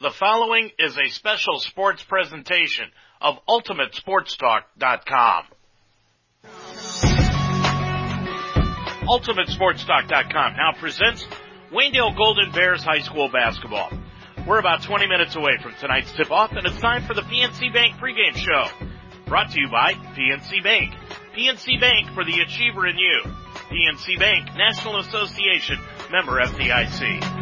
The 0.00 0.10
following 0.10 0.70
is 0.78 0.96
a 0.96 1.08
special 1.08 1.58
sports 1.58 2.04
presentation 2.04 2.84
of 3.20 3.40
UltimateSportsTalk.com. 3.48 5.44
UltimateSportsTalk.com 9.08 10.56
now 10.56 10.72
presents 10.78 11.26
Waynedale 11.72 12.16
Golden 12.16 12.52
Bears 12.52 12.84
High 12.84 13.00
School 13.00 13.28
basketball. 13.28 13.90
We're 14.46 14.60
about 14.60 14.84
20 14.84 15.08
minutes 15.08 15.34
away 15.34 15.58
from 15.60 15.74
tonight's 15.80 16.12
tip-off 16.12 16.52
and 16.52 16.64
it's 16.64 16.80
time 16.80 17.02
for 17.04 17.14
the 17.14 17.22
PNC 17.22 17.72
Bank 17.72 17.96
pregame 17.96 18.36
show. 18.36 18.68
Brought 19.26 19.50
to 19.50 19.60
you 19.60 19.68
by 19.68 19.94
PNC 19.94 20.62
Bank. 20.62 20.94
PNC 21.36 21.80
Bank 21.80 22.14
for 22.14 22.24
the 22.24 22.40
achiever 22.40 22.86
in 22.86 22.98
you. 22.98 23.22
PNC 23.68 24.16
Bank, 24.16 24.54
National 24.54 25.00
Association, 25.00 25.80
member 26.12 26.40
FDIC. 26.40 27.37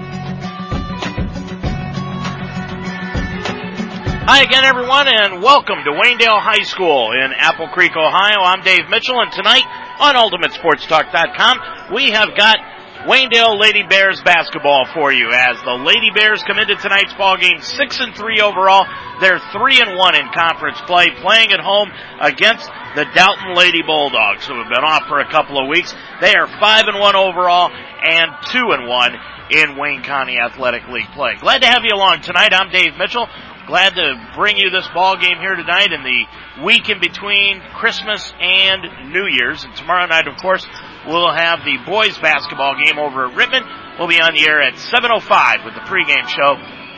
Hi 4.27 4.43
again 4.43 4.65
everyone 4.65 5.07
and 5.07 5.41
welcome 5.41 5.79
to 5.87 5.93
Waynedale 5.95 6.43
High 6.43 6.67
School 6.67 7.13
in 7.15 7.31
Apple 7.31 7.69
Creek, 7.69 7.95
Ohio. 7.95 8.43
I'm 8.43 8.59
Dave 8.61 8.91
Mitchell 8.91 9.23
and 9.23 9.31
tonight 9.31 9.63
on 10.03 10.19
UltimateSportsTalk.com 10.19 11.95
we 11.95 12.11
have 12.11 12.35
got 12.35 12.59
Waynedale 13.07 13.55
Lady 13.55 13.85
Bears 13.87 14.21
basketball 14.27 14.91
for 14.93 15.13
you 15.13 15.31
as 15.31 15.63
the 15.63 15.79
Lady 15.79 16.11
Bears 16.11 16.43
come 16.43 16.59
into 16.59 16.75
tonight's 16.75 17.15
ball 17.15 17.37
game 17.37 17.63
six 17.63 18.01
and 18.01 18.17
three 18.17 18.41
overall. 18.43 18.83
They're 19.21 19.39
three 19.55 19.79
and 19.79 19.95
one 19.97 20.19
in 20.19 20.27
conference 20.35 20.83
play, 20.91 21.07
playing 21.23 21.55
at 21.55 21.63
home 21.63 21.95
against 22.19 22.67
the 22.99 23.07
Dalton 23.15 23.55
Lady 23.55 23.87
Bulldogs, 23.87 24.43
who 24.43 24.59
have 24.59 24.67
been 24.67 24.83
off 24.83 25.07
for 25.07 25.21
a 25.21 25.31
couple 25.31 25.63
of 25.63 25.71
weeks. 25.71 25.95
They 26.21 26.35
are 26.35 26.51
five 26.59 26.91
and 26.91 26.99
one 26.99 27.15
overall 27.15 27.71
and 27.71 28.35
two 28.51 28.75
and 28.75 28.89
one 28.89 29.15
in 29.51 29.79
Wayne 29.79 30.03
County 30.03 30.37
Athletic 30.43 30.89
League 30.89 31.15
play. 31.15 31.37
Glad 31.39 31.63
to 31.63 31.69
have 31.69 31.85
you 31.85 31.95
along 31.95 32.23
tonight. 32.23 32.53
I'm 32.53 32.71
Dave 32.71 32.99
Mitchell. 32.99 33.29
Glad 33.67 33.97
to 33.97 34.31
bring 34.37 34.57
you 34.59 34.71
this 34.71 34.87
ball 34.95 35.17
game 35.17 35.39
here 35.41 35.57
tonight 35.57 35.91
in 35.91 36.05
the 36.05 36.63
week 36.63 36.89
in 36.89 37.01
between 37.01 37.61
Christmas 37.75 38.33
and 38.39 39.11
New 39.11 39.27
Year's. 39.27 39.65
And 39.65 39.75
tomorrow 39.75 40.07
night, 40.07 40.29
of 40.29 40.37
course, 40.37 40.65
we'll 41.05 41.35
have 41.35 41.65
the 41.65 41.77
boys 41.85 42.17
basketball 42.19 42.77
game 42.79 42.97
over 42.97 43.27
at 43.27 43.35
Rittman. 43.35 43.99
We'll 43.99 44.07
be 44.07 44.21
on 44.21 44.35
the 44.35 44.47
air 44.47 44.63
at 44.63 44.75
7.05 44.75 45.65
with 45.65 45.75
the 45.75 45.81
pregame 45.81 46.29
show 46.29 46.55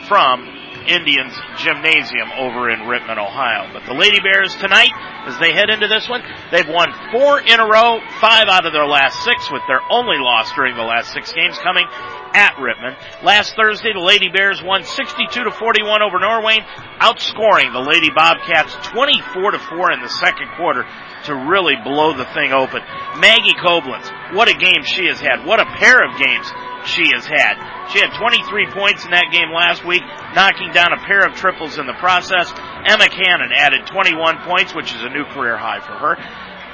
from 0.07 0.58
Indians 0.87 1.33
Gymnasium 1.57 2.31
over 2.37 2.69
in 2.69 2.79
Rittman, 2.87 3.17
Ohio. 3.17 3.71
But 3.73 3.85
the 3.85 3.93
Lady 3.93 4.19
Bears 4.19 4.55
tonight, 4.55 4.91
as 5.25 5.37
they 5.39 5.53
head 5.53 5.69
into 5.69 5.87
this 5.87 6.07
one, 6.07 6.23
they've 6.51 6.67
won 6.67 6.93
four 7.11 7.39
in 7.39 7.59
a 7.59 7.67
row, 7.67 7.99
five 8.19 8.47
out 8.47 8.65
of 8.65 8.73
their 8.73 8.87
last 8.87 9.23
six, 9.23 9.51
with 9.51 9.63
their 9.67 9.81
only 9.89 10.17
loss 10.17 10.53
during 10.53 10.75
the 10.75 10.83
last 10.83 11.13
six 11.13 11.33
games 11.33 11.57
coming 11.59 11.85
at 12.33 12.55
Rittman. 12.55 12.95
Last 13.23 13.55
Thursday, 13.55 13.93
the 13.93 13.99
Lady 13.99 14.29
Bears 14.29 14.61
won 14.63 14.83
62 14.83 15.43
to 15.43 15.51
41 15.51 16.01
over 16.01 16.19
Norwayne, 16.19 16.65
outscoring 16.99 17.73
the 17.73 17.83
Lady 17.83 18.09
Bobcats 18.13 18.75
24 18.89 19.51
to 19.51 19.59
4 19.59 19.91
in 19.93 20.01
the 20.01 20.09
second 20.09 20.47
quarter 20.55 20.85
to 21.25 21.35
really 21.35 21.75
blow 21.83 22.15
the 22.15 22.25
thing 22.33 22.53
open. 22.53 22.81
Maggie 23.19 23.57
Koblenz, 23.59 24.07
what 24.35 24.47
a 24.47 24.53
game 24.53 24.83
she 24.83 25.07
has 25.07 25.19
had. 25.19 25.45
What 25.45 25.59
a 25.59 25.65
pair 25.77 25.99
of 26.03 26.17
games 26.19 26.47
she 26.85 27.11
has 27.13 27.25
had. 27.25 27.59
She 27.91 27.99
had 27.99 28.15
23 28.15 28.71
points 28.71 29.03
in 29.05 29.11
that 29.11 29.31
game 29.31 29.51
last 29.51 29.83
week, 29.83 30.03
knocking 30.35 30.71
down 30.71 30.93
a 30.93 31.01
pair 31.03 31.25
of 31.25 31.35
triples 31.35 31.77
in 31.77 31.87
the 31.87 31.97
process. 31.99 32.51
Emma 32.85 33.09
Cannon 33.09 33.51
added 33.51 33.87
21 33.87 34.45
points, 34.45 34.73
which 34.73 34.93
is 34.93 35.01
a 35.03 35.09
new 35.09 35.25
career 35.25 35.57
high 35.57 35.81
for 35.81 35.97
her. 35.97 36.15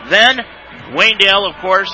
Then, 0.09 0.38
Waynedale, 0.93 1.49
of 1.49 1.55
course, 1.61 1.89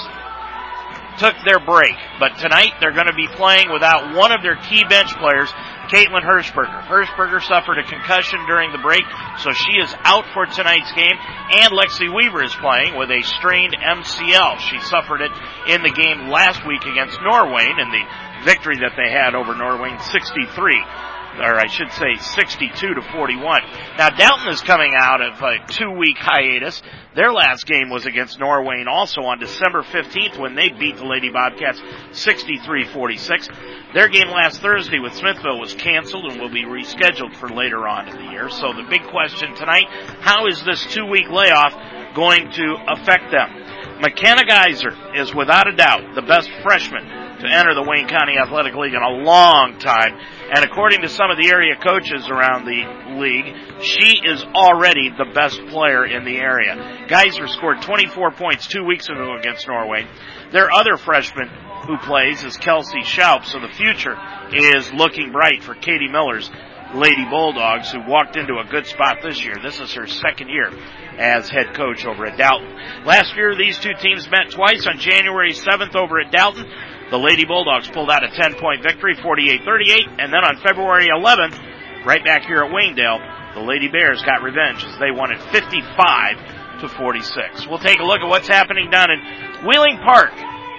took 1.20 1.36
their 1.46 1.60
break, 1.64 1.96
but 2.20 2.38
tonight 2.38 2.74
they're 2.80 2.96
going 2.96 3.08
to 3.08 3.16
be 3.16 3.28
playing 3.28 3.72
without 3.72 4.16
one 4.16 4.32
of 4.32 4.42
their 4.42 4.56
key 4.56 4.84
bench 4.90 5.14
players, 5.16 5.54
Caitlin 5.92 6.24
Hirschberger. 6.24 6.88
Hirschberger 6.88 7.44
suffered 7.44 7.78
a 7.78 7.84
concussion 7.84 8.40
during 8.48 8.72
the 8.72 8.78
break, 8.78 9.04
so 9.40 9.52
she 9.52 9.74
is 9.74 9.94
out 10.08 10.26
for 10.34 10.46
tonight's 10.46 10.92
game. 10.94 11.20
And 11.60 11.74
Lexi 11.76 12.08
Weaver 12.08 12.44
is 12.44 12.56
playing 12.56 12.96
with 12.96 13.12
a 13.12 13.22
strained 13.24 13.76
MCL. 13.76 14.60
She 14.60 14.80
suffered 14.88 15.20
it 15.20 15.32
in 15.68 15.84
the 15.84 15.92
game 15.92 16.30
last 16.30 16.66
week 16.66 16.86
against 16.86 17.20
Norwayne 17.20 17.76
in 17.76 17.92
the 17.92 18.08
victory 18.46 18.78
that 18.80 18.96
they 18.96 19.12
had 19.12 19.36
over 19.36 19.54
Norwayne 19.54 20.02
63 20.02 21.11
or 21.40 21.60
I 21.60 21.68
should 21.68 21.92
say 21.92 22.16
62 22.16 22.94
to 22.96 23.02
41. 23.14 23.62
Now 23.98 24.10
Dalton 24.10 24.50
is 24.50 24.62
coming 24.62 24.94
out 24.96 25.22
of 25.22 25.42
a 25.42 25.66
two 25.68 25.92
week 25.92 26.18
hiatus. 26.20 26.82
Their 27.16 27.32
last 27.32 27.66
game 27.66 27.90
was 27.90 28.06
against 28.06 28.40
Norwayne 28.40 28.88
also 28.88 29.22
on 29.22 29.40
December 29.40 29.84
15th 29.84 30.40
when 30.40 30.56
they 30.56 30.70
beat 30.70 30.98
the 30.98 31.06
Lady 31.06 31.30
Bobcats 31.30 31.82
63-46. 32.12 33.94
Their 33.94 34.08
game 34.08 34.30
last 34.30 34.62
Thursday 34.62 35.00
with 35.00 35.14
Smithville 35.14 35.60
was 35.60 35.74
canceled 35.74 36.32
and 36.32 36.40
will 36.40 36.54
be 36.54 36.64
rescheduled 36.64 37.36
for 37.36 37.50
later 37.50 37.88
on 37.88 38.08
in 38.08 38.16
the 38.16 38.32
year. 38.32 38.50
So 38.50 38.74
the 38.74 38.88
big 38.90 39.04
question 39.10 39.54
tonight, 39.56 39.88
how 40.22 40.48
is 40.48 40.64
this 40.64 40.86
two 40.88 41.06
week 41.06 41.30
layoff 41.30 41.74
going 42.16 42.52
to 42.52 42.76
affect 42.88 43.32
them? 43.32 43.61
McKenna 44.02 44.44
Geyser 44.44 45.14
is 45.14 45.34
without 45.36 45.68
a 45.68 45.76
doubt 45.76 46.16
the 46.16 46.24
best 46.24 46.50
freshman 46.64 47.06
to 47.06 47.46
enter 47.46 47.76
the 47.76 47.86
Wayne 47.86 48.08
County 48.08 48.34
Athletic 48.36 48.74
League 48.74 48.96
in 48.96 49.02
a 49.02 49.22
long 49.22 49.78
time. 49.78 50.18
And 50.54 50.66
according 50.66 51.02
to 51.04 51.10
some 51.10 51.30
of 51.30 51.38
the 51.38 51.50
area 51.50 51.76
coaches 51.76 52.28
around 52.28 52.66
the 52.66 52.82
league, 53.22 53.54
she 53.86 54.26
is 54.26 54.44
already 54.56 55.10
the 55.10 55.30
best 55.36 55.62
player 55.68 56.04
in 56.04 56.26
the 56.26 56.38
area. 56.38 57.06
Geyser 57.10 57.48
scored 57.48 57.84
24 57.84 58.32
points 58.32 58.66
two 58.66 58.84
weeks 58.84 59.08
ago 59.08 59.38
against 59.38 59.68
Norwayne. 59.68 60.08
Their 60.52 60.72
other 60.72 60.98
freshman 60.98 61.50
who 61.86 61.98
plays 62.00 62.44
is 62.44 62.58
Kelsey 62.58 63.02
Schaub, 63.02 63.46
so 63.46 63.60
the 63.60 63.70
future 63.70 64.18
is 64.52 64.92
looking 64.94 65.32
bright 65.32 65.64
for 65.64 65.76
Katie 65.76 66.10
Miller's 66.10 66.50
Lady 66.96 67.24
Bulldogs, 67.30 67.92
who 67.92 68.02
walked 68.08 68.36
into 68.36 68.60
a 68.60 68.70
good 68.70 68.86
spot 68.86 69.20
this 69.24 69.44
year. 69.44 69.56
This 69.64 69.80
is 69.80 69.94
her 69.94 70.08
second 70.08 70.50
year 70.50 70.72
as 71.18 71.50
head 71.50 71.74
coach 71.74 72.06
over 72.06 72.26
at 72.26 72.38
Dalton. 72.38 72.68
Last 73.06 73.36
year, 73.36 73.56
these 73.56 73.80
two 73.80 73.94
teams 74.00 74.30
met 74.30 74.52
twice 74.52 74.86
on 74.88 74.98
January 74.98 75.54
7th 75.54 75.96
over 75.96 76.20
at 76.20 76.32
Dalton. 76.32 76.66
The 77.10 77.18
Lady 77.18 77.46
Bulldogs 77.46 77.90
pulled 77.90 78.10
out 78.10 78.24
a 78.24 78.32
10 78.32 78.56
point 78.56 78.84
victory, 78.84 79.16
48-38, 79.16 80.20
and 80.20 80.34
then 80.34 80.44
on 80.44 80.58
February 80.64 81.08
11th, 81.08 82.06
right 82.06 82.24
back 82.24 82.44
here 82.46 82.64
at 82.64 82.72
Waynedale, 82.72 83.54
the 83.54 83.62
Lady 83.62 83.88
Bears 83.88 84.22
got 84.24 84.44
revenge 84.44 84.84
as 84.84 84.98
they 85.00 85.12
won 85.12 85.32
it 85.32 85.42
55 85.52 86.82
to 86.82 86.90
46. 86.90 87.68
We'll 87.68 87.80
take 87.80 88.00
a 88.00 88.04
look 88.04 88.22
at 88.22 88.28
what's 88.28 88.48
happening 88.48 88.90
down 88.90 89.12
in 89.12 89.68
Wheeling 89.68 90.00
Park 90.04 90.32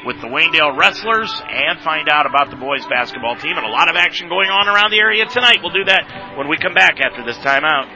with 0.05 0.21
the 0.21 0.27
Waynedale 0.27 0.77
Wrestlers 0.77 1.31
and 1.49 1.81
find 1.81 2.09
out 2.09 2.27
about 2.27 2.51
the 2.51 2.57
boys 2.57 2.85
basketball 2.87 3.37
team 3.37 3.57
and 3.57 3.67
a 3.67 3.71
lot 3.71 3.89
of 3.89 3.97
action 3.97 4.29
going 4.29 4.51
on 4.51 4.69
around 4.69 4.91
the 4.91 4.99
area 4.99 5.25
tonight. 5.27 5.59
We'll 5.63 5.73
do 5.73 5.85
that 5.85 6.37
when 6.37 6.49
we 6.49 6.57
come 6.57 6.75
back 6.75 6.99
after 7.01 7.25
this 7.25 7.39
timeout. 7.39 7.87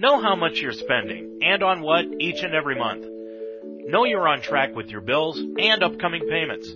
Know 0.00 0.20
how 0.20 0.36
much 0.36 0.60
you're 0.60 0.72
spending 0.72 1.38
and 1.42 1.62
on 1.62 1.82
what 1.82 2.04
each 2.20 2.42
and 2.42 2.54
every 2.54 2.78
month. 2.78 3.04
Know 3.86 4.04
you're 4.04 4.28
on 4.28 4.40
track 4.40 4.74
with 4.74 4.88
your 4.88 5.00
bills 5.02 5.38
and 5.38 5.82
upcoming 5.82 6.26
payments. 6.28 6.72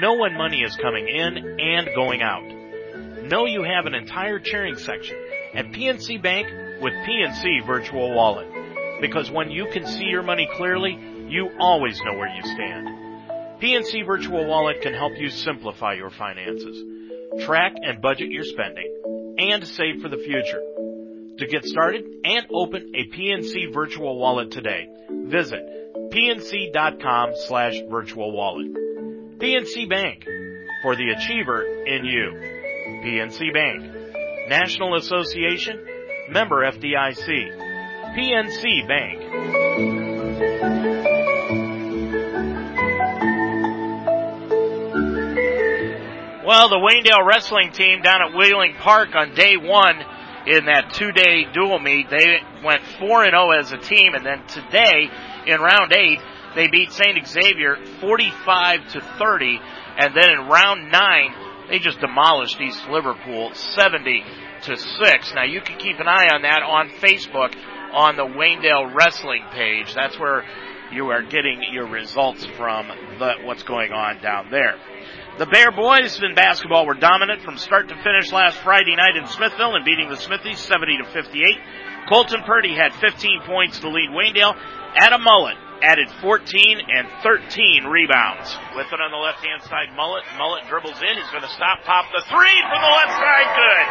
Know 0.00 0.18
when 0.18 0.36
money 0.36 0.62
is 0.62 0.76
coming 0.76 1.08
in 1.08 1.36
and 1.60 1.88
going 1.94 2.22
out. 2.22 2.44
Know 3.22 3.46
you 3.46 3.62
have 3.62 3.86
an 3.86 3.94
entire 3.94 4.38
cheering 4.38 4.76
section 4.76 5.16
at 5.54 5.66
PNC 5.66 6.22
Bank 6.22 6.48
with 6.80 6.92
PNC 6.92 7.66
Virtual 7.66 8.14
Wallet. 8.14 8.48
Because 9.00 9.30
when 9.30 9.50
you 9.50 9.68
can 9.72 9.86
see 9.86 10.04
your 10.04 10.22
money 10.22 10.48
clearly, 10.56 10.98
you 11.28 11.50
always 11.58 12.00
know 12.04 12.16
where 12.16 12.34
you 12.34 12.42
stand. 12.42 12.88
PNC 13.60 14.06
Virtual 14.06 14.46
Wallet 14.46 14.82
can 14.82 14.94
help 14.94 15.12
you 15.16 15.30
simplify 15.30 15.94
your 15.94 16.10
finances, 16.10 16.82
track 17.44 17.74
and 17.82 18.00
budget 18.02 18.30
your 18.30 18.44
spending, 18.44 19.36
and 19.38 19.66
save 19.66 20.02
for 20.02 20.08
the 20.08 20.18
future. 20.18 20.62
To 21.38 21.46
get 21.46 21.64
started 21.64 22.04
and 22.24 22.46
open 22.52 22.92
a 22.94 23.14
PNC 23.14 23.74
virtual 23.74 24.18
wallet 24.18 24.50
today, 24.50 24.88
visit 25.10 25.60
pnc.com 26.10 27.32
slash 27.46 27.74
virtual 27.90 28.32
wallet. 28.32 28.72
PNC 29.38 29.88
Bank, 29.88 30.24
for 30.82 30.96
the 30.96 31.10
achiever 31.10 31.62
in 31.84 32.04
you. 32.04 32.32
PNC 33.04 33.52
Bank, 33.52 34.48
National 34.48 34.96
Association, 34.96 35.84
member 36.30 36.70
FDIC. 36.70 37.64
PNC 38.16 38.88
Bank. 38.88 40.26
Well, 46.46 46.68
the 46.68 46.76
Waynedale 46.76 47.26
wrestling 47.26 47.72
team 47.72 48.02
down 48.02 48.22
at 48.22 48.36
Wheeling 48.36 48.74
Park 48.78 49.14
on 49.14 49.34
day 49.34 49.56
one 49.56 49.96
in 50.46 50.66
that 50.66 50.94
two-day 50.94 51.46
dual 51.52 51.80
meet. 51.80 52.08
They 52.08 52.38
went 52.64 52.82
4 53.00 53.24
and 53.24 53.32
0 53.32 53.50
as 53.50 53.72
a 53.72 53.78
team, 53.78 54.14
and 54.14 54.24
then 54.24 54.46
today 54.46 55.10
in 55.46 55.60
round 55.60 55.92
eight 55.92 56.20
they 56.54 56.68
beat 56.68 56.92
St. 56.92 57.26
Xavier 57.26 57.76
45 58.00 58.92
to 58.92 59.00
30, 59.18 59.60
and 59.98 60.14
then 60.14 60.30
in 60.30 60.48
round 60.48 60.90
nine 60.90 61.34
they 61.68 61.80
just 61.80 61.98
demolished 62.00 62.60
East 62.60 62.88
Liverpool 62.88 63.52
70 63.52 64.22
to 64.66 64.76
6. 64.76 65.32
Now 65.34 65.44
you 65.44 65.60
can 65.60 65.78
keep 65.78 65.98
an 65.98 66.08
eye 66.08 66.28
on 66.32 66.42
that 66.42 66.62
on 66.62 66.90
Facebook 67.00 67.54
on 67.92 68.16
the 68.16 68.24
Waynedale 68.24 68.94
Wrestling 68.94 69.44
page. 69.52 69.94
That's 69.94 70.18
where 70.18 70.44
you 70.92 71.08
are 71.10 71.22
getting 71.22 71.62
your 71.72 71.88
results 71.88 72.44
from 72.56 72.88
the, 73.18 73.34
what's 73.44 73.62
going 73.62 73.92
on 73.92 74.20
down 74.22 74.50
there. 74.50 74.74
The 75.38 75.46
Bear 75.46 75.70
boys 75.70 76.20
in 76.22 76.34
basketball 76.34 76.86
were 76.86 76.94
dominant 76.94 77.42
from 77.42 77.58
start 77.58 77.88
to 77.88 77.94
finish 78.02 78.32
last 78.32 78.58
Friday 78.58 78.96
night 78.96 79.16
in 79.16 79.26
Smithville 79.26 79.74
and 79.74 79.84
beating 79.84 80.08
the 80.08 80.16
Smithies 80.16 80.58
70 80.58 80.98
to 80.98 81.04
58. 81.12 82.08
Colton 82.08 82.42
Purdy 82.46 82.74
had 82.74 82.94
15 82.94 83.42
points 83.46 83.80
to 83.80 83.88
lead 83.88 84.10
Waynedale. 84.10 84.56
Adam 84.96 85.22
Mullet 85.22 85.56
added 85.82 86.08
14 86.20 86.44
and 86.88 87.06
13 87.22 87.84
rebounds. 87.88 88.48
With 88.76 88.88
it 88.92 89.00
on 89.00 89.10
the 89.10 89.20
left 89.20 89.44
hand 89.44 89.62
side, 89.66 89.92
Mullet. 89.96 90.24
Mullet 90.38 90.64
dribbles 90.68 90.96
in. 91.00 91.12
He's 91.16 91.32
going 91.32 91.44
to 91.44 91.54
stop, 91.56 91.84
pop 91.84 92.08
the 92.12 92.24
three 92.28 92.58
from 92.68 92.80
the 92.80 92.92
left 92.92 93.14
side. 93.16 93.48
Good. 93.56 93.86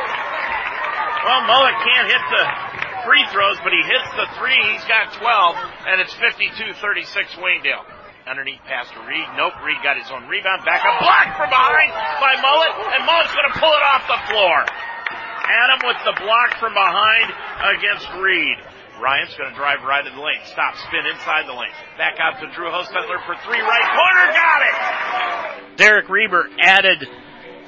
Well, 1.25 1.41
Mullet 1.49 1.77
can't 1.81 2.07
hit 2.09 2.23
the 2.33 2.43
free 3.05 3.25
throws, 3.33 3.57
but 3.61 3.73
he 3.73 3.81
hits 3.85 4.09
the 4.17 4.27
three. 4.37 4.57
He's 4.73 4.85
got 4.85 5.13
12, 5.17 5.25
and 5.89 6.01
it's 6.01 6.13
52-36 6.21 7.37
Waynedale. 7.37 7.85
Underneath 8.25 8.61
pass 8.65 8.89
to 8.89 8.99
Reed. 9.05 9.25
Nope, 9.38 9.53
Reed 9.61 9.77
got 9.85 10.01
his 10.01 10.09
own 10.09 10.25
rebound. 10.25 10.65
Back 10.65 10.81
up, 10.81 10.97
block 10.97 11.38
from 11.38 11.49
behind 11.53 11.93
by 12.17 12.33
Mullet, 12.41 12.73
and 12.97 13.05
Mullet's 13.05 13.33
going 13.38 13.49
to 13.53 13.57
pull 13.61 13.69
it 13.69 13.83
off 13.85 14.01
the 14.09 14.21
floor. 14.33 14.65
Adam 15.45 15.79
with 15.85 16.01
the 16.09 16.17
block 16.25 16.57
from 16.57 16.73
behind 16.73 17.29
against 17.77 18.09
Reed. 18.17 18.57
Ryan's 19.01 19.36
going 19.36 19.50
to 19.50 19.56
drive 19.56 19.83
right 19.83 20.06
in 20.06 20.15
the 20.15 20.21
lane. 20.21 20.39
Stop, 20.45 20.75
spin 20.88 21.06
inside 21.06 21.47
the 21.47 21.53
lane. 21.53 21.71
Back 21.97 22.15
out 22.19 22.39
to 22.39 22.47
Drew 22.56 22.69
Hostetler 22.69 23.19
for 23.25 23.36
three 23.45 23.59
right 23.59 23.88
corner. 23.92 24.25
Got 24.33 24.62
it! 24.62 25.77
Derek 25.77 26.09
Reber 26.09 26.50
added 26.62 27.06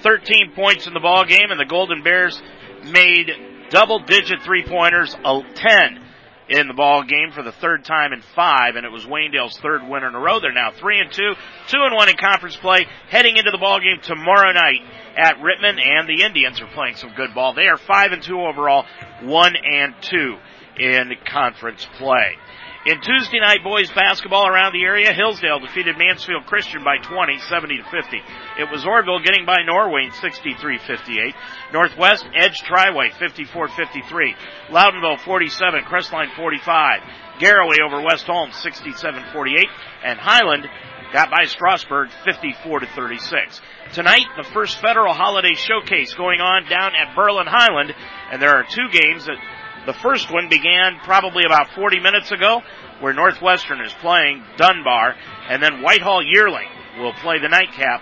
13 0.04 0.54
points 0.56 0.88
in 0.88 0.94
the 0.94 1.00
ball 1.00 1.26
game, 1.26 1.52
and 1.52 1.60
the 1.60 1.66
Golden 1.66 2.04
Bears 2.04 2.42
made 2.86 3.32
double 3.70 4.00
digit 4.00 4.42
three 4.44 4.64
pointers, 4.66 5.16
10 5.16 6.04
in 6.50 6.68
the 6.68 6.74
ball 6.74 7.04
game 7.04 7.32
for 7.34 7.44
the 7.44 7.52
third 7.52 7.84
time 7.84 8.14
in 8.14 8.22
five, 8.34 8.76
and 8.76 8.86
it 8.86 8.92
was 8.92 9.04
Waynedale's 9.06 9.58
third 9.58 9.82
win 9.88 10.04
in 10.04 10.16
a 10.16 10.20
row. 10.20 10.40
They're 10.40 10.54
now 10.54 10.72
three 10.72 11.00
and 11.00 11.12
two, 11.12 11.34
two 11.68 11.80
and 11.82 11.94
one 11.94 12.08
in 12.08 12.16
conference 12.16 12.56
play, 12.56 12.88
heading 13.10 13.36
into 13.36 13.52
the 13.52 13.58
ball 13.58 13.80
game 13.80 14.00
tomorrow 14.02 14.54
night 14.54 14.80
at 15.18 15.38
Rittman, 15.38 15.78
and 15.82 16.08
the 16.08 16.24
Indians 16.24 16.62
are 16.62 16.68
playing 16.68 16.96
some 16.96 17.14
good 17.18 17.34
ball. 17.36 17.54
They 17.54 17.68
are 17.68 17.78
five 17.78 18.14
and 18.14 18.24
two 18.24 18.40
overall, 18.40 18.86
one 19.24 19.56
and 19.56 19.94
two 20.02 20.38
in 20.80 21.12
conference 21.26 21.88
play. 21.98 22.38
In 22.86 23.02
Tuesday 23.02 23.42
night 23.42 23.66
boys 23.66 23.92
basketball 23.92 24.48
around 24.48 24.72
the 24.72 24.84
area, 24.84 25.12
Hillsdale 25.12 25.60
defeated 25.60 25.98
Mansfield 25.98 26.46
Christian 26.46 26.86
by 26.86 26.96
20, 27.04 27.38
70 27.40 27.78
to 27.78 27.84
50. 27.84 28.18
It 28.60 28.72
was 28.72 28.86
Orrville 28.86 29.24
getting 29.26 29.46
by 29.46 29.58
Norwayne 29.68 30.12
63-58. 30.12 31.34
Northwest 31.74 32.26
edged 32.34 32.64
Triway 32.64 33.12
54-53. 33.12 34.36
Loudonville 34.70 35.18
47, 35.18 35.84
Crestline 35.84 36.34
45. 36.34 37.02
Garaway 37.42 37.82
over 37.86 38.02
West 38.02 38.26
Holmes 38.26 38.54
67-48. 38.56 39.66
And 40.06 40.18
Hiland 40.18 40.66
got 41.12 41.30
by 41.30 41.44
Strasburg 41.46 42.10
54 42.24 42.80
to 42.80 42.88
36. 42.88 43.62
Tonight, 43.94 44.28
the 44.38 44.48
first 44.54 44.80
federal 44.80 45.14
holiday 45.14 45.56
showcase 45.56 46.14
going 46.14 46.40
on 46.40 46.70
down 46.70 46.94
at 46.96 47.16
Berlin 47.16 47.48
Hiland, 47.48 47.94
and 48.32 48.42
there 48.42 48.56
are 48.56 48.64
two 48.64 48.88
games 48.92 49.26
that 49.26 49.38
the 49.88 49.94
first 49.94 50.32
one 50.32 50.50
began 50.50 51.00
probably 51.04 51.44
about 51.46 51.72
40 51.74 52.02
minutes 52.02 52.32
ago, 52.32 52.62
where 53.00 53.14
Northwestern 53.14 53.80
is 53.82 53.94
playing 54.02 54.44
Dunbar, 54.58 55.16
and 55.50 55.64
then 55.64 55.82
Whitehall 55.82 56.22
Yearling 56.22 56.68
will 57.00 57.14
play 57.14 57.40
the 57.40 57.48
nightcap 57.48 58.02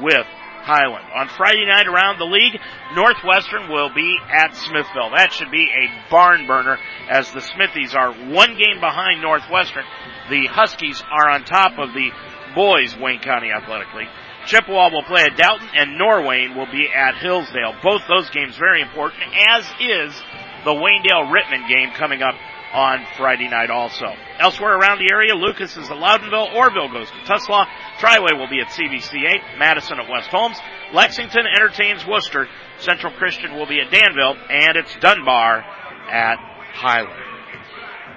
with 0.00 0.26
Hiland. 0.62 1.04
On 1.14 1.28
Friday 1.28 1.66
night 1.66 1.88
around 1.88 2.18
the 2.18 2.24
league, 2.24 2.58
Northwestern 2.94 3.68
will 3.68 3.92
be 3.92 4.16
at 4.32 4.54
Smithville. 4.54 5.10
That 5.14 5.32
should 5.32 5.50
be 5.50 5.66
a 5.66 6.10
barn 6.10 6.46
burner 6.46 6.78
as 7.10 7.30
the 7.32 7.40
Smithies 7.40 7.94
are 7.94 8.14
one 8.14 8.56
game 8.56 8.80
behind 8.80 9.20
Northwestern. 9.20 9.84
The 10.30 10.46
Huskies 10.46 11.02
are 11.02 11.30
on 11.30 11.44
top 11.44 11.72
of 11.78 11.92
the 11.92 12.10
boys 12.54 12.96
Wayne 12.96 13.20
County 13.20 13.50
Athletic 13.50 13.92
League. 13.94 14.08
Chippewa 14.46 14.90
will 14.90 15.02
play 15.02 15.24
at 15.24 15.36
Dalton 15.36 15.68
and 15.74 16.00
Norwayne 16.00 16.56
will 16.56 16.70
be 16.70 16.88
at 16.94 17.16
Hillsdale. 17.16 17.74
Both 17.82 18.02
those 18.08 18.30
games 18.30 18.56
very 18.56 18.82
important, 18.82 19.22
as 19.48 19.64
is 19.80 20.22
the 20.64 20.72
Waynedale 20.72 21.30
Rittman 21.30 21.68
game 21.68 21.90
coming 21.92 22.22
up 22.22 22.34
on 22.72 23.06
Friday 23.16 23.48
night 23.48 23.70
also. 23.70 24.06
Elsewhere 24.38 24.76
around 24.76 24.98
the 24.98 25.08
area, 25.12 25.34
Lucas 25.34 25.76
is 25.76 25.88
at 25.88 25.96
Loudonville, 25.96 26.52
Orrville 26.54 26.92
goes 26.92 27.08
to 27.08 27.16
Tuslaw, 27.24 27.66
Triway 27.98 28.36
will 28.36 28.50
be 28.50 28.60
at 28.60 28.68
CVCA, 28.68 29.58
Madison 29.58 30.00
at 30.00 30.10
West 30.10 30.28
Holmes, 30.28 30.58
Lexington 30.92 31.44
entertains 31.46 32.04
Wooster, 32.06 32.48
Central 32.78 33.12
Christian 33.12 33.54
will 33.54 33.66
be 33.66 33.80
at 33.80 33.92
Danville, 33.92 34.36
and 34.50 34.76
it's 34.76 34.94
Dunbar 34.96 35.62
at 36.10 36.36
Hiland. 36.74 37.34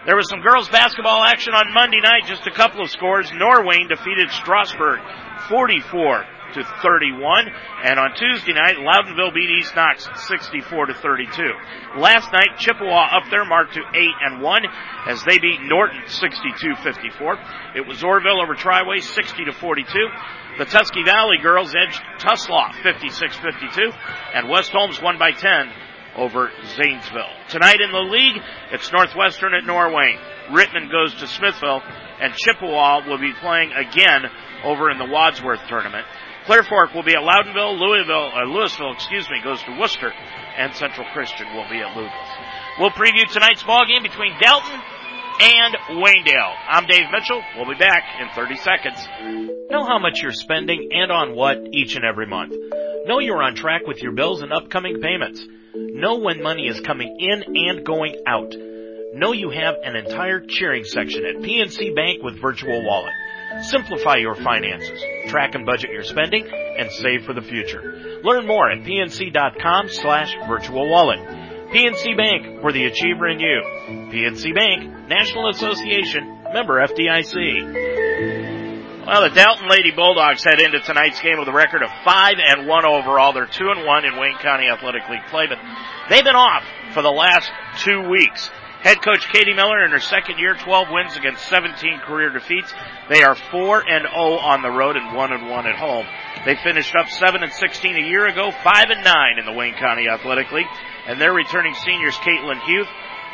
There 0.08 0.16
was 0.16 0.30
some 0.30 0.42
girls 0.42 0.70
basketball 0.70 1.24
action 1.24 1.54
on 1.54 1.74
Monday 1.74 2.00
night, 2.02 2.26
just 2.26 2.48
a 2.48 2.52
couple 2.52 2.82
of 2.82 2.90
scores. 2.90 3.30
Norwayne 3.32 3.90
defeated 3.90 4.32
Strasburg 4.32 5.02
44 5.50 6.26
to 6.54 6.64
31. 6.82 7.48
And 7.84 8.00
on 8.00 8.16
Tuesday 8.16 8.54
night, 8.54 8.78
Loudonville 8.78 9.34
beat 9.34 9.50
East 9.50 9.76
Knox 9.76 10.08
64 10.28 10.88
to 10.88 10.94
32. 10.94 11.44
Last 11.98 12.32
night, 12.32 12.58
Chippewa 12.58 13.18
up 13.18 13.30
their 13.30 13.46
mark 13.46 13.72
to 13.74 13.82
8 13.82 14.10
and 14.26 14.42
1 14.42 14.62
as 15.08 15.24
they 15.24 15.40
beat 15.40 15.62
Norton 15.62 16.02
62-54. 16.08 17.76
It 17.76 17.88
was 17.88 18.02
Orrville 18.02 18.42
over 18.42 18.56
Triway 18.56 19.02
60 19.02 19.46
to 19.46 19.54
42. 19.54 19.88
The 20.58 20.66
Tusky 20.66 21.04
Valley 21.06 21.38
girls 21.42 21.76
edged 21.76 22.02
Tuslaw 22.20 22.72
56-52 22.82 23.94
and 24.34 24.50
West 24.50 24.72
Holmes 24.72 25.02
won 25.02 25.20
by 25.20 25.32
10 25.32 25.70
over 26.16 26.50
Zanesville. 26.66 27.30
Tonight 27.50 27.80
in 27.80 27.92
the 27.92 28.00
league, 28.00 28.42
it's 28.72 28.92
Northwestern 28.92 29.54
at 29.54 29.64
Norwayne. 29.64 30.20
Rittman 30.50 30.92
goes 30.92 31.14
to 31.16 31.28
Smithville 31.28 31.82
and 32.20 32.34
Chippewa 32.34 33.08
will 33.08 33.20
be 33.20 33.34
playing 33.34 33.72
again 33.74 34.24
over 34.64 34.90
in 34.90 34.98
the 34.98 35.06
Wadsworth 35.06 35.62
tournament. 35.68 36.08
Clear 36.48 36.64
Fork 36.64 36.94
will 36.94 37.04
be 37.04 37.12
at 37.12 37.20
Loudonville, 37.20 37.78
Louisville, 37.78 38.32
uh, 38.34 38.46
Louisville, 38.46 38.94
excuse 38.94 39.30
me, 39.30 39.42
goes 39.44 39.62
to 39.64 39.78
Wooster, 39.78 40.14
and 40.56 40.74
Central 40.74 41.06
Christian 41.12 41.46
will 41.54 41.68
be 41.70 41.82
at 41.82 41.94
Lucas. 41.94 42.30
We'll 42.80 42.92
preview 42.92 43.30
tonight's 43.30 43.64
ball 43.64 43.86
game 43.86 44.02
between 44.02 44.32
Dalton 44.40 44.80
and 45.42 45.76
Waynedale. 46.00 46.56
I'm 46.70 46.86
Dave 46.86 47.12
Mitchell. 47.12 47.44
We'll 47.58 47.68
be 47.68 47.78
back 47.78 48.02
in 48.22 48.30
30 48.34 48.56
seconds. 48.56 48.96
Know 49.70 49.84
how 49.84 50.00
much 50.00 50.22
you're 50.22 50.32
spending 50.32 50.88
and 50.94 51.12
on 51.12 51.36
what 51.36 51.58
each 51.74 51.98
and 51.98 52.06
every 52.06 52.28
month. 52.28 52.54
Know 53.06 53.20
you're 53.20 53.44
on 53.44 53.56
track 53.56 53.82
with 53.86 54.02
your 54.02 54.14
bills 54.14 54.42
and 54.42 54.54
upcoming 54.54 55.02
payments. 55.02 55.46
Know 55.76 56.20
when 56.20 56.42
money 56.42 56.68
is 56.68 56.80
coming 56.80 57.14
in 57.20 57.44
and 57.44 57.86
going 57.86 58.16
out. 58.26 58.56
Know 59.14 59.34
you 59.34 59.50
have 59.50 59.76
an 59.84 59.98
entire 59.98 60.40
cheering 60.40 60.86
section 60.86 61.26
at 61.26 61.44
PNC 61.44 61.94
Bank 61.94 62.24
with 62.24 62.40
Virtual 62.40 62.86
Wallet. 62.86 63.12
Simplify 63.62 64.18
your 64.18 64.36
finances, 64.36 65.02
track 65.30 65.56
and 65.56 65.66
budget 65.66 65.92
your 65.92 66.04
spending, 66.04 66.46
and 66.46 66.92
save 66.92 67.26
for 67.26 67.34
the 67.34 67.42
future. 67.42 68.20
Learn 68.24 68.46
more 68.46 68.70
at 68.72 68.84
pnc.com 68.84 69.90
slash 69.90 70.34
virtual 70.48 70.90
wallet. 70.90 71.20
PNC 71.74 72.16
Bank, 72.16 72.62
for 72.62 72.72
the 72.72 72.86
achiever 72.86 73.28
in 73.28 73.40
you. 73.40 73.62
PNC 74.12 74.54
Bank, 74.56 75.10
National 75.10 75.50
Association, 75.50 76.44
member 76.54 76.86
FDIC. 76.86 79.06
Well, 79.06 79.24
the 79.24 79.30
Dalton 79.34 79.70
Lady 79.70 79.92
Bulldogs 79.92 80.44
head 80.44 80.60
into 80.60 80.80
tonight's 80.80 81.22
game 81.22 81.40
with 81.40 81.48
a 81.48 81.54
record 81.54 81.82
of 81.82 81.90
5 82.04 82.34
and 82.40 82.68
1 82.68 82.86
overall. 82.86 83.34
They're 83.34 83.46
2 83.46 83.64
and 83.76 83.86
1 83.86 84.06
in 84.06 84.18
Wayne 84.18 84.38
County 84.40 84.68
Athletic 84.68 85.04
League 85.10 85.26
play, 85.30 85.48
but 85.48 85.58
they've 86.10 86.24
been 86.24 86.36
off 86.36 86.64
for 86.94 87.02
the 87.02 87.12
last 87.12 87.50
two 87.80 88.10
weeks. 88.10 88.50
Head 88.88 89.02
coach 89.02 89.28
Katie 89.34 89.54
Miller 89.54 89.84
in 89.84 89.92
her 89.92 90.00
second 90.00 90.40
year, 90.40 90.56
12 90.56 90.88
wins 90.90 91.18
against 91.18 91.46
17 91.50 92.00
career 92.08 92.30
defeats. 92.30 92.74
They 93.10 93.22
are 93.22 93.36
4 93.36 93.84
and 93.86 94.08
0 94.08 94.40
on 94.40 94.62
the 94.62 94.72
road 94.72 94.96
and 94.96 95.14
1 95.14 95.34
and 95.34 95.50
1 95.50 95.68
at 95.68 95.76
home. 95.76 96.06
They 96.46 96.56
finished 96.56 96.96
up 96.96 97.10
7 97.10 97.44
and 97.44 97.52
16 97.52 97.98
a 97.98 98.08
year 98.08 98.28
ago, 98.28 98.50
5 98.50 98.86
and 98.88 99.04
9 99.04 99.40
in 99.40 99.46
the 99.46 99.52
Wayne 99.52 99.74
County 99.74 100.08
Athletic 100.08 100.54
League. 100.54 100.72
And 101.06 101.20
they're 101.20 101.34
returning 101.34 101.74
seniors 101.74 102.16
Caitlin 102.20 102.62
Huth, 102.64 102.88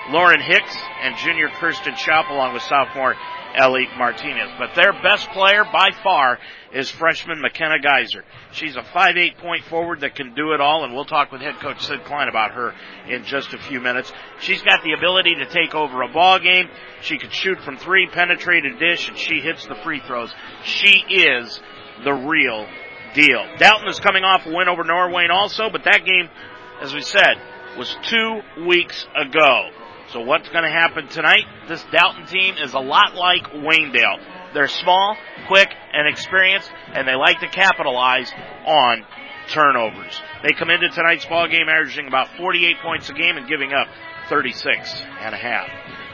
Lauren 0.09 0.41
Hicks, 0.41 0.75
and 1.03 1.15
junior 1.17 1.49
Kirsten 1.49 1.97
Shop 1.97 2.31
along 2.31 2.55
with 2.55 2.63
sophomore 2.63 3.13
Ellie 3.55 3.87
Martinez. 3.95 4.49
But 4.57 4.73
their 4.73 4.91
best 5.03 5.29
player 5.29 5.65
by 5.71 5.91
far 6.01 6.39
is 6.73 6.89
freshman 6.89 7.39
McKenna 7.39 7.79
Geyser. 7.79 8.23
She's 8.51 8.75
a 8.75 8.81
5'8 8.81 9.37
point 9.37 9.63
forward 9.65 10.01
that 10.01 10.15
can 10.15 10.33
do 10.33 10.53
it 10.53 10.61
all, 10.61 10.83
and 10.83 10.93
we'll 10.93 11.05
talk 11.05 11.31
with 11.31 11.41
head 11.41 11.59
coach 11.59 11.85
Sid 11.85 12.03
Klein 12.05 12.27
about 12.27 12.51
her 12.51 12.73
in 13.07 13.23
just 13.23 13.53
a 13.53 13.57
few 13.57 13.79
minutes. 13.79 14.11
She's 14.39 14.61
got 14.61 14.83
the 14.83 14.93
ability 14.93 15.35
to 15.35 15.45
take 15.45 15.75
over 15.75 16.01
a 16.01 16.07
ball 16.07 16.39
game. 16.39 16.69
She 17.01 17.17
can 17.17 17.29
shoot 17.29 17.59
from 17.61 17.77
three, 17.77 18.07
penetrate 18.11 18.65
a 18.65 18.77
dish, 18.77 19.07
and 19.07 19.17
she 19.17 19.39
hits 19.39 19.65
the 19.67 19.75
free 19.83 20.01
throws. 20.05 20.33
She 20.63 21.03
is 21.09 21.61
the 22.03 22.13
real 22.13 22.67
deal. 23.13 23.45
Dalton 23.57 23.87
is 23.87 23.99
coming 23.99 24.23
off 24.23 24.45
a 24.45 24.49
win 24.49 24.67
over 24.67 24.83
Norwayne 24.83 25.29
also, 25.29 25.69
but 25.71 25.83
that 25.83 26.03
game, 26.05 26.29
as 26.81 26.93
we 26.93 27.01
said, 27.01 27.35
was 27.77 27.95
two 28.03 28.41
weeks 28.65 29.05
ago. 29.15 29.69
So 30.09 30.21
what's 30.21 30.49
going 30.49 30.63
to 30.63 30.69
happen 30.69 31.07
tonight? 31.07 31.45
This 31.67 31.83
Dalton 31.91 32.25
team 32.25 32.55
is 32.61 32.73
a 32.73 32.79
lot 32.79 33.15
like 33.15 33.51
Waynedale. 33.51 34.42
They're 34.53 34.67
small, 34.67 35.17
quick, 35.47 35.69
and 35.93 36.07
experienced, 36.07 36.71
and 36.93 37.07
they 37.07 37.15
like 37.15 37.39
to 37.39 37.47
capitalize 37.47 38.31
on 38.65 39.05
turnovers. 39.49 40.21
They 40.43 40.53
come 40.53 40.69
into 40.69 40.89
tonight's 40.89 41.25
ball 41.25 41.47
game 41.47 41.67
averaging 41.69 42.07
about 42.07 42.29
48 42.37 42.77
points 42.81 43.09
a 43.09 43.13
game 43.13 43.37
and 43.37 43.47
giving 43.47 43.73
up 43.73 43.87
36 44.29 45.03
and 45.21 45.35
a 45.35 45.37
half. 45.37 45.69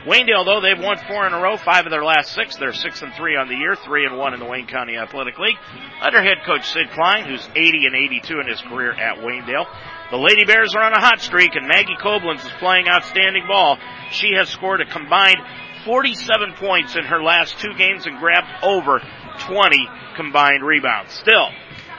Waynedale, 0.05 0.46
though, 0.46 0.62
they've 0.62 0.79
won 0.79 0.98
four 1.08 1.27
in 1.27 1.34
a 1.34 1.39
row, 1.39 1.58
five 1.58 1.86
of 1.86 1.91
their 1.91 2.05
last 2.05 2.31
six. 2.31 2.55
They're 2.55 2.74
six 2.74 3.01
and 3.01 3.13
three 3.13 3.36
on 3.36 3.50
the 3.50 3.55
year, 3.55 3.75
three 3.75 4.05
and 4.05 4.17
one 4.17 4.34
in 4.34 4.39
the 4.39 4.46
Wayne 4.46 4.65
County 4.65 4.96
Athletic 4.98 5.38
League. 5.38 5.58
Under 6.01 6.24
head 6.24 6.38
coach 6.46 6.65
Sid 6.72 6.89
Klein, 6.91 7.25
who's 7.25 7.48
80 7.53 7.86
and 7.86 7.96
82 7.96 8.39
in 8.39 8.48
his 8.48 8.62
career 8.62 8.93
at 8.93 9.17
Waynedale. 9.17 9.67
The 10.10 10.17
Lady 10.17 10.46
Bears 10.46 10.74
are 10.74 10.84
on 10.84 10.93
a 10.93 11.01
hot 11.01 11.19
streak, 11.19 11.55
and 11.55 11.67
Maggie 11.67 11.98
Koblenz 12.01 12.43
is 12.46 12.51
playing 12.60 12.88
outstanding 12.88 13.43
ball. 13.46 13.77
She 14.12 14.34
has 14.36 14.50
scored 14.50 14.81
a 14.81 14.86
combined 14.86 15.38
47 15.86 16.53
points 16.53 16.95
in 16.95 17.03
her 17.03 17.21
last 17.21 17.59
two 17.59 17.74
games 17.77 18.05
and 18.05 18.19
grabbed 18.19 18.48
over 18.63 19.01
20 19.39 19.88
combined 20.15 20.63
rebounds. 20.63 21.13
Still, 21.13 21.50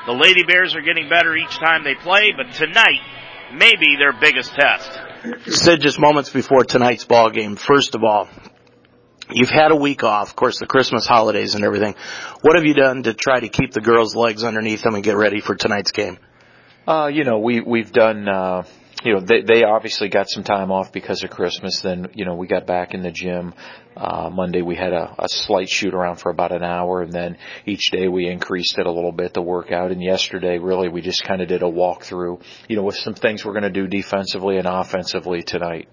the 0.07 0.13
Lady 0.13 0.45
Bears 0.45 0.75
are 0.75 0.83
getting 0.83 1.09
better 1.09 1.37
each 1.37 1.57
time 1.59 1.85
they 1.85 1.95
play, 1.95 2.33
but 2.37 2.55
tonight 2.55 3.01
may 3.53 3.73
be 3.79 3.97
their 3.97 4.13
biggest 4.13 4.53
test. 4.55 5.01
Sid, 5.47 5.81
just 5.81 6.01
moments 6.01 6.31
before 6.31 6.65
tonight's 6.65 7.05
ball 7.05 7.31
game, 7.31 7.57
first 7.57 7.95
of 7.95 8.05
all, 8.05 8.29
you've 9.31 9.51
had 9.51 9.71
a 9.71 9.77
week 9.77 10.05
off, 10.05 10.31
of 10.31 10.37
course, 10.37 10.59
the 10.59 10.67
Christmas 10.67 11.07
holidays 11.07 11.55
and 11.55 11.65
everything. 11.65 11.95
What 12.43 12.57
have 12.57 12.65
you 12.65 12.75
done 12.75 13.03
to 13.05 13.15
try 13.15 13.41
to 13.41 13.49
keep 13.49 13.73
the 13.73 13.81
girls' 13.81 14.15
legs 14.15 14.45
underneath 14.45 14.83
them 14.83 14.95
and 14.95 15.05
get 15.05 15.17
ready 15.17 15.41
for 15.41 15.55
tonight's 15.55 15.93
game? 15.93 16.19
Uh, 16.87 17.09
you 17.13 17.25
know, 17.25 17.39
we 17.39 17.61
we've 17.61 17.93
done 17.93 18.29
uh 18.29 18.63
you 19.03 19.15
know, 19.15 19.21
they, 19.21 19.43
they 19.43 19.65
obviously 19.65 20.09
got 20.09 20.29
some 20.29 20.45
time 20.45 20.71
off 20.71 20.93
because 20.93 21.23
of 21.25 21.31
Christmas. 21.31 21.81
Then, 21.81 22.09
you 22.15 22.25
know, 22.25 22.35
we 22.35 22.47
got 22.47 22.67
back 22.67 22.95
in 22.95 23.03
the 23.03 23.11
gym. 23.11 23.55
Uh, 23.97 24.31
Monday 24.31 24.63
we 24.63 24.77
had 24.77 24.93
a, 24.93 25.15
a 25.19 25.29
slight 25.29 25.69
shoot 25.69 25.95
around 25.95 26.17
for 26.17 26.31
about 26.31 26.53
an 26.53 26.63
hour 26.63 27.03
and 27.03 27.13
then 27.13 27.37
each 27.67 27.91
day 27.91 28.09
we 28.09 28.29
increased 28.29 28.79
it 28.79 28.87
a 28.87 28.91
little 28.91 29.13
bit, 29.13 29.35
the 29.35 29.43
workout. 29.43 29.91
And 29.91 30.03
yesterday 30.03 30.59
really 30.59 30.89
we 30.89 31.01
just 31.01 31.25
kind 31.25 31.43
of 31.43 31.49
did 31.49 31.63
a 31.63 31.67
walkthrough, 31.67 32.43
you 32.69 32.77
know, 32.77 32.83
with 32.83 32.97
some 32.97 33.15
things 33.15 33.45
we're 33.45 33.53
going 33.53 33.63
to 33.63 33.71
do 33.71 33.87
defensively 33.87 34.59
and 34.59 34.67
offensively 34.67 35.43
tonight. 35.43 35.89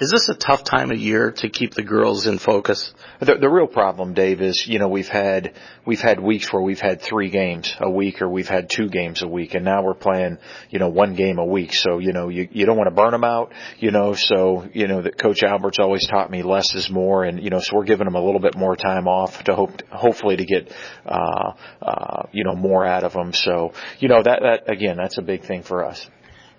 Is 0.00 0.10
this 0.12 0.28
a 0.28 0.34
tough 0.34 0.62
time 0.62 0.92
of 0.92 0.98
year 0.98 1.32
to 1.32 1.48
keep 1.48 1.74
the 1.74 1.82
girls 1.82 2.28
in 2.28 2.38
focus? 2.38 2.92
The, 3.18 3.34
the 3.34 3.48
real 3.48 3.66
problem, 3.66 4.14
Dave, 4.14 4.40
is 4.40 4.64
you 4.68 4.78
know 4.78 4.86
we've 4.86 5.08
had 5.08 5.54
we've 5.84 6.00
had 6.00 6.20
weeks 6.20 6.52
where 6.52 6.62
we've 6.62 6.80
had 6.80 7.02
three 7.02 7.30
games 7.30 7.74
a 7.80 7.90
week 7.90 8.22
or 8.22 8.28
we've 8.28 8.48
had 8.48 8.70
two 8.70 8.88
games 8.88 9.22
a 9.22 9.26
week, 9.26 9.54
and 9.54 9.64
now 9.64 9.82
we're 9.82 9.94
playing 9.94 10.38
you 10.70 10.78
know 10.78 10.88
one 10.88 11.14
game 11.14 11.38
a 11.38 11.44
week. 11.44 11.74
So 11.74 11.98
you 11.98 12.12
know 12.12 12.28
you 12.28 12.48
you 12.52 12.64
don't 12.64 12.76
want 12.76 12.86
to 12.88 12.94
burn 12.94 13.10
them 13.10 13.24
out, 13.24 13.52
you 13.78 13.90
know. 13.90 14.14
So 14.14 14.68
you 14.72 14.86
know 14.86 15.02
that 15.02 15.18
Coach 15.18 15.42
Albert's 15.42 15.80
always 15.80 16.06
taught 16.06 16.30
me 16.30 16.42
less 16.44 16.76
is 16.76 16.88
more, 16.88 17.24
and 17.24 17.42
you 17.42 17.50
know 17.50 17.58
so 17.58 17.76
we're 17.76 17.84
giving 17.84 18.04
them 18.04 18.14
a 18.14 18.24
little 18.24 18.40
bit 18.40 18.56
more 18.56 18.76
time 18.76 19.08
off 19.08 19.42
to 19.44 19.56
hope 19.56 19.82
hopefully 19.90 20.36
to 20.36 20.44
get 20.44 20.72
uh, 21.06 21.54
uh, 21.82 22.22
you 22.30 22.44
know 22.44 22.54
more 22.54 22.86
out 22.86 23.02
of 23.02 23.14
them. 23.14 23.32
So 23.32 23.72
you 23.98 24.06
know 24.06 24.22
that 24.22 24.42
that 24.42 24.70
again 24.70 24.96
that's 24.96 25.18
a 25.18 25.22
big 25.22 25.42
thing 25.42 25.64
for 25.64 25.84
us. 25.84 26.08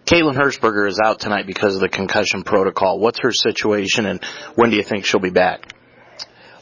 Caitlin 0.10 0.36
Hirschberger 0.36 0.90
is 0.90 1.00
out 1.00 1.20
tonight 1.20 1.46
because 1.46 1.76
of 1.76 1.82
the 1.82 1.90
concussion 1.90 2.42
protocol. 2.42 2.98
What's 2.98 3.20
her 3.20 3.32
situation 3.32 4.08
and 4.08 4.24
when 4.56 4.72
do 4.72 4.76
you 4.76 4.82
think 4.82 5.06
she'll 5.06 5.20
be 5.20 5.30
back? 5.30 5.72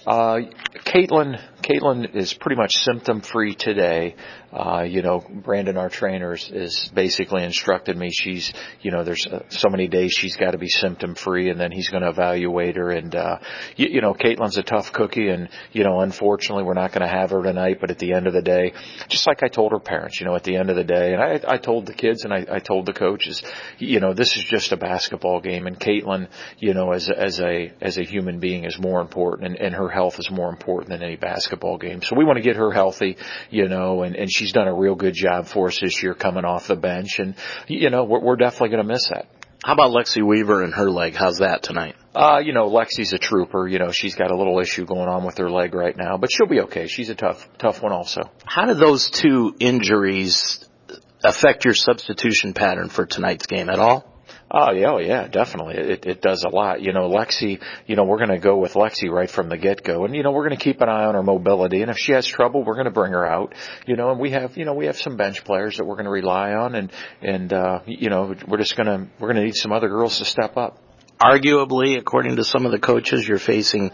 Uh, 0.05 0.39
Caitlin, 0.83 1.41
Caitlin 1.67 2.15
is 2.15 2.33
pretty 2.33 2.55
much 2.55 2.77
symptom 2.77 3.19
free 3.19 3.53
today. 3.53 4.15
Uh, 4.53 4.83
you 4.83 5.01
know, 5.01 5.19
Brandon, 5.19 5.75
our 5.75 5.89
trainer, 5.89 6.33
is 6.33 6.89
basically 6.93 7.43
instructed 7.43 7.97
me. 7.97 8.09
She's, 8.09 8.53
you 8.81 8.91
know, 8.91 9.03
there's 9.03 9.27
uh, 9.27 9.43
so 9.49 9.67
many 9.69 9.89
days 9.89 10.13
she's 10.13 10.37
got 10.37 10.51
to 10.51 10.57
be 10.57 10.69
symptom 10.69 11.15
free, 11.15 11.49
and 11.49 11.59
then 11.59 11.73
he's 11.73 11.89
going 11.89 12.03
to 12.03 12.09
evaluate 12.09 12.77
her. 12.77 12.91
And 12.91 13.13
uh, 13.13 13.39
you, 13.75 13.87
you 13.89 14.01
know, 14.01 14.13
Caitlin's 14.13 14.57
a 14.57 14.63
tough 14.63 14.93
cookie, 14.93 15.27
and 15.27 15.49
you 15.73 15.83
know, 15.83 15.99
unfortunately, 15.99 16.63
we're 16.63 16.73
not 16.73 16.93
going 16.93 17.01
to 17.01 17.13
have 17.13 17.31
her 17.31 17.43
tonight. 17.43 17.79
But 17.81 17.91
at 17.91 17.99
the 17.99 18.13
end 18.13 18.27
of 18.27 18.33
the 18.33 18.41
day, 18.41 18.71
just 19.09 19.27
like 19.27 19.43
I 19.43 19.49
told 19.49 19.73
her 19.73 19.79
parents, 19.79 20.21
you 20.21 20.25
know, 20.25 20.35
at 20.35 20.45
the 20.45 20.55
end 20.55 20.69
of 20.69 20.77
the 20.77 20.85
day, 20.85 21.11
and 21.11 21.21
I, 21.21 21.41
I 21.45 21.57
told 21.57 21.85
the 21.85 21.93
kids 21.93 22.23
and 22.23 22.33
I, 22.33 22.45
I 22.49 22.59
told 22.59 22.85
the 22.85 22.93
coaches, 22.93 23.43
you 23.77 23.99
know, 23.99 24.13
this 24.13 24.37
is 24.37 24.45
just 24.45 24.71
a 24.71 24.77
basketball 24.77 25.41
game, 25.41 25.67
and 25.67 25.77
Caitlin, 25.77 26.29
you 26.59 26.73
know, 26.73 26.93
as 26.93 27.09
as 27.09 27.41
a 27.41 27.73
as 27.81 27.97
a 27.97 28.03
human 28.03 28.39
being 28.39 28.63
is 28.63 28.79
more 28.79 29.01
important, 29.01 29.49
and, 29.49 29.57
and 29.57 29.75
her 29.75 29.89
health 29.89 30.19
is 30.19 30.31
more 30.31 30.49
important 30.49 30.91
than 30.91 31.03
any 31.03 31.17
basketball 31.17 31.56
game. 31.77 32.01
So 32.01 32.15
we 32.15 32.25
want 32.25 32.37
to 32.37 32.43
get 32.43 32.55
her 32.55 32.71
healthy, 32.71 33.17
you 33.49 33.67
know, 33.67 34.03
and 34.03 34.15
and 34.15 34.31
she's 34.31 34.51
done 34.53 34.67
a 34.67 34.73
real 34.73 34.95
good 34.95 35.13
job 35.13 35.47
for 35.47 35.67
us 35.67 35.79
this 35.81 36.01
year 36.01 36.13
coming 36.13 36.45
off 36.45 36.67
the 36.67 36.75
bench. 36.75 37.19
And, 37.19 37.35
you 37.67 37.89
know, 37.89 38.03
we're, 38.03 38.21
we're 38.21 38.35
definitely 38.35 38.69
going 38.69 38.87
to 38.87 38.93
miss 38.93 39.09
that. 39.09 39.27
How 39.65 39.73
about 39.73 39.91
Lexi 39.91 40.25
Weaver 40.25 40.63
and 40.63 40.73
her 40.73 40.89
leg? 40.89 41.15
How's 41.15 41.39
that 41.39 41.63
tonight? 41.63 41.95
Uh, 42.15 42.39
you 42.43 42.53
know, 42.53 42.69
Lexi's 42.69 43.13
a 43.13 43.17
trooper. 43.17 43.67
You 43.67 43.79
know, 43.79 43.91
she's 43.91 44.15
got 44.15 44.31
a 44.31 44.37
little 44.37 44.59
issue 44.59 44.85
going 44.85 45.09
on 45.09 45.25
with 45.25 45.37
her 45.39 45.49
leg 45.49 45.73
right 45.73 45.97
now, 45.97 46.17
but 46.17 46.29
she'll 46.31 46.47
be 46.47 46.61
okay. 46.61 46.87
She's 46.87 47.09
a 47.09 47.15
tough, 47.15 47.47
tough 47.57 47.81
one 47.81 47.91
also. 47.91 48.29
How 48.45 48.65
did 48.65 48.77
those 48.77 49.09
two 49.09 49.55
injuries 49.59 50.63
affect 51.23 51.65
your 51.65 51.73
substitution 51.73 52.53
pattern 52.53 52.89
for 52.89 53.05
tonight's 53.05 53.47
game 53.47 53.69
at 53.69 53.79
all? 53.79 54.16
Oh 54.49 54.71
yeah, 54.71 54.91
oh 54.91 54.99
yeah, 54.99 55.27
definitely. 55.27 55.75
It 55.75 56.05
it 56.05 56.21
does 56.21 56.45
a 56.45 56.49
lot. 56.49 56.81
You 56.81 56.93
know, 56.93 57.09
Lexi, 57.09 57.61
you 57.85 57.97
know, 57.97 58.05
we're 58.05 58.17
going 58.17 58.29
to 58.29 58.39
go 58.39 58.57
with 58.57 58.73
Lexi 58.75 59.09
right 59.09 59.29
from 59.29 59.49
the 59.49 59.57
get 59.57 59.83
go, 59.83 60.05
and 60.05 60.15
you 60.15 60.23
know, 60.23 60.31
we're 60.31 60.47
going 60.47 60.57
to 60.57 60.63
keep 60.63 60.79
an 60.79 60.87
eye 60.87 61.03
on 61.03 61.15
her 61.15 61.23
mobility, 61.23 61.81
and 61.81 61.91
if 61.91 61.97
she 61.97 62.13
has 62.13 62.25
trouble, 62.25 62.63
we're 62.63 62.75
going 62.75 62.85
to 62.85 62.91
bring 62.91 63.11
her 63.11 63.25
out. 63.25 63.53
You 63.85 63.97
know, 63.97 64.09
and 64.09 64.21
we 64.21 64.31
have, 64.31 64.55
you 64.55 64.63
know, 64.63 64.73
we 64.73 64.85
have 64.85 64.97
some 64.97 65.17
bench 65.17 65.43
players 65.43 65.77
that 65.77 65.85
we're 65.85 65.95
going 65.95 66.05
to 66.05 66.11
rely 66.11 66.53
on, 66.53 66.75
and 66.75 66.91
and 67.21 67.51
uh, 67.51 67.81
you 67.85 68.09
know, 68.09 68.33
we're 68.47 68.57
just 68.57 68.77
going 68.77 68.87
to 68.87 69.07
we're 69.19 69.33
going 69.33 69.41
to 69.41 69.43
need 69.43 69.55
some 69.55 69.73
other 69.73 69.89
girls 69.89 70.17
to 70.19 70.25
step 70.25 70.55
up. 70.55 70.81
Arguably, 71.19 71.97
according 71.97 72.37
to 72.37 72.45
some 72.45 72.65
of 72.65 72.71
the 72.71 72.79
coaches, 72.79 73.27
you're 73.27 73.39
facing 73.39 73.91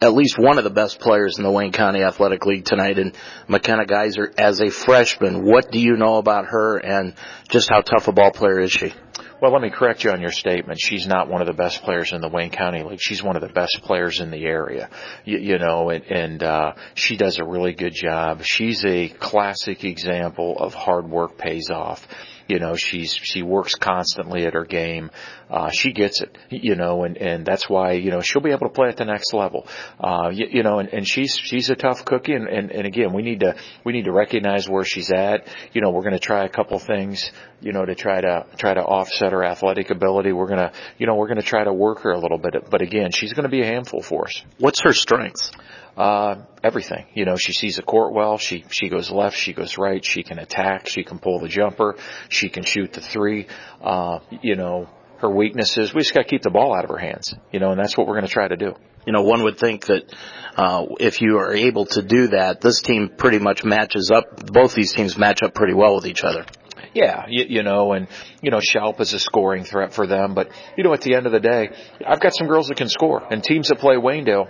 at 0.00 0.14
least 0.14 0.38
one 0.38 0.56
of 0.56 0.64
the 0.64 0.70
best 0.70 1.00
players 1.00 1.36
in 1.36 1.44
the 1.44 1.50
Wayne 1.50 1.72
County 1.72 2.02
Athletic 2.02 2.46
League 2.46 2.64
tonight, 2.64 2.98
and 2.98 3.16
McKenna 3.48 3.86
Geyser 3.86 4.32
as 4.38 4.60
a 4.60 4.70
freshman. 4.70 5.44
What 5.44 5.72
do 5.72 5.80
you 5.80 5.96
know 5.96 6.16
about 6.16 6.46
her, 6.46 6.78
and 6.78 7.14
just 7.48 7.68
how 7.68 7.80
tough 7.80 8.06
a 8.06 8.12
ball 8.12 8.30
player 8.30 8.60
is 8.60 8.70
she? 8.70 8.94
Well, 9.40 9.52
let 9.52 9.62
me 9.62 9.70
correct 9.70 10.04
you 10.04 10.10
on 10.10 10.20
your 10.20 10.32
statement. 10.32 10.78
She's 10.78 11.06
not 11.06 11.28
one 11.28 11.40
of 11.40 11.46
the 11.46 11.54
best 11.54 11.82
players 11.82 12.12
in 12.12 12.20
the 12.20 12.28
Wayne 12.28 12.50
County 12.50 12.82
League. 12.82 13.00
She's 13.00 13.22
one 13.22 13.36
of 13.36 13.42
the 13.42 13.48
best 13.48 13.80
players 13.82 14.20
in 14.20 14.30
the 14.30 14.44
area. 14.44 14.90
You, 15.24 15.38
you 15.38 15.58
know, 15.58 15.88
and, 15.88 16.04
and 16.04 16.42
uh, 16.42 16.74
she 16.94 17.16
does 17.16 17.38
a 17.38 17.44
really 17.44 17.72
good 17.72 17.94
job. 17.94 18.42
She's 18.42 18.84
a 18.84 19.08
classic 19.08 19.82
example 19.82 20.58
of 20.58 20.74
hard 20.74 21.08
work 21.08 21.38
pays 21.38 21.70
off. 21.70 22.06
You 22.50 22.58
know, 22.58 22.74
she's 22.74 23.14
she 23.14 23.42
works 23.42 23.76
constantly 23.76 24.44
at 24.44 24.54
her 24.54 24.64
game. 24.64 25.12
Uh, 25.48 25.70
she 25.70 25.92
gets 25.92 26.20
it. 26.20 26.36
You 26.50 26.74
know, 26.74 27.04
and 27.04 27.16
and 27.16 27.46
that's 27.46 27.70
why 27.70 27.92
you 27.92 28.10
know 28.10 28.22
she'll 28.22 28.42
be 28.42 28.50
able 28.50 28.66
to 28.66 28.74
play 28.74 28.88
at 28.88 28.96
the 28.96 29.04
next 29.04 29.32
level. 29.32 29.68
Uh, 30.00 30.30
you, 30.32 30.48
you 30.50 30.62
know, 30.64 30.80
and, 30.80 30.88
and 30.88 31.06
she's 31.06 31.36
she's 31.36 31.70
a 31.70 31.76
tough 31.76 32.04
cookie. 32.04 32.32
And, 32.32 32.48
and 32.48 32.72
and 32.72 32.88
again, 32.88 33.12
we 33.12 33.22
need 33.22 33.40
to 33.40 33.54
we 33.84 33.92
need 33.92 34.06
to 34.06 34.12
recognize 34.12 34.68
where 34.68 34.84
she's 34.84 35.12
at. 35.12 35.46
You 35.72 35.80
know, 35.80 35.90
we're 35.90 36.02
going 36.02 36.14
to 36.14 36.18
try 36.18 36.44
a 36.44 36.48
couple 36.48 36.80
things. 36.80 37.30
You 37.60 37.72
know, 37.72 37.84
to 37.84 37.94
try 37.94 38.20
to 38.20 38.46
try 38.56 38.74
to 38.74 38.82
offset 38.82 39.30
her 39.30 39.44
athletic 39.44 39.90
ability. 39.90 40.32
We're 40.32 40.48
gonna 40.48 40.72
you 40.98 41.06
know 41.06 41.14
we're 41.14 41.28
going 41.28 41.40
to 41.40 41.46
try 41.46 41.62
to 41.62 41.72
work 41.72 42.00
her 42.00 42.10
a 42.10 42.18
little 42.18 42.38
bit. 42.38 42.68
But 42.68 42.82
again, 42.82 43.12
she's 43.12 43.32
going 43.32 43.44
to 43.44 43.50
be 43.50 43.62
a 43.62 43.66
handful 43.66 44.02
for 44.02 44.26
us. 44.26 44.42
What's 44.58 44.82
her 44.82 44.92
strengths? 44.92 45.52
Uh, 46.00 46.46
everything. 46.64 47.04
You 47.12 47.26
know, 47.26 47.36
she 47.36 47.52
sees 47.52 47.76
the 47.76 47.82
court 47.82 48.14
well. 48.14 48.38
She 48.38 48.64
she 48.70 48.88
goes 48.88 49.10
left. 49.10 49.36
She 49.36 49.52
goes 49.52 49.76
right. 49.76 50.02
She 50.02 50.22
can 50.22 50.38
attack. 50.38 50.88
She 50.88 51.04
can 51.04 51.18
pull 51.18 51.40
the 51.40 51.48
jumper. 51.48 51.96
She 52.30 52.48
can 52.48 52.64
shoot 52.64 52.94
the 52.94 53.02
three. 53.02 53.48
Uh, 53.82 54.20
you 54.40 54.56
know, 54.56 54.88
her 55.18 55.28
weaknesses. 55.28 55.92
We 55.92 56.00
just 56.00 56.14
got 56.14 56.22
to 56.22 56.28
keep 56.28 56.40
the 56.40 56.50
ball 56.50 56.74
out 56.74 56.84
of 56.84 56.90
her 56.90 56.96
hands. 56.96 57.34
You 57.52 57.60
know, 57.60 57.72
and 57.72 57.78
that's 57.78 57.98
what 57.98 58.06
we're 58.06 58.14
going 58.14 58.26
to 58.26 58.32
try 58.32 58.48
to 58.48 58.56
do. 58.56 58.72
You 59.06 59.12
know, 59.12 59.22
one 59.22 59.42
would 59.42 59.58
think 59.58 59.86
that 59.86 60.10
uh, 60.56 60.86
if 60.98 61.20
you 61.20 61.36
are 61.36 61.52
able 61.52 61.84
to 61.86 62.00
do 62.00 62.28
that, 62.28 62.62
this 62.62 62.80
team 62.80 63.10
pretty 63.14 63.38
much 63.38 63.62
matches 63.62 64.10
up. 64.10 64.46
Both 64.46 64.74
these 64.74 64.94
teams 64.94 65.18
match 65.18 65.42
up 65.42 65.52
pretty 65.52 65.74
well 65.74 65.96
with 65.96 66.06
each 66.06 66.24
other. 66.24 66.46
Yeah, 66.94 67.26
you, 67.28 67.44
you 67.46 67.62
know, 67.62 67.92
and 67.92 68.08
you 68.40 68.50
know, 68.50 68.60
Shalp 68.60 69.00
is 69.00 69.12
a 69.12 69.18
scoring 69.18 69.64
threat 69.64 69.92
for 69.92 70.06
them, 70.06 70.34
but 70.34 70.50
you 70.78 70.82
know, 70.82 70.94
at 70.94 71.02
the 71.02 71.14
end 71.14 71.26
of 71.26 71.32
the 71.32 71.40
day, 71.40 71.68
I've 72.06 72.20
got 72.20 72.34
some 72.34 72.48
girls 72.48 72.68
that 72.68 72.78
can 72.78 72.88
score, 72.88 73.22
and 73.30 73.44
teams 73.44 73.68
that 73.68 73.78
play 73.78 73.96
Waynedale, 73.96 74.48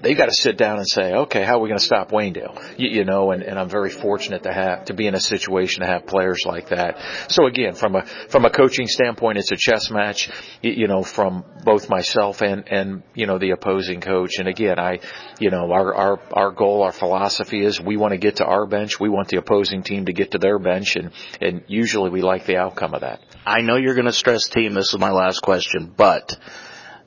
they 0.00 0.14
got 0.14 0.26
to 0.26 0.34
sit 0.34 0.56
down 0.56 0.78
and 0.78 0.88
say, 0.88 1.12
okay, 1.12 1.42
how 1.42 1.58
are 1.58 1.60
we 1.60 1.68
going 1.68 1.78
to 1.78 1.84
stop 1.84 2.10
Waynedale? 2.10 2.78
You, 2.78 2.88
you 2.88 3.04
know, 3.04 3.32
and, 3.32 3.42
and 3.42 3.58
I'm 3.58 3.68
very 3.68 3.90
fortunate 3.90 4.44
to 4.44 4.52
have 4.52 4.86
to 4.86 4.94
be 4.94 5.06
in 5.06 5.14
a 5.14 5.20
situation 5.20 5.82
to 5.82 5.86
have 5.86 6.06
players 6.06 6.44
like 6.46 6.68
that. 6.68 6.98
So 7.28 7.46
again, 7.46 7.74
from 7.74 7.96
a 7.96 8.06
from 8.06 8.44
a 8.44 8.50
coaching 8.50 8.86
standpoint, 8.86 9.38
it's 9.38 9.50
a 9.50 9.56
chess 9.56 9.90
match. 9.90 10.30
You, 10.62 10.72
you 10.72 10.86
know, 10.86 11.02
from 11.02 11.44
both 11.64 11.88
myself 11.88 12.42
and 12.42 12.68
and 12.68 13.02
you 13.14 13.26
know 13.26 13.38
the 13.38 13.50
opposing 13.50 14.00
coach. 14.00 14.38
And 14.38 14.48
again, 14.48 14.78
I, 14.78 15.00
you 15.40 15.50
know, 15.50 15.72
our 15.72 15.94
our 15.94 16.20
our 16.32 16.50
goal, 16.52 16.82
our 16.82 16.92
philosophy 16.92 17.64
is 17.64 17.80
we 17.80 17.96
want 17.96 18.12
to 18.12 18.18
get 18.18 18.36
to 18.36 18.44
our 18.44 18.66
bench. 18.66 19.00
We 19.00 19.08
want 19.08 19.28
the 19.28 19.38
opposing 19.38 19.82
team 19.82 20.06
to 20.06 20.12
get 20.12 20.32
to 20.32 20.38
their 20.38 20.58
bench, 20.58 20.96
and 20.96 21.10
and 21.40 21.64
usually 21.66 22.10
we 22.10 22.22
like 22.22 22.46
the 22.46 22.56
outcome 22.56 22.94
of 22.94 23.00
that. 23.00 23.20
I 23.44 23.62
know 23.62 23.76
you're 23.76 23.94
going 23.94 24.06
to 24.06 24.12
stress 24.12 24.48
team. 24.48 24.74
This 24.74 24.92
is 24.92 24.98
my 24.98 25.10
last 25.10 25.40
question, 25.40 25.92
but 25.96 26.36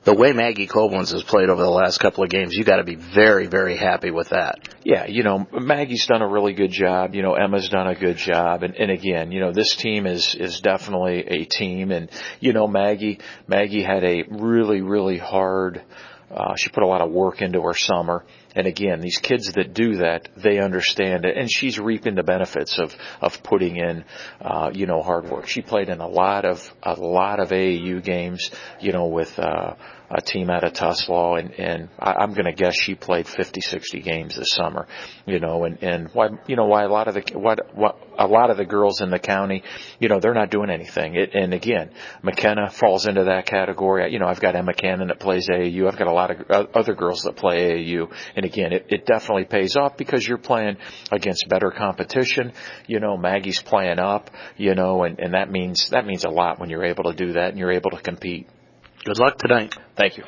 the 0.04 0.14
way 0.14 0.32
Maggie 0.32 0.66
Koblenz 0.66 1.12
has 1.12 1.22
played 1.22 1.48
over 1.48 1.62
the 1.62 1.70
last 1.70 1.98
couple 1.98 2.24
of 2.24 2.30
games, 2.30 2.54
you 2.54 2.64
got 2.64 2.76
to 2.76 2.84
be 2.84 2.96
very, 2.96 3.46
very 3.46 3.76
happy 3.76 4.10
with 4.10 4.30
that. 4.30 4.58
Yeah, 4.84 5.06
you 5.06 5.22
know, 5.22 5.46
Maggie's 5.52 6.06
done 6.06 6.22
a 6.22 6.28
really 6.28 6.54
good 6.54 6.72
job. 6.72 7.14
You 7.14 7.22
know, 7.22 7.34
Emma's 7.34 7.68
done 7.68 7.86
a 7.86 7.94
good 7.94 8.16
job, 8.16 8.62
and 8.62 8.74
and 8.74 8.90
again, 8.90 9.30
you 9.30 9.40
know, 9.40 9.52
this 9.52 9.76
team 9.76 10.06
is 10.06 10.34
is 10.34 10.60
definitely 10.60 11.20
a 11.26 11.44
team, 11.44 11.92
and 11.92 12.10
you 12.40 12.52
know, 12.52 12.66
Maggie 12.66 13.20
Maggie 13.46 13.82
had 13.82 14.02
a 14.02 14.24
really, 14.28 14.80
really 14.80 15.18
hard. 15.18 15.82
Uh, 16.30 16.56
she 16.56 16.70
put 16.70 16.82
a 16.82 16.86
lot 16.86 17.02
of 17.02 17.10
work 17.10 17.42
into 17.42 17.60
her 17.60 17.74
summer, 17.74 18.24
and 18.54 18.66
again, 18.66 19.00
these 19.00 19.18
kids 19.18 19.52
that 19.52 19.74
do 19.74 19.96
that, 19.96 20.28
they 20.36 20.58
understand 20.58 21.24
it, 21.24 21.36
and 21.36 21.50
she's 21.50 21.78
reaping 21.78 22.14
the 22.14 22.22
benefits 22.22 22.78
of 22.78 22.94
of 23.20 23.42
putting 23.42 23.76
in, 23.76 24.04
uh, 24.40 24.70
you 24.72 24.86
know, 24.86 25.02
hard 25.02 25.30
work. 25.30 25.46
She 25.46 25.62
played 25.62 25.88
in 25.88 26.00
a 26.00 26.08
lot 26.08 26.44
of 26.44 26.72
a 26.82 26.94
lot 26.94 27.40
of 27.40 27.50
AAU 27.50 28.02
games, 28.02 28.50
you 28.80 28.92
know, 28.92 29.06
with. 29.06 29.38
Uh, 29.38 29.74
a 30.14 30.20
team 30.20 30.50
out 30.50 30.64
of 30.64 30.72
Tuslaw, 30.72 31.38
and, 31.38 31.52
and 31.52 31.88
I, 31.98 32.12
I'm 32.12 32.32
going 32.32 32.44
to 32.44 32.52
guess 32.52 32.74
she 32.78 32.94
played 32.94 33.26
50, 33.26 33.60
60 33.60 34.00
games 34.00 34.36
this 34.36 34.52
summer, 34.52 34.86
you 35.26 35.40
know, 35.40 35.64
and, 35.64 35.82
and 35.82 36.08
why, 36.12 36.28
you 36.46 36.56
know, 36.56 36.66
why 36.66 36.84
a 36.84 36.88
lot 36.88 37.08
of 37.08 37.14
the, 37.14 37.22
what, 37.38 37.74
what, 37.74 37.98
a 38.18 38.26
lot 38.26 38.50
of 38.50 38.56
the 38.56 38.64
girls 38.64 39.00
in 39.00 39.10
the 39.10 39.18
county, 39.18 39.62
you 39.98 40.08
know, 40.08 40.20
they're 40.20 40.34
not 40.34 40.50
doing 40.50 40.70
anything. 40.70 41.14
It, 41.14 41.34
and 41.34 41.54
again, 41.54 41.90
McKenna 42.22 42.70
falls 42.70 43.06
into 43.06 43.24
that 43.24 43.46
category. 43.46 44.12
You 44.12 44.18
know, 44.18 44.26
I've 44.26 44.40
got 44.40 44.54
Emma 44.54 44.74
Cannon 44.74 45.08
that 45.08 45.20
plays 45.20 45.48
AAU. 45.48 45.88
I've 45.88 45.98
got 45.98 46.08
a 46.08 46.12
lot 46.12 46.30
of 46.30 46.68
other 46.74 46.94
girls 46.94 47.22
that 47.22 47.36
play 47.36 47.70
AAU. 47.70 48.12
And 48.36 48.44
again, 48.44 48.72
it, 48.72 48.86
it 48.90 49.06
definitely 49.06 49.44
pays 49.44 49.76
off 49.76 49.96
because 49.96 50.26
you're 50.26 50.38
playing 50.38 50.76
against 51.10 51.48
better 51.48 51.70
competition. 51.70 52.52
You 52.86 53.00
know, 53.00 53.16
Maggie's 53.16 53.62
playing 53.62 53.98
up, 53.98 54.30
you 54.56 54.74
know, 54.74 55.04
and, 55.04 55.18
and 55.18 55.34
that 55.34 55.50
means, 55.50 55.88
that 55.90 56.06
means 56.06 56.24
a 56.24 56.30
lot 56.30 56.60
when 56.60 56.68
you're 56.68 56.84
able 56.84 57.04
to 57.04 57.14
do 57.14 57.32
that 57.32 57.50
and 57.50 57.58
you're 57.58 57.72
able 57.72 57.90
to 57.90 58.00
compete. 58.00 58.48
Good 59.04 59.18
luck 59.18 59.38
tonight. 59.38 59.74
Thank 59.96 60.16
you. 60.16 60.24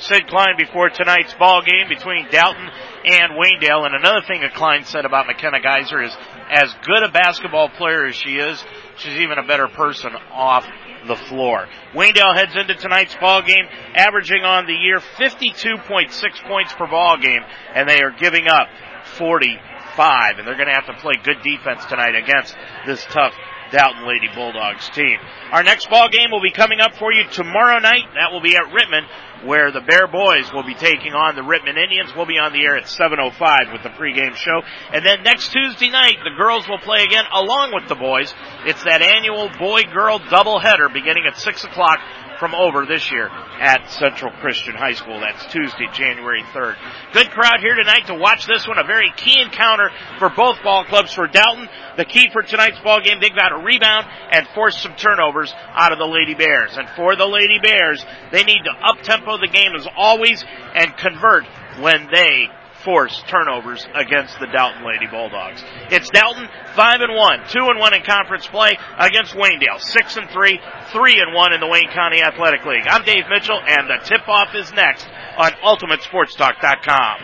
Sid 0.00 0.26
Klein 0.28 0.56
before 0.56 0.90
tonight's 0.90 1.34
ball 1.34 1.62
game 1.62 1.88
between 1.88 2.26
Dalton 2.30 2.68
and 3.04 3.32
Waynedale. 3.32 3.86
And 3.86 3.94
another 3.94 4.22
thing 4.26 4.40
that 4.42 4.54
Klein 4.54 4.84
said 4.84 5.04
about 5.04 5.26
McKenna 5.26 5.60
Geyser 5.60 6.02
is 6.02 6.16
as 6.50 6.74
good 6.84 7.02
a 7.02 7.10
basketball 7.10 7.68
player 7.68 8.06
as 8.06 8.16
she 8.16 8.36
is, 8.36 8.62
she's 8.98 9.20
even 9.20 9.38
a 9.38 9.46
better 9.46 9.68
person 9.68 10.12
off 10.32 10.66
the 11.06 11.16
floor. 11.16 11.66
Waynedale 11.94 12.34
heads 12.34 12.56
into 12.56 12.74
tonight's 12.74 13.16
ball 13.20 13.42
game 13.42 13.66
averaging 13.94 14.42
on 14.42 14.66
the 14.66 14.74
year 14.74 14.98
52.6 14.98 16.48
points 16.48 16.72
per 16.74 16.86
ball 16.88 17.18
game 17.18 17.42
and 17.74 17.88
they 17.88 18.00
are 18.02 18.12
giving 18.18 18.48
up 18.48 18.68
45 19.16 20.38
and 20.38 20.46
they're 20.46 20.56
going 20.56 20.68
to 20.68 20.74
have 20.74 20.86
to 20.86 20.94
play 21.00 21.14
good 21.22 21.42
defense 21.42 21.84
tonight 21.86 22.14
against 22.14 22.56
this 22.86 23.04
tough 23.06 23.34
Dalton 23.70 24.06
Lady 24.06 24.28
Bulldogs 24.34 24.88
team. 24.90 25.18
Our 25.52 25.62
next 25.62 25.88
ball 25.90 26.08
game 26.08 26.30
will 26.30 26.42
be 26.42 26.52
coming 26.52 26.80
up 26.80 26.94
for 26.96 27.12
you 27.12 27.24
tomorrow 27.30 27.78
night. 27.78 28.04
That 28.14 28.32
will 28.32 28.40
be 28.40 28.56
at 28.56 28.64
Rittman, 28.72 29.46
where 29.46 29.70
the 29.70 29.80
Bear 29.80 30.06
Boys 30.06 30.52
will 30.52 30.64
be 30.64 30.74
taking 30.74 31.12
on 31.12 31.36
the 31.36 31.42
Rittman 31.42 31.76
Indians. 31.76 32.12
We'll 32.14 32.26
be 32.26 32.38
on 32.38 32.52
the 32.52 32.64
air 32.64 32.76
at 32.76 32.84
7.05 32.84 33.72
with 33.72 33.82
the 33.82 33.90
pregame 33.90 34.34
show. 34.34 34.62
And 34.92 35.04
then 35.04 35.22
next 35.22 35.52
Tuesday 35.52 35.90
night, 35.90 36.18
the 36.24 36.36
girls 36.36 36.68
will 36.68 36.78
play 36.78 37.02
again 37.04 37.24
along 37.32 37.72
with 37.74 37.88
the 37.88 37.94
boys. 37.94 38.32
It's 38.66 38.84
that 38.84 39.02
annual 39.02 39.48
boy-girl 39.58 40.20
doubleheader 40.20 40.92
beginning 40.92 41.24
at 41.26 41.38
6 41.38 41.64
o'clock 41.64 42.00
from 42.38 42.54
over 42.54 42.86
this 42.86 43.10
year 43.10 43.28
at 43.28 43.90
Central 43.90 44.32
Christian 44.40 44.74
High 44.74 44.94
School. 44.94 45.20
That's 45.20 45.44
Tuesday, 45.52 45.86
January 45.92 46.42
3rd. 46.54 46.76
Good 47.12 47.30
crowd 47.30 47.60
here 47.60 47.74
tonight 47.74 48.06
to 48.06 48.14
watch 48.14 48.46
this 48.46 48.66
one. 48.66 48.78
A 48.78 48.84
very 48.84 49.12
key 49.16 49.40
encounter 49.40 49.90
for 50.18 50.28
both 50.30 50.62
ball 50.62 50.84
clubs. 50.84 51.12
For 51.12 51.26
Dalton, 51.26 51.68
the 51.96 52.04
key 52.04 52.28
for 52.32 52.42
tonight's 52.42 52.78
ball 52.80 53.00
game, 53.00 53.18
they've 53.20 53.34
got 53.34 53.50
to 53.50 53.58
rebound 53.58 54.06
and 54.30 54.46
force 54.54 54.80
some 54.80 54.94
turnovers 54.94 55.52
out 55.72 55.92
of 55.92 55.98
the 55.98 56.06
Lady 56.06 56.34
Bears. 56.34 56.76
And 56.76 56.88
for 56.90 57.16
the 57.16 57.26
Lady 57.26 57.58
Bears, 57.60 58.04
they 58.30 58.44
need 58.44 58.62
to 58.64 58.70
up 58.70 59.02
tempo 59.02 59.38
the 59.38 59.48
game 59.48 59.74
as 59.76 59.86
always 59.96 60.44
and 60.74 60.96
convert 60.96 61.44
when 61.80 62.08
they 62.12 62.48
force 62.88 63.22
turnovers 63.28 63.86
against 63.94 64.40
the 64.40 64.46
Dalton 64.46 64.82
Lady 64.82 65.06
Bulldogs. 65.06 65.62
It's 65.90 66.08
Dalton 66.08 66.48
five 66.74 67.02
and 67.02 67.14
one, 67.14 67.40
two 67.52 67.68
and 67.68 67.78
one 67.78 67.92
in 67.92 68.02
conference 68.02 68.46
play 68.46 68.78
against 68.98 69.34
Waynedale, 69.34 69.78
six 69.78 70.16
and 70.16 70.26
three, 70.30 70.58
three 70.90 71.20
and 71.20 71.34
one 71.34 71.52
in 71.52 71.60
the 71.60 71.66
Wayne 71.66 71.90
County 71.92 72.22
Athletic 72.22 72.64
League. 72.64 72.88
I'm 72.88 73.04
Dave 73.04 73.24
Mitchell, 73.28 73.60
and 73.60 73.90
the 73.90 73.98
tip 74.04 74.26
off 74.26 74.54
is 74.54 74.72
next 74.72 75.06
on 75.36 75.50
UltimateSportsTalk.com. 75.62 77.18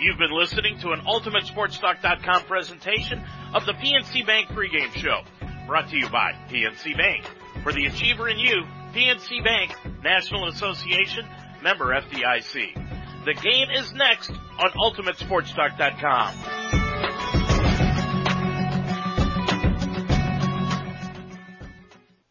You've 0.00 0.18
been 0.18 0.36
listening 0.36 0.80
to 0.80 0.90
an 0.90 1.02
UltimateSportsTalk.com 1.02 2.42
presentation 2.46 3.22
of 3.54 3.66
the 3.66 3.74
PNC 3.74 4.26
Bank 4.26 4.48
pregame 4.48 4.92
show, 4.94 5.22
brought 5.68 5.90
to 5.90 5.96
you 5.96 6.08
by 6.08 6.32
PNC 6.48 6.98
Bank. 6.98 7.24
For 7.62 7.72
the 7.72 7.86
achiever 7.86 8.28
in 8.28 8.40
you, 8.40 8.64
PNC 8.92 9.44
Bank, 9.44 9.76
National 10.02 10.48
Association, 10.48 11.24
member 11.62 11.86
FDIC. 11.86 13.24
The 13.24 13.34
game 13.34 13.68
is 13.70 13.92
next 13.92 14.30
on 14.30 14.70
UltimateSportsTalk.com. 14.72 16.60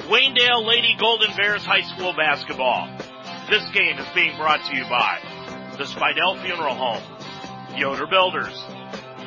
Waynedale 0.08 0.66
Lady 0.66 0.96
Golden 0.98 1.36
Bears 1.36 1.66
High 1.66 1.82
School 1.82 2.14
basketball. 2.14 2.88
This 3.50 3.68
game 3.74 3.98
is 3.98 4.06
being 4.14 4.34
brought 4.38 4.64
to 4.64 4.74
you 4.74 4.84
by 4.84 5.18
the 5.76 5.84
Spidell 5.84 6.42
Funeral 6.42 6.74
Home, 6.74 7.02
Yoder 7.76 8.06
Builders, 8.06 8.58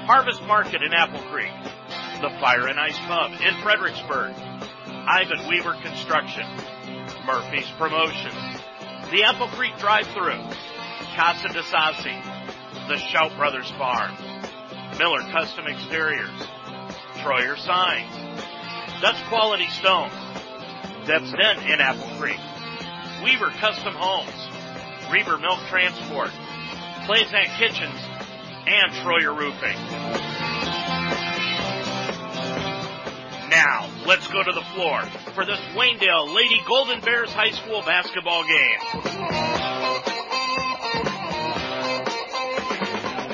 Harvest 0.08 0.42
Market 0.48 0.82
in 0.82 0.94
Apple 0.94 1.22
Creek, 1.30 1.54
the 2.22 2.30
Fire 2.42 2.68
and 2.68 2.80
Ice 2.80 2.98
Pub 3.06 3.32
in 3.32 3.62
Fredericksburg, 3.62 4.34
Ivan 5.08 5.48
Weaver 5.48 5.76
Construction, 5.84 6.46
Murphy's 7.26 7.70
Promotions, 7.78 8.60
the 9.12 9.24
Apple 9.24 9.48
Creek 9.50 9.78
Drive-Thru, 9.78 10.34
Casa 11.16 11.50
de 11.50 11.62
Sassi, 11.62 12.18
the 12.88 12.98
Shout 12.98 13.36
Brothers 13.38 13.70
Farm, 13.78 14.16
Miller 14.98 15.22
Custom 15.32 15.68
Exteriors, 15.68 16.30
Troyer 17.22 17.58
Signs, 17.58 18.16
Dutch 19.02 19.22
Quality 19.30 19.68
Stone, 19.80 20.10
Deb's 21.06 21.32
Den 21.32 21.60
in 21.70 21.80
Apple 21.80 22.10
Creek, 22.18 22.40
Weaver 23.24 23.52
Custom 23.60 23.94
Homes, 23.94 25.12
Reaver 25.12 25.38
Milk 25.38 25.60
Transport, 25.70 26.32
Clazak 27.06 27.58
Kitchens, 27.60 28.02
and 28.66 28.92
Troyer 29.06 29.38
Roofing. 29.38 30.57
Now, 33.50 33.90
let's 34.06 34.28
go 34.28 34.44
to 34.44 34.52
the 34.52 34.64
floor 34.76 35.02
for 35.34 35.46
this 35.46 35.60
Waynedale 35.74 36.36
Lady 36.36 36.62
Golden 36.68 37.00
Bears 37.02 37.32
High 37.32 37.52
School 37.52 37.82
basketball 37.82 38.44
game. 38.44 40.17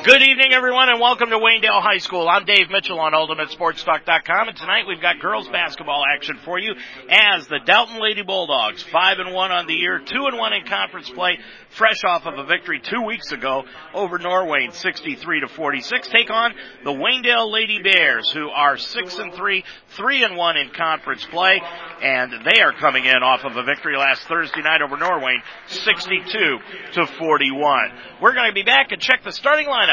Good 0.03 0.21
evening, 0.21 0.51
everyone, 0.51 0.89
and 0.89 0.99
welcome 0.99 1.29
to 1.29 1.37
Waynedale 1.37 1.81
High 1.81 1.99
School. 1.99 2.27
I'm 2.27 2.43
Dave 2.43 2.69
Mitchell 2.69 2.99
on 2.99 3.13
UltimateSportsTalk.com, 3.13 4.49
and 4.49 4.57
tonight 4.57 4.83
we've 4.85 4.99
got 4.99 5.21
girls 5.21 5.47
basketball 5.47 6.03
action 6.13 6.37
for 6.43 6.59
you 6.59 6.73
as 7.09 7.47
the 7.47 7.59
Dalton 7.63 8.01
Lady 8.01 8.21
Bulldogs, 8.21 8.83
five 8.83 9.19
and 9.19 9.33
one 9.33 9.53
on 9.53 9.65
the 9.65 9.73
year, 9.73 9.99
two 9.99 10.25
and 10.25 10.37
one 10.37 10.51
in 10.51 10.65
conference 10.65 11.09
play, 11.09 11.39
fresh 11.69 12.03
off 12.03 12.25
of 12.25 12.37
a 12.37 12.43
victory 12.43 12.81
two 12.81 13.01
weeks 13.03 13.31
ago 13.31 13.63
over 13.93 14.19
Norwayne, 14.19 14.73
63 14.73 15.39
to 15.39 15.47
46, 15.47 16.09
take 16.09 16.29
on 16.29 16.53
the 16.83 16.91
Waynedale 16.91 17.49
Lady 17.49 17.81
Bears, 17.81 18.29
who 18.29 18.49
are 18.49 18.75
six 18.75 19.17
and 19.19 19.33
three, 19.33 19.63
three 19.95 20.25
and 20.25 20.35
one 20.35 20.57
in 20.57 20.69
conference 20.71 21.25
play, 21.31 21.61
and 22.01 22.29
they 22.43 22.61
are 22.61 22.73
coming 22.73 23.05
in 23.05 23.23
off 23.23 23.45
of 23.45 23.55
a 23.55 23.63
victory 23.63 23.95
last 23.95 24.27
Thursday 24.27 24.63
night 24.63 24.81
over 24.81 24.97
Norwayne, 24.97 25.39
62 25.67 26.59
to 26.91 27.07
41. 27.07 27.91
We're 28.21 28.33
going 28.33 28.49
to 28.49 28.53
be 28.53 28.63
back 28.63 28.91
and 28.91 29.01
check 29.01 29.23
the 29.23 29.31
starting 29.31 29.67
lineup 29.67 29.92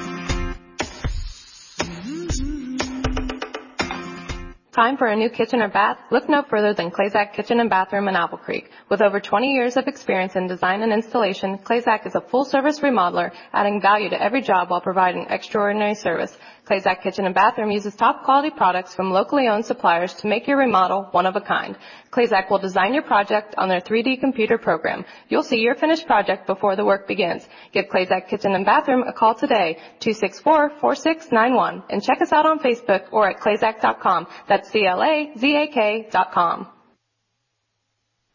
Time 4.71 4.95
for 4.95 5.07
a 5.07 5.15
new 5.17 5.29
kitchen 5.29 5.61
or 5.61 5.67
bath? 5.67 5.97
Look 6.11 6.29
no 6.29 6.43
further 6.43 6.73
than 6.73 6.91
Clazak 6.91 7.33
Kitchen 7.33 7.59
and 7.59 7.69
Bathroom 7.69 8.07
in 8.07 8.15
Apple 8.15 8.37
Creek. 8.37 8.71
With 8.87 9.01
over 9.01 9.19
20 9.19 9.51
years 9.51 9.75
of 9.75 9.85
experience 9.85 10.37
in 10.37 10.47
design 10.47 10.81
and 10.81 10.93
installation, 10.93 11.57
Clazak 11.57 12.07
is 12.07 12.15
a 12.15 12.21
full 12.21 12.45
service 12.45 12.79
remodeler, 12.79 13.33
adding 13.51 13.81
value 13.81 14.09
to 14.09 14.23
every 14.23 14.41
job 14.41 14.69
while 14.69 14.79
providing 14.79 15.25
extraordinary 15.29 15.93
service. 15.93 16.37
Clazak 16.71 17.01
Kitchen 17.01 17.25
and 17.25 17.35
Bathroom 17.35 17.69
uses 17.69 17.97
top 17.97 18.23
quality 18.23 18.49
products 18.49 18.95
from 18.95 19.11
locally 19.11 19.49
owned 19.49 19.65
suppliers 19.65 20.13
to 20.13 20.27
make 20.27 20.47
your 20.47 20.55
remodel 20.57 21.09
one 21.11 21.25
of 21.25 21.35
a 21.35 21.41
kind. 21.41 21.77
Clazak 22.11 22.49
will 22.49 22.59
design 22.59 22.93
your 22.93 23.03
project 23.03 23.55
on 23.57 23.67
their 23.67 23.81
3D 23.81 24.21
computer 24.21 24.57
program. 24.57 25.03
You'll 25.27 25.43
see 25.43 25.57
your 25.59 25.75
finished 25.75 26.07
project 26.07 26.47
before 26.47 26.77
the 26.77 26.85
work 26.85 27.09
begins. 27.09 27.45
Give 27.73 27.87
Clazak 27.89 28.29
Kitchen 28.29 28.55
and 28.55 28.65
Bathroom 28.65 29.03
a 29.05 29.11
call 29.11 29.35
today, 29.35 29.79
264-4691, 29.99 31.83
and 31.89 32.01
check 32.01 32.21
us 32.21 32.31
out 32.31 32.45
on 32.45 32.59
Facebook 32.59 33.03
or 33.11 33.29
at 33.29 33.41
clazak.com. 33.41 34.27
That's 34.47 34.71
C-L-A-Z-A-K 34.71 36.07
dot 36.09 36.31
com. 36.31 36.67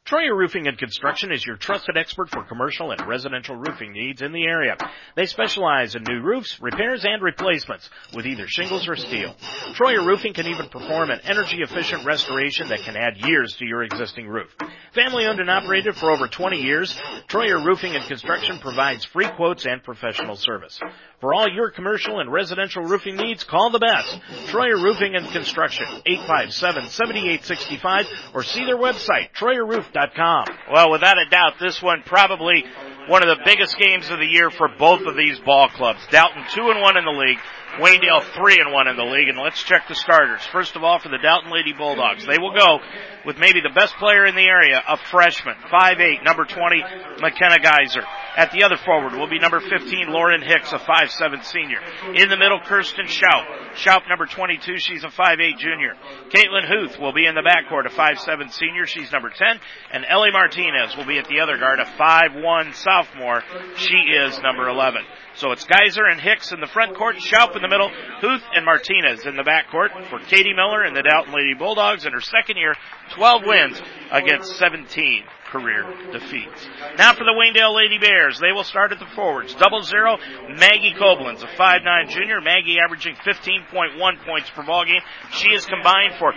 Troyer 0.06 0.36
Roofing 0.36 0.68
and 0.68 0.78
Construction 0.78 1.32
is 1.32 1.44
your 1.44 1.56
trusted 1.56 1.96
expert 1.96 2.30
for 2.30 2.44
commercial 2.44 2.92
and 2.92 3.08
residential 3.08 3.56
roofing 3.56 3.92
needs 3.92 4.22
in 4.22 4.30
the 4.30 4.44
area. 4.44 4.76
They 5.16 5.26
specialize 5.26 5.96
in 5.96 6.04
new 6.04 6.20
roofs, 6.20 6.60
repairs, 6.60 7.04
and 7.04 7.20
replacements 7.20 7.90
with 8.14 8.24
either 8.24 8.44
shingles 8.46 8.88
or 8.88 8.94
steel. 8.94 9.34
Troyer 9.74 10.06
Roofing 10.06 10.32
can 10.32 10.46
even 10.46 10.68
perform 10.68 11.10
an 11.10 11.18
energy 11.24 11.60
efficient 11.60 12.06
restoration 12.06 12.68
that 12.68 12.84
can 12.84 12.96
add 12.96 13.16
years 13.26 13.56
to 13.58 13.64
your 13.66 13.82
existing 13.82 14.28
roof. 14.28 14.54
Family 14.94 15.26
owned 15.26 15.40
and 15.40 15.50
operated 15.50 15.96
for 15.96 16.12
over 16.12 16.28
20 16.28 16.56
years, 16.56 16.96
Troyer 17.28 17.64
Roofing 17.64 17.96
and 17.96 18.06
Construction 18.06 18.60
provides 18.60 19.04
free 19.06 19.28
quotes 19.34 19.66
and 19.66 19.82
professional 19.82 20.36
service. 20.36 20.80
For 21.20 21.32
all 21.32 21.48
your 21.48 21.70
commercial 21.70 22.20
and 22.20 22.30
residential 22.30 22.82
roofing 22.82 23.16
needs, 23.16 23.42
call 23.42 23.70
the 23.70 23.78
best. 23.78 24.20
Troyer 24.50 24.82
Roofing 24.82 25.14
and 25.16 25.26
Construction, 25.28 25.86
857-7865 26.06 28.04
or 28.34 28.42
see 28.42 28.66
their 28.66 28.76
website, 28.76 29.32
TroyerRoof.com. 29.32 30.44
Well, 30.70 30.90
without 30.90 31.16
a 31.16 31.24
doubt, 31.30 31.54
this 31.58 31.80
one 31.82 32.02
probably 32.04 32.64
one 33.08 33.22
of 33.26 33.28
the 33.28 33.42
biggest 33.44 33.78
games 33.78 34.10
of 34.10 34.18
the 34.18 34.26
year 34.26 34.50
for 34.50 34.68
both 34.78 35.06
of 35.06 35.16
these 35.16 35.38
ball 35.40 35.68
clubs. 35.68 36.00
Dalton 36.10 36.44
2 36.52 36.70
and 36.70 36.82
1 36.82 36.96
in 36.98 37.04
the 37.04 37.10
league. 37.10 37.38
Waynedale 37.78 38.24
3 38.34 38.56
and 38.60 38.72
1 38.72 38.88
in 38.88 38.96
the 38.96 39.04
league. 39.04 39.28
And 39.28 39.38
let's 39.38 39.62
check 39.62 39.86
the 39.88 39.94
starters. 39.94 40.42
First 40.50 40.76
of 40.76 40.82
all, 40.82 40.98
for 40.98 41.08
the 41.08 41.18
Dalton 41.18 41.52
Lady 41.52 41.72
Bulldogs, 41.72 42.26
they 42.26 42.38
will 42.38 42.54
go 42.56 42.80
with 43.24 43.38
maybe 43.38 43.60
the 43.60 43.74
best 43.74 43.94
player 43.96 44.24
in 44.24 44.34
the 44.34 44.46
area, 44.46 44.82
a 44.88 44.96
freshman, 44.96 45.56
5'8", 45.70 46.24
number 46.24 46.44
20, 46.44 46.82
McKenna 47.20 47.58
Geyser. 47.58 48.02
At 48.36 48.52
the 48.52 48.64
other 48.64 48.76
forward 48.76 49.12
will 49.14 49.28
be 49.28 49.38
number 49.38 49.60
15, 49.60 50.08
Lauren 50.08 50.42
Hicks, 50.42 50.72
a 50.72 50.78
5'7 51.06 51.44
senior. 51.44 51.78
In 52.14 52.28
the 52.28 52.36
middle, 52.36 52.60
Kirsten 52.60 53.06
Schaup. 53.06 53.74
Schaup, 53.74 54.08
number 54.08 54.26
22, 54.26 54.78
she's 54.78 55.04
a 55.04 55.08
5'8 55.08 55.58
junior. 55.58 55.94
Caitlin 56.30 56.66
Huth 56.66 56.98
will 56.98 57.12
be 57.12 57.26
in 57.26 57.34
the 57.34 57.42
backcourt, 57.42 57.86
a 57.86 57.90
5'7 57.90 58.50
senior, 58.52 58.86
she's 58.86 59.12
number 59.12 59.30
10. 59.30 59.60
And 59.92 60.04
Ellie 60.08 60.32
Martinez 60.32 60.96
will 60.96 61.06
be 61.06 61.18
at 61.18 61.28
the 61.28 61.40
other 61.40 61.58
guard, 61.58 61.80
a 61.80 61.84
5'1 61.84 62.74
sophomore, 62.74 63.42
she 63.76 63.96
is 63.96 64.38
number 64.40 64.68
11. 64.68 65.02
So 65.34 65.52
it's 65.52 65.64
Geyser 65.64 66.06
and 66.06 66.20
Hicks 66.20 66.52
in 66.52 66.60
the 66.60 66.66
front 66.66 66.96
court, 66.96 67.16
Schaup 67.16 67.54
in 67.54 67.62
the 67.62 67.68
middle, 67.68 67.90
Huth 68.20 68.42
and 68.54 68.64
Martinez 68.64 69.26
in 69.26 69.36
the 69.36 69.44
back 69.44 69.70
court 69.70 69.90
for 70.08 70.18
Katie 70.20 70.54
Miller 70.54 70.82
and 70.82 70.96
the 70.96 71.02
Dalton 71.02 71.34
Lady 71.34 71.54
Bulldogs 71.54 72.06
in 72.06 72.12
her 72.12 72.20
second 72.20 72.56
year, 72.56 72.74
12 73.14 73.42
wins 73.44 73.82
against 74.10 74.56
17 74.56 75.24
career 75.46 75.86
defeats. 76.12 76.66
Now 76.98 77.12
for 77.14 77.24
the 77.24 77.34
Waynedale 77.34 77.74
Lady 77.74 77.98
Bears. 77.98 78.38
They 78.38 78.52
will 78.52 78.64
start 78.64 78.92
at 78.92 78.98
the 78.98 79.06
forwards. 79.14 79.54
Double 79.54 79.82
zero, 79.82 80.18
Maggie 80.48 80.94
Koblenz, 80.94 81.42
a 81.42 81.46
5'9 81.46 82.08
junior. 82.08 82.40
Maggie 82.40 82.78
averaging 82.78 83.14
15.1 83.16 84.24
points 84.24 84.50
per 84.50 84.64
ball 84.64 84.84
game. 84.84 85.00
She 85.32 85.48
is 85.48 85.64
combined 85.66 86.14
for 86.18 86.32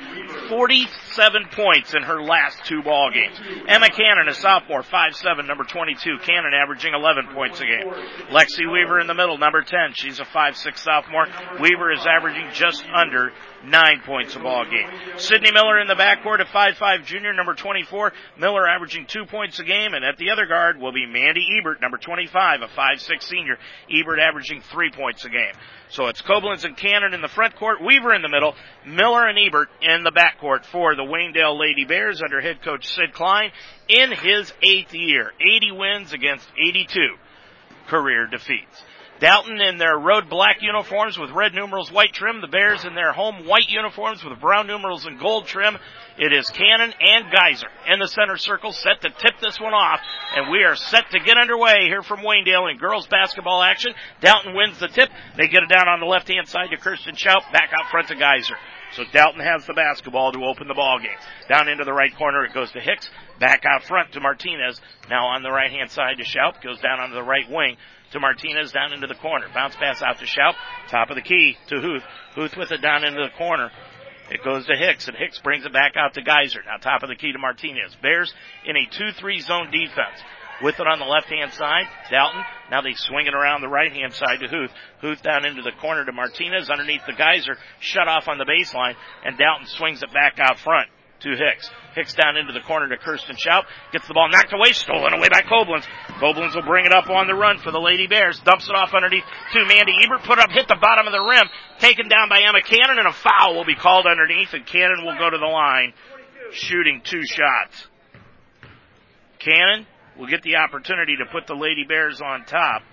47 0.50 1.46
points 1.52 1.94
in 1.94 2.04
her 2.04 2.22
last 2.22 2.64
two 2.66 2.82
ball 2.82 3.12
games. 3.12 3.40
Emma 3.68 3.90
Cannon, 3.90 4.28
a 4.28 4.34
sophomore, 4.34 4.84
5'7, 4.84 5.48
number 5.48 5.64
22. 5.64 6.18
Cannon 6.26 6.54
averaging 6.54 6.94
11 6.94 7.28
points 7.34 7.60
a 7.60 7.66
game. 7.66 7.88
Lexi 8.32 8.72
Weaver 8.72 9.00
in 9.00 9.08
the 9.08 9.14
middle, 9.14 9.38
number 9.38 9.62
10. 9.62 9.94
She's 9.94 10.20
a 10.20 10.26
5'6 10.26 10.78
sophomore. 10.78 11.28
Weaver 11.60 11.92
is 11.92 12.06
averaging 12.06 12.50
just 12.54 12.84
under 12.94 13.32
nine 13.66 14.02
points 14.06 14.36
a 14.36 14.40
ball 14.40 14.66
game. 14.66 14.88
Sydney 15.18 15.52
Miller 15.52 15.80
in 15.80 15.88
the 15.88 15.96
backcourt, 15.96 16.42
a 16.42 16.46
5'5 16.46 17.06
junior, 17.06 17.34
number 17.34 17.54
24. 17.54 18.14
Miller 18.38 18.68
averaging 18.68 18.99
two 19.06 19.26
points 19.26 19.60
a 19.60 19.64
game, 19.64 19.94
and 19.94 20.04
at 20.04 20.18
the 20.18 20.32
other 20.32 20.46
guard 20.46 20.80
will 20.80 20.92
be 20.92 21.06
Mandy 21.06 21.46
Ebert, 21.60 21.82
number 21.82 21.98
25, 21.98 22.62
a 22.62 22.68
5'6 22.68 23.24
senior. 23.24 23.58
Ebert 23.92 24.20
averaging 24.20 24.62
three 24.62 24.92
points 24.92 25.26
a 25.26 25.30
game. 25.30 25.54
So 25.90 26.08
it's 26.08 26.22
Koblenz 26.22 26.66
and 26.66 26.78
Cannon 26.78 27.14
in 27.14 27.22
the 27.22 27.28
front 27.28 27.56
court, 27.56 27.82
Weaver 27.84 28.14
in 28.14 28.22
the 28.22 28.30
middle, 28.30 28.56
Miller 28.86 29.28
and 29.28 29.38
Ebert 29.38 29.70
in 29.82 30.04
the 30.04 30.12
backcourt 30.12 30.66
for 30.66 30.96
the 30.96 31.04
Waynedale 31.04 31.60
Lady 31.60 31.86
Bears 31.86 32.22
under 32.22 32.42
head 32.42 32.62
coach 32.62 32.88
Sid 32.88 33.14
Klein 33.14 33.52
in 33.88 34.12
his 34.12 34.54
eighth 34.62 34.94
year. 34.94 35.32
80 35.40 35.72
wins 35.72 36.14
against 36.14 36.48
82 36.58 37.16
career 37.88 38.28
defeats. 38.28 38.84
Dalton 39.20 39.60
in 39.60 39.78
their 39.78 39.98
road 39.98 40.30
black 40.30 40.62
uniforms 40.62 41.18
with 41.18 41.32
red 41.32 41.54
numerals, 41.54 41.92
white 41.92 42.14
trim. 42.14 42.40
The 42.40 42.48
Bears 42.48 42.86
in 42.86 42.96
their 42.96 43.12
home 43.12 43.46
white 43.46 43.68
uniforms 43.68 44.24
with 44.24 44.40
brown 44.40 44.68
numerals 44.68 45.06
and 45.06 45.20
gold 45.20 45.46
trim. 45.46 45.78
It 46.18 46.32
is 46.32 46.50
Cannon 46.50 46.94
and 47.00 47.26
Geyser 47.32 47.68
in 47.88 48.00
the 48.00 48.08
center 48.08 48.38
circle 48.38 48.72
set 48.72 49.02
to 49.02 49.10
tip 49.10 49.40
this 49.42 49.60
one 49.60 49.74
off. 49.74 50.00
And 50.36 50.50
we 50.50 50.64
are 50.64 50.76
set 50.76 51.12
to 51.12 51.20
get 51.20 51.38
underway 51.38 51.86
here 51.88 52.02
from 52.02 52.20
Waynedale 52.20 52.72
in 52.72 52.78
girls 52.78 53.08
basketball 53.08 53.62
action. 53.62 53.94
Dalton 54.22 54.56
wins 54.56 54.80
the 54.80 54.88
tip. 54.88 55.10
They 55.36 55.48
get 55.48 55.64
it 55.64 55.70
down 55.70 55.90
on 55.90 56.00
the 56.00 56.06
left 56.06 56.30
hand 56.30 56.48
side 56.48 56.70
to 56.72 56.78
Kirsten 56.78 57.16
Schaup, 57.16 57.52
back 57.52 57.72
out 57.78 57.92
front 57.92 58.08
to 58.08 58.16
Geyser. 58.16 58.56
So 58.94 59.04
Dalton 59.12 59.42
has 59.42 59.66
the 59.68 59.74
basketball 59.74 60.32
to 60.32 60.46
open 60.46 60.68
the 60.68 60.74
ball 60.74 60.98
game. 61.00 61.18
Down 61.48 61.68
into 61.68 61.84
the 61.84 61.94
right 61.94 62.16
corner 62.18 62.46
it 62.46 62.54
goes 62.54 62.72
to 62.72 62.80
Hicks. 62.80 63.10
Back 63.40 63.64
out 63.66 63.84
front 63.84 64.14
to 64.14 64.20
Martinez. 64.20 64.82
Now 65.10 65.28
on 65.28 65.44
the 65.44 65.52
right 65.52 65.70
hand 65.70 65.92
side 65.92 66.18
to 66.18 66.24
Schaup. 66.24 66.64
Goes 66.64 66.80
down 66.80 67.00
onto 67.00 67.16
the 67.16 67.24
right 67.24 67.50
wing 67.50 67.78
to 68.12 68.20
Martinez 68.20 68.72
down 68.72 68.94
into 68.94 69.08
the 69.08 69.16
corner. 69.16 69.48
Bounce 69.54 69.76
pass 69.76 70.02
out 70.02 70.20
to 70.20 70.26
Schaup. 70.26 70.56
Top 70.90 71.10
of 71.10 71.16
the 71.16 71.22
key 71.22 71.58
to 71.68 71.82
Huth. 71.82 72.04
Huth 72.36 72.58
with 72.58 72.72
it 72.72 72.82
down 72.82 73.04
into 73.04 73.22
the 73.22 73.38
corner. 73.38 73.72
It 74.30 74.44
goes 74.44 74.66
to 74.68 74.76
Hicks, 74.76 75.08
and 75.08 75.18
Hicks 75.18 75.40
brings 75.40 75.66
it 75.66 75.74
back 75.74 75.94
out 75.98 76.14
to 76.14 76.22
Geyser. 76.22 76.62
Now 76.66 76.78
top 76.78 77.04
of 77.04 77.10
the 77.10 77.16
key 77.16 77.32
to 77.32 77.40
Martinez. 77.40 77.96
Bears 78.02 78.34
in 78.66 78.76
a 78.76 78.86
2-3 78.86 79.42
zone 79.42 79.72
defense. 79.72 80.22
With 80.62 80.80
it 80.80 80.88
on 80.88 81.00
the 81.00 81.06
left 81.06 81.28
hand 81.28 81.54
side, 81.54 81.88
Dalton. 82.12 82.44
Now 82.70 82.82
they 82.82 82.94
swing 82.94 83.28
it 83.28 83.34
around 83.34 83.62
the 83.62 83.70
right 83.70 83.92
hand 83.92 84.14
side 84.14 84.40
to 84.42 84.48
Huth. 84.48 84.72
Huth 85.02 85.24
down 85.24 85.46
into 85.46 85.62
the 85.62 85.72
corner 85.80 86.04
to 86.06 86.12
Martinez 86.12 86.70
underneath 86.70 87.06
the 87.08 87.14
Geyser. 87.14 87.58
Shut 87.80 88.08
off 88.08 88.28
on 88.28 88.38
the 88.38 88.46
baseline, 88.46 88.96
and 89.24 89.38
Dalton 89.38 89.68
swings 89.68 90.04
it 90.04 90.14
back 90.14 90.38
out 90.38 90.60
front 90.60 90.90
to 91.22 91.30
Hicks. 91.36 91.70
Hicks 91.96 92.14
down 92.14 92.38
into 92.38 92.54
the 92.54 92.62
corner 92.62 92.88
to 92.88 92.98
Kirsten 92.98 93.36
Schaup. 93.36 93.64
Gets 93.92 94.08
the 94.08 94.14
ball 94.14 94.30
knocked 94.30 94.54
away, 94.54 94.72
stolen 94.72 95.14
away 95.14 95.30
by 95.30 95.42
Koblenz. 95.42 95.86
Koblenz 96.20 96.56
will 96.56 96.64
bring 96.64 96.86
it 96.86 96.94
up 96.94 97.10
on 97.10 97.28
the 97.28 97.36
run 97.36 97.60
for 97.60 97.72
the 97.72 97.80
Lady 97.80 98.08
Bears. 98.08 98.40
Dumps 98.40 98.70
it 98.70 98.76
off 98.76 98.94
underneath 98.94 99.24
to 99.54 99.66
Mandy 99.66 99.94
Ebert. 100.04 100.24
Put 100.24 100.40
up, 100.40 100.50
hit 100.52 100.68
the 100.68 100.80
bottom 100.80 101.08
of 101.08 101.14
the 101.14 101.22
rim. 101.22 101.48
Taken 101.80 102.08
down 102.08 102.30
by 102.30 102.42
Emma 102.42 102.62
Cannon, 102.62 103.00
and 103.00 103.08
a 103.08 103.14
foul 103.14 103.56
will 103.56 103.66
be 103.66 103.76
called 103.76 104.06
underneath, 104.06 104.54
and 104.54 104.66
Cannon 104.66 105.06
will 105.06 105.18
go 105.18 105.30
to 105.30 105.38
the 105.38 105.46
line, 105.46 105.94
shooting 106.52 107.02
two 107.04 107.22
shots. 107.26 107.88
Cannon 109.40 109.88
will 110.18 110.28
get 110.28 110.44
the 110.44 110.58
opportunity 110.58 111.16
to 111.18 111.26
put 111.32 111.48
the 111.48 111.56
Lady 111.56 111.86
Bears 111.88 112.22
on 112.22 112.46
top. 112.46 112.84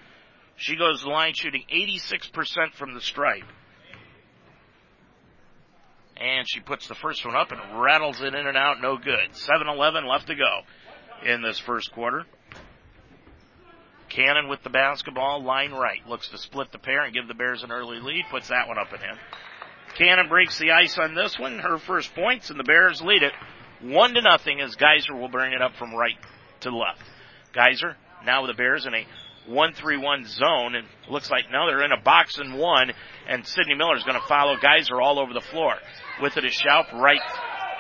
She 0.57 0.77
goes 0.77 1.01
to 1.01 1.05
the 1.05 1.11
line 1.11 1.35
shooting 1.35 1.65
86% 1.71 2.73
from 2.79 2.95
the 2.95 3.01
stripe. 3.01 3.45
And 6.19 6.49
she 6.49 6.61
puts 6.61 6.89
the 6.89 6.95
first 6.95 7.25
one 7.27 7.37
up 7.37 7.53
and 7.53 7.81
rattles 7.81 8.21
it 8.23 8.35
in 8.35 8.47
and 8.47 8.57
out, 8.57 8.81
no 8.81 8.97
good. 8.97 9.31
7-11 9.33 10.09
left 10.09 10.29
to 10.29 10.35
go 10.35 10.61
in 11.25 11.43
this 11.43 11.59
first 11.59 11.93
quarter. 11.93 12.25
Cannon 14.09 14.49
with 14.49 14.63
the 14.63 14.71
basketball, 14.71 15.43
line 15.43 15.73
right. 15.73 16.07
Looks 16.09 16.29
to 16.29 16.39
split 16.39 16.73
the 16.73 16.79
pair 16.79 17.05
and 17.05 17.13
give 17.13 17.29
the 17.29 17.35
Bears 17.35 17.63
an 17.63 17.71
early 17.71 18.01
lead. 18.01 18.25
Puts 18.31 18.49
that 18.49 18.69
one 18.69 18.79
up 18.79 18.93
and 18.93 19.03
in. 19.03 19.19
Cannon 19.99 20.29
breaks 20.29 20.59
the 20.59 20.71
ice 20.71 20.99
on 20.99 21.15
this 21.15 21.39
one. 21.39 21.59
Her 21.59 21.79
first 21.79 22.15
points, 22.15 22.51
and 22.51 22.59
the 22.59 22.65
Bears 22.65 23.03
lead 23.03 23.23
it 23.23 23.33
one 23.83 24.15
to 24.15 24.23
nothing 24.23 24.61
as 24.61 24.75
Geyser 24.77 25.15
will 25.15 25.29
bring 25.29 25.53
it 25.53 25.61
up 25.61 25.75
from 25.77 25.95
right 25.95 26.17
to 26.61 26.71
left. 26.71 27.03
Geyser 27.53 27.97
now 28.25 28.43
with 28.43 28.51
the 28.51 28.57
Bears 28.57 28.87
in 28.87 28.95
a 28.95 29.07
one-three-one 29.47 30.27
zone, 30.27 30.75
and 30.75 30.87
looks 31.09 31.31
like 31.31 31.45
now 31.53 31.67
they're 31.67 31.85
in 31.85 31.93
a 31.93 32.01
box 32.01 32.39
and 32.39 32.59
one, 32.59 32.91
and 33.29 33.47
Miller 33.77 33.97
is 33.97 34.03
going 34.03 34.21
to 34.21 34.27
follow 34.27 34.57
Geyser 34.57 35.01
all 35.01 35.21
over 35.21 35.33
the 35.33 35.41
floor. 35.41 35.75
With 36.21 36.37
it 36.37 36.45
is 36.45 36.57
Schaub, 36.57 36.93
right 36.93 37.21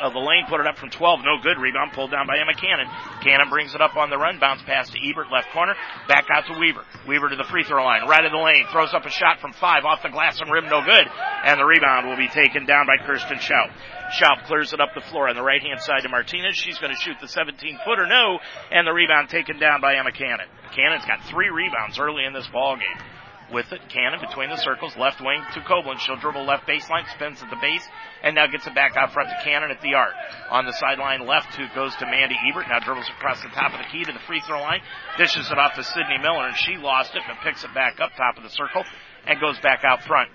of 0.00 0.12
the 0.12 0.20
lane, 0.20 0.44
put 0.48 0.60
it 0.60 0.66
up 0.66 0.76
from 0.76 0.90
12, 0.90 1.20
no 1.24 1.40
good. 1.42 1.58
Rebound 1.58 1.92
pulled 1.92 2.10
down 2.10 2.26
by 2.26 2.36
Emma 2.36 2.52
Cannon. 2.52 2.88
Cannon 3.22 3.48
brings 3.48 3.74
it 3.74 3.80
up 3.80 3.96
on 3.96 4.10
the 4.10 4.18
run, 4.18 4.38
bounce 4.38 4.62
pass 4.62 4.90
to 4.90 4.98
Ebert, 5.00 5.32
left 5.32 5.48
corner, 5.52 5.74
back 6.08 6.26
out 6.28 6.44
to 6.46 6.58
Weaver. 6.58 6.84
Weaver 7.08 7.30
to 7.30 7.36
the 7.36 7.48
free 7.48 7.64
throw 7.64 7.84
line, 7.84 8.06
right 8.08 8.24
of 8.24 8.32
the 8.32 8.38
lane, 8.38 8.66
throws 8.70 8.92
up 8.92 9.06
a 9.06 9.10
shot 9.10 9.40
from 9.40 9.52
five, 9.52 9.84
off 9.84 10.02
the 10.02 10.10
glass 10.12 10.40
and 10.40 10.50
rim, 10.50 10.68
no 10.68 10.84
good. 10.84 11.06
And 11.44 11.58
the 11.58 11.64
rebound 11.64 12.08
will 12.08 12.16
be 12.16 12.28
taken 12.28 12.66
down 12.66 12.86
by 12.86 13.00
Kirsten 13.04 13.38
Schaub. 13.38 13.72
Schaub 14.12 14.44
clears 14.46 14.72
it 14.72 14.80
up 14.80 14.90
the 14.94 15.06
floor 15.08 15.28
on 15.28 15.36
the 15.36 15.42
right 15.42 15.62
hand 15.62 15.80
side 15.80 16.02
to 16.02 16.08
Martinez. 16.08 16.56
She's 16.56 16.78
going 16.78 16.92
to 16.92 17.00
shoot 17.00 17.16
the 17.20 17.28
17 17.28 17.80
footer, 17.84 18.06
no, 18.06 18.38
and 18.70 18.86
the 18.86 18.92
rebound 18.92 19.28
taken 19.28 19.58
down 19.58 19.80
by 19.80 19.96
Emma 19.96 20.12
Cannon. 20.12 20.46
Cannon's 20.74 21.06
got 21.06 21.24
three 21.24 21.48
rebounds 21.48 21.98
early 21.98 22.24
in 22.24 22.32
this 22.32 22.46
ball 22.52 22.76
game 22.76 23.00
with 23.52 23.72
it. 23.72 23.80
Cannon 23.88 24.20
between 24.20 24.50
the 24.50 24.56
circles, 24.56 24.96
left 24.96 25.20
wing 25.20 25.42
to 25.54 25.60
Koblenz. 25.60 26.00
She'll 26.00 26.16
dribble 26.16 26.44
left 26.44 26.66
baseline, 26.66 27.06
spins 27.14 27.42
at 27.42 27.50
the 27.50 27.56
base, 27.56 27.86
and 28.22 28.34
now 28.34 28.46
gets 28.46 28.66
it 28.66 28.74
back 28.74 28.96
out 28.96 29.12
front 29.12 29.28
to 29.28 29.44
Cannon 29.44 29.70
at 29.70 29.80
the 29.80 29.94
arc. 29.94 30.14
On 30.50 30.66
the 30.66 30.72
sideline 30.72 31.26
left, 31.26 31.54
who 31.54 31.66
goes 31.74 31.94
to 31.96 32.06
Mandy 32.06 32.36
Ebert. 32.50 32.66
Now 32.68 32.80
dribbles 32.80 33.08
across 33.08 33.42
the 33.42 33.48
top 33.48 33.72
of 33.72 33.78
the 33.78 33.90
key 33.90 34.04
to 34.04 34.12
the 34.12 34.24
free 34.26 34.40
throw 34.40 34.60
line, 34.60 34.80
dishes 35.18 35.50
it 35.50 35.58
off 35.58 35.74
to 35.74 35.84
Sydney 35.84 36.18
Miller, 36.22 36.46
and 36.46 36.56
she 36.56 36.76
lost 36.76 37.14
it, 37.14 37.22
but 37.26 37.38
picks 37.42 37.64
it 37.64 37.72
back 37.74 38.00
up 38.00 38.12
top 38.16 38.36
of 38.36 38.42
the 38.42 38.50
circle 38.50 38.84
and 39.26 39.40
goes 39.40 39.58
back 39.60 39.84
out 39.84 40.02
front 40.02 40.30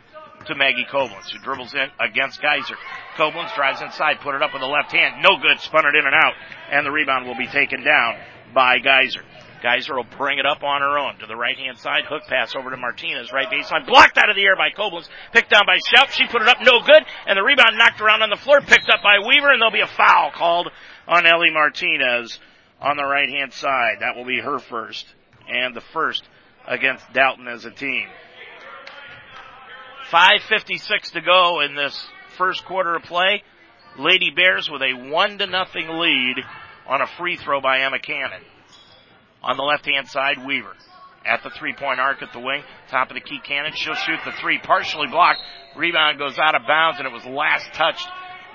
to 0.47 0.55
Maggie 0.55 0.85
Koblenz, 0.91 1.29
who 1.31 1.39
dribbles 1.39 1.73
in 1.73 1.87
against 1.99 2.41
Geyser. 2.41 2.75
Koblenz 3.15 3.53
drives 3.55 3.81
inside, 3.81 4.19
put 4.21 4.35
it 4.35 4.41
up 4.41 4.53
with 4.53 4.61
the 4.61 4.67
left 4.67 4.91
hand. 4.91 5.21
No 5.21 5.37
good, 5.37 5.59
spun 5.59 5.85
it 5.85 5.95
in 5.95 6.05
and 6.05 6.15
out, 6.15 6.33
and 6.71 6.85
the 6.85 6.91
rebound 6.91 7.27
will 7.27 7.37
be 7.37 7.47
taken 7.47 7.83
down 7.83 8.17
by 8.53 8.79
Geyser. 8.79 9.23
Geyser 9.61 9.95
will 9.95 10.07
bring 10.17 10.39
it 10.39 10.45
up 10.45 10.63
on 10.63 10.81
her 10.81 10.97
own 10.97 11.19
to 11.19 11.27
the 11.27 11.35
right 11.35 11.57
hand 11.57 11.77
side. 11.77 12.05
Hook 12.05 12.23
pass 12.27 12.55
over 12.55 12.69
to 12.69 12.77
Martinez. 12.77 13.31
Right 13.31 13.47
baseline. 13.47 13.85
Blocked 13.85 14.17
out 14.17 14.29
of 14.29 14.35
the 14.35 14.43
air 14.43 14.55
by 14.55 14.69
Koblenz. 14.69 15.07
Picked 15.31 15.51
down 15.51 15.63
by 15.65 15.77
Schaub. 15.77 16.09
She 16.09 16.27
put 16.27 16.41
it 16.41 16.47
up. 16.47 16.57
No 16.61 16.81
good. 16.81 17.03
And 17.27 17.37
the 17.37 17.43
rebound 17.43 17.77
knocked 17.77 18.01
around 18.01 18.21
on 18.21 18.29
the 18.29 18.37
floor. 18.37 18.61
Picked 18.61 18.89
up 18.89 19.01
by 19.03 19.19
Weaver. 19.19 19.51
And 19.51 19.61
there'll 19.61 19.71
be 19.71 19.81
a 19.81 19.87
foul 19.87 20.31
called 20.31 20.69
on 21.07 21.25
Ellie 21.25 21.51
Martinez 21.51 22.39
on 22.81 22.97
the 22.97 23.05
right 23.05 23.29
hand 23.29 23.53
side. 23.53 23.97
That 23.99 24.15
will 24.15 24.25
be 24.25 24.39
her 24.39 24.59
first. 24.59 25.05
And 25.47 25.75
the 25.75 25.81
first 25.93 26.23
against 26.67 27.11
Dalton 27.13 27.47
as 27.47 27.65
a 27.65 27.71
team. 27.71 28.07
5.56 30.11 31.11
to 31.13 31.21
go 31.21 31.61
in 31.61 31.75
this 31.75 32.07
first 32.37 32.65
quarter 32.65 32.95
of 32.95 33.03
play. 33.03 33.43
Lady 33.97 34.31
Bears 34.31 34.69
with 34.69 34.81
a 34.81 35.09
one 35.09 35.37
to 35.37 35.47
nothing 35.47 35.87
lead 35.87 36.35
on 36.87 37.01
a 37.01 37.07
free 37.07 37.37
throw 37.37 37.61
by 37.61 37.79
Emma 37.79 37.99
Cannon. 37.99 38.41
On 39.43 39.57
the 39.57 39.63
left 39.63 39.85
hand 39.85 40.07
side, 40.07 40.45
Weaver. 40.45 40.73
At 41.25 41.43
the 41.43 41.51
three 41.51 41.73
point 41.73 41.99
arc 41.99 42.21
at 42.23 42.33
the 42.33 42.39
wing, 42.39 42.63
top 42.89 43.09
of 43.09 43.15
the 43.15 43.21
key 43.21 43.39
Cannon. 43.43 43.73
She'll 43.75 43.93
shoot 43.93 44.19
the 44.25 44.31
three, 44.41 44.57
partially 44.57 45.07
blocked. 45.07 45.39
Rebound 45.75 46.17
goes 46.17 46.37
out 46.39 46.55
of 46.55 46.63
bounds 46.67 46.97
and 46.99 47.07
it 47.07 47.13
was 47.13 47.25
last 47.25 47.71
touched 47.73 48.07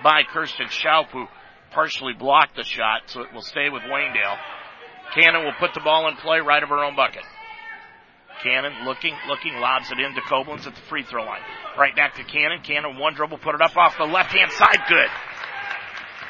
by 0.03 0.23
Kirsten 0.25 0.67
Schaub, 0.67 1.07
who 1.11 1.27
partially 1.71 2.13
blocked 2.13 2.57
the 2.57 2.65
shot, 2.65 3.03
so 3.07 3.23
it 3.23 3.33
will 3.33 3.43
stay 3.43 3.69
with 3.71 3.83
Waynedale. 3.83 4.39
Cannon 5.15 5.45
will 5.45 5.55
put 5.59 5.75
the 5.75 5.81
ball 5.81 6.09
in 6.09 6.17
play 6.17 6.41
right 6.41 6.63
of 6.63 6.69
her 6.69 6.85
own 6.85 6.97
bucket. 6.97 7.23
Cannon 8.43 8.85
looking, 8.85 9.15
looking, 9.29 9.55
lobs 9.55 9.91
it 9.91 9.99
into 9.99 10.21
Koblenz 10.23 10.67
at 10.67 10.75
the 10.75 10.81
free 10.89 11.05
throw 11.05 11.25
line. 11.25 11.41
Right 11.79 11.95
back 11.95 12.17
to 12.17 12.25
Cannon. 12.25 12.61
Cannon 12.63 12.99
one 12.99 13.15
dribble, 13.15 13.39
put 13.39 13.55
it 13.55 13.63
up 13.63 13.77
off 13.77 13.97
the 13.97 14.05
left 14.05 14.33
hand 14.33 14.51
side. 14.53 14.79
Good. 14.89 15.09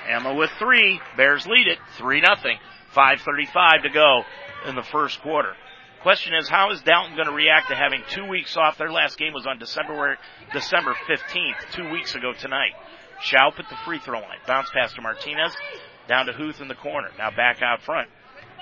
Emma 0.08 0.34
with 0.34 0.50
three. 0.58 1.00
Bears 1.16 1.46
lead 1.46 1.66
it. 1.66 1.78
Three 1.96 2.20
nothing. 2.20 2.58
5.35 2.96 3.82
to 3.82 3.90
go 3.90 4.22
in 4.66 4.74
the 4.74 4.82
first 4.82 5.20
quarter. 5.20 5.52
Question 6.02 6.34
is, 6.34 6.48
how 6.48 6.70
is 6.70 6.80
Dalton 6.82 7.14
going 7.16 7.28
to 7.28 7.34
react 7.34 7.68
to 7.68 7.74
having 7.74 8.02
two 8.08 8.26
weeks 8.26 8.56
off? 8.56 8.78
Their 8.78 8.92
last 8.92 9.18
game 9.18 9.32
was 9.32 9.46
on 9.46 9.58
December 9.58 10.16
December 10.52 10.94
15th, 11.08 11.72
two 11.74 11.90
weeks 11.90 12.14
ago 12.14 12.32
tonight. 12.32 12.72
Schaub 13.20 13.58
at 13.58 13.68
the 13.68 13.76
free 13.84 13.98
throw 13.98 14.20
line. 14.20 14.38
Bounce 14.46 14.70
pass 14.72 14.92
to 14.94 15.02
Martinez. 15.02 15.54
Down 16.08 16.26
to 16.26 16.32
Huth 16.32 16.60
in 16.60 16.68
the 16.68 16.74
corner. 16.74 17.08
Now 17.18 17.30
back 17.30 17.60
out 17.62 17.82
front. 17.82 18.08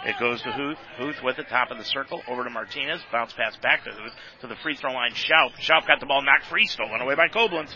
It 0.06 0.16
goes 0.18 0.40
to 0.42 0.52
Huth. 0.52 0.78
Huth 0.96 1.16
with 1.22 1.36
the 1.36 1.44
top 1.44 1.70
of 1.70 1.78
the 1.78 1.84
circle. 1.84 2.22
Over 2.28 2.44
to 2.44 2.50
Martinez. 2.50 3.00
Bounce 3.12 3.32
pass 3.32 3.56
back 3.56 3.84
to 3.84 3.90
Huth. 3.90 4.12
To 4.40 4.46
the 4.46 4.56
free 4.62 4.76
throw 4.76 4.92
line. 4.92 5.12
Schaub. 5.12 5.52
Schaub 5.60 5.86
got 5.86 6.00
the 6.00 6.06
ball 6.06 6.22
knocked 6.22 6.46
free. 6.46 6.66
Stolen 6.66 7.00
away 7.00 7.14
by 7.14 7.28
Koblenz. 7.28 7.74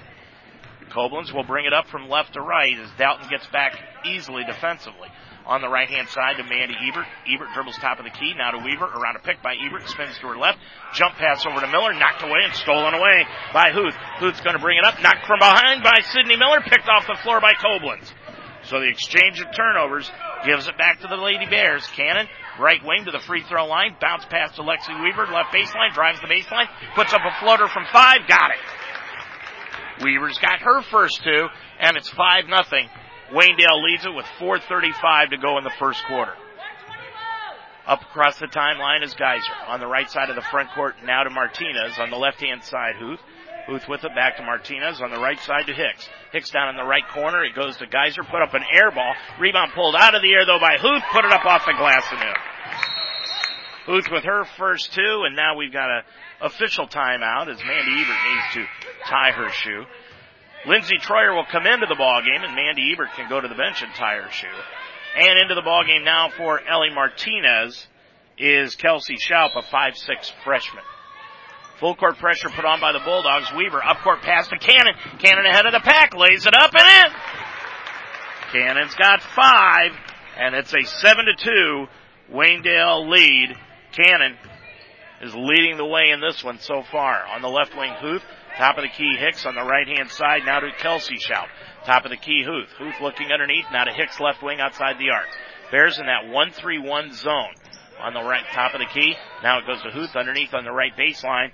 Koblenz 0.90 1.34
will 1.34 1.44
bring 1.44 1.66
it 1.66 1.74
up 1.74 1.88
from 1.88 2.08
left 2.08 2.34
to 2.34 2.40
right 2.40 2.78
as 2.78 2.88
Dalton 2.96 3.28
gets 3.28 3.46
back 3.48 3.76
easily 4.06 4.44
defensively 4.44 5.08
on 5.48 5.64
the 5.64 5.68
right 5.68 5.88
hand 5.88 6.08
side 6.12 6.37
to 6.37 6.44
Mandy 6.44 6.76
Ebert. 6.76 7.08
Ebert 7.24 7.48
dribbles 7.56 7.80
top 7.80 7.98
of 7.98 8.04
the 8.04 8.12
key, 8.12 8.37
now 8.37 8.52
to 8.52 8.61
Weaver, 8.61 8.84
around 8.84 9.16
a 9.16 9.24
pick 9.24 9.42
by 9.42 9.56
Ebert, 9.56 9.88
spins 9.88 10.14
to 10.20 10.28
her 10.28 10.37
left, 10.37 10.61
jump 10.92 11.16
pass 11.16 11.44
over 11.48 11.58
to 11.58 11.66
Miller, 11.66 11.96
knocked 11.96 12.22
away 12.22 12.44
and 12.44 12.52
stolen 12.52 12.92
away 12.92 13.24
by 13.56 13.72
Huth. 13.72 13.96
Huth's 14.20 14.44
gonna 14.44 14.61
bring 14.61 14.76
it 14.76 14.84
up, 14.84 15.00
knocked 15.00 15.24
from 15.26 15.40
behind 15.40 15.82
by 15.82 16.04
Sydney 16.12 16.37
Miller, 16.37 16.61
picked 16.61 16.87
off 16.87 17.08
the 17.08 17.16
floor 17.24 17.40
by 17.40 17.56
Koblenz. 17.56 18.12
So 18.68 18.80
the 18.80 18.92
exchange 18.92 19.40
of 19.40 19.48
turnovers 19.56 20.12
gives 20.44 20.68
it 20.68 20.76
back 20.76 21.00
to 21.00 21.08
the 21.08 21.16
Lady 21.16 21.46
Bears. 21.46 21.87
Cannon, 21.96 22.28
right 22.61 22.84
wing 22.84 23.06
to 23.06 23.11
the 23.11 23.24
free 23.24 23.42
throw 23.48 23.64
line, 23.64 23.96
bounce 24.00 24.26
pass 24.26 24.54
to 24.56 24.62
Lexi 24.62 24.92
Weaver, 25.02 25.32
left 25.32 25.48
baseline, 25.54 25.94
drives 25.94 26.20
the 26.20 26.28
baseline, 26.28 26.68
puts 26.94 27.14
up 27.14 27.22
a 27.24 27.40
floater 27.40 27.68
from 27.68 27.87
five, 27.90 28.28
got 28.28 28.50
it. 28.50 30.04
Weaver's 30.04 30.38
got 30.38 30.61
her 30.61 30.82
first 30.82 31.24
two, 31.24 31.48
and 31.80 31.96
it's 31.96 32.11
five 32.11 32.44
nothing 32.46 32.88
Waynedale 33.32 33.82
leads 33.84 34.06
it 34.06 34.14
with 34.14 34.26
4.35 34.40 35.30
to 35.30 35.38
go 35.38 35.58
in 35.58 35.64
the 35.64 35.72
first 35.78 36.02
quarter. 36.06 36.32
Up 37.86 38.02
across 38.02 38.38
the 38.38 38.46
timeline 38.46 39.02
is 39.02 39.14
Geyser. 39.14 39.52
On 39.66 39.80
the 39.80 39.86
right 39.86 40.10
side 40.10 40.28
of 40.28 40.36
the 40.36 40.44
front 40.50 40.70
court, 40.74 40.96
now 41.04 41.24
to 41.24 41.30
Martinez. 41.30 41.98
On 41.98 42.10
the 42.10 42.16
left 42.16 42.40
hand 42.40 42.62
side, 42.64 42.96
Huth. 42.98 43.20
Huth 43.66 43.88
with 43.88 44.04
it 44.04 44.14
back 44.14 44.36
to 44.36 44.42
Martinez. 44.42 45.00
On 45.00 45.10
the 45.10 45.20
right 45.20 45.38
side 45.40 45.66
to 45.66 45.74
Hicks. 45.74 46.08
Hicks 46.32 46.50
down 46.50 46.68
in 46.68 46.76
the 46.76 46.84
right 46.84 47.06
corner. 47.12 47.44
It 47.44 47.54
goes 47.54 47.76
to 47.78 47.86
Geyser. 47.86 48.24
Put 48.24 48.42
up 48.42 48.54
an 48.54 48.64
air 48.72 48.90
ball. 48.90 49.14
Rebound 49.38 49.72
pulled 49.74 49.96
out 49.96 50.14
of 50.14 50.22
the 50.22 50.32
air 50.32 50.44
though 50.44 50.60
by 50.60 50.76
Huth. 50.78 51.02
Put 51.12 51.24
it 51.24 51.32
up 51.32 51.44
off 51.44 51.64
the 51.66 51.74
glass 51.78 52.04
and 52.12 52.22
in. 52.22 52.34
Huth 53.88 54.10
with 54.12 54.24
her 54.24 54.44
first 54.58 54.92
two, 54.92 55.24
and 55.24 55.34
now 55.34 55.56
we've 55.56 55.72
got 55.72 55.88
a 55.88 56.02
official 56.42 56.86
timeout 56.86 57.48
as 57.48 57.56
Mandy 57.64 58.02
Ebert 58.02 58.16
needs 58.28 58.54
to 58.54 58.64
tie 59.08 59.32
her 59.32 59.48
shoe. 59.50 59.84
Lindsey 60.66 60.98
Troyer 60.98 61.34
will 61.34 61.46
come 61.50 61.66
into 61.66 61.86
the 61.86 61.94
ball 61.94 62.20
game, 62.22 62.42
and 62.42 62.54
Mandy 62.54 62.92
Ebert 62.92 63.10
can 63.14 63.28
go 63.28 63.40
to 63.40 63.48
the 63.48 63.54
bench 63.54 63.82
and 63.82 63.94
tie 63.94 64.16
her 64.16 64.30
shoe. 64.30 64.48
And 65.16 65.38
into 65.40 65.54
the 65.54 65.62
ball 65.62 65.84
game 65.84 66.04
now 66.04 66.30
for 66.30 66.60
Ellie 66.60 66.94
Martinez 66.94 67.86
is 68.36 68.76
Kelsey 68.76 69.16
Schaub, 69.16 69.56
a 69.56 69.62
five-six 69.62 70.32
freshman. 70.44 70.84
Full 71.80 71.94
court 71.94 72.18
pressure 72.18 72.50
put 72.50 72.64
on 72.64 72.80
by 72.80 72.92
the 72.92 72.98
Bulldogs. 72.98 73.52
Weaver 73.56 73.82
up 73.84 73.98
court 73.98 74.20
pass 74.22 74.48
to 74.48 74.58
Cannon. 74.58 74.94
Cannon 75.18 75.46
ahead 75.46 75.66
of 75.66 75.72
the 75.72 75.80
pack, 75.80 76.14
lays 76.14 76.44
it 76.46 76.54
up 76.54 76.72
and 76.74 77.06
in. 77.06 77.12
Cannon's 78.52 78.94
got 78.96 79.22
five, 79.22 79.92
and 80.36 80.54
it's 80.56 80.74
a 80.74 80.82
seven 80.82 81.26
to 81.26 81.34
two 81.36 81.86
Waynedale 82.32 83.08
lead. 83.08 83.56
Cannon 83.92 84.36
is 85.22 85.34
leading 85.34 85.76
the 85.76 85.84
way 85.84 86.10
in 86.10 86.20
this 86.20 86.42
one 86.42 86.58
so 86.58 86.82
far. 86.90 87.26
On 87.26 87.42
the 87.42 87.48
left 87.48 87.76
wing, 87.76 87.92
Huth 87.92 88.22
Top 88.58 88.76
of 88.76 88.82
the 88.82 88.88
key, 88.88 89.16
Hicks 89.16 89.46
on 89.46 89.54
the 89.54 89.62
right 89.62 89.86
hand 89.86 90.10
side. 90.10 90.42
Now 90.44 90.58
to 90.58 90.72
Kelsey 90.78 91.14
Schaub. 91.14 91.46
Top 91.86 92.04
of 92.04 92.10
the 92.10 92.16
key, 92.16 92.42
Huth. 92.44 92.68
Huth 92.76 93.00
looking 93.00 93.30
underneath. 93.30 93.66
Now 93.72 93.84
to 93.84 93.92
Hicks 93.92 94.18
left 94.18 94.42
wing 94.42 94.58
outside 94.58 94.98
the 94.98 95.10
arc. 95.10 95.28
Bears 95.70 96.00
in 96.00 96.06
that 96.06 96.24
1-3-1 96.24 97.14
zone. 97.14 97.54
On 98.00 98.14
the 98.14 98.22
right 98.22 98.42
top 98.52 98.74
of 98.74 98.80
the 98.80 98.86
key. 98.92 99.14
Now 99.44 99.58
it 99.58 99.66
goes 99.66 99.80
to 99.82 99.90
Huth 99.90 100.16
underneath 100.16 100.54
on 100.54 100.64
the 100.64 100.72
right 100.72 100.90
baseline. 100.98 101.50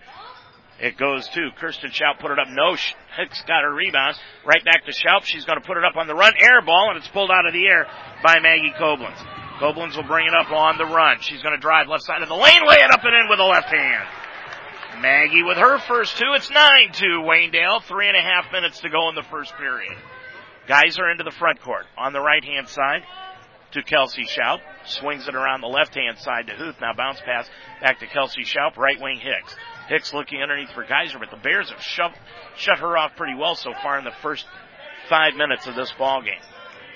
It 0.81 0.97
goes 0.97 1.29
to 1.29 1.51
Kirsten 1.61 1.91
Schaub, 1.91 2.19
put 2.21 2.31
it 2.31 2.39
up. 2.39 2.49
No, 2.49 2.73
Hicks 2.73 3.43
got 3.47 3.63
her 3.63 3.73
rebound. 3.73 4.17
Right 4.47 4.65
back 4.65 4.87
to 4.87 4.93
Schaub. 4.93 5.25
She's 5.25 5.45
going 5.45 5.61
to 5.61 5.67
put 5.67 5.77
it 5.77 5.85
up 5.85 5.97
on 5.97 6.07
the 6.07 6.15
run. 6.15 6.33
Air 6.41 6.63
ball, 6.63 6.89
and 6.89 6.97
it's 6.99 7.09
pulled 7.09 7.31
out 7.31 7.47
of 7.47 7.53
the 7.53 7.67
air 7.67 7.87
by 8.25 8.41
Maggie 8.41 8.73
Koblenz. 8.81 9.21
Koblenz 9.61 9.95
will 9.95 10.09
bring 10.09 10.27
it 10.27 10.35
up 10.35 10.51
on 10.51 10.79
the 10.79 10.87
run. 10.87 11.19
She's 11.21 11.43
going 11.43 11.55
to 11.55 11.61
drive 11.61 11.87
left 11.87 12.05
side 12.05 12.23
of 12.23 12.29
the 12.29 12.35
lane, 12.35 12.63
lay 12.67 12.77
it 12.77 12.91
up 12.91 13.05
and 13.05 13.15
in 13.15 13.29
with 13.29 13.39
the 13.39 13.45
left 13.45 13.69
hand. 13.69 14.24
Maggie 15.01 15.43
with 15.43 15.59
her 15.59 15.79
first 15.79 16.17
two. 16.17 16.33
It's 16.35 16.49
9-2 16.49 17.25
Waynedale. 17.25 17.83
Three 17.83 18.09
and 18.09 18.17
a 18.17 18.21
half 18.21 18.53
minutes 18.53 18.81
to 18.81 18.89
go 18.89 19.09
in 19.09 19.15
the 19.15 19.23
first 19.23 19.55
period. 19.57 19.97
Geyser 20.67 21.11
into 21.11 21.25
the 21.25 21.31
front 21.31 21.61
court. 21.61 21.87
On 21.97 22.13
the 22.13 22.21
right 22.21 22.45
hand 22.45 22.69
side 22.69 23.03
to 23.73 23.83
Kelsey 23.83 24.25
Schaub. 24.25 24.61
Swings 24.87 25.29
it 25.29 25.35
around 25.35 25.61
the 25.61 25.67
left 25.67 25.95
hand 25.95 26.19
side 26.19 26.47
to 26.47 26.55
Huth. 26.55 26.77
Now 26.81 26.93
bounce 26.95 27.21
pass 27.21 27.49
back 27.81 28.01
to 28.01 28.07
Kelsey 28.07 28.43
Schaub. 28.43 28.77
Right 28.77 29.01
wing 29.01 29.19
Hicks. 29.21 29.55
Hicks 29.89 30.15
looking 30.15 30.43
underneath 30.43 30.71
for 30.71 30.85
Geyser, 30.85 31.19
but 31.19 31.31
the 31.31 31.37
Bears 31.37 31.71
have 31.71 31.83
shoved, 31.83 32.17
shut 32.57 32.79
her 32.79 32.97
off 32.97 33.17
pretty 33.17 33.35
well 33.35 33.55
so 33.55 33.73
far 33.83 33.99
in 33.99 34.05
the 34.05 34.15
first 34.23 34.47
five 35.09 35.35
minutes 35.35 35.67
of 35.67 35.75
this 35.75 35.93
ball 35.93 36.23
game. 36.23 36.41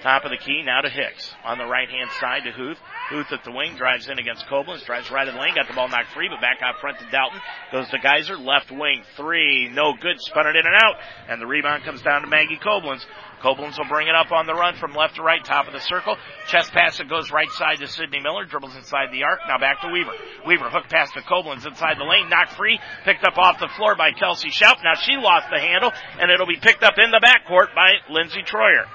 Top 0.02 0.24
of 0.24 0.30
the 0.30 0.37
key 0.37 0.62
now 0.62 0.80
to 0.80 0.88
Hicks. 0.88 1.34
On 1.44 1.58
the 1.58 1.66
right 1.66 1.88
hand 1.88 2.11
side 2.20 2.44
to 2.44 2.52
Huth. 2.52 2.78
Huth 3.11 3.32
at 3.32 3.42
the 3.42 3.50
wing 3.50 3.74
drives 3.76 4.08
in 4.08 4.18
against 4.18 4.46
Koblenz. 4.46 4.84
Drives 4.84 5.11
right 5.11 5.26
of 5.26 5.34
the 5.34 5.40
lane. 5.40 5.54
Got 5.54 5.66
the 5.66 5.74
ball 5.74 5.88
knocked 5.88 6.12
free, 6.14 6.28
but 6.28 6.40
back 6.40 6.58
out 6.62 6.80
front 6.80 6.98
to 7.00 7.11
Dalton. 7.11 7.40
Goes 7.72 7.88
to 7.90 7.98
Geyser. 7.98 8.37
Left 8.37 8.70
wing 8.70 9.02
three. 9.16 9.68
No 9.68 9.94
good. 10.00 10.20
Spun 10.20 10.46
it 10.46 10.54
in 10.54 10.66
and 10.66 10.76
out. 10.76 10.96
And 11.28 11.42
the 11.42 11.46
rebound 11.46 11.82
comes 11.84 12.02
down 12.02 12.22
to 12.22 12.28
Maggie 12.28 12.61
Koblenz. 12.62 13.04
Koblenz 13.42 13.78
will 13.78 13.88
bring 13.88 14.08
it 14.08 14.14
up 14.14 14.32
on 14.32 14.46
the 14.46 14.54
run 14.54 14.76
from 14.76 14.94
left 14.94 15.16
to 15.16 15.22
right, 15.22 15.44
top 15.44 15.66
of 15.66 15.72
the 15.72 15.80
circle. 15.80 16.16
Chest 16.48 16.72
pass 16.72 16.98
that 16.98 17.08
goes 17.08 17.30
right 17.30 17.50
side 17.52 17.78
to 17.78 17.87
Sydney 17.87 18.20
Miller, 18.20 18.44
dribbles 18.44 18.74
inside 18.76 19.12
the 19.12 19.22
arc. 19.22 19.40
Now 19.46 19.58
back 19.58 19.80
to 19.82 19.88
Weaver. 19.88 20.12
Weaver 20.46 20.70
hook 20.70 20.88
pass 20.90 21.12
to 21.12 21.20
Koblenz 21.20 21.66
inside 21.66 21.98
the 21.98 22.04
lane, 22.04 22.28
knocked 22.28 22.54
free, 22.54 22.78
picked 23.04 23.24
up 23.24 23.38
off 23.38 23.61
the 23.61 23.70
floor 23.76 23.94
by 23.94 24.11
Kelsey 24.12 24.50
Schaup. 24.50 24.82
Now 24.82 24.94
she 24.94 25.16
lost 25.16 25.46
the 25.50 25.61
handle, 25.61 25.92
and 26.18 26.30
it'll 26.30 26.46
be 26.46 26.58
picked 26.61 26.82
up 26.82 26.94
in 26.98 27.11
the 27.11 27.22
backcourt 27.22 27.74
by 27.74 27.94
Lindsey 28.11 28.42
Troyer. 28.42 28.87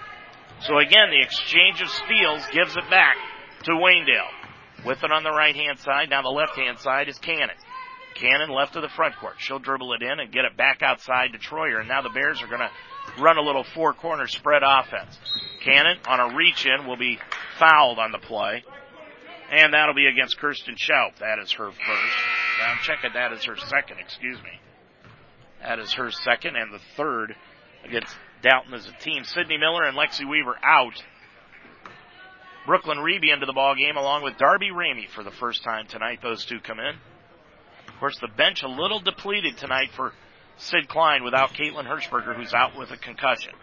So 0.68 0.78
again, 0.78 1.10
the 1.10 1.22
exchange 1.22 1.82
of 1.82 1.90
steals 1.90 2.48
gives 2.52 2.76
it 2.78 2.90
back 2.90 3.18
to 3.64 3.72
Waynedale. 3.72 4.86
With 4.86 5.04
it 5.04 5.12
on 5.12 5.24
the 5.24 5.32
right 5.32 5.56
hand 5.56 5.80
side, 5.80 6.10
now 6.10 6.22
the 6.22 6.30
left 6.30 6.56
hand 6.56 6.80
side 6.80 7.10
is 7.10 7.18
Cannon. 7.18 7.56
Cannon 8.16 8.50
left 8.50 8.76
of 8.76 8.82
the 8.82 8.90
front 8.90 9.16
court. 9.18 9.36
She'll 9.40 9.60
dribble 9.60 9.94
it 9.94 10.02
in 10.02 10.20
and 10.20 10.32
get 10.32 10.46
it 10.46 10.56
back 10.56 10.82
outside 10.82 11.34
to 11.34 11.40
Troyer. 11.40 11.80
And 11.80 11.88
now 11.88 12.02
the 12.02 12.10
Bears 12.10 12.42
are 12.42 12.48
going 12.48 12.62
to 12.62 13.22
run 13.22 13.38
a 13.38 13.42
little 13.42 13.64
four 13.64 13.94
corner 13.94 14.28
spread 14.28 14.62
offense. 14.66 15.18
Cannon 15.64 15.98
on 16.08 16.20
a 16.20 16.36
reach 16.36 16.66
in 16.66 16.88
will 16.88 16.98
be 16.98 17.20
fouled 17.60 18.00
on 18.00 18.12
the 18.12 18.20
play. 18.20 18.64
And 19.52 19.74
that'll 19.74 19.96
be 19.96 20.08
against 20.08 20.38
Kirsten 20.38 20.76
Schaup. 20.76 21.18
That 21.20 21.40
is 21.40 21.52
her 21.54 21.72
first. 21.72 22.16
Now 22.60 22.72
I'm 22.72 22.80
checking 22.84 23.12
that 23.14 23.34
is 23.34 23.44
her 23.46 23.58
second, 23.58 23.98
excuse 24.00 24.38
me. 24.42 24.60
That 25.62 25.80
is 25.80 25.94
her 25.94 26.12
second 26.12 26.56
and 26.56 26.74
the 26.74 26.80
third 26.96 27.36
against 27.86 28.16
Dalton 28.44 28.74
as 28.74 28.88
a 28.88 29.04
team. 29.04 29.24
Sydney 29.24 29.58
Miller 29.58 29.84
and 29.84 29.98
Lexi 29.98 30.30
Weaver 30.30 30.58
out. 30.62 31.02
Brooklyn 32.66 33.00
Reby 33.00 33.34
into 33.34 33.46
the 33.46 33.54
ball 33.54 33.76
game 33.76 33.98
along 33.98 34.24
with 34.24 34.38
Darby 34.38 34.70
Ramey 34.70 35.10
for 35.10 35.24
the 35.24 35.32
first 35.32 35.64
time 35.64 35.88
tonight. 35.88 36.20
Those 36.22 36.46
two 36.46 36.60
come 36.60 36.80
in. 36.80 36.96
Of 37.88 38.00
course, 38.00 38.18
the 38.20 38.28
bench 38.28 38.64
a 38.64 38.68
little 38.68 39.00
depleted 39.00 39.58
tonight 39.58 39.90
for 39.96 40.14
Sid 40.58 40.88
Klein 40.88 41.24
without 41.24 41.52
Caitlin 41.54 41.88
Hirschberger, 41.88 42.36
who's 42.36 42.54
out 42.54 42.78
with 42.78 42.92
a 42.92 42.98
concussion. 42.98 43.54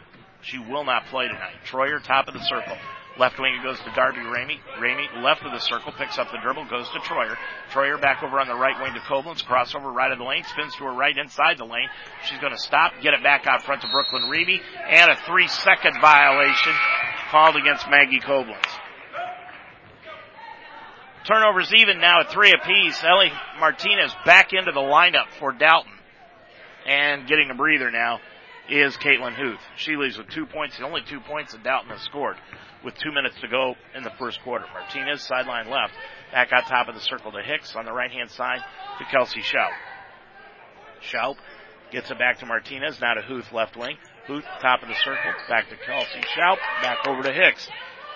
She 0.43 0.59
will 0.59 0.85
not 0.85 1.07
play 1.07 1.29
tonight. 1.29 1.57
Troyer, 1.71 2.03
top 2.03 2.29
of 2.29 2.35
the 2.35 2.40
circle. 2.40 2.77
Left 3.20 3.38
wing 3.38 3.52
it 3.54 3.62
goes 3.62 3.78
to 3.80 3.92
Darby 3.94 4.20
Ramey. 4.20 4.56
Ramey 4.78 5.22
left 5.22 5.44
of 5.44 5.52
the 5.52 5.59
circle, 5.59 5.92
picks 5.92 6.16
up 6.18 6.33
the 6.33 6.38
dribble, 6.42 6.64
goes 6.70 6.88
to 6.88 7.00
Troyer. 7.00 7.37
Troyer 7.70 8.00
back 8.00 8.22
over 8.22 8.40
on 8.40 8.48
the 8.48 8.54
right 8.54 8.80
wing 8.80 8.94
to 8.94 9.00
Koblenz, 9.00 9.44
crossover 9.44 9.92
right 9.92 10.11
of 10.11 10.16
the 10.16 10.24
lane, 10.24 10.42
spins 10.44 10.74
to 10.76 10.85
her 10.85 10.92
right 10.94 11.14
inside 11.14 11.59
the 11.59 11.66
lane. 11.66 11.90
She's 12.24 12.38
going 12.38 12.54
to 12.54 12.59
stop, 12.59 12.94
get 13.02 13.12
it 13.12 13.22
back 13.22 13.46
out 13.46 13.62
front 13.62 13.83
to 13.83 13.88
Brooklyn 13.92 14.22
Reby, 14.22 14.59
and 14.88 15.11
a 15.11 15.16
three 15.26 15.48
second 15.48 16.00
violation 16.00 16.72
called 17.30 17.56
against 17.56 17.90
Maggie 17.90 18.20
Koblenz. 18.20 18.56
Turnovers 21.26 21.74
even 21.76 22.00
now 22.00 22.20
at 22.20 22.30
three 22.33 22.52
apiece. 22.52 23.04
Ellie 23.04 23.33
Martinez 23.59 24.14
back 24.24 24.54
into 24.54 24.72
the 24.72 24.80
lineup 24.80 25.28
for 25.38 25.52
Dalton. 25.52 25.92
And 26.87 27.28
getting 27.28 27.50
a 27.50 27.54
breather 27.54 27.90
now 27.90 28.20
is 28.70 28.96
Caitlin 28.96 29.35
Huth. 29.35 29.61
She 29.76 29.96
leaves 29.96 30.16
with 30.16 30.28
two 30.30 30.46
points, 30.46 30.78
the 30.78 30.87
only 30.87 31.02
two 31.02 31.20
points 31.20 31.52
that 31.52 31.62
Dalton 31.62 31.90
has 31.90 32.00
scored 32.00 32.38
with 32.85 32.95
two 32.97 33.12
minutes 33.12 33.37
to 33.40 33.49
go 33.49 33.75
in 33.95 34.03
the 34.03 34.12
first 34.19 34.40
quarter. 34.43 34.64
Martinez, 34.73 35.23
sideline 35.23 35.69
left, 35.71 35.93
back 36.33 36.51
on 36.53 36.62
top 36.62 36.88
of 36.88 36.95
the 36.95 37.01
circle 37.01 37.33
to 37.33 37.43
Hicks 37.43 37.75
on 37.77 37.85
the 37.85 37.93
right 37.93 38.11
hand 38.11 38.31
side 38.31 38.61
to 38.99 39.05
Kelsey 39.07 39.40
Schaup. 39.40 39.73
Schaup 41.03 41.37
gets 41.93 42.11
it 42.11 42.19
back 42.19 42.38
to 42.38 42.47
Martinez, 42.47 43.01
now 43.01 43.14
to 43.14 43.23
Huth 43.23 43.53
left 43.53 43.77
wing. 43.77 43.97
Huth, 44.27 44.45
top 44.61 44.83
of 44.83 44.88
the 44.88 44.95
circle, 44.95 45.33
back 45.49 45.69
to 45.69 45.77
Kelsey 45.77 46.21
Schaup, 46.37 46.59
back 46.83 46.99
over 47.07 47.23
to 47.23 47.33
Hicks. 47.33 47.69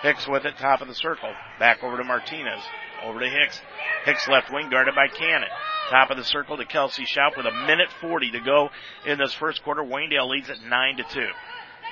Hicks 0.03 0.29
with 0.29 0.45
it, 0.45 0.57
top 0.59 0.81
of 0.81 0.89
the 0.89 0.95
circle, 0.95 1.33
back 1.59 1.83
over 1.83 1.97
to 1.97 2.05
Martinez. 2.05 2.63
Over 3.05 3.21
to 3.21 3.29
Hicks. 3.29 3.61
Hicks 4.05 4.29
left 4.29 4.53
wing 4.53 4.71
guarded 4.71 4.95
by 4.95 5.09
Cannon. 5.09 5.49
Top 5.91 6.11
of 6.11 6.17
the 6.17 6.25
circle 6.25 6.57
to 6.57 6.65
Kelsey 6.65 7.05
Schaup 7.05 7.37
with 7.37 7.47
a 7.47 7.67
minute 7.67 7.91
40 8.01 8.31
to 8.31 8.41
go 8.41 8.71
in 9.07 9.19
this 9.19 9.35
first 9.35 9.63
quarter. 9.63 9.83
Waynedale 9.83 10.29
leads 10.29 10.49
at 10.49 10.63
9 10.63 10.97
to 10.97 11.03
2. 11.03 11.27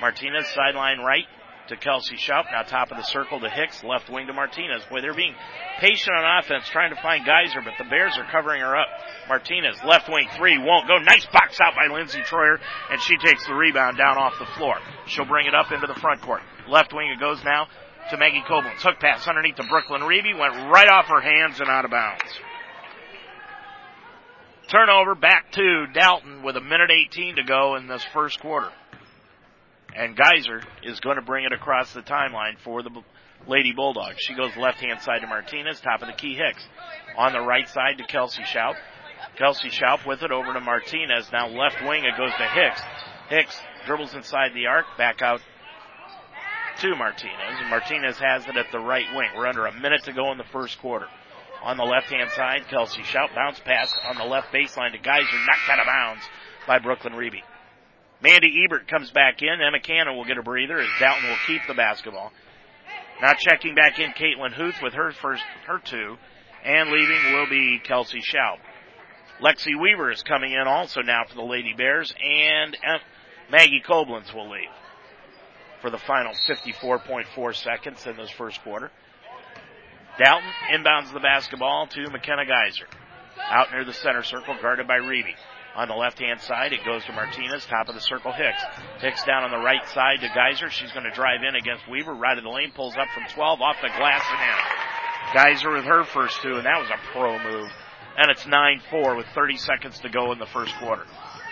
Martinez 0.01 0.47
sideline 0.47 0.99
right 0.99 1.25
to 1.73 1.79
Kelsey 1.79 2.15
Schaup. 2.15 2.45
Now 2.51 2.61
top 2.61 2.91
of 2.91 2.97
the 2.97 3.03
circle 3.03 3.39
to 3.39 3.49
Hicks. 3.49 3.83
Left 3.83 4.09
wing 4.09 4.27
to 4.27 4.33
Martinez. 4.33 4.83
Boy, 4.89 5.01
they're 5.01 5.13
being 5.13 5.35
patient 5.79 6.15
on 6.15 6.39
offense, 6.39 6.67
trying 6.69 6.93
to 6.93 7.01
find 7.01 7.25
Geyser, 7.25 7.61
but 7.63 7.73
the 7.77 7.89
Bears 7.89 8.17
are 8.17 8.29
covering 8.31 8.61
her 8.61 8.77
up. 8.77 8.87
Martinez, 9.27 9.77
left 9.85 10.07
wing 10.09 10.27
three, 10.37 10.57
won't 10.57 10.87
go. 10.87 10.97
Nice 10.99 11.25
box 11.27 11.59
out 11.61 11.73
by 11.75 11.93
Lindsey 11.93 12.21
Troyer, 12.21 12.59
and 12.91 13.01
she 13.01 13.17
takes 13.17 13.45
the 13.47 13.53
rebound 13.53 13.97
down 13.97 14.17
off 14.17 14.37
the 14.39 14.45
floor. 14.57 14.75
She'll 15.07 15.25
bring 15.25 15.47
it 15.47 15.55
up 15.55 15.71
into 15.71 15.87
the 15.87 15.99
front 15.99 16.21
court. 16.21 16.41
Left 16.67 16.93
wing 16.93 17.09
it 17.09 17.19
goes 17.19 17.43
now 17.43 17.67
to 18.11 18.17
Maggie 18.17 18.43
Koblenz. 18.47 18.81
Hook 18.81 18.99
pass 18.99 19.27
underneath 19.27 19.55
to 19.55 19.63
Brooklyn 19.63 20.01
Reby, 20.01 20.37
went 20.37 20.71
right 20.71 20.89
off 20.89 21.05
her 21.07 21.21
hands 21.21 21.59
and 21.59 21.69
out 21.69 21.85
of 21.85 21.91
bounds. 21.91 22.23
Turnover 24.69 25.15
back 25.15 25.51
to 25.51 25.85
Dalton 25.93 26.41
with 26.41 26.55
a 26.55 26.61
minute 26.61 26.89
18 26.89 27.35
to 27.35 27.43
go 27.43 27.75
in 27.75 27.87
this 27.87 28.03
first 28.13 28.39
quarter. 28.39 28.71
And 29.95 30.17
Geyser 30.17 30.61
is 30.83 30.99
going 30.99 31.17
to 31.17 31.21
bring 31.21 31.45
it 31.45 31.53
across 31.53 31.93
the 31.93 32.01
timeline 32.01 32.57
for 32.63 32.81
the 32.81 32.89
Lady 33.47 33.73
Bulldogs. 33.73 34.17
She 34.19 34.33
goes 34.33 34.55
left 34.57 34.79
hand 34.79 35.01
side 35.01 35.21
to 35.21 35.27
Martinez, 35.27 35.79
top 35.81 36.01
of 36.01 36.07
the 36.07 36.13
key 36.13 36.35
Hicks. 36.35 36.65
On 37.17 37.31
the 37.31 37.41
right 37.41 37.67
side 37.69 37.97
to 37.97 38.03
Kelsey 38.05 38.43
Schaup. 38.43 38.75
Kelsey 39.37 39.69
Schaup 39.69 40.05
with 40.05 40.23
it 40.23 40.31
over 40.31 40.53
to 40.53 40.61
Martinez. 40.61 41.29
Now 41.31 41.47
left 41.47 41.81
wing 41.83 42.05
it 42.05 42.17
goes 42.17 42.31
to 42.37 42.47
Hicks. 42.47 42.81
Hicks 43.29 43.59
dribbles 43.85 44.13
inside 44.13 44.51
the 44.53 44.67
arc, 44.67 44.85
back 44.97 45.21
out 45.21 45.41
to 46.79 46.95
Martinez. 46.95 47.69
Martinez 47.69 48.17
has 48.19 48.47
it 48.47 48.57
at 48.57 48.71
the 48.71 48.79
right 48.79 49.05
wing. 49.15 49.29
We're 49.35 49.47
under 49.47 49.65
a 49.65 49.79
minute 49.79 50.03
to 50.05 50.13
go 50.13 50.31
in 50.31 50.37
the 50.37 50.43
first 50.51 50.79
quarter. 50.79 51.07
On 51.63 51.77
the 51.77 51.83
left 51.83 52.07
hand 52.11 52.29
side, 52.31 52.67
Kelsey 52.69 53.01
Schaup 53.03 53.33
bounce 53.35 53.59
pass 53.59 53.91
on 54.05 54.17
the 54.17 54.25
left 54.25 54.51
baseline 54.53 54.91
to 54.91 54.97
Geyser, 54.97 55.37
knocked 55.45 55.69
out 55.69 55.79
of 55.79 55.85
bounds 55.85 56.23
by 56.67 56.79
Brooklyn 56.79 57.13
Reby. 57.13 57.41
Mandy 58.23 58.63
Ebert 58.63 58.87
comes 58.87 59.11
back 59.11 59.41
in. 59.41 59.61
Emma 59.61 59.81
Cannon 59.81 60.15
will 60.15 60.23
get 60.23 60.37
a 60.37 60.43
breather 60.43 60.79
as 60.79 60.87
Dalton 60.99 61.29
will 61.29 61.37
keep 61.45 61.61
the 61.67 61.73
basketball. 61.73 62.31
Now 63.21 63.33
checking 63.37 63.75
back 63.75 63.99
in 63.99 64.13
Caitlin 64.13 64.53
Huth 64.53 64.81
with 64.81 64.93
her 64.93 65.11
first, 65.11 65.43
her 65.67 65.79
two. 65.83 66.15
And 66.63 66.89
leaving 66.89 67.33
will 67.33 67.47
be 67.49 67.81
Kelsey 67.83 68.21
Schaup. 68.21 68.59
Lexi 69.41 69.79
Weaver 69.79 70.09
is 70.11 70.23
coming 70.23 70.53
in 70.53 70.65
also 70.67 71.01
now 71.01 71.23
for 71.27 71.35
the 71.35 71.43
Lady 71.43 71.73
Bears 71.73 72.13
and 72.17 72.77
Maggie 73.51 73.83
Koblenz 73.85 74.33
will 74.33 74.49
leave 74.49 74.69
for 75.81 75.89
the 75.89 75.97
final 75.97 76.31
54.4 76.47 77.55
seconds 77.55 78.05
in 78.07 78.15
this 78.15 78.29
first 78.29 78.63
quarter. 78.63 78.89
Dalton 80.17 80.49
inbounds 80.71 81.11
the 81.11 81.19
basketball 81.19 81.87
to 81.87 82.09
McKenna 82.09 82.45
Geyser. 82.45 82.87
Out 83.39 83.71
near 83.71 83.85
the 83.85 83.93
center 83.93 84.23
circle, 84.23 84.55
guarded 84.61 84.87
by 84.87 84.97
Reedy. 84.97 85.35
On 85.75 85.87
the 85.87 85.95
left 85.95 86.19
hand 86.19 86.39
side, 86.39 86.71
it 86.71 86.85
goes 86.85 87.03
to 87.05 87.13
Martinez, 87.13 87.65
top 87.65 87.89
of 87.89 87.95
the 87.95 88.01
circle, 88.01 88.31
Hicks. 88.31 88.61
Hicks 88.99 89.23
down 89.23 89.43
on 89.43 89.51
the 89.51 89.57
right 89.57 89.87
side 89.89 90.21
to 90.21 90.29
Geyser. 90.29 90.69
She's 90.69 90.91
going 90.91 91.05
to 91.05 91.11
drive 91.11 91.41
in 91.47 91.55
against 91.55 91.89
Weaver, 91.89 92.13
right 92.13 92.37
of 92.37 92.43
the 92.43 92.49
lane, 92.49 92.71
pulls 92.75 92.95
up 92.95 93.07
from 93.13 93.23
12, 93.33 93.61
off 93.61 93.77
the 93.81 93.89
glass 93.97 94.23
and 94.29 94.39
in. 94.41 95.55
Geyser 95.55 95.71
with 95.71 95.85
her 95.85 96.03
first 96.03 96.41
two, 96.41 96.55
and 96.55 96.65
that 96.65 96.79
was 96.79 96.89
a 96.89 97.11
pro 97.11 97.39
move. 97.39 97.71
And 98.17 98.29
it's 98.29 98.43
9-4 98.43 99.17
with 99.17 99.25
30 99.33 99.57
seconds 99.57 99.99
to 99.99 100.09
go 100.09 100.31
in 100.31 100.37
the 100.37 100.45
first 100.45 100.75
quarter. 100.75 101.05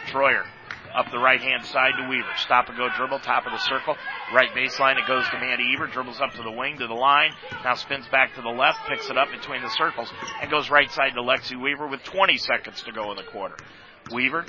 Troyer 0.08 0.46
up 0.96 1.12
the 1.12 1.20
right 1.20 1.40
hand 1.40 1.66
side 1.66 1.94
to 1.98 2.08
Weaver. 2.10 2.30
Stop 2.38 2.70
and 2.70 2.78
go 2.78 2.90
dribble, 2.96 3.20
top 3.20 3.46
of 3.46 3.52
the 3.52 3.60
circle. 3.60 3.96
Right 4.34 4.50
baseline, 4.56 4.98
it 4.98 5.08
goes 5.08 5.26
to 5.30 5.40
Mandy 5.40 5.74
Ebert, 5.76 5.92
dribbles 5.92 6.22
up 6.22 6.32
to 6.34 6.44
the 6.44 6.52
wing, 6.52 6.78
to 6.80 6.88
the 6.88 6.94
line, 6.94 7.32
now 7.64 7.76
spins 7.76 8.08
back 8.10 8.36
to 8.36 8.42
the 8.42 8.50
left, 8.50 8.80
picks 8.88 9.10
it 9.10 9.18
up 9.18 9.30
between 9.32 9.62
the 9.62 9.70
circles, 9.70 10.12
and 10.42 10.50
goes 10.52 10.70
right 10.70 10.90
side 10.92 11.14
to 11.16 11.22
Lexi 11.22 11.62
Weaver 11.62 11.88
with 11.88 12.04
20 12.04 12.38
seconds 12.38 12.84
to 12.84 12.92
go 12.92 13.12
in 13.12 13.18
the 13.18 13.24
quarter. 13.24 13.56
Weaver 14.12 14.46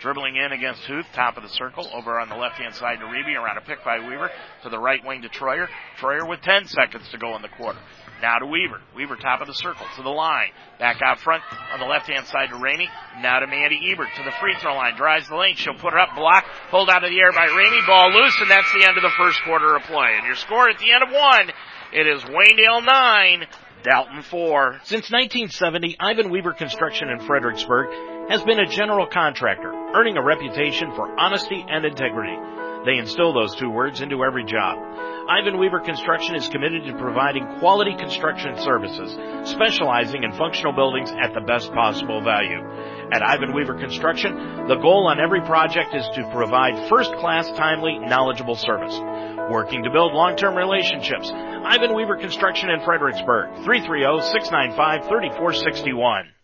dribbling 0.00 0.36
in 0.36 0.52
against 0.52 0.82
Huth, 0.84 1.06
top 1.14 1.36
of 1.36 1.42
the 1.42 1.48
circle, 1.48 1.88
over 1.94 2.20
on 2.20 2.28
the 2.28 2.36
left 2.36 2.56
hand 2.56 2.74
side 2.74 2.98
to 3.00 3.06
Reby, 3.06 3.34
around 3.34 3.58
a 3.58 3.62
pick 3.62 3.82
by 3.84 3.98
Weaver, 3.98 4.30
to 4.62 4.68
the 4.68 4.78
right 4.78 5.04
wing 5.04 5.22
to 5.22 5.28
Troyer. 5.28 5.68
Troyer 5.98 6.28
with 6.28 6.40
10 6.42 6.66
seconds 6.66 7.08
to 7.10 7.18
go 7.18 7.34
in 7.36 7.42
the 7.42 7.48
quarter. 7.48 7.78
Now 8.22 8.38
to 8.38 8.46
Weaver. 8.46 8.80
Weaver 8.94 9.16
top 9.16 9.40
of 9.40 9.46
the 9.46 9.54
circle 9.54 9.86
to 9.96 10.02
the 10.02 10.10
line. 10.10 10.50
Back 10.78 11.00
out 11.04 11.20
front 11.20 11.42
on 11.72 11.80
the 11.80 11.86
left 11.86 12.08
hand 12.08 12.26
side 12.26 12.48
to 12.50 12.56
Ramey. 12.56 12.88
Now 13.20 13.40
to 13.40 13.46
Mandy 13.46 13.92
Ebert 13.92 14.08
to 14.16 14.22
the 14.24 14.32
free 14.40 14.54
throw 14.60 14.74
line. 14.74 14.96
Drives 14.96 15.28
the 15.28 15.36
lane. 15.36 15.54
She'll 15.56 15.78
put 15.78 15.92
her 15.92 15.98
up. 15.98 16.16
Block. 16.16 16.44
Pulled 16.70 16.88
out 16.88 17.04
of 17.04 17.10
the 17.10 17.20
air 17.20 17.32
by 17.32 17.46
Ramey. 17.46 17.86
Ball 17.86 18.12
loose 18.12 18.36
and 18.40 18.50
that's 18.50 18.72
the 18.72 18.86
end 18.86 18.96
of 18.96 19.02
the 19.02 19.12
first 19.16 19.42
quarter 19.44 19.76
of 19.76 19.82
play. 19.82 20.16
And 20.16 20.26
your 20.26 20.36
score 20.36 20.68
at 20.68 20.78
the 20.78 20.92
end 20.92 21.02
of 21.04 21.10
one, 21.12 21.50
it 21.92 22.06
is 22.06 22.22
Waynedale 22.24 22.84
9, 22.84 23.46
Dalton 23.82 24.22
4. 24.22 24.80
Since 24.84 25.10
1970, 25.10 25.96
Ivan 26.00 26.30
Weaver 26.30 26.52
Construction 26.52 27.08
in 27.08 27.20
Fredericksburg 27.26 27.88
has 28.28 28.42
been 28.42 28.58
a 28.58 28.66
general 28.66 29.06
contractor, 29.06 29.72
earning 29.94 30.16
a 30.16 30.22
reputation 30.22 30.92
for 30.96 31.08
honesty 31.18 31.64
and 31.68 31.84
integrity. 31.84 32.36
They 32.86 32.96
instill 32.98 33.34
those 33.34 33.56
two 33.56 33.68
words 33.68 34.00
into 34.00 34.22
every 34.22 34.44
job. 34.44 34.78
Ivan 35.28 35.58
Weaver 35.58 35.80
Construction 35.80 36.36
is 36.36 36.46
committed 36.46 36.84
to 36.84 36.96
providing 36.96 37.58
quality 37.58 37.96
construction 37.96 38.56
services, 38.62 39.10
specializing 39.50 40.22
in 40.22 40.30
functional 40.30 40.72
buildings 40.72 41.10
at 41.10 41.34
the 41.34 41.40
best 41.40 41.72
possible 41.72 42.22
value. 42.22 42.62
At 43.10 43.26
Ivan 43.26 43.52
Weaver 43.52 43.74
Construction, 43.74 44.68
the 44.68 44.76
goal 44.76 45.08
on 45.08 45.18
every 45.18 45.40
project 45.40 45.96
is 45.96 46.08
to 46.14 46.30
provide 46.30 46.88
first 46.88 47.12
class, 47.16 47.48
timely, 47.58 47.98
knowledgeable 47.98 48.54
service. 48.54 48.96
Working 49.50 49.82
to 49.82 49.90
build 49.90 50.12
long-term 50.12 50.54
relationships. 50.54 51.28
Ivan 51.32 51.92
Weaver 51.92 52.18
Construction 52.18 52.70
in 52.70 52.84
Fredericksburg, 52.84 53.50
330-695-3461. 53.66 56.35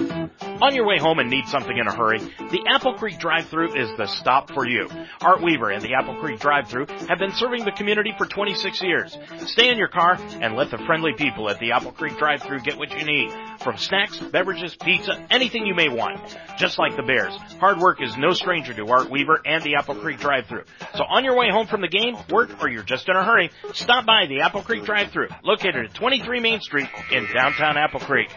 On 0.00 0.74
your 0.74 0.86
way 0.86 0.98
home 0.98 1.18
and 1.18 1.30
need 1.30 1.46
something 1.46 1.76
in 1.76 1.86
a 1.86 1.94
hurry, 1.94 2.18
the 2.18 2.64
Apple 2.68 2.94
Creek 2.94 3.18
drive-thru 3.18 3.74
is 3.74 3.96
the 3.96 4.06
stop 4.06 4.50
for 4.52 4.66
you. 4.66 4.88
Art 5.20 5.42
Weaver 5.42 5.70
and 5.70 5.82
the 5.82 5.94
Apple 5.94 6.18
Creek 6.20 6.40
drive-thru 6.40 6.86
have 7.08 7.18
been 7.18 7.32
serving 7.32 7.64
the 7.64 7.72
community 7.72 8.12
for 8.16 8.26
26 8.26 8.82
years. 8.82 9.16
Stay 9.46 9.70
in 9.70 9.78
your 9.78 9.88
car 9.88 10.16
and 10.40 10.56
let 10.56 10.70
the 10.70 10.78
friendly 10.78 11.12
people 11.14 11.48
at 11.48 11.58
the 11.58 11.72
Apple 11.72 11.92
Creek 11.92 12.16
drive-thru 12.18 12.60
get 12.60 12.76
what 12.76 12.90
you 12.90 13.04
need. 13.04 13.32
From 13.60 13.76
snacks, 13.76 14.18
beverages, 14.18 14.76
pizza, 14.76 15.26
anything 15.30 15.66
you 15.66 15.74
may 15.74 15.88
want. 15.88 16.20
Just 16.58 16.78
like 16.78 16.96
the 16.96 17.02
Bears, 17.02 17.34
hard 17.58 17.78
work 17.78 18.02
is 18.02 18.16
no 18.16 18.32
stranger 18.32 18.74
to 18.74 18.86
Art 18.88 19.10
Weaver 19.10 19.40
and 19.44 19.62
the 19.62 19.76
Apple 19.76 19.96
Creek 19.96 20.18
drive-thru. 20.18 20.62
So 20.94 21.04
on 21.04 21.24
your 21.24 21.36
way 21.36 21.50
home 21.50 21.66
from 21.66 21.80
the 21.80 21.88
game, 21.88 22.16
work, 22.30 22.50
or 22.60 22.68
you're 22.68 22.82
just 22.82 23.08
in 23.08 23.16
a 23.16 23.24
hurry, 23.24 23.50
stop 23.74 24.06
by 24.06 24.26
the 24.26 24.40
Apple 24.40 24.62
Creek 24.62 24.84
drive-thru, 24.84 25.28
located 25.42 25.86
at 25.86 25.94
23 25.94 26.40
Main 26.40 26.60
Street 26.60 26.88
in 27.12 27.26
downtown 27.32 27.76
Apple 27.76 28.00
Creek. 28.00 28.28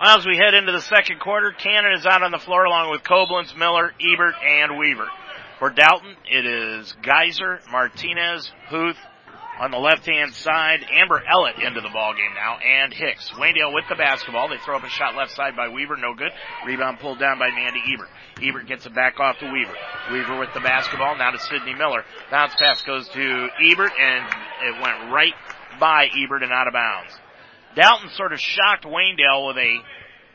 As 0.00 0.24
we 0.24 0.36
head 0.36 0.54
into 0.54 0.72
the 0.72 0.80
second 0.80 1.20
quarter, 1.20 1.52
Cannon 1.52 1.92
is 1.92 2.06
out 2.06 2.22
on 2.22 2.30
the 2.30 2.38
floor 2.38 2.64
along 2.64 2.90
with 2.90 3.02
Koblenz, 3.02 3.56
Miller, 3.56 3.92
Ebert, 4.00 4.34
and 4.42 4.78
Weaver. 4.78 5.08
For 5.58 5.70
Dalton, 5.70 6.14
it 6.30 6.46
is 6.46 6.94
Geyser, 7.02 7.60
Martinez, 7.70 8.50
Huth 8.68 8.96
on 9.58 9.72
the 9.72 9.78
left-hand 9.78 10.34
side. 10.34 10.86
Amber 10.90 11.20
Ellett 11.20 11.66
into 11.66 11.80
the 11.80 11.88
ball 11.88 12.14
game 12.14 12.32
now, 12.34 12.58
and 12.58 12.94
Hicks. 12.94 13.30
Waynedale 13.30 13.74
with 13.74 13.84
the 13.88 13.96
basketball. 13.96 14.48
They 14.48 14.58
throw 14.58 14.76
up 14.76 14.84
a 14.84 14.88
shot 14.88 15.16
left 15.16 15.32
side 15.32 15.56
by 15.56 15.68
Weaver, 15.68 15.96
no 15.96 16.14
good. 16.14 16.30
Rebound 16.64 17.00
pulled 17.00 17.18
down 17.18 17.38
by 17.38 17.50
Mandy 17.50 17.82
Ebert. 17.92 18.08
Ebert 18.40 18.66
gets 18.68 18.86
it 18.86 18.94
back 18.94 19.18
off 19.18 19.38
to 19.38 19.50
Weaver. 19.50 19.74
Weaver 20.12 20.38
with 20.38 20.54
the 20.54 20.60
basketball, 20.60 21.18
now 21.18 21.32
to 21.32 21.38
Sidney 21.40 21.74
Miller. 21.74 22.04
Bounce 22.30 22.54
pass 22.58 22.82
goes 22.82 23.08
to 23.08 23.48
Ebert, 23.60 23.92
and 23.98 24.26
it 24.62 24.80
went 24.80 25.12
right 25.12 25.34
by 25.80 26.06
Ebert 26.16 26.44
and 26.44 26.52
out 26.52 26.68
of 26.68 26.72
bounds. 26.72 27.12
Dalton 27.74 28.10
sort 28.10 28.32
of 28.32 28.40
shocked 28.40 28.84
Waynedale 28.84 29.46
with 29.48 29.58
a 29.58 29.78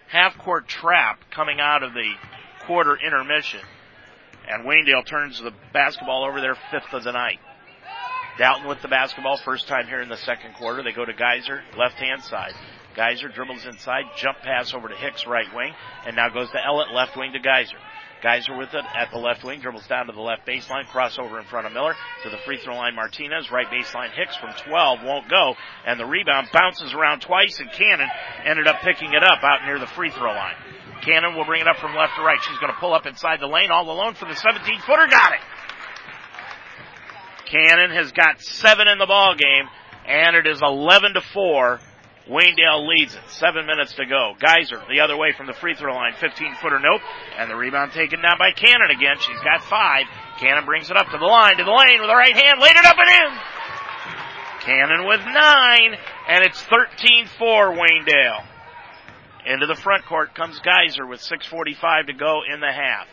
half 0.07 0.37
court 0.37 0.67
trap 0.67 1.19
coming 1.31 1.59
out 1.59 1.83
of 1.83 1.93
the 1.93 2.13
quarter 2.65 2.95
intermission. 2.95 3.61
And 4.47 4.65
Waynedale 4.65 5.05
turns 5.05 5.39
the 5.41 5.51
basketball 5.71 6.25
over 6.25 6.41
their 6.41 6.57
fifth 6.71 6.93
of 6.93 7.03
the 7.03 7.11
night. 7.11 7.39
Dalton 8.37 8.67
with 8.67 8.81
the 8.81 8.87
basketball, 8.87 9.37
first 9.37 9.67
time 9.67 9.87
here 9.87 10.01
in 10.01 10.09
the 10.09 10.17
second 10.17 10.55
quarter. 10.55 10.83
They 10.83 10.91
go 10.91 11.05
to 11.05 11.13
Geyser, 11.13 11.61
left 11.77 11.95
hand 11.95 12.23
side. 12.23 12.53
Geyser 12.95 13.27
dribbles 13.29 13.65
inside, 13.65 14.05
jump 14.17 14.39
pass 14.39 14.73
over 14.73 14.87
to 14.87 14.95
Hicks, 14.95 15.25
right 15.27 15.47
wing, 15.55 15.73
and 16.05 16.15
now 16.15 16.29
goes 16.29 16.49
to 16.51 16.57
Ellett, 16.57 16.91
left 16.93 17.17
wing 17.17 17.33
to 17.33 17.39
Geyser. 17.39 17.77
Geyser 18.23 18.55
with 18.57 18.73
it 18.73 18.85
at 18.95 19.11
the 19.11 19.19
left 19.19 19.43
wing, 19.43 19.59
dribbles 19.59 19.85
down 19.87 20.07
to 20.07 20.13
the 20.13 20.21
left 20.21 20.47
baseline, 20.47 20.87
crossover 20.87 21.39
in 21.39 21.45
front 21.45 21.67
of 21.67 21.73
Miller 21.73 21.93
to 22.23 22.29
the 22.29 22.37
free 22.45 22.57
throw 22.57 22.75
line. 22.75 22.95
Martinez, 22.95 23.51
right 23.51 23.67
baseline, 23.67 24.15
Hicks 24.15 24.37
from 24.37 24.51
12 24.65 25.03
won't 25.03 25.29
go, 25.29 25.55
and 25.85 25.99
the 25.99 26.05
rebound 26.05 26.47
bounces 26.53 26.93
around 26.93 27.19
twice, 27.19 27.59
and 27.59 27.69
Cannon 27.71 28.07
ended 28.45 28.65
up 28.65 28.79
picking 28.81 29.11
it 29.13 29.23
up 29.23 29.43
out 29.43 29.65
near 29.65 29.77
the 29.77 29.87
free 29.87 30.09
throw 30.09 30.31
line. 30.31 30.55
Cannon 31.03 31.35
will 31.35 31.43
bring 31.43 31.59
it 31.59 31.67
up 31.67 31.75
from 31.77 31.93
left 31.95 32.15
to 32.15 32.23
right. 32.23 32.39
She's 32.41 32.57
going 32.59 32.71
to 32.71 32.79
pull 32.79 32.93
up 32.93 33.05
inside 33.05 33.41
the 33.41 33.47
lane 33.47 33.71
all 33.71 33.91
alone 33.91 34.13
for 34.15 34.25
the 34.25 34.35
17 34.35 34.79
footer. 34.87 35.07
Got 35.07 35.33
it. 35.33 35.43
Cannon 37.51 37.91
has 37.91 38.13
got 38.13 38.39
seven 38.39 38.87
in 38.87 38.99
the 38.99 39.05
ball 39.05 39.35
game, 39.35 39.67
and 40.07 40.37
it 40.37 40.47
is 40.47 40.61
11 40.61 41.15
to 41.15 41.21
four 41.21 41.81
Waynedale 42.27 42.87
leads 42.87 43.15
it. 43.15 43.21
Seven 43.27 43.65
minutes 43.65 43.93
to 43.95 44.05
go. 44.05 44.33
Geyser 44.39 44.81
the 44.87 45.01
other 45.01 45.17
way 45.17 45.33
from 45.35 45.47
the 45.47 45.53
free 45.53 45.75
throw 45.75 45.93
line. 45.93 46.13
15 46.19 46.55
footer 46.61 46.79
nope. 46.79 47.01
And 47.37 47.49
the 47.49 47.55
rebound 47.55 47.91
taken 47.91 48.21
down 48.21 48.37
by 48.39 48.51
Cannon 48.51 48.91
again. 48.91 49.17
She's 49.19 49.39
got 49.43 49.63
five. 49.63 50.05
Cannon 50.39 50.65
brings 50.65 50.89
it 50.89 50.95
up 50.95 51.09
to 51.09 51.17
the 51.17 51.25
line, 51.25 51.57
to 51.57 51.63
the 51.63 51.71
lane 51.71 51.99
with 51.99 52.09
the 52.09 52.15
right 52.15 52.35
hand. 52.35 52.61
Laid 52.61 52.75
it 52.75 52.85
up 52.85 52.95
and 52.97 53.09
in. 53.09 53.39
Cannon 54.61 55.05
with 55.05 55.25
nine. 55.25 55.97
And 56.29 56.45
it's 56.45 56.63
13-4 56.63 57.27
Waynedale. 57.75 58.45
Into 59.45 59.65
the 59.65 59.75
front 59.75 60.05
court 60.05 60.33
comes 60.33 60.59
Geyser 60.61 61.05
with 61.05 61.19
6.45 61.19 62.07
to 62.07 62.13
go 62.13 62.41
in 62.51 62.61
the 62.61 62.71
half. 62.71 63.07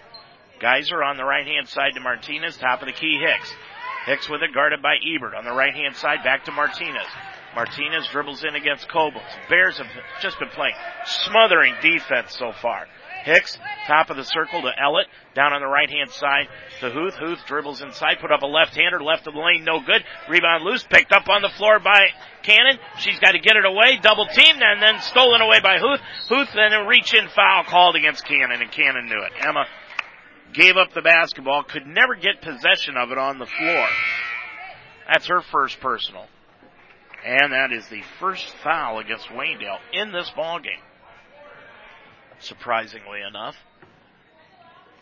Geyser 0.61 1.03
on 1.03 1.17
the 1.17 1.25
right 1.25 1.47
hand 1.47 1.67
side 1.67 1.95
to 1.95 2.01
Martinez. 2.01 2.57
Top 2.57 2.83
of 2.83 2.87
the 2.87 2.93
key 2.93 3.19
Hicks. 3.19 3.53
Hicks 4.07 4.29
with 4.29 4.43
it 4.43 4.55
guarded 4.55 4.81
by 4.81 4.95
Ebert. 5.03 5.35
On 5.35 5.45
the 5.45 5.53
right 5.53 5.75
hand 5.75 5.97
side 5.97 6.23
back 6.23 6.45
to 6.45 6.53
Martinez. 6.53 7.09
Martinez 7.55 8.07
dribbles 8.09 8.45
in 8.45 8.55
against 8.55 8.89
Koblenz. 8.89 9.23
Bears 9.49 9.79
have 9.79 9.89
just 10.21 10.39
been 10.39 10.49
playing 10.49 10.75
smothering 11.05 11.75
defense 11.83 12.37
so 12.37 12.53
far. 12.53 12.87
Hicks, 13.25 13.59
top 13.87 14.09
of 14.09 14.17
the 14.17 14.25
circle 14.25 14.63
to 14.63 14.73
Ellett, 14.81 15.05
down 15.35 15.53
on 15.53 15.61
the 15.61 15.67
right 15.67 15.91
hand 15.91 16.11
side 16.11 16.49
to 16.81 16.91
Huth. 16.91 17.15
Huth 17.15 17.45
dribbles 17.47 17.83
inside, 17.83 18.19
put 18.21 18.33
up 18.33 18.43
a 18.43 18.47
left 18.47 18.75
hander, 18.75 19.03
left 19.03 19.27
of 19.27 19.35
the 19.35 19.41
lane, 19.41 19.63
no 19.65 19.81
good. 19.81 20.03
Rebound 20.29 20.65
loose, 20.65 20.85
picked 20.85 21.13
up 21.13 21.29
on 21.29 21.43
the 21.43 21.51
floor 21.51 21.81
by 21.81 22.09
Cannon. 22.43 22.79
She's 22.99 23.19
got 23.19 23.33
to 23.33 23.39
get 23.39 23.57
it 23.57 23.67
away, 23.67 23.99
double 24.01 24.27
teamed, 24.27 24.63
and 24.63 24.81
then 24.81 25.01
stolen 25.03 25.43
away 25.43 25.61
by 25.61 25.77
Huth. 25.79 26.01
Huth 26.29 26.49
then 26.55 26.73
a 26.73 26.87
reach 26.87 27.13
in 27.13 27.29
foul 27.29 27.65
called 27.65 27.97
against 27.97 28.25
Cannon, 28.25 28.63
and 28.63 28.73
Cannon 28.73 29.07
knew 29.07 29.21
it. 29.23 29.33
Emma 29.47 29.67
gave 30.55 30.77
up 30.77 30.95
the 30.95 31.03
basketball, 31.03 31.63
could 31.63 31.87
never 31.87 32.15
get 32.15 32.41
possession 32.41 32.97
of 32.97 33.11
it 33.11 33.19
on 33.19 33.39
the 33.39 33.47
floor. 33.47 33.87
That's 35.13 35.27
her 35.27 35.43
first 35.43 35.79
personal. 35.81 36.27
And 37.25 37.53
that 37.53 37.73
is 37.73 37.87
the 37.89 38.03
first 38.19 38.47
foul 38.63 38.99
against 38.99 39.29
Waynedale 39.29 39.79
in 39.93 40.13
this 40.13 40.31
ball 40.35 40.59
game. 40.59 40.83
Surprisingly 42.41 43.21
enough. 43.27 43.57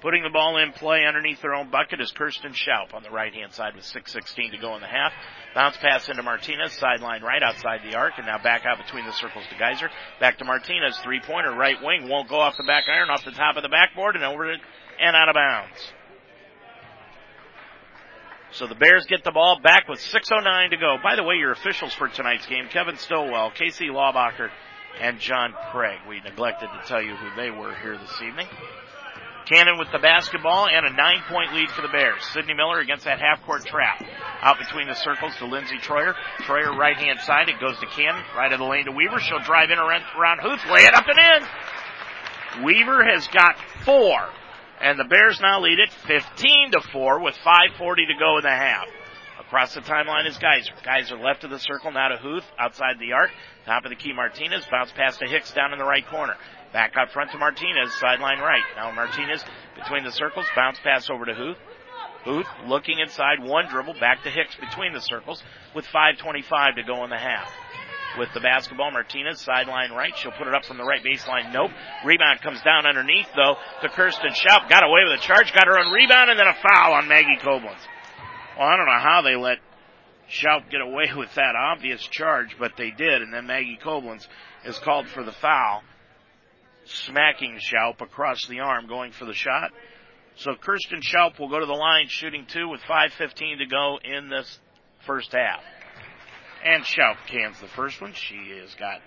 Putting 0.00 0.22
the 0.22 0.30
ball 0.30 0.58
in 0.58 0.72
play 0.72 1.04
underneath 1.06 1.42
their 1.42 1.54
own 1.54 1.70
bucket 1.70 2.00
is 2.00 2.12
Kirsten 2.12 2.52
Schaup 2.52 2.94
on 2.94 3.02
the 3.02 3.10
right 3.10 3.34
hand 3.34 3.52
side 3.52 3.74
with 3.74 3.84
6.16 3.84 4.52
to 4.52 4.58
go 4.58 4.76
in 4.76 4.80
the 4.80 4.86
half. 4.86 5.12
Bounce 5.56 5.76
pass 5.78 6.08
into 6.08 6.22
Martinez, 6.22 6.72
sideline 6.74 7.22
right 7.22 7.42
outside 7.42 7.80
the 7.82 7.96
arc, 7.96 8.12
and 8.16 8.26
now 8.26 8.38
back 8.40 8.64
out 8.64 8.78
between 8.78 9.06
the 9.06 9.12
circles 9.12 9.44
to 9.50 9.58
Geyser. 9.58 9.90
Back 10.20 10.38
to 10.38 10.44
Martinez, 10.44 10.98
three 11.02 11.20
pointer, 11.20 11.52
right 11.52 11.76
wing, 11.82 12.08
won't 12.08 12.28
go 12.28 12.38
off 12.38 12.56
the 12.56 12.62
back 12.62 12.84
iron, 12.88 13.10
off 13.10 13.24
the 13.24 13.32
top 13.32 13.56
of 13.56 13.64
the 13.64 13.68
backboard, 13.68 14.14
and 14.14 14.24
over 14.24 14.44
to, 14.44 14.58
and 15.00 15.16
out 15.16 15.28
of 15.28 15.34
bounds. 15.34 15.92
So 18.58 18.66
the 18.66 18.74
Bears 18.74 19.06
get 19.06 19.22
the 19.22 19.30
ball 19.30 19.60
back 19.62 19.88
with 19.88 20.00
6.09 20.00 20.70
to 20.70 20.76
go. 20.78 20.96
By 21.00 21.14
the 21.14 21.22
way, 21.22 21.36
your 21.36 21.52
officials 21.52 21.94
for 21.94 22.08
tonight's 22.08 22.44
game, 22.46 22.66
Kevin 22.68 22.96
Stillwell, 22.96 23.52
Casey 23.52 23.86
Lawbacher, 23.86 24.50
and 25.00 25.20
John 25.20 25.54
Craig. 25.70 26.00
We 26.08 26.20
neglected 26.20 26.66
to 26.66 26.88
tell 26.88 27.00
you 27.00 27.14
who 27.14 27.40
they 27.40 27.52
were 27.52 27.72
here 27.76 27.96
this 27.96 28.20
evening. 28.20 28.48
Cannon 29.46 29.78
with 29.78 29.92
the 29.92 30.00
basketball 30.00 30.66
and 30.66 30.84
a 30.84 30.90
nine 30.90 31.22
point 31.28 31.54
lead 31.54 31.70
for 31.70 31.82
the 31.82 31.88
Bears. 31.88 32.20
Sidney 32.34 32.52
Miller 32.52 32.80
against 32.80 33.04
that 33.04 33.20
half 33.20 33.46
court 33.46 33.64
trap. 33.64 34.02
Out 34.42 34.58
between 34.58 34.88
the 34.88 34.94
circles 34.94 35.36
to 35.36 35.46
Lindsey 35.46 35.78
Troyer. 35.78 36.14
Troyer 36.40 36.76
right 36.76 36.96
hand 36.96 37.20
side. 37.20 37.48
It 37.48 37.60
goes 37.60 37.78
to 37.78 37.86
Cannon. 37.86 38.24
Right 38.36 38.52
of 38.52 38.58
the 38.58 38.64
lane 38.64 38.86
to 38.86 38.92
Weaver. 38.92 39.20
She'll 39.20 39.38
drive 39.38 39.70
in 39.70 39.78
around, 39.78 40.02
around 40.18 40.40
Huth. 40.42 40.66
Lay 40.66 40.82
it 40.82 40.94
up 40.94 41.06
and 41.06 41.18
in. 42.58 42.64
Weaver 42.64 43.04
has 43.04 43.28
got 43.28 43.56
four. 43.84 44.28
And 44.80 44.98
the 44.98 45.04
Bears 45.04 45.40
now 45.40 45.60
lead 45.60 45.78
it 45.78 45.90
15 46.06 46.70
to 46.72 46.80
4 46.92 47.20
with 47.20 47.34
5.40 47.44 47.78
to 47.78 48.14
go 48.18 48.38
in 48.38 48.44
the 48.44 48.50
half. 48.50 48.86
Across 49.40 49.74
the 49.74 49.80
timeline 49.80 50.26
is 50.26 50.36
Geyser. 50.36 50.72
Geyser 50.84 51.16
left 51.16 51.42
of 51.42 51.50
the 51.50 51.58
circle, 51.58 51.90
now 51.90 52.08
to 52.08 52.16
Huth, 52.16 52.44
outside 52.58 52.98
the 53.00 53.12
arc. 53.12 53.30
Top 53.64 53.84
of 53.84 53.90
the 53.90 53.96
key 53.96 54.12
Martinez, 54.12 54.66
bounce 54.70 54.92
pass 54.92 55.16
to 55.18 55.26
Hicks 55.26 55.52
down 55.52 55.72
in 55.72 55.78
the 55.78 55.84
right 55.84 56.06
corner. 56.06 56.34
Back 56.72 56.92
out 56.96 57.10
front 57.10 57.32
to 57.32 57.38
Martinez, 57.38 57.92
sideline 57.94 58.38
right. 58.40 58.62
Now 58.76 58.92
Martinez 58.92 59.42
between 59.74 60.04
the 60.04 60.12
circles, 60.12 60.46
bounce 60.54 60.78
pass 60.80 61.08
over 61.08 61.24
to 61.24 61.34
Huth. 61.34 61.56
Huth 62.24 62.46
looking 62.66 62.98
inside, 62.98 63.42
one 63.42 63.68
dribble, 63.68 63.94
back 63.98 64.22
to 64.24 64.30
Hicks 64.30 64.54
between 64.56 64.92
the 64.92 65.00
circles 65.00 65.42
with 65.74 65.86
5.25 65.86 66.76
to 66.76 66.82
go 66.82 67.04
in 67.04 67.10
the 67.10 67.16
half 67.16 67.50
with 68.18 68.28
the 68.34 68.40
basketball. 68.40 68.90
Martinez, 68.90 69.40
sideline 69.40 69.92
right. 69.92 70.16
She'll 70.16 70.32
put 70.32 70.46
it 70.46 70.54
up 70.54 70.64
from 70.64 70.76
the 70.76 70.84
right 70.84 71.02
baseline. 71.02 71.52
Nope. 71.52 71.70
Rebound 72.04 72.40
comes 72.42 72.60
down 72.62 72.86
underneath, 72.86 73.28
though, 73.34 73.56
to 73.82 73.88
Kirsten 73.88 74.32
Schaup. 74.32 74.68
Got 74.68 74.84
away 74.84 75.00
with 75.04 75.20
a 75.20 75.22
charge, 75.22 75.52
got 75.54 75.66
her 75.66 75.78
own 75.78 75.92
rebound, 75.92 76.30
and 76.30 76.38
then 76.38 76.46
a 76.46 76.54
foul 76.54 76.94
on 76.94 77.08
Maggie 77.08 77.38
Koblenz. 77.40 77.80
Well, 78.58 78.66
I 78.66 78.76
don't 78.76 78.86
know 78.86 79.00
how 79.00 79.22
they 79.22 79.36
let 79.36 79.58
Schaup 80.28 80.70
get 80.70 80.80
away 80.80 81.10
with 81.16 81.34
that 81.36 81.54
obvious 81.56 82.02
charge, 82.02 82.56
but 82.58 82.72
they 82.76 82.90
did, 82.90 83.22
and 83.22 83.32
then 83.32 83.46
Maggie 83.46 83.78
Koblenz 83.82 84.26
is 84.64 84.78
called 84.78 85.08
for 85.08 85.22
the 85.22 85.32
foul, 85.32 85.82
smacking 86.84 87.58
Schaup 87.58 88.00
across 88.00 88.46
the 88.46 88.60
arm, 88.60 88.88
going 88.88 89.12
for 89.12 89.24
the 89.24 89.34
shot. 89.34 89.70
So 90.36 90.54
Kirsten 90.54 91.00
Schaup 91.00 91.38
will 91.38 91.48
go 91.48 91.58
to 91.58 91.66
the 91.66 91.72
line 91.72 92.06
shooting 92.08 92.46
two 92.46 92.68
with 92.68 92.80
5.15 92.82 93.58
to 93.58 93.66
go 93.66 93.98
in 94.02 94.28
this 94.28 94.58
first 95.04 95.32
half. 95.32 95.62
And 96.64 96.84
Schaup 96.84 97.16
cans 97.26 97.60
the 97.60 97.68
first 97.68 98.00
one. 98.00 98.12
She 98.14 98.58
has 98.60 98.74
got 98.74 99.00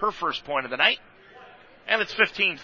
her 0.00 0.10
first 0.10 0.44
point 0.44 0.64
of 0.64 0.70
the 0.70 0.76
night. 0.76 0.98
And 1.86 2.02
it's 2.02 2.14
15-5. 2.14 2.58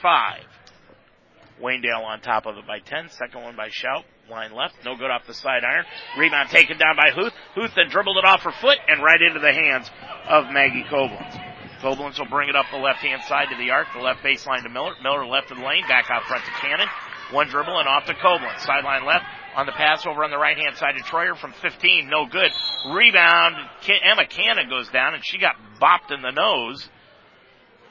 Waynedale 1.61 2.05
on 2.05 2.21
top 2.21 2.47
of 2.47 2.57
it 2.57 2.67
by 2.67 2.81
10. 2.81 3.11
Second 3.11 3.43
one 3.43 3.57
by 3.57 3.69
Schaup. 3.69 4.05
Line 4.29 4.53
left. 4.53 4.75
No 4.85 4.97
good 4.97 5.11
off 5.11 5.27
the 5.27 5.35
side 5.35 5.63
iron. 5.65 5.85
Rebound 6.19 6.51
taken 6.51 6.79
down 6.79 6.97
by 6.97 7.11
Huth. 7.15 7.33
Huth 7.55 7.71
then 7.77 7.89
dribbled 7.89 8.17
it 8.19 8.25
off 8.25 8.43
her 8.43 8.53
foot 8.61 8.79
and 8.89 9.03
right 9.03 9.21
into 9.21 9.41
the 9.41 9.53
hands 9.53 9.91
of 10.29 10.51
Maggie 10.51 10.85
Koblenz. 10.85 11.53
Koblenz 11.81 12.19
will 12.19 12.31
bring 12.31 12.49
it 12.49 12.57
up 12.57 12.67
the 12.71 12.79
left 12.79 13.01
hand 13.01 13.23
side 13.25 13.49
to 13.51 13.57
the 13.57 13.71
arc. 13.71 13.89
The 13.93 14.01
left 14.01 14.23
baseline 14.23 14.63
to 14.63 14.69
Miller. 14.69 14.95
Miller 15.03 15.27
left 15.27 15.51
of 15.51 15.59
the 15.59 15.65
lane. 15.65 15.83
Back 15.89 16.07
out 16.11 16.23
front 16.25 16.45
to 16.45 16.51
Cannon. 16.61 16.89
One 17.33 17.49
dribble 17.49 17.79
and 17.79 17.89
off 17.89 18.07
to 18.07 18.15
Koblenz. 18.15 18.61
Sideline 18.61 19.05
left. 19.05 19.25
On 19.55 19.67
the 19.67 19.73
pass 19.73 20.07
over 20.07 20.25
on 20.25 20.31
the 20.31 20.39
right 20.39 20.57
hand 20.57 20.77
side 20.77 20.95
to 20.97 21.03
Troyer 21.03 21.37
from 21.37 21.53
15. 21.61 22.09
No 22.09 22.27
good. 22.27 22.51
Rebound. 22.95 23.57
Emma 24.03 24.27
Cannon 24.27 24.69
goes 24.71 24.89
down 24.89 25.15
and 25.15 25.25
she 25.25 25.39
got 25.39 25.57
bopped 25.81 26.11
in 26.15 26.23
the 26.23 26.31
nose. 26.31 26.89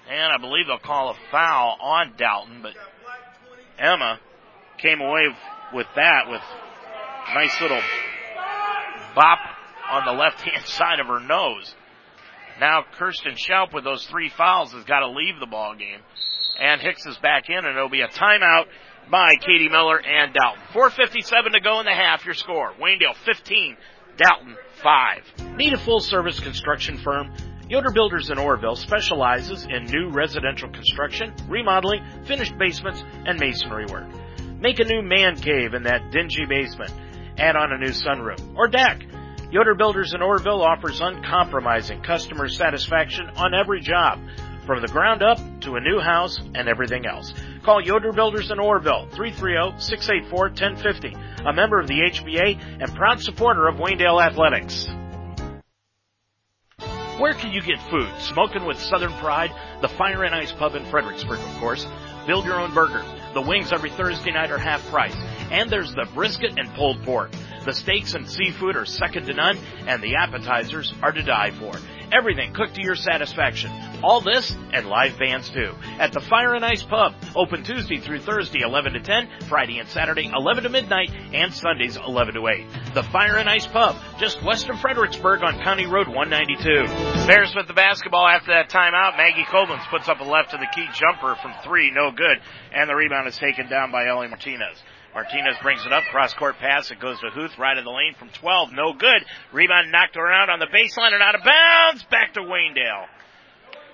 And 0.10 0.34
I 0.34 0.38
believe 0.38 0.66
they'll 0.68 0.80
call 0.80 1.12
a 1.12 1.16
foul 1.30 1.78
on 1.80 2.14
Dalton, 2.18 2.62
but 2.64 2.74
Emma 3.78 4.20
came 4.80 5.00
away 5.00 5.28
with 5.74 5.88
that 5.96 6.30
with 6.30 6.42
nice 7.34 7.62
little 7.62 7.82
bop 9.16 9.40
on 9.90 10.06
the 10.06 10.20
left 10.20 10.42
hand 10.42 10.66
side 10.66 11.00
of 11.00 11.08
her 11.08 11.20
nose. 11.20 11.76
Now 12.60 12.84
Kirsten 12.98 13.36
Schaup 13.36 13.74
with 13.74 13.84
those 13.84 14.06
three 14.08 14.30
fouls 14.30 14.74
has 14.74 14.84
got 14.84 15.00
to 15.00 15.10
leave 15.10 15.40
the 15.40 15.46
ball 15.46 15.76
game. 15.76 16.00
And 16.60 16.82
Hicks 16.82 17.06
is 17.06 17.18
back 17.18 17.50
in 17.50 17.58
and 17.58 17.68
it'll 17.68 17.90
be 17.90 18.02
a 18.02 18.08
timeout 18.08 18.66
by 19.10 19.36
Katie 19.36 19.70
Miller 19.70 20.00
and 20.00 20.34
Dalton. 20.34 20.62
4.57 20.74 21.54
to 21.54 21.60
go 21.62 21.80
in 21.80 21.86
the 21.86 21.94
half. 21.94 22.26
Your 22.26 22.34
score. 22.34 22.74
Waynedale 22.80 23.16
15, 23.26 23.78
Dalton 24.18 24.56
5. 24.84 25.58
Need 25.58 25.74
a 25.74 25.78
full 25.78 26.00
service 26.00 26.40
construction 26.40 26.98
firm? 26.98 27.34
Yoder 27.70 27.92
Builders 27.92 28.30
in 28.30 28.38
Orrville 28.38 28.78
specializes 28.78 29.66
in 29.66 29.86
new 29.86 30.10
residential 30.10 30.70
construction, 30.70 31.34
remodeling, 31.48 32.04
finished 32.26 32.58
basements, 32.58 33.02
and 33.26 33.40
masonry 33.40 33.86
work. 33.86 34.08
Make 34.60 34.80
a 34.80 34.84
new 34.84 35.02
man 35.02 35.38
cave 35.38 35.74
in 35.74 35.84
that 35.84 36.12
dingy 36.12 36.46
basement. 36.46 36.92
Add 37.38 37.56
on 37.56 37.72
a 37.72 37.78
new 37.78 37.92
sunroom 37.92 38.56
or 38.58 38.68
deck. 38.68 39.02
Yoder 39.52 39.76
Builders 39.76 40.14
in 40.14 40.22
Orrville 40.22 40.62
offers 40.66 41.02
uncompromising 41.02 42.02
customer 42.04 42.48
satisfaction 42.48 43.30
on 43.36 43.54
every 43.54 43.82
job, 43.82 44.20
from 44.66 44.82
the 44.82 44.88
ground 44.88 45.22
up 45.24 45.40
to 45.62 45.76
a 45.76 45.82
new 45.82 46.00
house 46.00 46.40
and 46.56 46.68
everything 46.68 47.06
else. 47.06 47.34
Call 47.64 47.80
Yoder 47.82 48.12
Builders 48.14 48.50
in 48.52 48.58
Orrville, 48.58 49.10
330-684-1050, 49.12 51.46
a 51.46 51.54
member 51.54 51.80
of 51.80 51.88
the 51.88 52.02
HBA 52.02 52.82
and 52.82 52.96
proud 52.96 53.22
supporter 53.22 53.68
of 53.68 53.76
Waynedale 53.76 54.26
Athletics. 54.26 54.88
Where 57.20 57.34
can 57.34 57.52
you 57.52 57.62
get 57.62 57.80
food? 57.90 58.10
Smoking 58.20 58.66
with 58.66 58.80
Southern 58.80 59.14
Pride, 59.14 59.52
the 59.82 59.90
Fire 59.90 60.24
and 60.24 60.34
Ice 60.34 60.52
Pub 60.52 60.74
in 60.76 60.86
Fredericksburg, 60.86 61.40
of 61.40 61.58
course. 61.60 61.86
Build 62.26 62.46
your 62.46 62.60
own 62.60 62.74
burger. 62.74 63.06
The 63.34 63.42
wings 63.42 63.72
every 63.72 63.92
Thursday 63.92 64.32
night 64.32 64.52
are 64.52 64.58
half 64.58 64.84
price. 64.90 65.16
And 65.52 65.70
there's 65.70 65.94
the 65.94 66.08
brisket 66.16 66.58
and 66.58 66.74
pulled 66.74 67.04
pork. 67.04 67.32
The 67.64 67.74
steaks 67.74 68.16
and 68.16 68.28
seafood 68.28 68.76
are 68.76 68.86
second 68.86 69.28
to 69.28 69.34
none, 69.34 69.60
and 69.86 70.02
the 70.02 70.16
appetizers 70.16 70.92
are 71.04 71.12
to 71.12 71.22
die 71.22 71.52
for. 71.52 71.74
Everything 72.12 72.54
cooked 72.54 72.76
to 72.76 72.84
your 72.84 72.96
satisfaction. 72.96 73.72
All 74.04 74.20
this 74.20 74.54
and 74.74 74.88
live 74.88 75.18
bands 75.18 75.50
too. 75.50 75.74
At 75.98 76.12
the 76.12 76.20
Fire 76.20 76.56
and 76.56 76.66
Ice 76.66 76.84
Pub. 76.84 77.14
Open 77.36 77.64
Tuesday 77.64 78.00
through 78.00 78.20
Thursday 78.20 78.62
11 78.62 78.94
to 78.94 79.00
10, 79.00 79.30
Friday 79.48 79.80
and 79.80 79.88
Saturday 79.88 80.30
11 80.34 80.64
to 80.64 80.70
midnight, 80.70 81.12
and 81.34 81.54
Sundays 81.54 81.98
11 81.98 82.34
to 82.34 82.48
8. 82.48 82.94
The 82.94 83.04
Fire 83.04 83.38
and 83.38 83.50
Ice 83.50 83.68
Pub, 83.68 83.96
just 84.20 84.44
west 84.44 84.70
of 84.70 84.80
Fredericksburg 84.82 85.44
on 85.44 85.62
County 85.64 85.86
Road 85.86 86.08
192. 86.08 87.28
Bears 87.28 87.54
with 87.56 87.68
the 87.68 87.74
basketball 87.74 88.28
after 88.28 88.52
that 88.52 88.70
timeout. 88.70 89.18
Maggie 89.18 89.46
Koblenz 89.46 89.88
puts 89.90 90.10
up 90.10 90.20
a 90.20 90.24
left 90.24 90.52
to 90.52 90.58
the 90.58 90.68
key 90.76 90.88
jumper 90.94 91.36
from 91.42 91.54
three, 91.64 91.92
no 91.92 92.12
good. 92.12 92.42
And 92.74 92.90
the 92.90 92.96
rebound 92.96 93.28
is 93.28 93.38
taken 93.38 93.70
down 93.70 93.92
by 93.92 94.08
Ellie 94.08 94.28
Martinez. 94.28 94.78
Martinez 95.14 95.56
brings 95.62 95.86
it 95.86 95.92
up, 95.92 96.04
cross 96.06 96.34
court 96.34 96.56
pass. 96.60 96.90
It 96.90 97.00
goes 97.00 97.20
to 97.20 97.30
Huth, 97.30 97.58
right 97.58 97.78
of 97.78 97.84
the 97.84 97.92
lane 97.92 98.16
from 98.18 98.30
12. 98.30 98.72
No 98.72 98.94
good. 98.94 99.26
Rebound 99.52 99.92
knocked 99.92 100.16
around 100.16 100.50
on 100.50 100.60
the 100.60 100.68
baseline 100.68 101.14
and 101.14 101.22
out 101.22 101.36
of 101.36 101.42
bounds. 101.44 102.04
Back 102.10 102.34
to 102.36 102.42
Waynedale. 102.42 103.06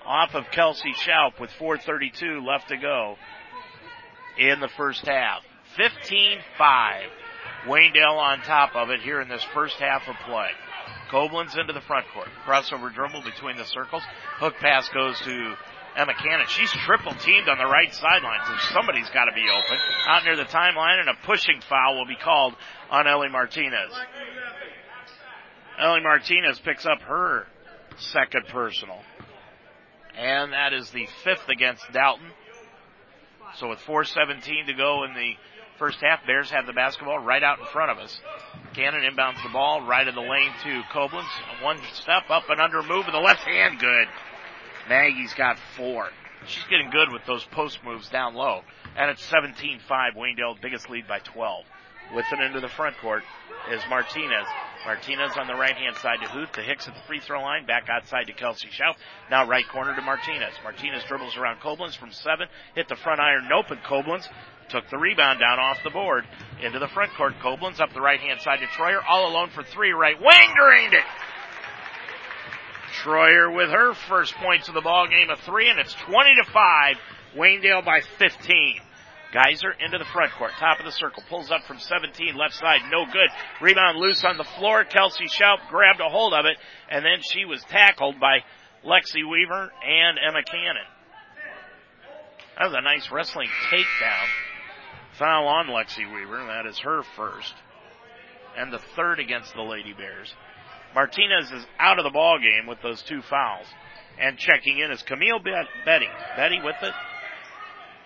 Off 0.05 0.35
of 0.35 0.45
Kelsey 0.51 0.93
Schaup 0.93 1.39
with 1.39 1.49
4.32 1.59 2.45
left 2.45 2.69
to 2.69 2.77
go 2.77 3.15
in 4.37 4.59
the 4.59 4.69
first 4.77 5.05
half. 5.05 5.41
15-5. 5.77 6.39
Waynedale 7.67 8.17
on 8.17 8.39
top 8.41 8.75
of 8.75 8.89
it 8.91 9.01
here 9.01 9.19
in 9.19 9.27
this 9.27 9.43
first 9.53 9.75
half 9.77 10.07
of 10.07 10.15
play. 10.25 10.49
Koblenz 11.11 11.57
into 11.57 11.73
the 11.73 11.81
front 11.81 12.05
court. 12.13 12.27
Crossover 12.45 12.93
dribble 12.93 13.23
between 13.23 13.57
the 13.57 13.65
circles. 13.65 14.03
Hook 14.39 14.55
pass 14.59 14.87
goes 14.89 15.19
to 15.21 15.55
Emma 15.97 16.13
Cannon. 16.13 16.45
She's 16.47 16.71
triple 16.85 17.13
teamed 17.15 17.49
on 17.49 17.57
the 17.57 17.65
right 17.65 17.91
sideline, 17.91 18.39
so 18.45 18.73
somebody's 18.73 19.09
got 19.09 19.25
to 19.25 19.33
be 19.33 19.45
open. 19.49 19.77
Out 20.07 20.23
near 20.23 20.35
the 20.35 20.45
timeline, 20.45 20.99
and 20.99 21.09
a 21.09 21.15
pushing 21.25 21.59
foul 21.67 21.97
will 21.97 22.05
be 22.05 22.15
called 22.15 22.53
on 22.91 23.07
Ellie 23.07 23.29
Martinez. 23.29 23.91
Ellie 25.79 26.01
Martinez 26.01 26.59
picks 26.59 26.85
up 26.85 27.01
her 27.01 27.47
second 27.97 28.45
personal. 28.49 28.99
And 30.15 30.53
that 30.53 30.73
is 30.73 30.89
the 30.91 31.07
fifth 31.23 31.49
against 31.49 31.83
Dalton. 31.91 32.29
So 33.55 33.69
with 33.69 33.79
4.17 33.79 34.67
to 34.67 34.73
go 34.73 35.03
in 35.03 35.13
the 35.13 35.33
first 35.79 35.97
half, 36.01 36.25
Bears 36.27 36.51
have 36.51 36.67
the 36.67 36.73
basketball 36.73 37.19
right 37.19 37.41
out 37.41 37.59
in 37.59 37.65
front 37.65 37.91
of 37.91 37.97
us. 37.97 38.19
Cannon 38.73 39.01
inbounds 39.01 39.41
the 39.41 39.49
ball 39.49 39.85
right 39.85 40.07
in 40.07 40.13
the 40.13 40.21
lane 40.21 40.51
to 40.63 40.81
Koblenz. 40.93 41.25
One 41.63 41.79
step 41.93 42.29
up 42.29 42.49
and 42.49 42.59
under 42.61 42.83
move 42.83 43.05
with 43.05 43.13
the 43.13 43.21
left 43.21 43.41
hand, 43.41 43.79
good. 43.79 44.07
Maggie's 44.89 45.33
got 45.33 45.57
four. 45.75 46.09
She's 46.45 46.63
getting 46.69 46.89
good 46.89 47.11
with 47.11 47.25
those 47.25 47.43
post 47.51 47.79
moves 47.83 48.09
down 48.09 48.35
low. 48.35 48.61
And 48.95 49.11
it's 49.11 49.25
17-5, 49.29 49.81
Waynedale 50.15 50.61
biggest 50.61 50.89
lead 50.89 51.07
by 51.07 51.19
12. 51.19 51.65
With 52.15 52.25
it 52.31 52.39
into 52.39 52.61
the 52.61 52.69
front 52.69 52.97
court 52.97 53.23
is 53.69 53.81
Martinez. 53.89 54.47
Martinez 54.85 55.35
on 55.37 55.47
the 55.47 55.55
right 55.55 55.75
hand 55.75 55.97
side 55.97 56.19
to 56.21 56.29
Huth, 56.29 56.51
to 56.53 56.61
Hicks 56.61 56.87
at 56.87 56.93
the 56.93 57.01
free 57.01 57.19
throw 57.19 57.41
line, 57.41 57.65
back 57.65 57.89
outside 57.89 58.27
to 58.27 58.33
Kelsey 58.33 58.69
Schaup. 58.69 58.95
Now 59.29 59.45
right 59.45 59.67
corner 59.67 59.93
to 59.93 60.01
Martinez. 60.01 60.53
Martinez 60.63 61.03
dribbles 61.03 61.35
around 61.35 61.59
Koblenz 61.59 61.97
from 61.97 62.11
seven, 62.13 62.47
hit 62.75 62.87
the 62.87 62.95
front 62.95 63.19
iron, 63.19 63.47
nope, 63.49 63.71
and 63.71 63.81
Koblenz 63.83 64.25
took 64.69 64.89
the 64.89 64.97
rebound 64.97 65.39
down 65.39 65.59
off 65.59 65.77
the 65.83 65.89
board 65.89 66.25
into 66.61 66.79
the 66.79 66.87
front 66.87 67.13
court. 67.15 67.33
Koblenz 67.43 67.81
up 67.81 67.93
the 67.93 68.01
right 68.01 68.19
hand 68.19 68.39
side 68.41 68.59
to 68.59 68.67
Troyer, 68.67 69.01
all 69.07 69.29
alone 69.29 69.49
for 69.49 69.63
three, 69.63 69.91
right 69.91 70.19
wing, 70.19 70.53
drained 70.57 70.93
it. 70.93 71.03
Troyer 73.03 73.53
with 73.53 73.69
her 73.69 73.93
first 73.93 74.33
points 74.35 74.67
of 74.67 74.73
the 74.73 74.81
ball 74.81 75.07
game 75.07 75.29
of 75.29 75.39
three, 75.39 75.69
and 75.69 75.79
it's 75.79 75.93
20 75.93 76.35
to 76.35 76.51
5. 76.51 76.95
Waynedale 77.35 77.85
by 77.85 78.01
15. 78.17 78.81
Geyser 79.33 79.71
into 79.83 79.97
the 79.97 80.05
front 80.13 80.31
court, 80.33 80.51
top 80.57 80.79
of 80.79 80.85
the 80.85 80.91
circle, 80.91 81.21
pulls 81.29 81.51
up 81.51 81.63
from 81.67 81.79
17, 81.79 82.35
left 82.35 82.55
side, 82.55 82.79
no 82.89 83.05
good. 83.05 83.29
Rebound 83.61 83.97
loose 83.99 84.23
on 84.23 84.37
the 84.37 84.45
floor. 84.57 84.85
Kelsey 84.85 85.25
Schaup 85.25 85.67
grabbed 85.69 85.99
a 85.99 86.09
hold 86.09 86.33
of 86.33 86.45
it, 86.45 86.57
and 86.89 87.03
then 87.03 87.19
she 87.21 87.43
was 87.43 87.61
tackled 87.65 88.19
by 88.19 88.39
Lexi 88.85 89.29
Weaver 89.29 89.71
and 89.85 90.17
Emma 90.17 90.43
Cannon. 90.43 90.87
That 92.57 92.65
was 92.65 92.73
a 92.73 92.81
nice 92.81 93.11
wrestling 93.11 93.49
takedown. 93.69 94.27
Foul 95.19 95.47
on 95.47 95.67
Lexi 95.67 96.11
Weaver, 96.11 96.45
that 96.47 96.65
is 96.65 96.79
her 96.79 97.03
first. 97.15 97.53
And 98.57 98.71
the 98.71 98.79
third 98.95 99.19
against 99.19 99.53
the 99.53 99.61
Lady 99.61 99.93
Bears. 99.93 100.33
Martinez 100.95 101.51
is 101.51 101.65
out 101.79 101.99
of 101.99 102.03
the 102.03 102.11
ball 102.11 102.39
game 102.39 102.67
with 102.67 102.81
those 102.81 103.01
two 103.03 103.21
fouls. 103.21 103.65
And 104.19 104.37
checking 104.37 104.79
in 104.79 104.91
is 104.91 105.01
Camille 105.03 105.39
Beatty. 105.39 106.09
Beatty 106.35 106.59
with 106.63 106.75
it. 106.81 106.93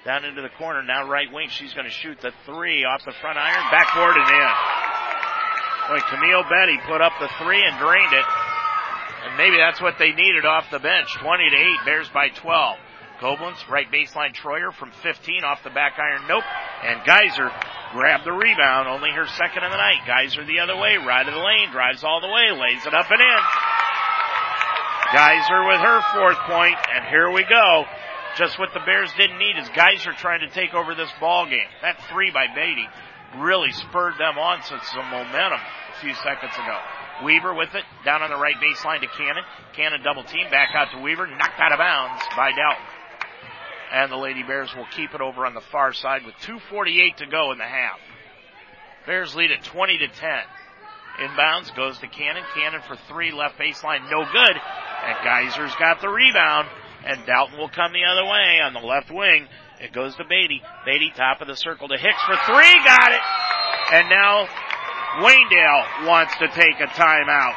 Down 0.04 0.26
into 0.26 0.42
the 0.42 0.50
corner, 0.58 0.82
now 0.82 1.08
right 1.08 1.32
wing. 1.32 1.48
She's 1.50 1.74
going 1.74 1.86
to 1.86 1.94
shoot 1.94 2.18
the 2.22 2.32
three 2.46 2.84
off 2.84 3.06
the 3.06 3.14
front 3.22 3.38
iron, 3.38 3.64
backboard 3.72 4.18
and 4.18 4.28
in. 4.28 4.52
Boy, 5.88 6.02
Camille 6.10 6.44
Beatty 6.50 6.80
put 6.90 7.02
up 7.02 7.14
the 7.20 7.30
three 7.38 7.62
and 7.64 7.78
drained 7.78 8.14
it. 8.14 8.26
And 9.24 9.38
maybe 9.38 9.58
that's 9.58 9.80
what 9.80 9.96
they 10.00 10.12
needed 10.12 10.46
off 10.46 10.66
the 10.72 10.80
bench. 10.80 11.08
20 11.22 11.50
to 11.50 11.56
8, 11.56 11.86
Bears 11.86 12.10
by 12.14 12.30
12. 12.30 12.78
Koblenz, 13.22 13.70
right 13.70 13.86
baseline 13.92 14.34
Troyer 14.34 14.74
from 14.74 14.92
15 15.04 15.44
off 15.44 15.64
the 15.64 15.70
back 15.70 15.94
iron, 16.00 16.28
nope. 16.28 16.44
And 16.84 17.06
Geyser 17.06 17.52
grabbed 17.92 18.26
the 18.26 18.32
rebound, 18.32 18.88
only 18.88 19.12
her 19.12 19.28
second 19.38 19.64
of 19.64 19.72
the 19.72 19.78
night. 19.78 20.04
Geyser 20.06 20.46
the 20.46 20.60
other 20.60 20.76
way, 20.76 20.98
right 20.98 21.28
of 21.28 21.34
the 21.34 21.40
lane, 21.40 21.72
drives 21.72 22.04
all 22.04 22.22
the 22.22 22.28
way, 22.28 22.52
lays 22.52 22.86
it 22.86 22.94
up 22.94 23.12
and 23.12 23.22
in. 23.22 23.42
Geyser 25.14 25.68
with 25.68 25.82
her 25.84 26.00
fourth 26.16 26.40
point, 26.48 26.78
and 26.96 27.06
here 27.06 27.30
we 27.32 27.44
go. 27.44 27.86
Just 28.38 28.58
what 28.58 28.74
the 28.74 28.80
Bears 28.86 29.12
didn't 29.18 29.40
need 29.40 29.58
is 29.60 29.68
Geyser 29.76 30.14
trying 30.14 30.40
to 30.40 30.50
take 30.50 30.74
over 30.74 30.96
this 30.96 31.12
ball 31.20 31.46
game. 31.46 31.68
That 31.82 32.02
three 32.10 32.32
by 32.32 32.48
Beatty 32.48 32.88
really 33.38 33.72
spurred 33.72 34.16
them 34.18 34.38
on 34.38 34.64
since 34.64 34.88
some 34.88 35.10
momentum 35.12 35.60
a 35.60 36.00
few 36.00 36.14
seconds 36.16 36.54
ago. 36.56 36.80
Weaver 37.24 37.54
with 37.54 37.76
it, 37.76 37.84
down 38.04 38.24
on 38.24 38.30
the 38.30 38.38
right 38.38 38.56
baseline 38.56 39.02
to 39.02 39.08
Cannon. 39.08 39.44
Cannon 39.74 40.02
double 40.02 40.24
team, 40.24 40.50
back 40.50 40.70
out 40.76 40.92
to 40.92 41.02
Weaver, 41.02 41.28
knocked 41.28 41.60
out 41.60 41.72
of 41.72 41.78
bounds 41.78 42.24
by 42.36 42.52
Dalton. 42.52 43.01
And 43.92 44.12
the 44.12 44.18
Lady 44.18 44.44
Bears 44.44 44.74
will 44.76 44.88
keep 44.96 45.14
it 45.14 45.22
over 45.22 45.46
on 45.46 45.54
the 45.54 45.62
far 45.62 45.94
side 45.94 46.26
with 46.26 46.36
2.48 46.36 47.18
to 47.18 47.26
go 47.26 47.52
in 47.52 47.58
the 47.58 47.66
half. 47.66 48.00
Bears 49.06 49.36
lead 49.36 49.52
at 49.52 49.64
20 49.64 49.98
to 49.98 50.08
10. 50.08 50.30
Inbounds 51.20 51.76
goes 51.76 51.98
to 52.00 52.08
Cannon. 52.08 52.44
Cannon 52.56 52.82
for 52.88 52.96
three, 53.08 53.32
left 53.32 53.60
baseline, 53.60 54.10
no 54.10 54.24
good. 54.32 54.56
And 54.56 55.18
Geyser's 55.24 55.76
got 55.76 56.00
the 56.02 56.08
rebound. 56.08 56.68
And 57.04 57.26
Dalton 57.26 57.58
will 57.58 57.70
come 57.70 57.94
the 57.94 58.06
other 58.06 58.24
way 58.24 58.62
on 58.64 58.74
the 58.74 58.80
left 58.80 59.12
wing. 59.12 59.48
It 59.82 59.92
goes 59.92 60.16
to 60.16 60.24
Beatty. 60.24 60.62
Beatty 60.86 61.12
top 61.16 61.42
of 61.42 61.48
the 61.48 61.56
circle 61.56 61.88
to 61.88 61.98
Hicks 61.98 62.24
for 62.24 62.38
three. 62.46 62.74
Got 62.86 63.12
it. 63.12 63.22
And 63.94 64.10
now 64.10 64.48
Waynedale 65.20 66.08
wants 66.08 66.38
to 66.38 66.48
take 66.48 66.80
a 66.80 66.88
timeout. 66.88 67.56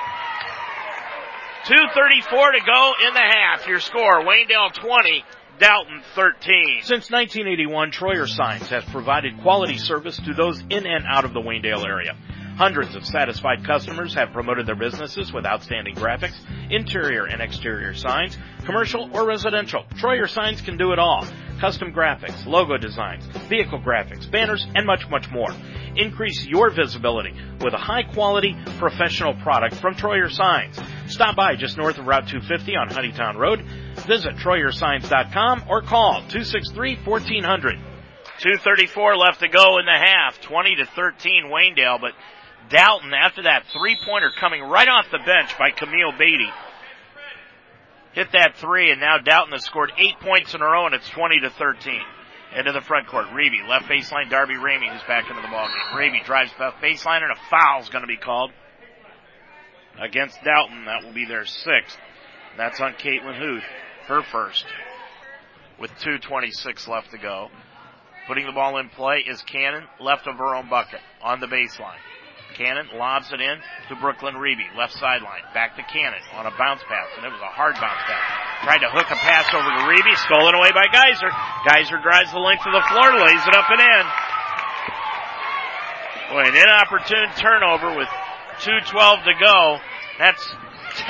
2.34 1.67 2.53
to 2.53 2.61
go 2.67 2.93
in 3.07 3.15
the 3.15 3.21
half. 3.21 3.67
Your 3.69 3.81
score, 3.81 4.25
Waynedale 4.25 4.73
20, 4.73 5.25
Dalton 5.59 6.03
13. 6.15 6.81
Since 6.83 7.11
1981, 7.11 7.93
Troyer 7.93 8.29
Signs 8.29 8.69
has 8.71 8.85
provided 8.87 9.41
quality 9.43 9.79
service 9.79 10.17
to 10.19 10.35
those 10.35 10.61
in 10.71 10.87
and 10.87 11.05
out 11.07 11.25
of 11.25 11.33
the 11.33 11.41
Waynedale 11.41 11.87
area. 11.87 12.17
Hundreds 12.57 12.95
of 12.95 13.05
satisfied 13.05 13.65
customers 13.65 14.15
have 14.15 14.33
promoted 14.33 14.67
their 14.67 14.75
businesses 14.75 15.33
with 15.33 15.47
outstanding 15.47 15.95
graphics, 15.95 16.35
interior 16.71 17.27
and 17.27 17.41
exterior 17.41 17.95
signs, 17.95 18.37
commercial 18.65 19.11
or 19.13 19.27
residential. 19.27 19.85
Troyer 19.95 20.29
Signs 20.29 20.61
can 20.61 20.77
do 20.77 20.93
it 20.93 20.99
all. 20.99 21.27
Custom 21.61 21.93
graphics, 21.93 22.47
logo 22.47 22.77
designs, 22.77 23.25
vehicle 23.49 23.81
graphics, 23.81 24.31
banners, 24.31 24.67
and 24.75 24.87
much, 24.87 25.09
much 25.09 25.31
more. 25.31 25.51
Increase 25.97 26.45
your 26.47 26.71
visibility 26.71 27.33
with 27.61 27.73
a 27.75 27.79
high 27.79 28.03
quality 28.03 28.57
professional 28.79 29.35
product 29.35 29.77
from 29.77 29.95
Troyer 29.95 30.31
Signs. 30.31 30.79
Stop 31.07 31.37
by 31.37 31.55
just 31.57 31.77
north 31.77 31.99
of 31.99 32.07
Route 32.07 32.29
250 32.29 32.77
on 32.77 32.89
Honeytown 32.89 33.37
Road. 33.37 33.63
Visit 34.07 34.37
TroyerSigns.com 34.37 35.65
or 35.69 35.83
call 35.83 36.23
263-1400. 36.29 37.81
234 38.41 39.17
left 39.17 39.41
to 39.41 39.49
go 39.49 39.79
in 39.79 39.87
the 39.87 39.93
half. 39.93 40.41
20 40.41 40.77
to 40.77 40.87
13 40.87 41.45
Waynedale, 41.47 42.01
but 42.01 42.13
Dalton 42.69 43.13
after 43.15 43.43
that 43.43 43.65
three 43.73 43.97
pointer 44.05 44.31
coming 44.41 44.63
right 44.63 44.89
off 44.89 45.07
the 45.13 45.19
bench 45.19 45.57
by 45.59 45.71
Camille 45.71 46.13
Beatty. 46.19 46.51
Hit 48.15 48.31
that 48.33 48.57
three 48.57 48.91
and 48.93 49.01
now 49.01 49.19
Dalton 49.19 49.53
has 49.53 49.65
scored 49.65 49.93
eight 49.99 50.19
points 50.21 50.55
in 50.55 50.63
a 50.63 50.65
row 50.65 50.87
and 50.87 50.95
it's 50.95 51.09
20 51.11 51.41
to 51.41 51.51
13. 51.51 52.01
Into 52.57 52.71
the 52.71 52.81
front 52.81 53.09
court. 53.09 53.27
Reeby, 53.27 53.69
left 53.69 53.87
baseline, 53.87 54.31
Darby 54.31 54.55
Ramey 54.55 54.89
who's 54.93 55.03
back 55.09 55.29
into 55.29 55.43
the 55.43 55.49
ballgame. 55.49 55.93
Ramey 55.95 56.25
drives 56.25 56.53
left 56.61 56.81
baseline 56.81 57.23
and 57.23 57.33
a 57.33 57.51
foul's 57.51 57.89
gonna 57.89 58.07
be 58.07 58.17
called 58.17 58.53
against 60.01 60.43
Dalton. 60.45 60.85
That 60.85 61.03
will 61.03 61.13
be 61.13 61.25
their 61.25 61.45
sixth. 61.45 61.99
That's 62.57 62.81
on 62.81 62.95
Caitlin 62.95 63.37
Huth, 63.37 63.65
her 64.07 64.23
first, 64.23 64.65
with 65.81 65.91
2.26 65.99 66.87
left 66.87 67.11
to 67.11 67.19
go. 67.19 67.49
Putting 68.29 68.47
the 68.47 68.53
ball 68.53 68.79
in 68.79 68.89
play 68.91 69.25
is 69.29 69.43
Cannon, 69.43 69.85
left 70.01 70.29
of 70.29 70.37
her 70.37 70.55
own 70.55 70.69
bucket, 70.71 71.01
on 71.21 71.41
the 71.41 71.47
baseline. 71.47 71.99
Cannon 72.55 72.89
lobs 72.95 73.33
it 73.33 73.41
in 73.41 73.59
to 73.91 73.95
Brooklyn 73.99 74.35
Reeby, 74.35 74.71
left 74.79 74.95
sideline. 74.95 75.43
Back 75.53 75.77
to 75.77 75.83
Cannon 75.83 76.23
on 76.35 76.47
a 76.47 76.55
bounce 76.57 76.83
pass, 76.89 77.11
and 77.19 77.27
it 77.27 77.33
was 77.35 77.43
a 77.43 77.53
hard 77.53 77.75
bounce 77.75 78.03
pass. 78.07 78.25
Tried 78.65 78.83
to 78.87 78.91
hook 78.91 79.11
a 79.11 79.19
pass 79.19 79.51
over 79.53 79.67
to 79.67 79.83
Reeby, 79.91 80.15
stolen 80.25 80.55
away 80.55 80.71
by 80.71 80.87
Geyser. 80.89 81.31
Geyser 81.67 81.99
drives 82.01 82.33
the 82.33 82.41
length 82.41 82.65
of 82.67 82.73
the 82.73 82.87
floor, 82.89 83.19
lays 83.19 83.45
it 83.45 83.55
up 83.55 83.69
and 83.69 83.83
in. 83.83 84.05
Boy, 86.31 86.45
an 86.49 86.57
inopportune 86.57 87.31
turnover 87.37 87.95
with 87.95 88.09
2.12 88.63 89.25
to 89.25 89.35
go. 89.39 89.79
That's 90.19 90.43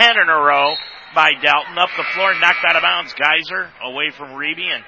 10 0.01 0.17
in 0.19 0.29
a 0.29 0.41
row 0.41 0.75
by 1.15 1.33
Dalton. 1.41 1.79
Up 1.79 1.91
the 1.97 2.09
floor, 2.15 2.35
knocked 2.41 2.65
out 2.67 2.77
of 2.77 2.83
bounds. 2.83 3.15
Geyser 3.15 3.71
away 3.85 4.11
from 4.11 4.35
Reeby 4.35 4.75
and 4.75 4.85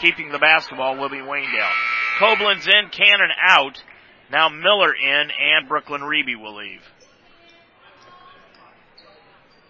keeping 0.00 0.30
the 0.30 0.38
basketball 0.38 0.98
will 0.98 1.08
be 1.08 1.22
Waynedale. 1.22 1.72
Koblenz 2.18 2.68
in, 2.68 2.90
Cannon 2.90 3.30
out. 3.46 3.82
Now 4.30 4.48
Miller 4.48 4.94
in 4.94 5.30
and 5.30 5.68
Brooklyn 5.68 6.02
Reeby 6.02 6.40
will 6.40 6.56
leave. 6.56 6.82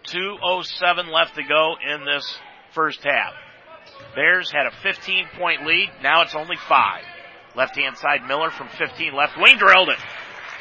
2.07 0.06 1.10
left 1.12 1.36
to 1.36 1.42
go 1.42 1.76
in 1.86 2.04
this 2.04 2.38
first 2.74 3.02
half. 3.04 3.32
Bears 4.14 4.50
had 4.50 4.66
a 4.66 4.70
15 4.82 5.26
point 5.38 5.66
lead. 5.66 5.90
Now 6.02 6.22
it's 6.22 6.34
only 6.34 6.56
five. 6.68 7.04
Left 7.56 7.76
hand 7.76 7.96
side 7.96 8.26
Miller 8.26 8.50
from 8.50 8.68
15 8.68 9.14
left 9.14 9.36
wing 9.38 9.56
drilled 9.56 9.88
it. 9.88 9.98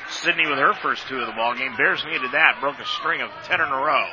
Sydney 0.10 0.48
with 0.48 0.58
her 0.58 0.74
first 0.74 1.08
two 1.08 1.18
of 1.18 1.28
the 1.28 1.34
ball 1.34 1.56
game. 1.56 1.76
Bears 1.78 2.04
needed 2.06 2.32
that. 2.32 2.58
Broke 2.62 2.80
a 2.80 2.86
string 2.86 3.22
of 3.22 3.30
10 3.46 3.62
in 3.62 3.68
a 3.68 3.76
row 3.76 4.06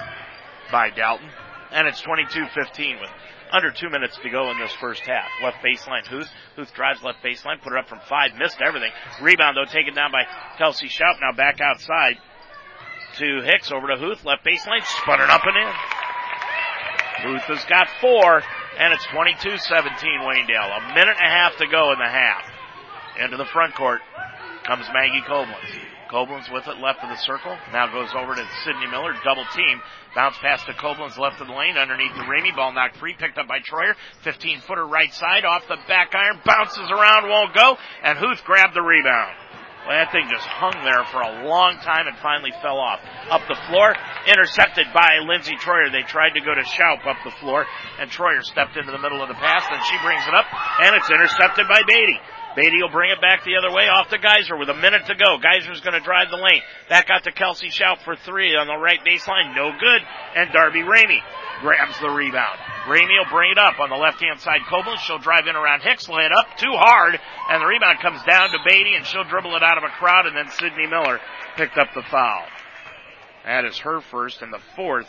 by 0.70 0.90
Dalton. 0.90 1.30
And 1.76 1.86
it's 1.86 2.00
22-15 2.00 3.00
with 3.02 3.10
under 3.52 3.70
two 3.70 3.90
minutes 3.90 4.18
to 4.22 4.30
go 4.30 4.50
in 4.50 4.58
this 4.58 4.72
first 4.80 5.02
half. 5.02 5.28
Left 5.44 5.58
baseline, 5.62 6.06
Huth. 6.06 6.28
Huth 6.56 6.72
drives 6.72 7.02
left 7.02 7.22
baseline, 7.22 7.60
put 7.62 7.74
it 7.74 7.78
up 7.78 7.86
from 7.86 8.00
five, 8.08 8.30
missed 8.38 8.62
everything. 8.64 8.90
Rebound 9.20 9.58
though 9.58 9.70
taken 9.70 9.94
down 9.94 10.10
by 10.10 10.24
Kelsey 10.56 10.88
Schaup. 10.88 11.20
Now 11.20 11.32
back 11.36 11.60
outside 11.60 12.16
to 13.18 13.42
Hicks 13.44 13.70
over 13.70 13.88
to 13.88 13.96
Huth. 13.96 14.24
Left 14.24 14.42
baseline, 14.42 14.84
spun 14.84 15.20
it 15.20 15.28
up 15.28 15.42
and 15.44 15.56
in. 15.56 15.74
Huth 17.28 17.44
has 17.44 17.64
got 17.66 17.88
four, 18.00 18.42
and 18.78 18.92
it's 18.92 19.04
22-17 19.06 19.60
Waynedale. 20.24 20.78
A 20.78 20.94
minute 20.94 21.16
and 21.20 21.26
a 21.26 21.30
half 21.30 21.56
to 21.58 21.66
go 21.66 21.92
in 21.92 21.98
the 21.98 22.08
half. 22.08 22.42
Into 23.20 23.36
the 23.36 23.46
front 23.46 23.74
court 23.74 24.00
comes 24.64 24.86
Maggie 24.92 25.22
Koblenz. 25.28 25.85
Koblenz 26.10 26.52
with 26.52 26.66
it 26.68 26.78
left 26.78 27.02
of 27.02 27.10
the 27.10 27.16
circle. 27.16 27.56
Now 27.72 27.90
goes 27.90 28.10
over 28.14 28.34
to 28.34 28.48
Sydney 28.64 28.86
Miller. 28.86 29.14
Double 29.24 29.44
team. 29.54 29.80
Bounce 30.14 30.38
pass 30.38 30.64
to 30.64 30.72
Koblenz 30.72 31.18
left 31.18 31.40
of 31.40 31.48
the 31.48 31.52
lane 31.52 31.76
underneath 31.76 32.14
the 32.14 32.22
Ramey. 32.22 32.54
Ball 32.54 32.72
knocked 32.72 32.96
free. 32.96 33.14
Picked 33.18 33.38
up 33.38 33.48
by 33.48 33.58
Troyer. 33.58 33.94
15 34.22 34.60
footer 34.60 34.86
right 34.86 35.12
side 35.12 35.44
off 35.44 35.66
the 35.68 35.78
back 35.88 36.14
iron. 36.14 36.40
Bounces 36.44 36.90
around. 36.90 37.28
Won't 37.28 37.54
go. 37.54 37.76
And 38.02 38.18
Huth 38.18 38.44
grabbed 38.44 38.74
the 38.74 38.82
rebound. 38.82 39.34
Well, 39.86 39.94
that 39.94 40.10
thing 40.10 40.26
just 40.26 40.42
hung 40.42 40.74
there 40.82 41.06
for 41.14 41.22
a 41.22 41.46
long 41.46 41.78
time 41.78 42.10
and 42.10 42.18
finally 42.18 42.50
fell 42.58 42.74
off. 42.74 42.98
Up 43.30 43.46
the 43.46 43.54
floor, 43.70 43.94
intercepted 44.26 44.90
by 44.90 45.22
Lindsey 45.22 45.54
Troyer. 45.62 45.94
They 45.94 46.02
tried 46.02 46.34
to 46.34 46.42
go 46.42 46.58
to 46.58 46.66
Schaup 46.66 47.06
up 47.06 47.22
the 47.22 47.30
floor, 47.38 47.62
and 48.02 48.10
Troyer 48.10 48.42
stepped 48.42 48.74
into 48.74 48.90
the 48.90 48.98
middle 48.98 49.22
of 49.22 49.30
the 49.30 49.38
pass, 49.38 49.62
and 49.70 49.78
she 49.86 49.94
brings 50.02 50.26
it 50.26 50.34
up, 50.34 50.46
and 50.82 50.90
it's 50.98 51.06
intercepted 51.06 51.70
by 51.70 51.86
Beatty. 51.86 52.18
Beatty 52.56 52.80
will 52.80 52.90
bring 52.90 53.10
it 53.10 53.20
back 53.20 53.44
the 53.44 53.56
other 53.60 53.70
way 53.70 53.84
off 53.84 54.08
to 54.08 54.16
Geyser 54.16 54.56
with 54.56 54.70
a 54.70 54.74
minute 54.74 55.04
to 55.06 55.14
go. 55.14 55.36
Geyser's 55.36 55.82
going 55.82 55.92
to 55.92 56.00
drive 56.00 56.30
the 56.30 56.40
lane. 56.40 56.62
Back 56.88 57.10
out 57.10 57.24
to 57.24 57.32
Kelsey 57.32 57.68
Schaup 57.68 58.00
for 58.02 58.16
three 58.16 58.56
on 58.56 58.66
the 58.66 58.80
right 58.80 58.98
baseline. 59.04 59.54
No 59.54 59.76
good. 59.78 60.00
And 60.34 60.50
Darby 60.52 60.80
Ramey 60.80 61.20
grabs 61.60 62.00
the 62.00 62.08
rebound. 62.08 62.58
Ramey 62.88 63.12
will 63.20 63.30
bring 63.30 63.52
it 63.52 63.58
up 63.58 63.78
on 63.78 63.90
the 63.90 63.96
left 63.96 64.22
hand 64.24 64.40
side. 64.40 64.60
Koblenz, 64.70 65.04
she'll 65.04 65.18
drive 65.18 65.46
in 65.46 65.54
around 65.54 65.82
Hicks, 65.82 66.08
lay 66.08 66.24
it 66.24 66.32
up 66.32 66.56
too 66.56 66.72
hard, 66.72 67.20
and 67.50 67.60
the 67.60 67.66
rebound 67.66 68.00
comes 68.00 68.22
down 68.24 68.50
to 68.50 68.58
Beatty, 68.64 68.94
and 68.96 69.04
she'll 69.04 69.24
dribble 69.24 69.54
it 69.54 69.62
out 69.62 69.76
of 69.76 69.84
a 69.84 69.92
crowd, 69.98 70.26
and 70.26 70.36
then 70.36 70.48
Sydney 70.58 70.86
Miller 70.86 71.20
picked 71.56 71.76
up 71.76 71.88
the 71.94 72.04
foul. 72.10 72.44
That 73.44 73.64
is 73.66 73.76
her 73.78 74.00
first 74.00 74.40
and 74.40 74.52
the 74.52 74.60
fourth 74.74 75.08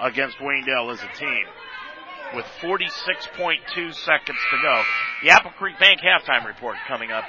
against 0.00 0.38
Waynedale 0.38 0.92
as 0.92 1.02
a 1.02 1.18
team 1.18 1.44
with 2.34 2.44
46.2 2.62 3.94
seconds 3.94 4.38
to 4.50 4.56
go. 4.62 4.82
The 5.22 5.30
Apple 5.30 5.52
Creek 5.52 5.78
Bank 5.78 6.00
halftime 6.00 6.46
report 6.46 6.76
coming 6.88 7.10
up 7.10 7.24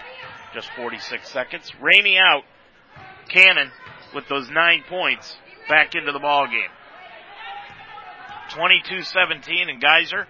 just 0.54 0.70
46 0.76 1.30
seconds. 1.30 1.72
Ramey 1.82 2.18
out. 2.20 2.44
Cannon 3.30 3.72
with 4.14 4.28
those 4.30 4.50
nine 4.50 4.84
points 4.88 5.36
back 5.68 5.96
into 5.96 6.12
the 6.12 6.20
ball 6.20 6.48
game. 6.48 6.70
22-17 8.52 9.70
and 9.70 9.82
Geyser 9.82 10.28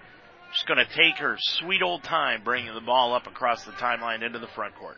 just 0.52 0.66
going 0.66 0.78
to 0.78 0.94
take 0.94 1.18
her 1.18 1.36
sweet 1.38 1.82
old 1.82 2.02
time 2.02 2.42
bringing 2.42 2.72
the 2.74 2.80
ball 2.80 3.14
up 3.14 3.26
across 3.26 3.64
the 3.64 3.72
timeline 3.72 4.24
into 4.24 4.38
the 4.38 4.48
front 4.48 4.74
court. 4.74 4.96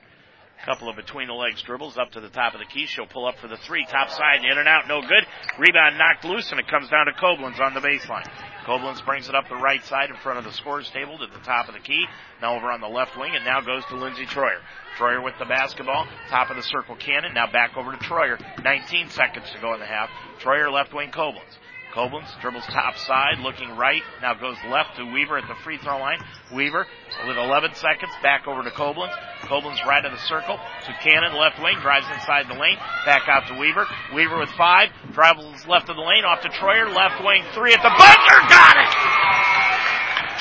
Couple 0.64 0.88
of 0.88 0.96
between 0.96 1.28
the 1.28 1.34
legs 1.34 1.62
dribbles 1.62 1.96
up 1.96 2.10
to 2.12 2.20
the 2.20 2.28
top 2.28 2.52
of 2.52 2.58
the 2.58 2.66
key. 2.66 2.86
She'll 2.86 3.06
pull 3.06 3.26
up 3.26 3.36
for 3.40 3.46
the 3.46 3.56
three. 3.56 3.86
Top 3.86 4.10
side, 4.10 4.44
in 4.44 4.58
and 4.58 4.66
out, 4.66 4.88
no 4.88 5.00
good. 5.00 5.24
Rebound 5.58 5.96
knocked 5.96 6.24
loose, 6.24 6.50
and 6.50 6.58
it 6.58 6.66
comes 6.66 6.90
down 6.90 7.06
to 7.06 7.12
Koblenz 7.12 7.60
on 7.60 7.74
the 7.74 7.80
baseline. 7.80 8.26
Koblenz 8.68 9.02
brings 9.02 9.30
it 9.30 9.34
up 9.34 9.48
the 9.48 9.56
right 9.56 9.82
side 9.86 10.10
in 10.10 10.16
front 10.16 10.38
of 10.38 10.44
the 10.44 10.52
scores 10.52 10.90
table 10.90 11.16
to 11.16 11.26
the 11.26 11.38
top 11.38 11.68
of 11.68 11.74
the 11.74 11.80
key. 11.80 12.04
Now 12.42 12.54
over 12.54 12.70
on 12.70 12.82
the 12.82 12.88
left 12.88 13.16
wing, 13.16 13.34
and 13.34 13.42
now 13.42 13.62
goes 13.62 13.82
to 13.86 13.96
Lindsey 13.96 14.26
Troyer. 14.26 14.60
Troyer 14.98 15.24
with 15.24 15.32
the 15.38 15.46
basketball, 15.46 16.06
top 16.28 16.50
of 16.50 16.56
the 16.56 16.62
circle 16.62 16.94
Cannon. 16.94 17.32
Now 17.32 17.50
back 17.50 17.78
over 17.78 17.92
to 17.92 17.96
Troyer. 17.96 18.38
19 18.62 19.08
seconds 19.08 19.46
to 19.54 19.60
go 19.62 19.72
in 19.72 19.80
the 19.80 19.86
half. 19.86 20.10
Troyer 20.40 20.70
left 20.70 20.92
wing 20.92 21.10
Koblenz. 21.10 21.56
Koblenz 21.98 22.30
dribbles 22.40 22.62
top 22.70 22.94
side, 22.94 23.42
looking 23.42 23.74
right. 23.74 24.02
Now 24.22 24.34
goes 24.34 24.54
left 24.70 24.94
to 25.02 25.04
Weaver 25.10 25.36
at 25.36 25.48
the 25.50 25.58
free 25.66 25.78
throw 25.82 25.98
line. 25.98 26.22
Weaver 26.54 26.86
with 27.26 27.36
11 27.36 27.74
seconds, 27.74 28.14
back 28.22 28.46
over 28.46 28.62
to 28.62 28.70
Koblenz. 28.70 29.10
Koblenz 29.50 29.84
right 29.84 30.04
of 30.06 30.12
the 30.12 30.22
circle 30.30 30.54
to 30.86 30.92
Cannon, 31.02 31.34
left 31.34 31.58
wing, 31.58 31.74
drives 31.82 32.06
inside 32.14 32.46
the 32.46 32.54
lane, 32.54 32.78
back 33.02 33.26
out 33.26 33.50
to 33.50 33.58
Weaver. 33.58 33.82
Weaver 34.14 34.38
with 34.38 34.50
five, 34.54 34.94
travels 35.12 35.66
left 35.66 35.90
of 35.90 35.96
the 35.96 36.06
lane, 36.06 36.22
off 36.22 36.40
to 36.42 36.48
Troyer, 36.54 36.86
left 36.86 37.18
wing 37.18 37.42
three 37.50 37.74
at 37.74 37.82
the 37.82 37.90
buzzer, 37.90 38.40
got 38.46 38.78
it! 38.78 38.90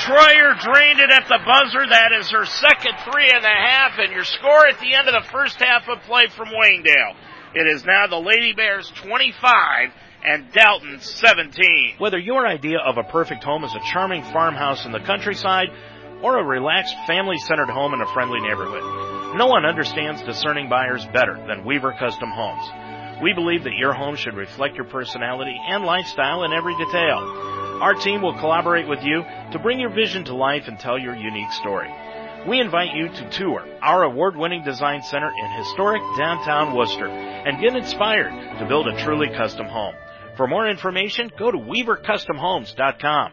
Troyer 0.05 0.53
drained 0.61 0.99
it 1.01 1.09
at 1.09 1.25
the 1.25 1.41
buzzer. 1.41 1.89
That 1.89 2.13
is 2.21 2.29
her 2.29 2.45
second 2.45 3.01
three 3.09 3.33
and 3.33 3.43
a 3.43 3.57
half, 3.65 3.97
and 3.97 4.13
your 4.13 4.25
score 4.25 4.67
at 4.67 4.79
the 4.79 4.93
end 4.93 5.09
of 5.09 5.17
the 5.17 5.27
first 5.31 5.57
half 5.57 5.89
of 5.89 6.05
play 6.05 6.27
from 6.37 6.49
Waynedale. 6.49 7.17
It 7.55 7.65
is 7.65 7.83
now 7.83 8.05
the 8.05 8.21
Lady 8.21 8.53
Bears 8.53 8.91
25 9.01 9.89
and 10.27 10.51
Dalton 10.51 10.99
17. 10.99 11.95
Whether 11.99 12.17
your 12.17 12.45
idea 12.45 12.79
of 12.79 12.97
a 12.97 13.03
perfect 13.03 13.45
home 13.45 13.63
is 13.63 13.73
a 13.73 13.91
charming 13.93 14.23
farmhouse 14.23 14.85
in 14.85 14.91
the 14.91 14.99
countryside 14.99 15.69
or 16.21 16.37
a 16.37 16.43
relaxed 16.43 16.95
family-centered 17.07 17.69
home 17.69 17.93
in 17.93 18.01
a 18.01 18.13
friendly 18.13 18.41
neighborhood, 18.41 19.37
no 19.37 19.47
one 19.47 19.65
understands 19.65 20.21
discerning 20.23 20.67
buyers 20.67 21.05
better 21.13 21.41
than 21.47 21.63
Weaver 21.63 21.95
Custom 21.97 22.29
Homes. 22.29 23.23
We 23.23 23.31
believe 23.31 23.63
that 23.63 23.77
your 23.77 23.93
home 23.93 24.17
should 24.17 24.35
reflect 24.35 24.75
your 24.75 24.85
personality 24.85 25.57
and 25.65 25.85
lifestyle 25.85 26.43
in 26.43 26.51
every 26.51 26.75
detail. 26.75 27.19
Our 27.81 27.93
team 27.93 28.21
will 28.21 28.37
collaborate 28.37 28.87
with 28.87 29.03
you 29.03 29.23
to 29.53 29.59
bring 29.59 29.79
your 29.79 29.93
vision 29.93 30.25
to 30.25 30.35
life 30.35 30.63
and 30.67 30.77
tell 30.77 30.99
your 30.99 31.15
unique 31.15 31.53
story. 31.53 31.89
we 32.45 32.59
invite 32.59 32.93
you 32.95 33.09
to 33.09 33.29
tour 33.29 33.65
our 33.81 34.03
award-winning 34.03 34.63
design 34.63 35.01
center 35.03 35.29
in 35.29 35.51
historic 35.51 36.01
downtown 36.17 36.75
Wooster 36.75 37.07
and 37.07 37.61
get 37.61 37.75
inspired 37.75 38.59
to 38.59 38.65
build 38.67 38.87
a 38.87 39.03
truly 39.03 39.27
custom 39.29 39.67
home. 39.67 39.95
For 40.37 40.47
more 40.47 40.69
information, 40.69 41.31
go 41.37 41.51
to 41.51 41.57
weavercustomhomes.com. 41.57 43.31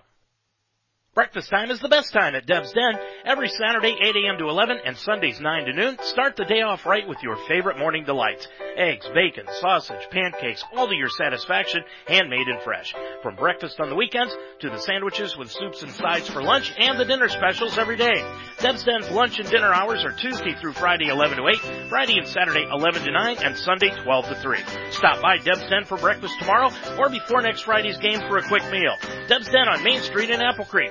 Breakfast 1.15 1.49
time 1.49 1.71
is 1.71 1.79
the 1.79 1.89
best 1.89 2.13
time 2.13 2.35
at 2.35 2.45
Deb's 2.45 2.73
Den. 2.73 2.99
Every 3.25 3.49
Saturday, 3.49 3.95
8 4.03 4.17
a.m. 4.17 4.39
to 4.39 4.49
11 4.49 4.79
and 4.85 4.97
Sundays, 4.97 5.39
9 5.41 5.67
to 5.67 5.73
noon. 5.73 5.97
Start 6.03 6.35
the 6.35 6.45
day 6.45 6.63
off 6.63 6.85
right 6.85 7.07
with 7.07 7.23
your 7.23 7.37
favorite 7.47 7.79
morning 7.79 8.03
delights. 8.03 8.49
Eggs, 8.77 9.07
bacon, 9.15 9.45
sausage, 9.61 10.11
pancakes, 10.11 10.65
all 10.75 10.89
to 10.89 10.97
your 10.97 11.09
satisfaction, 11.09 11.85
handmade 12.09 12.49
and 12.49 12.61
fresh. 12.63 12.97
From 13.23 13.37
breakfast 13.37 13.79
on 13.79 13.91
the 13.91 13.95
weekends 13.95 14.37
to 14.59 14.71
the 14.71 14.81
sandwiches 14.81 15.37
with 15.37 15.53
soups 15.53 15.85
and 15.85 15.93
sides 15.93 16.29
for 16.29 16.43
lunch 16.43 16.75
and 16.77 16.99
the 16.99 17.05
dinner 17.05 17.29
specials 17.29 17.79
every 17.79 17.97
day. 17.97 18.21
Deb's 18.59 18.83
Den's 18.83 19.09
lunch 19.13 19.39
and 19.39 19.49
dinner 19.49 19.73
hours 19.73 20.05
are 20.05 20.17
Tuesday 20.17 20.57
through 20.61 20.73
Friday, 20.73 21.11
11 21.11 21.39
to 21.39 21.47
8, 21.47 21.91
Friday 21.91 22.19
and 22.19 22.27
Saturday, 22.27 22.67
11 22.69 23.05
to 23.05 23.13
9, 23.13 23.37
and 23.39 23.57
Sunday, 23.57 23.91
12 24.03 24.29
to 24.31 24.35
3. 24.35 24.59
Stop 24.91 25.23
by 25.23 25.37
Deb's 25.37 25.71
Den 25.71 25.85
for 25.85 25.97
breakfast 25.97 26.35
tomorrow 26.41 26.71
or 26.99 27.09
before 27.09 27.41
next 27.41 27.61
Friday's 27.61 27.99
game 27.99 28.19
for 28.27 28.39
a 28.39 28.43
quick 28.43 28.69
meal. 28.73 28.97
Deb's 29.29 29.47
Den 29.47 29.69
on 29.69 29.85
Main 29.85 30.03
Street 30.03 30.31
in 30.31 30.43
Apple 30.43 30.65
Creek 30.65 30.91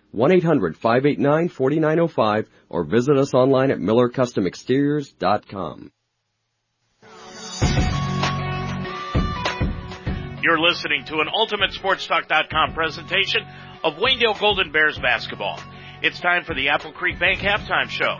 1-800-589-4905 0.15 2.45
or 2.69 2.83
visit 2.83 3.17
us 3.17 3.33
online 3.33 3.71
at 3.71 3.79
millercustomexteriors.com. 3.79 5.91
You're 10.43 10.59
listening 10.59 11.05
to 11.05 11.19
an 11.19 11.27
UltimateSportsTalk.com 11.27 12.73
presentation 12.73 13.45
of 13.83 13.95
Waynedale 13.95 14.39
Golden 14.39 14.71
Bears 14.71 14.97
basketball. 14.97 15.59
It's 16.01 16.19
time 16.19 16.45
for 16.45 16.55
the 16.55 16.69
Apple 16.69 16.91
Creek 16.91 17.19
Bank 17.19 17.39
halftime 17.39 17.89
show. 17.89 18.17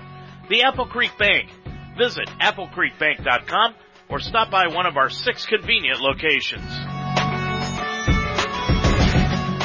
The 0.49 0.63
Apple 0.63 0.85
Creek 0.85 1.17
Bank. 1.17 1.49
Visit 1.97 2.27
applecreekbank.com 2.39 3.75
or 4.09 4.19
stop 4.19 4.51
by 4.51 4.67
one 4.67 4.85
of 4.85 4.97
our 4.97 5.09
six 5.09 5.45
convenient 5.45 5.99
locations. 5.99 7.00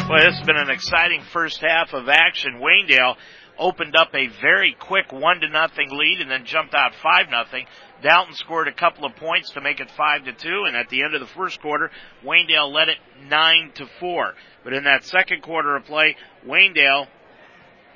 Well, 0.09 0.23
has 0.23 0.47
been 0.47 0.57
an 0.57 0.71
exciting 0.71 1.21
first 1.33 1.61
half 1.61 1.93
of 1.93 2.09
action. 2.09 2.61
Waynedale 2.61 3.17
opened 3.59 3.97
up 3.97 4.15
a 4.15 4.29
very 4.41 4.77
quick 4.79 5.11
one 5.11 5.41
to 5.41 5.49
nothing 5.49 5.89
lead 5.91 6.21
and 6.21 6.31
then 6.31 6.45
jumped 6.45 6.77
out 6.77 6.93
five 7.03 7.29
nothing. 7.29 7.67
Dalton 8.05 8.35
scored 8.35 8.69
a 8.69 8.73
couple 8.73 9.05
of 9.05 9.17
points 9.17 9.51
to 9.51 9.61
make 9.61 9.81
it 9.81 9.91
five 9.97 10.25
to 10.27 10.33
two, 10.33 10.63
and 10.69 10.77
at 10.77 10.89
the 10.91 11.03
end 11.03 11.17
of 11.17 11.21
the 11.21 11.35
first 11.35 11.61
quarter, 11.61 11.91
Waynedale 12.25 12.73
led 12.73 12.89
it 12.89 12.99
nine 13.29 13.73
to 13.75 13.87
four. 13.99 14.35
But 14.63 14.75
in 14.75 14.85
that 14.85 15.03
second 15.03 15.43
quarter 15.43 15.75
of 15.75 15.87
play, 15.87 16.15
Waynedale 16.47 17.09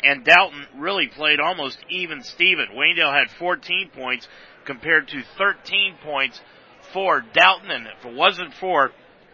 and 0.02 0.24
Dalton 0.24 0.66
really 0.78 1.06
played 1.06 1.38
almost 1.38 1.78
even 1.90 2.24
Steven. 2.24 2.70
Waynedale 2.74 3.16
had 3.16 3.30
14 3.38 3.88
points 3.94 4.26
compared 4.64 5.06
to 5.08 5.22
13 5.38 5.94
points 6.02 6.40
for 6.92 7.20
Dalton, 7.20 7.70
and 7.70 7.86
if 7.86 8.04
it 8.04 8.16
wasn't 8.16 8.52
for 8.54 8.90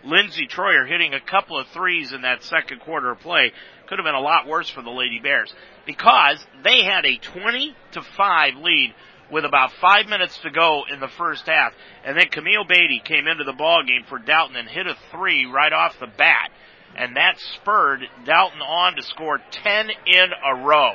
Lindsey 0.06 0.46
Troyer 0.46 0.88
hitting 0.88 1.14
a 1.14 1.20
couple 1.20 1.58
of 1.58 1.66
threes 1.68 2.12
in 2.12 2.22
that 2.22 2.44
second 2.44 2.80
quarter 2.80 3.10
of 3.10 3.20
play 3.20 3.52
could 3.88 3.98
have 3.98 4.04
been 4.04 4.14
a 4.14 4.20
lot 4.20 4.46
worse 4.46 4.70
for 4.70 4.82
the 4.82 4.90
Lady 4.90 5.18
Bears 5.20 5.52
because 5.84 6.44
they 6.62 6.84
had 6.84 7.04
a 7.04 7.18
20 7.18 7.74
to 7.92 8.02
5 8.02 8.54
lead 8.56 8.94
with 9.30 9.44
about 9.44 9.72
five 9.80 10.06
minutes 10.06 10.38
to 10.38 10.50
go 10.50 10.84
in 10.92 11.00
the 11.00 11.08
first 11.08 11.46
half. 11.46 11.72
And 12.04 12.16
then 12.16 12.28
Camille 12.28 12.64
Beatty 12.64 13.02
came 13.04 13.26
into 13.26 13.44
the 13.44 13.52
ball 13.52 13.82
game 13.82 14.04
for 14.08 14.18
Dalton 14.18 14.56
and 14.56 14.68
hit 14.68 14.86
a 14.86 14.96
three 15.10 15.46
right 15.46 15.72
off 15.72 15.98
the 15.98 16.06
bat. 16.06 16.50
And 16.96 17.16
that 17.16 17.38
spurred 17.54 18.02
Dalton 18.24 18.60
on 18.60 18.94
to 18.96 19.02
score 19.02 19.40
10 19.50 19.90
in 20.06 20.30
a 20.44 20.54
row. 20.62 20.92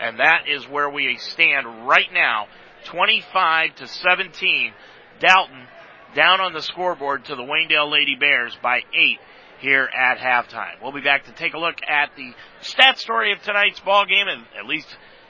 And 0.00 0.18
that 0.18 0.48
is 0.48 0.68
where 0.68 0.90
we 0.90 1.16
stand 1.18 1.86
right 1.86 2.12
now. 2.12 2.46
25 2.86 3.76
to 3.76 3.86
17. 3.86 4.72
Dalton 5.20 5.67
down 6.14 6.40
on 6.40 6.52
the 6.52 6.62
scoreboard 6.62 7.24
to 7.26 7.36
the 7.36 7.42
Waynedale 7.42 7.90
Lady 7.90 8.16
Bears 8.16 8.56
by 8.62 8.78
eight 8.94 9.18
here 9.60 9.88
at 9.96 10.18
halftime. 10.18 10.80
We'll 10.82 10.92
be 10.92 11.00
back 11.00 11.24
to 11.24 11.32
take 11.32 11.54
a 11.54 11.58
look 11.58 11.76
at 11.88 12.10
the 12.16 12.32
stat 12.60 12.98
story 12.98 13.32
of 13.32 13.42
tonight's 13.42 13.80
ball 13.80 14.06
game, 14.06 14.28
and 14.28 14.44
at 14.58 14.66
least 14.66 14.88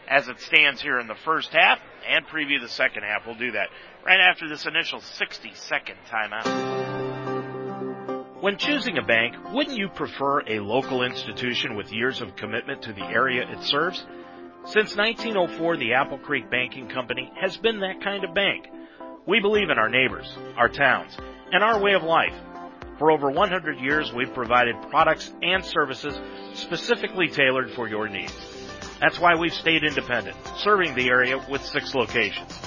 as 0.09 0.29
it 0.29 0.41
stands 0.41 0.81
here 0.81 0.99
in 0.99 1.07
the 1.07 1.15
first 1.25 1.53
half, 1.53 1.79
and 2.09 2.27
preview 2.27 2.61
the 2.61 2.69
second 2.69 3.03
half. 3.03 3.27
We'll 3.27 3.35
do 3.37 3.53
that 3.53 3.69
right 4.05 4.21
after 4.21 4.49
this 4.49 4.67
initial 4.67 5.01
60 5.01 5.53
second 5.55 5.97
timeout. 6.11 6.89
When 8.41 8.57
choosing 8.57 8.99
a 8.99 9.03
bank, 9.03 9.35
wouldn't 9.53 9.77
you 9.77 9.89
prefer 9.89 10.41
a 10.43 10.61
local 10.61 11.03
institution 11.03 11.75
with 11.75 11.93
years 11.93 12.21
of 12.23 12.37
commitment 12.37 12.83
to 12.83 12.93
the 12.93 13.05
area 13.05 13.43
it 13.51 13.63
serves? 13.65 14.07
Since 14.65 14.97
1904, 14.97 15.77
the 15.77 15.95
Apple 15.95 16.19
Creek 16.19 16.49
Banking 16.51 16.89
Company 16.89 17.33
has 17.41 17.57
been 17.57 17.81
that 17.81 18.01
kind 18.03 18.25
of 18.25 18.35
bank. 18.35 18.69
We 19.29 19.41
believe 19.41 19.69
in 19.69 19.77
our 19.77 19.91
neighbors, 19.91 20.27
our 20.57 20.71
towns, 20.71 21.15
and 21.53 21.63
our 21.63 21.79
way 21.79 21.93
of 21.93 22.03
life. 22.03 22.33
For 22.99 23.11
over 23.11 23.31
100 23.31 23.79
years, 23.79 24.11
we've 24.11 24.33
provided 24.33 24.75
products 24.89 25.31
and 25.43 25.63
services 25.63 26.19
specifically 26.55 27.29
tailored 27.29 27.71
for 27.73 27.87
your 27.87 28.09
needs. 28.09 28.35
That's 29.03 29.21
why 29.21 29.35
we've 29.35 29.53
stayed 29.53 29.85
independent, 29.85 30.35
serving 30.57 30.95
the 30.95 31.11
area 31.11 31.45
with 31.51 31.63
six 31.63 31.95
locations. 31.95 32.59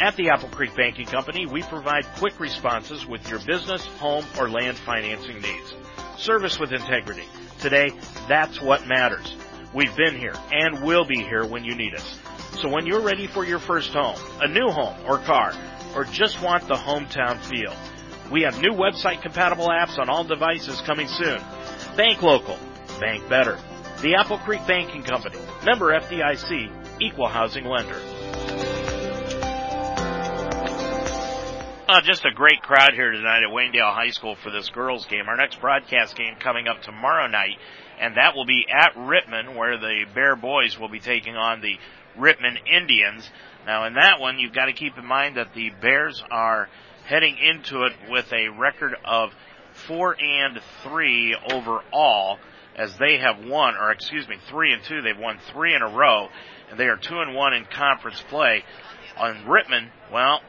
At 0.00 0.16
the 0.16 0.30
Apple 0.30 0.48
Creek 0.48 0.74
Banking 0.74 1.04
Company, 1.04 1.44
we 1.44 1.60
provide 1.62 2.06
quick 2.16 2.40
responses 2.40 3.04
with 3.06 3.28
your 3.28 3.40
business, 3.40 3.84
home, 3.98 4.24
or 4.38 4.48
land 4.48 4.78
financing 4.78 5.42
needs. 5.42 5.74
Service 6.16 6.58
with 6.58 6.72
integrity. 6.72 7.24
Today, 7.60 7.90
that's 8.28 8.62
what 8.62 8.86
matters. 8.86 9.36
We've 9.74 9.94
been 9.94 10.16
here 10.16 10.34
and 10.50 10.82
will 10.82 11.04
be 11.04 11.22
here 11.22 11.44
when 11.44 11.64
you 11.64 11.74
need 11.74 11.94
us. 11.94 12.18
So 12.62 12.70
when 12.70 12.86
you're 12.86 13.02
ready 13.02 13.26
for 13.26 13.44
your 13.44 13.58
first 13.58 13.92
home, 13.92 14.18
a 14.40 14.48
new 14.48 14.70
home 14.70 14.96
or 15.06 15.18
car, 15.18 15.52
or 15.98 16.04
just 16.04 16.40
want 16.40 16.68
the 16.68 16.76
hometown 16.76 17.40
feel, 17.40 17.74
we 18.30 18.42
have 18.42 18.60
new 18.62 18.70
website 18.70 19.20
compatible 19.20 19.66
apps 19.66 19.98
on 19.98 20.08
all 20.08 20.22
devices 20.22 20.80
coming 20.82 21.08
soon. 21.08 21.40
Bank 21.96 22.22
local, 22.22 22.56
bank 23.00 23.28
better. 23.28 23.58
The 24.00 24.14
Apple 24.14 24.38
Creek 24.38 24.64
Banking 24.64 25.02
Company, 25.02 25.36
member 25.64 25.86
FDIC, 25.86 27.00
equal 27.00 27.26
housing 27.26 27.64
lender. 27.64 28.00
Uh, 31.88 32.00
just 32.02 32.24
a 32.24 32.30
great 32.32 32.62
crowd 32.62 32.92
here 32.94 33.10
tonight 33.10 33.42
at 33.42 33.50
Waynedale 33.50 33.92
High 33.92 34.10
School 34.10 34.36
for 34.36 34.52
this 34.52 34.68
girls 34.68 35.04
game. 35.06 35.24
Our 35.26 35.36
next 35.36 35.60
broadcast 35.60 36.14
game 36.14 36.36
coming 36.38 36.68
up 36.68 36.80
tomorrow 36.82 37.26
night, 37.26 37.56
and 38.00 38.16
that 38.16 38.36
will 38.36 38.46
be 38.46 38.66
at 38.70 38.94
Rittman, 38.94 39.56
where 39.56 39.76
the 39.78 40.04
Bear 40.14 40.36
Boys 40.36 40.78
will 40.78 40.90
be 40.90 41.00
taking 41.00 41.34
on 41.34 41.60
the 41.60 41.76
Rittman 42.16 42.56
Indians. 42.70 43.28
Now, 43.68 43.84
in 43.84 43.92
that 43.94 44.18
one, 44.18 44.38
you've 44.38 44.54
got 44.54 44.64
to 44.64 44.72
keep 44.72 44.96
in 44.96 45.04
mind 45.04 45.36
that 45.36 45.52
the 45.52 45.68
Bears 45.68 46.24
are 46.30 46.70
heading 47.04 47.36
into 47.36 47.82
it 47.84 47.92
with 48.08 48.32
a 48.32 48.48
record 48.48 48.94
of 49.04 49.30
four 49.86 50.16
and 50.18 50.58
three 50.82 51.36
overall, 51.52 52.38
as 52.74 52.96
they 52.96 53.18
have 53.18 53.44
won, 53.44 53.74
or 53.76 53.90
excuse 53.90 54.26
me, 54.26 54.36
three 54.48 54.72
and 54.72 54.82
two. 54.84 55.02
They've 55.02 55.18
won 55.18 55.38
three 55.52 55.74
in 55.74 55.82
a 55.82 55.88
row, 55.88 56.28
and 56.70 56.80
they 56.80 56.86
are 56.86 56.96
two 56.96 57.20
and 57.20 57.34
one 57.34 57.52
in 57.52 57.66
conference 57.66 58.24
play. 58.30 58.64
On 59.18 59.44
Rittman, 59.44 59.90
well, 60.10 60.40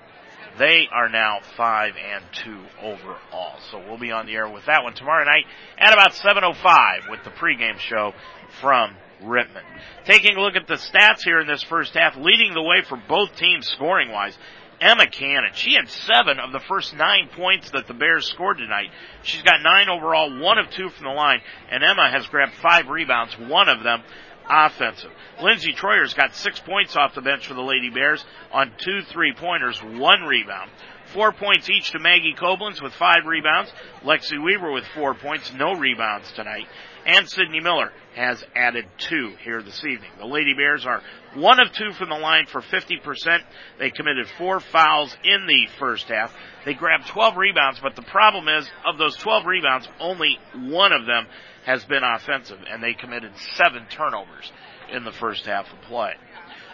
they 0.58 0.88
are 0.90 1.10
now 1.10 1.40
five 1.58 1.96
and 1.98 2.24
two 2.32 2.62
overall. 2.82 3.60
So 3.70 3.80
we'll 3.86 4.00
be 4.00 4.14
on 4.14 4.28
the 4.28 4.36
air 4.36 4.48
with 4.48 4.66
that 4.68 4.84
one 4.84 4.94
tomorrow 4.94 5.26
night 5.26 5.44
at 5.78 5.92
about 5.92 6.14
7:05 6.14 7.10
with 7.10 7.26
the 7.26 7.32
pregame 7.32 7.80
show 7.80 8.14
from 8.62 8.96
Rittman. 9.24 9.64
Taking 10.06 10.38
a 10.38 10.42
look 10.42 10.56
at 10.56 10.68
the 10.68 10.76
stats 10.76 11.24
here 11.24 11.40
in 11.40 11.48
this 11.48 11.64
first 11.64 11.94
half, 11.94 12.16
leading 12.16 12.54
the 12.54 12.62
way 12.62 12.82
for 12.88 12.98
both 13.08 13.36
teams 13.36 13.68
scoring 13.68 14.12
wise. 14.12 14.38
Emma 14.82 15.08
Cannon. 15.08 15.52
She 15.54 15.74
had 15.74 15.90
seven 15.90 16.40
of 16.40 16.54
the 16.54 16.62
first 16.62 16.96
nine 16.96 17.30
points 17.36 17.70
that 17.72 17.88
the 17.88 17.94
Bears 17.94 18.26
scored 18.28 18.60
tonight. 18.60 18.90
She's 19.24 19.42
got 19.42 19.62
nine 19.62 19.90
overall, 19.90 20.40
one 20.40 20.58
of 20.58 20.70
two 20.70 20.90
from 20.90 21.06
the 21.06 21.12
line, 21.12 21.42
and 21.70 21.84
Emma 21.84 22.10
has 22.10 22.28
grabbed 22.28 22.54
five 22.62 22.88
rebounds, 22.88 23.38
one 23.38 23.68
of 23.68 23.84
them 23.84 24.04
offensive. 24.50 25.12
Lindsey 25.42 25.74
Troyer's 25.74 26.14
got 26.14 26.34
six 26.34 26.60
points 26.60 26.96
off 26.96 27.14
the 27.14 27.22
bench 27.22 27.48
for 27.48 27.54
the 27.54 27.62
Lady 27.62 27.90
Bears 27.90 28.24
on 28.52 28.72
two 28.78 29.02
three 29.12 29.34
pointers, 29.34 29.80
one 29.80 30.22
rebound. 30.24 30.72
Four 31.14 31.32
points 31.32 31.70
each 31.70 31.92
to 31.92 32.00
Maggie 32.00 32.36
Koblenz 32.38 32.82
with 32.82 32.94
five 32.94 33.26
rebounds. 33.26 33.72
Lexi 34.04 34.44
Weaver 34.44 34.72
with 34.72 34.86
four 34.94 35.16
points, 35.16 35.52
no 35.54 35.74
rebounds 35.74 36.32
tonight. 36.34 36.68
And 37.06 37.30
Sydney 37.30 37.60
Miller 37.60 37.92
has 38.16 38.44
added 38.56 38.86
two 38.98 39.34
here 39.44 39.62
this 39.62 39.84
evening. 39.84 40.12
The 40.20 40.26
Lady 40.26 40.54
Bears 40.54 40.86
are 40.86 41.02
one 41.36 41.60
of 41.60 41.72
two 41.72 41.94
from 41.94 42.10
the 42.10 42.16
line 42.16 42.46
for 42.46 42.62
50%. 42.62 43.40
They 43.78 43.90
committed 43.90 44.28
four 44.38 44.60
fouls 44.60 45.16
in 45.24 45.48
the 45.48 45.68
first 45.80 46.08
half. 46.10 46.34
They 46.66 46.74
grabbed 46.74 47.08
12 47.08 47.38
rebounds, 47.38 47.80
but 47.82 47.96
the 47.96 48.02
problem 48.02 48.48
is, 48.48 48.70
of 48.86 48.98
those 48.98 49.16
12 49.18 49.46
rebounds, 49.46 49.88
only 50.00 50.38
one 50.54 50.92
of 50.92 51.06
them 51.06 51.28
has 51.66 51.86
been 51.86 52.04
offensive, 52.04 52.60
and 52.70 52.84
they 52.84 52.94
committed 52.94 53.32
seven 53.56 53.86
turnovers 53.90 54.52
in 54.92 55.04
the 55.04 55.12
first 55.12 55.46
half 55.46 55.72
of 55.72 55.82
play. 55.84 56.14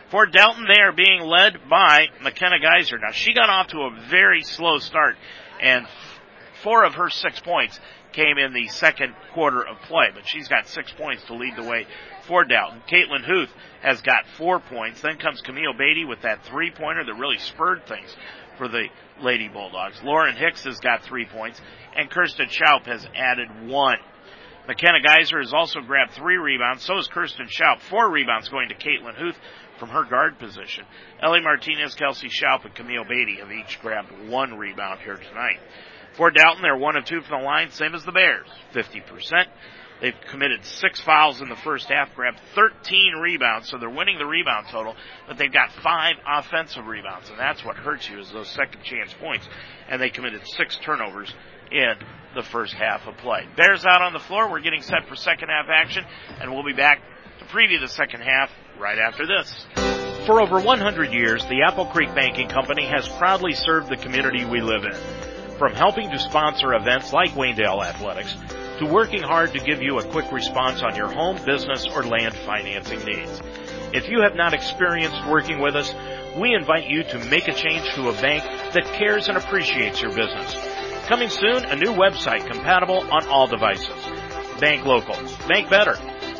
For 0.10 0.26
Dalton, 0.26 0.66
they 0.66 0.82
are 0.82 0.94
being 0.94 1.22
led 1.22 1.70
by 1.70 2.08
McKenna 2.22 2.60
Geyser. 2.60 2.98
Now, 2.98 3.12
she 3.12 3.34
got 3.34 3.50
off 3.50 3.68
to 3.68 3.78
a 3.80 4.08
very 4.10 4.42
slow 4.42 4.80
start, 4.80 5.16
and 5.62 5.86
four 6.64 6.86
of 6.86 6.96
her 6.96 7.10
six 7.10 7.40
points 7.40 7.80
came 8.16 8.38
in 8.38 8.54
the 8.54 8.68
second 8.70 9.14
quarter 9.34 9.62
of 9.62 9.78
play, 9.82 10.08
but 10.14 10.24
she's 10.26 10.48
got 10.48 10.68
six 10.68 10.92
points 10.94 11.24
to 11.26 11.36
lead 11.36 11.56
the 11.56 11.64
way 11.64 11.86
for 12.28 12.46
Dalton. 12.46 12.82
Caitlin 12.90 13.26
Huth 13.26 13.50
has 13.82 14.02
got 14.02 14.26
four 14.38 14.60
points. 14.60 15.02
Then 15.02 15.18
comes 15.18 15.42
Camille 15.42 15.74
Beatty 15.78 16.06
with 16.06 16.22
that 16.22 16.46
three 16.46 16.72
pointer 16.72 17.04
that 17.04 17.14
really 17.14 17.38
spurred 17.38 17.86
things 17.86 18.16
for 18.58 18.68
the 18.68 18.86
Lady 19.22 19.50
Bulldogs. 19.50 20.02
Lauren 20.04 20.36
Hicks 20.36 20.64
has 20.64 20.80
got 20.80 21.04
three 21.04 21.26
points, 21.26 21.62
and 21.96 22.10
Kirsten 22.10 22.48
Schaup 22.48 22.86
has 22.86 23.06
added 23.16 23.50
one. 23.68 23.98
McKenna 24.68 25.00
Geyser 25.02 25.40
has 25.40 25.54
also 25.54 25.82
grabbed 25.82 26.14
three 26.14 26.38
rebounds. 26.38 26.84
So 26.84 26.96
has 26.96 27.08
Kirsten 27.08 27.48
Schaup. 27.48 27.82
Four 27.82 28.10
rebounds 28.10 28.50
going 28.50 28.70
to 28.70 28.76
Caitlin 28.76 29.16
Huth 29.16 29.38
from 29.78 29.90
her 29.90 30.06
guard 30.06 30.40
position. 30.40 30.86
Ellie 31.22 31.42
Martinez, 31.42 31.94
Kelsey 31.94 32.30
Schaup, 32.30 32.66
and 32.66 32.74
Camille 32.74 33.04
Beatty 33.04 33.38
have 33.40 33.52
each 33.52 33.80
grabbed 33.82 34.12
one 34.28 34.58
rebound 34.58 35.02
here 35.02 35.18
tonight. 35.18 35.60
For 36.18 36.32
Dalton, 36.32 36.62
they're 36.62 36.78
one 36.78 36.96
of 36.96 37.06
two 37.06 37.22
from 37.22 37.42
the 37.42 37.46
line, 37.46 37.72
same 37.72 37.94
as 37.94 38.04
the 38.06 38.12
Bears, 38.12 38.48
50%. 38.74 39.46
They've 40.02 40.14
committed 40.30 40.66
six 40.66 41.00
fouls 41.02 41.42
in 41.42 41.48
the 41.48 41.56
first 41.56 41.90
half, 41.90 42.14
grabbed 42.16 42.40
13 42.54 43.14
rebounds, 43.22 43.70
so 43.70 43.78
they're 43.78 43.90
winning 43.90 44.18
the 44.18 44.26
rebound 44.26 44.68
total, 44.70 44.96
but 45.28 45.38
they've 45.38 45.52
got 45.52 45.72
five 45.84 46.16
offensive 46.28 46.86
rebounds, 46.86 47.30
and 47.30 47.40
that's 47.40 47.64
what 47.64 47.78
hurts 47.78 48.10
you 48.10 48.20
is 48.20 48.32
those 48.32 48.50
second 48.50 48.84
chance 48.84 49.14
points. 49.22 49.48
And 49.90 50.02
they 50.02 50.10
committed 50.10 50.42
six 50.46 50.78
turnovers 50.84 51.34
in 51.72 51.94
the 52.36 52.44
first 52.44 52.74
half 52.74 53.08
of 53.08 53.18
play. 53.18 53.48
Bears 53.56 53.86
out 53.86 54.02
on 54.02 54.12
the 54.14 54.20
floor. 54.20 54.50
We're 54.50 54.60
getting 54.60 54.82
set 54.82 55.08
for 55.08 55.16
second 55.16 55.48
half 55.48 55.68
action, 55.70 56.04
and 56.42 56.52
we'll 56.54 56.66
be 56.66 56.74
back 56.74 57.02
to 57.40 57.46
preview 57.46 57.80
the 57.80 57.88
second 57.88 58.22
half 58.22 58.50
right 58.78 59.00
after 59.00 59.26
this. 59.26 59.66
For 60.26 60.42
over 60.42 60.60
100 60.60 61.14
years, 61.14 61.46
the 61.46 61.64
Apple 61.66 61.86
Creek 61.86 62.14
Banking 62.14 62.50
Company 62.50 62.86
has 62.86 63.08
proudly 63.08 63.54
served 63.54 63.90
the 63.90 63.98
community 63.98 64.44
we 64.44 64.60
live 64.62 64.84
in. 64.84 65.35
From 65.58 65.74
helping 65.74 66.10
to 66.12 66.20
sponsor 66.20 66.74
events 66.74 67.14
like 67.14 67.32
Waynedale 67.32 67.86
Athletics, 67.86 68.36
to 68.80 68.86
working 68.86 69.22
hard 69.22 69.54
to 69.54 69.60
give 69.60 69.82
you 69.82 70.00
a 70.00 70.04
quick 70.04 70.30
response 70.32 70.82
on 70.82 70.96
your 70.96 71.08
home, 71.08 71.38
business, 71.46 71.88
or 71.88 72.04
land 72.04 72.36
financing 72.36 73.00
needs. 73.06 73.42
If 73.94 74.10
you 74.10 74.22
have 74.22 74.36
not 74.36 74.54
experienced 74.54 75.26
working 75.28 75.62
with 75.62 75.76
us, 75.76 75.94
we 76.38 76.54
invite 76.54 76.90
you 76.90 77.04
to 77.04 77.20
make 77.30 77.48
a 77.48 77.54
change 77.54 77.90
to 77.94 78.10
a 78.10 78.22
bank 78.22 78.44
that 78.74 78.84
cares 78.98 79.30
and 79.30 79.38
appreciates 79.38 80.02
your 80.02 80.14
business. 80.14 80.56
Coming 81.08 81.30
soon, 81.30 81.64
a 81.64 81.76
new 81.78 81.94
website 81.94 82.46
compatible 82.52 83.10
on 83.10 83.26
all 83.28 83.48
devices. 83.48 83.96
Bank 84.60 84.86
local. 84.86 85.16
Bank 85.48 85.70
better. 85.70 85.94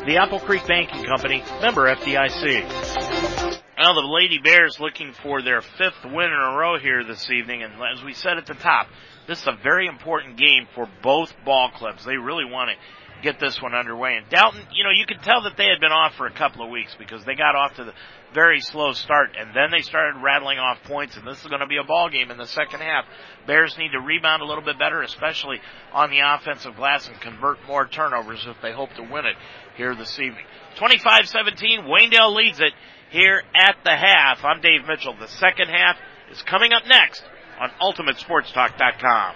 The 0.04 0.18
Apple 0.18 0.40
Creek 0.40 0.66
Banking 0.66 1.04
Company, 1.04 1.42
member 1.62 1.86
FDIC. 1.86 3.35
Well, 3.78 3.92
the 3.92 4.08
Lady 4.08 4.38
Bears 4.38 4.80
looking 4.80 5.12
for 5.22 5.42
their 5.42 5.60
fifth 5.60 6.02
win 6.02 6.26
in 6.26 6.32
a 6.32 6.56
row 6.56 6.78
here 6.78 7.04
this 7.04 7.28
evening, 7.30 7.62
and 7.62 7.74
as 7.74 8.02
we 8.02 8.14
said 8.14 8.38
at 8.38 8.46
the 8.46 8.54
top, 8.54 8.86
this 9.28 9.42
is 9.42 9.46
a 9.46 9.62
very 9.62 9.86
important 9.86 10.38
game 10.38 10.66
for 10.74 10.88
both 11.02 11.34
ball 11.44 11.70
clubs. 11.74 12.02
They 12.02 12.16
really 12.16 12.46
want 12.46 12.70
to 12.70 13.22
get 13.22 13.38
this 13.38 13.60
one 13.60 13.74
underway. 13.74 14.16
And 14.16 14.26
Dalton, 14.30 14.62
you 14.72 14.82
know, 14.82 14.90
you 14.96 15.04
could 15.04 15.22
tell 15.22 15.42
that 15.42 15.58
they 15.58 15.66
had 15.66 15.78
been 15.78 15.92
off 15.92 16.14
for 16.14 16.26
a 16.26 16.32
couple 16.32 16.64
of 16.64 16.70
weeks 16.70 16.96
because 16.98 17.22
they 17.26 17.34
got 17.34 17.54
off 17.54 17.74
to 17.74 17.84
the 17.84 17.92
very 18.32 18.62
slow 18.62 18.92
start, 18.92 19.36
and 19.38 19.54
then 19.54 19.68
they 19.70 19.82
started 19.82 20.22
rattling 20.22 20.58
off 20.58 20.82
points, 20.84 21.18
and 21.18 21.26
this 21.26 21.38
is 21.42 21.46
going 21.46 21.60
to 21.60 21.66
be 21.66 21.76
a 21.76 21.84
ball 21.84 22.08
game 22.08 22.30
in 22.30 22.38
the 22.38 22.46
second 22.46 22.80
half. 22.80 23.04
Bears 23.46 23.76
need 23.76 23.92
to 23.92 24.00
rebound 24.00 24.40
a 24.40 24.46
little 24.46 24.64
bit 24.64 24.78
better, 24.78 25.02
especially 25.02 25.60
on 25.92 26.08
the 26.08 26.20
offensive 26.20 26.76
glass, 26.76 27.08
and 27.08 27.20
convert 27.20 27.58
more 27.66 27.86
turnovers 27.86 28.46
if 28.48 28.56
they 28.62 28.72
hope 28.72 28.94
to 28.94 29.02
win 29.02 29.26
it 29.26 29.36
here 29.76 29.94
this 29.94 30.18
evening. 30.18 30.46
25-17, 30.78 31.84
Waynedale 31.84 32.34
leads 32.34 32.60
it 32.60 32.72
here 33.10 33.42
at 33.54 33.76
the 33.84 33.96
half. 33.96 34.44
I'm 34.44 34.60
Dave 34.60 34.86
Mitchell. 34.86 35.14
The 35.18 35.28
second 35.28 35.68
half 35.68 35.96
is 36.30 36.42
coming 36.42 36.72
up 36.72 36.82
next 36.86 37.22
on 37.60 37.70
UltimateSportsTalk.com. 37.80 39.34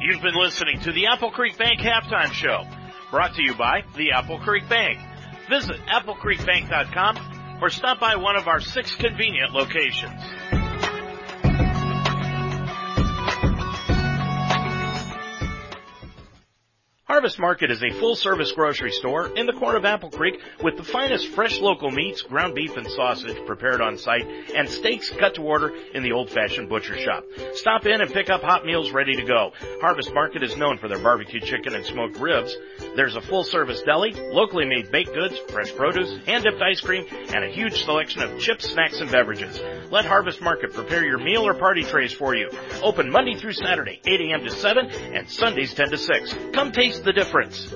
You've 0.00 0.22
been 0.22 0.36
listening 0.36 0.80
to 0.80 0.92
the 0.92 1.06
Apple 1.06 1.30
Creek 1.30 1.58
Bank 1.58 1.80
Halftime 1.80 2.32
Show, 2.32 2.64
brought 3.10 3.34
to 3.34 3.42
you 3.42 3.54
by 3.54 3.82
the 3.96 4.12
Apple 4.12 4.38
Creek 4.38 4.68
Bank. 4.68 4.98
Visit 5.50 5.76
AppleCreekBank.com 5.86 7.58
or 7.60 7.70
stop 7.70 8.00
by 8.00 8.16
one 8.16 8.36
of 8.36 8.46
our 8.48 8.60
six 8.60 8.94
convenient 8.94 9.52
locations. 9.52 10.20
Harvest 17.08 17.38
Market 17.38 17.70
is 17.70 17.82
a 17.82 17.98
full 18.00 18.16
service 18.16 18.52
grocery 18.52 18.92
store 18.92 19.34
in 19.34 19.46
the 19.46 19.54
corner 19.54 19.78
of 19.78 19.86
Apple 19.86 20.10
Creek 20.10 20.38
with 20.62 20.76
the 20.76 20.82
finest 20.82 21.28
fresh 21.28 21.58
local 21.58 21.90
meats, 21.90 22.20
ground 22.20 22.54
beef 22.54 22.76
and 22.76 22.86
sausage 22.86 23.46
prepared 23.46 23.80
on 23.80 23.96
site, 23.96 24.26
and 24.54 24.68
steaks 24.68 25.08
cut 25.18 25.34
to 25.36 25.40
order 25.40 25.74
in 25.94 26.02
the 26.02 26.12
old 26.12 26.28
fashioned 26.28 26.68
butcher 26.68 26.98
shop. 26.98 27.24
Stop 27.54 27.86
in 27.86 28.02
and 28.02 28.12
pick 28.12 28.28
up 28.28 28.42
hot 28.42 28.66
meals 28.66 28.90
ready 28.90 29.16
to 29.16 29.24
go. 29.24 29.52
Harvest 29.80 30.12
Market 30.12 30.42
is 30.42 30.58
known 30.58 30.76
for 30.76 30.86
their 30.88 30.98
barbecue 30.98 31.40
chicken 31.40 31.74
and 31.74 31.86
smoked 31.86 32.18
ribs. 32.18 32.54
There's 32.94 33.16
a 33.16 33.22
full 33.22 33.42
service 33.42 33.80
deli, 33.86 34.12
locally 34.12 34.66
made 34.66 34.92
baked 34.92 35.14
goods, 35.14 35.38
fresh 35.48 35.74
produce, 35.74 36.14
hand 36.26 36.44
dipped 36.44 36.60
ice 36.60 36.82
cream, 36.82 37.06
and 37.10 37.42
a 37.42 37.48
huge 37.48 37.84
selection 37.84 38.20
of 38.20 38.38
chips, 38.38 38.68
snacks, 38.68 39.00
and 39.00 39.10
beverages. 39.10 39.58
Let 39.90 40.04
Harvest 40.04 40.42
Market 40.42 40.74
prepare 40.74 41.06
your 41.06 41.16
meal 41.16 41.46
or 41.46 41.54
party 41.54 41.84
trays 41.84 42.12
for 42.12 42.34
you. 42.34 42.50
Open 42.82 43.10
Monday 43.10 43.34
through 43.36 43.54
Saturday, 43.54 43.98
8 44.04 44.20
a.m. 44.20 44.44
to 44.44 44.50
7, 44.50 44.90
and 44.90 45.30
Sundays 45.30 45.72
10 45.72 45.88
to 45.88 45.96
6. 45.96 46.34
Come 46.52 46.70
taste 46.70 46.97
the 47.02 47.12
difference. 47.12 47.70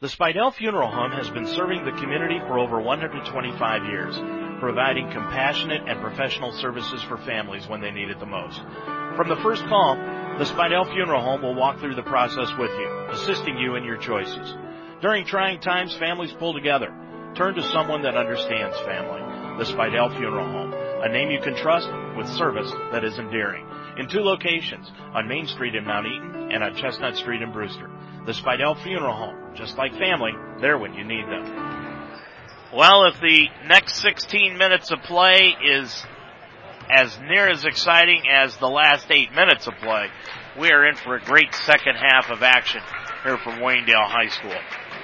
The 0.00 0.08
Spidell 0.08 0.54
Funeral 0.54 0.90
Home 0.90 1.12
has 1.12 1.28
been 1.30 1.46
serving 1.46 1.84
the 1.84 1.92
community 2.00 2.38
for 2.46 2.58
over 2.58 2.80
125 2.80 3.84
years, 3.84 4.16
providing 4.58 5.10
compassionate 5.10 5.88
and 5.88 6.00
professional 6.00 6.52
services 6.52 7.02
for 7.02 7.18
families 7.18 7.68
when 7.68 7.80
they 7.80 7.90
need 7.90 8.08
it 8.08 8.18
the 8.18 8.26
most. 8.26 8.60
From 9.16 9.28
the 9.28 9.40
first 9.42 9.62
call, 9.66 9.96
the 10.38 10.44
Spidell 10.44 10.90
Funeral 10.92 11.22
Home 11.22 11.42
will 11.42 11.54
walk 11.54 11.80
through 11.80 11.96
the 11.96 12.02
process 12.02 12.48
with 12.58 12.70
you, 12.70 13.06
assisting 13.10 13.58
you 13.58 13.76
in 13.76 13.84
your 13.84 13.98
choices. 13.98 14.54
During 15.02 15.26
trying 15.26 15.60
times, 15.60 15.94
families 15.96 16.32
pull 16.38 16.54
together. 16.54 16.88
Turn 17.36 17.54
to 17.54 17.62
someone 17.70 18.02
that 18.02 18.16
understands 18.16 18.78
family. 18.80 19.20
The 19.58 19.70
Spidell 19.70 20.16
Funeral 20.16 20.50
Home, 20.50 20.72
a 20.72 21.12
name 21.12 21.30
you 21.30 21.40
can 21.40 21.56
trust 21.56 21.88
with 22.16 22.26
service 22.28 22.72
that 22.92 23.04
is 23.04 23.18
endearing. 23.18 23.66
In 23.98 24.08
two 24.08 24.20
locations, 24.20 24.90
on 25.12 25.28
Main 25.28 25.46
Street 25.46 25.74
in 25.74 25.84
Mount 25.84 26.06
Eaton 26.06 26.52
and 26.52 26.64
on 26.64 26.74
Chestnut 26.76 27.16
Street 27.16 27.42
in 27.42 27.52
Brewster. 27.52 27.90
The 28.26 28.32
Spidell 28.32 28.80
Funeral 28.82 29.14
Home, 29.14 29.54
just 29.54 29.78
like 29.78 29.92
family, 29.96 30.32
they're 30.60 30.78
when 30.78 30.92
you 30.92 31.04
need 31.04 31.24
them. 31.24 31.44
Well, 32.72 33.06
if 33.06 33.18
the 33.18 33.48
next 33.66 33.96
16 33.96 34.58
minutes 34.58 34.90
of 34.90 35.02
play 35.02 35.54
is 35.64 36.04
as 36.90 37.18
near 37.20 37.48
as 37.48 37.64
exciting 37.64 38.24
as 38.30 38.56
the 38.58 38.68
last 38.68 39.10
eight 39.10 39.32
minutes 39.32 39.66
of 39.66 39.74
play, 39.76 40.08
we 40.58 40.70
are 40.70 40.86
in 40.86 40.96
for 40.96 41.16
a 41.16 41.20
great 41.20 41.54
second 41.54 41.96
half 41.96 42.30
of 42.30 42.42
action 42.42 42.82
here 43.24 43.38
from 43.38 43.54
Waynedale 43.54 44.08
High 44.08 44.28
School. 44.28 44.56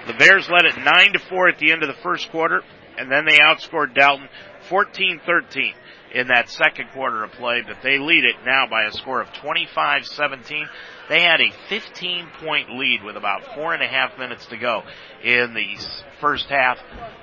The 0.07 0.14
Bears 0.14 0.51
led 0.51 0.67
it 0.67 0.77
9 0.77 1.12
to 1.14 1.19
4 1.19 1.49
at 1.49 1.59
the 1.59 1.73
end 1.73 1.83
of 1.83 1.89
the 1.89 2.03
first 2.03 2.31
quarter, 2.31 2.62
and 2.99 3.11
then 3.11 3.25
they 3.25 3.39
outscored 3.39 3.95
Dalton 3.95 4.29
14-13 4.69 5.73
in 6.14 6.28
that 6.28 6.48
second 6.48 6.88
quarter 6.92 7.24
of 7.24 7.32
play, 7.32 7.62
but 7.66 7.78
they 7.82 7.98
lead 7.98 8.24
it 8.24 8.36
now 8.44 8.66
by 8.68 8.84
a 8.84 8.92
score 8.92 9.20
of 9.20 9.28
25-17. 9.28 10.66
They 11.09 11.22
had 11.22 11.40
a 11.40 11.52
15 11.68 12.28
point 12.40 12.70
lead 12.70 13.02
with 13.04 13.16
about 13.16 13.54
four 13.54 13.74
and 13.74 13.82
a 13.82 13.86
half 13.86 14.18
minutes 14.18 14.46
to 14.46 14.57
go 14.57 14.82
in 15.22 15.54
the 15.54 15.76
first 16.20 16.46
half. 16.48 16.78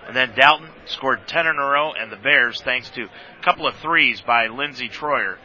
And 0.07 0.15
then 0.15 0.33
Dalton 0.35 0.69
scored 0.85 1.27
10 1.27 1.47
in 1.47 1.55
a 1.57 1.65
row 1.65 1.93
and 1.93 2.11
the 2.11 2.17
Bears, 2.17 2.61
thanks 2.61 2.89
to 2.91 3.03
a 3.03 3.43
couple 3.43 3.67
of 3.67 3.75
threes 3.75 4.21
by 4.21 4.47
Lindsey 4.47 4.89
Troyer, 4.89 5.37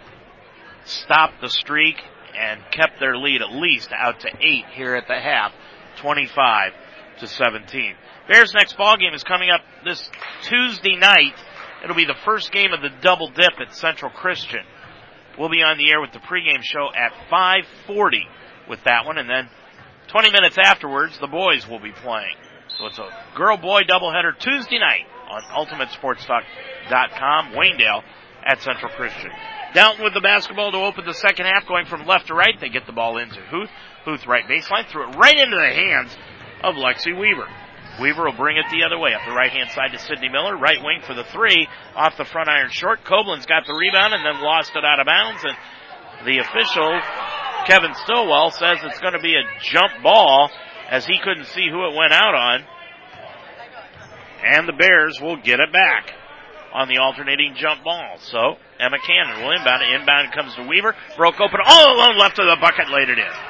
stopped 0.84 1.40
the 1.40 1.50
streak 1.50 1.96
and 2.38 2.60
kept 2.70 3.00
their 3.00 3.16
lead 3.16 3.42
at 3.42 3.52
least 3.52 3.90
out 3.92 4.20
to 4.20 4.28
eight 4.40 4.66
here 4.72 4.94
at 4.94 5.08
the 5.08 5.18
half, 5.18 5.52
25 5.96 6.72
to 7.20 7.26
17. 7.26 7.94
Bears 8.28 8.52
next 8.54 8.76
ball 8.76 8.96
game 8.96 9.14
is 9.14 9.24
coming 9.24 9.50
up 9.50 9.62
this 9.84 10.10
Tuesday 10.42 10.96
night. 10.96 11.34
It'll 11.82 11.96
be 11.96 12.04
the 12.04 12.14
first 12.24 12.52
game 12.52 12.72
of 12.72 12.82
the 12.82 12.90
double 13.00 13.28
dip 13.28 13.60
at 13.60 13.74
Central 13.74 14.10
Christian. 14.10 14.64
We'll 15.38 15.50
be 15.50 15.62
on 15.62 15.78
the 15.78 15.90
air 15.90 16.00
with 16.00 16.12
the 16.12 16.18
pregame 16.18 16.62
show 16.62 16.90
at 16.94 17.12
5:40 17.30 18.26
with 18.68 18.82
that 18.84 19.06
one, 19.06 19.18
and 19.18 19.30
then 19.30 19.48
20 20.08 20.32
minutes 20.32 20.58
afterwards, 20.58 21.16
the 21.18 21.28
boys 21.28 21.68
will 21.68 21.78
be 21.78 21.92
playing. 21.92 22.34
So 22.78 22.86
it's 22.86 22.98
a 22.98 23.08
girl-boy 23.36 23.82
doubleheader 23.82 24.36
Tuesday 24.38 24.78
night 24.78 25.06
on 25.30 25.42
UltimateSportsTalk.com. 25.42 27.52
Waynedale 27.52 28.02
at 28.44 28.60
Central 28.62 28.90
Christian. 28.92 29.30
Dalton 29.74 30.02
with 30.02 30.14
the 30.14 30.20
basketball 30.20 30.72
to 30.72 30.78
open 30.78 31.04
the 31.04 31.12
second 31.12 31.44
half, 31.46 31.66
going 31.66 31.84
from 31.86 32.06
left 32.06 32.28
to 32.28 32.34
right. 32.34 32.58
They 32.58 32.70
get 32.70 32.86
the 32.86 32.92
ball 32.92 33.18
into 33.18 33.42
Huth. 33.42 33.70
Huth 34.04 34.26
right 34.26 34.48
baseline, 34.48 34.86
threw 34.86 35.02
it 35.08 35.16
right 35.16 35.36
into 35.36 35.56
the 35.56 35.68
hands 35.68 36.16
of 36.62 36.76
Lexi 36.76 37.12
Weaver. 37.18 37.46
Weaver 38.00 38.24
will 38.24 38.36
bring 38.36 38.56
it 38.56 38.64
the 38.70 38.84
other 38.84 38.98
way 38.98 39.14
up 39.14 39.22
the 39.26 39.34
right 39.34 39.50
hand 39.50 39.70
side 39.70 39.92
to 39.92 39.98
Sydney 39.98 40.28
Miller, 40.28 40.56
right 40.56 40.78
wing 40.82 41.02
for 41.02 41.14
the 41.14 41.24
three, 41.24 41.66
off 41.96 42.16
the 42.16 42.24
front 42.24 42.48
iron 42.48 42.70
short. 42.70 43.04
Koblenz 43.04 43.46
got 43.46 43.66
the 43.66 43.74
rebound 43.74 44.14
and 44.14 44.24
then 44.24 44.42
lost 44.42 44.72
it 44.76 44.84
out 44.84 45.00
of 45.00 45.06
bounds 45.06 45.42
and 45.44 45.56
the 46.24 46.38
official, 46.38 47.00
Kevin 47.66 47.94
Stillwell, 48.04 48.50
says 48.50 48.78
it's 48.82 49.00
going 49.00 49.12
to 49.12 49.20
be 49.20 49.34
a 49.34 49.44
jump 49.62 50.02
ball 50.02 50.50
as 50.90 51.06
he 51.06 51.18
couldn't 51.22 51.46
see 51.46 51.68
who 51.70 51.86
it 51.86 51.94
went 51.94 52.12
out 52.12 52.34
on. 52.34 52.64
And 54.44 54.68
the 54.68 54.72
Bears 54.72 55.20
will 55.20 55.36
get 55.36 55.60
it 55.60 55.72
back 55.72 56.12
on 56.72 56.88
the 56.88 56.98
alternating 56.98 57.54
jump 57.56 57.82
ball. 57.84 58.18
So 58.18 58.56
Emma 58.78 58.98
Cannon 59.04 59.42
will 59.42 59.52
inbound. 59.52 59.82
it. 59.82 60.00
Inbound 60.00 60.32
comes 60.32 60.54
to 60.54 60.66
Weaver. 60.66 60.94
Broke 61.16 61.40
open 61.40 61.60
all 61.64 61.94
alone 61.94 62.18
left 62.18 62.38
of 62.38 62.46
the 62.46 62.56
bucket, 62.60 62.88
laid 62.90 63.08
it 63.10 63.18
in. 63.18 63.47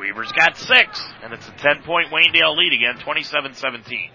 Weaver's 0.00 0.32
got 0.32 0.56
six, 0.56 1.04
and 1.22 1.34
it's 1.34 1.46
a 1.46 1.52
10 1.52 1.82
point 1.84 2.08
Waynedale 2.08 2.56
lead 2.56 2.72
again, 2.72 2.98
27 3.04 3.54
17. 3.54 4.10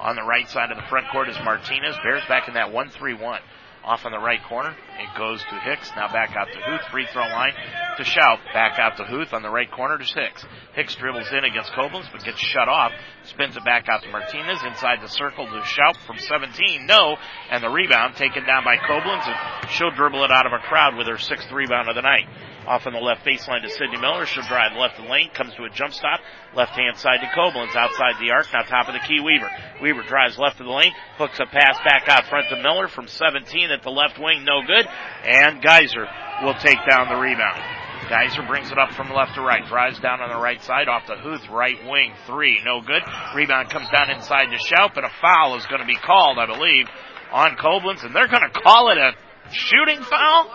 On 0.00 0.16
the 0.16 0.22
right 0.22 0.48
side 0.48 0.70
of 0.70 0.78
the 0.78 0.88
front 0.88 1.08
court 1.12 1.28
is 1.28 1.36
Martinez. 1.44 1.94
Bears 2.02 2.22
back 2.26 2.48
in 2.48 2.54
that 2.54 2.72
1 2.72 2.88
3 2.88 3.14
1 3.14 3.40
off 3.84 4.04
on 4.04 4.12
the 4.12 4.18
right 4.18 4.42
corner. 4.48 4.74
It 4.98 5.16
goes 5.16 5.40
to 5.44 5.60
Hicks. 5.60 5.90
Now 5.94 6.08
back 6.08 6.34
out 6.34 6.48
to 6.52 6.58
Huth. 6.58 6.80
Free 6.90 7.06
throw 7.12 7.22
line 7.22 7.52
to 7.98 8.02
Schaup. 8.02 8.38
Back 8.52 8.78
out 8.78 8.96
to 8.96 9.04
Huth 9.04 9.32
on 9.32 9.42
the 9.42 9.50
right 9.50 9.70
corner 9.70 9.96
to 9.96 10.04
Hicks. 10.04 10.44
Hicks 10.74 10.96
dribbles 10.96 11.30
in 11.30 11.44
against 11.44 11.70
Koblenz 11.72 12.10
but 12.10 12.24
gets 12.24 12.40
shut 12.40 12.68
off. 12.68 12.92
Spins 13.24 13.56
it 13.56 13.64
back 13.64 13.88
out 13.88 14.02
to 14.02 14.10
Martinez. 14.10 14.58
Inside 14.64 14.98
the 15.02 15.08
circle 15.08 15.46
to 15.46 15.60
Schaup 15.60 15.96
from 16.06 16.18
17. 16.18 16.86
No. 16.86 17.16
And 17.50 17.62
the 17.62 17.70
rebound 17.70 18.16
taken 18.16 18.44
down 18.44 18.64
by 18.64 18.76
Koblenz 18.76 19.28
and 19.28 19.70
she'll 19.70 19.92
dribble 19.92 20.24
it 20.24 20.30
out 20.32 20.46
of 20.46 20.52
a 20.52 20.58
crowd 20.66 20.96
with 20.96 21.06
her 21.06 21.18
sixth 21.18 21.52
rebound 21.52 21.88
of 21.88 21.94
the 21.94 22.02
night. 22.02 22.26
Off 22.66 22.86
on 22.86 22.92
the 22.92 22.98
left 22.98 23.24
baseline 23.24 23.62
to 23.62 23.70
Sydney 23.70 23.98
Miller. 24.00 24.26
She'll 24.26 24.42
drive 24.42 24.76
left 24.76 24.96
the 24.96 25.06
lane, 25.06 25.30
comes 25.30 25.54
to 25.54 25.64
a 25.64 25.70
jump 25.70 25.94
stop. 25.94 26.20
Left 26.54 26.72
hand 26.72 26.96
side 26.98 27.20
to 27.22 27.30
Koblenz. 27.30 27.76
Outside 27.76 28.18
the 28.18 28.32
arc. 28.32 28.46
Now 28.52 28.62
top 28.62 28.88
of 28.88 28.94
the 28.94 29.06
key 29.06 29.20
Weaver. 29.20 29.50
Weaver 29.80 30.02
drives 30.02 30.36
left 30.36 30.58
of 30.58 30.66
the 30.66 30.72
lane. 30.72 30.92
Hooks 31.16 31.38
a 31.38 31.46
pass 31.46 31.78
back 31.84 32.08
out 32.08 32.26
front 32.26 32.48
to 32.50 32.62
Miller 32.62 32.88
from 32.88 33.06
17 33.06 33.70
at 33.70 33.82
the 33.82 33.90
left 33.90 34.18
wing. 34.18 34.44
No 34.44 34.66
good. 34.66 34.86
And 35.24 35.62
Geyser 35.62 36.06
will 36.42 36.58
take 36.58 36.78
down 36.90 37.08
the 37.08 37.14
rebound. 37.14 37.62
Geyser 38.08 38.42
brings 38.46 38.70
it 38.70 38.78
up 38.78 38.92
from 38.92 39.12
left 39.14 39.34
to 39.34 39.42
right. 39.42 39.66
Drives 39.66 40.00
down 40.00 40.20
on 40.20 40.30
the 40.30 40.42
right 40.42 40.62
side 40.62 40.88
off 40.88 41.06
the 41.06 41.16
Huth 41.16 41.48
right 41.50 41.78
wing. 41.86 42.14
Three. 42.26 42.60
No 42.64 42.80
good. 42.80 43.02
Rebound 43.34 43.70
comes 43.70 43.88
down 43.94 44.10
inside 44.10 44.46
to 44.50 44.58
Shout, 44.58 44.90
but 44.94 45.04
a 45.04 45.10
foul 45.20 45.56
is 45.56 45.66
going 45.66 45.80
to 45.80 45.86
be 45.86 45.96
called, 45.96 46.38
I 46.38 46.46
believe, 46.46 46.86
on 47.30 47.56
Koblenz. 47.56 48.04
And 48.04 48.14
they're 48.14 48.28
going 48.28 48.42
to 48.42 48.60
call 48.60 48.90
it 48.90 48.98
a 48.98 49.12
shooting 49.52 50.02
foul? 50.02 50.50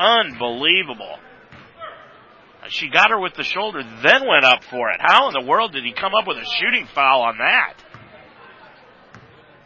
Unbelievable. 0.00 1.18
She 2.68 2.88
got 2.88 3.10
her 3.10 3.20
with 3.20 3.34
the 3.34 3.42
shoulder, 3.42 3.82
then 3.82 4.26
went 4.26 4.44
up 4.44 4.64
for 4.64 4.90
it. 4.90 5.00
How 5.00 5.28
in 5.28 5.34
the 5.34 5.46
world 5.46 5.72
did 5.72 5.84
he 5.84 5.92
come 5.92 6.12
up 6.18 6.26
with 6.26 6.38
a 6.38 6.44
shooting 6.58 6.86
foul 6.94 7.22
on 7.22 7.38
that? 7.38 7.74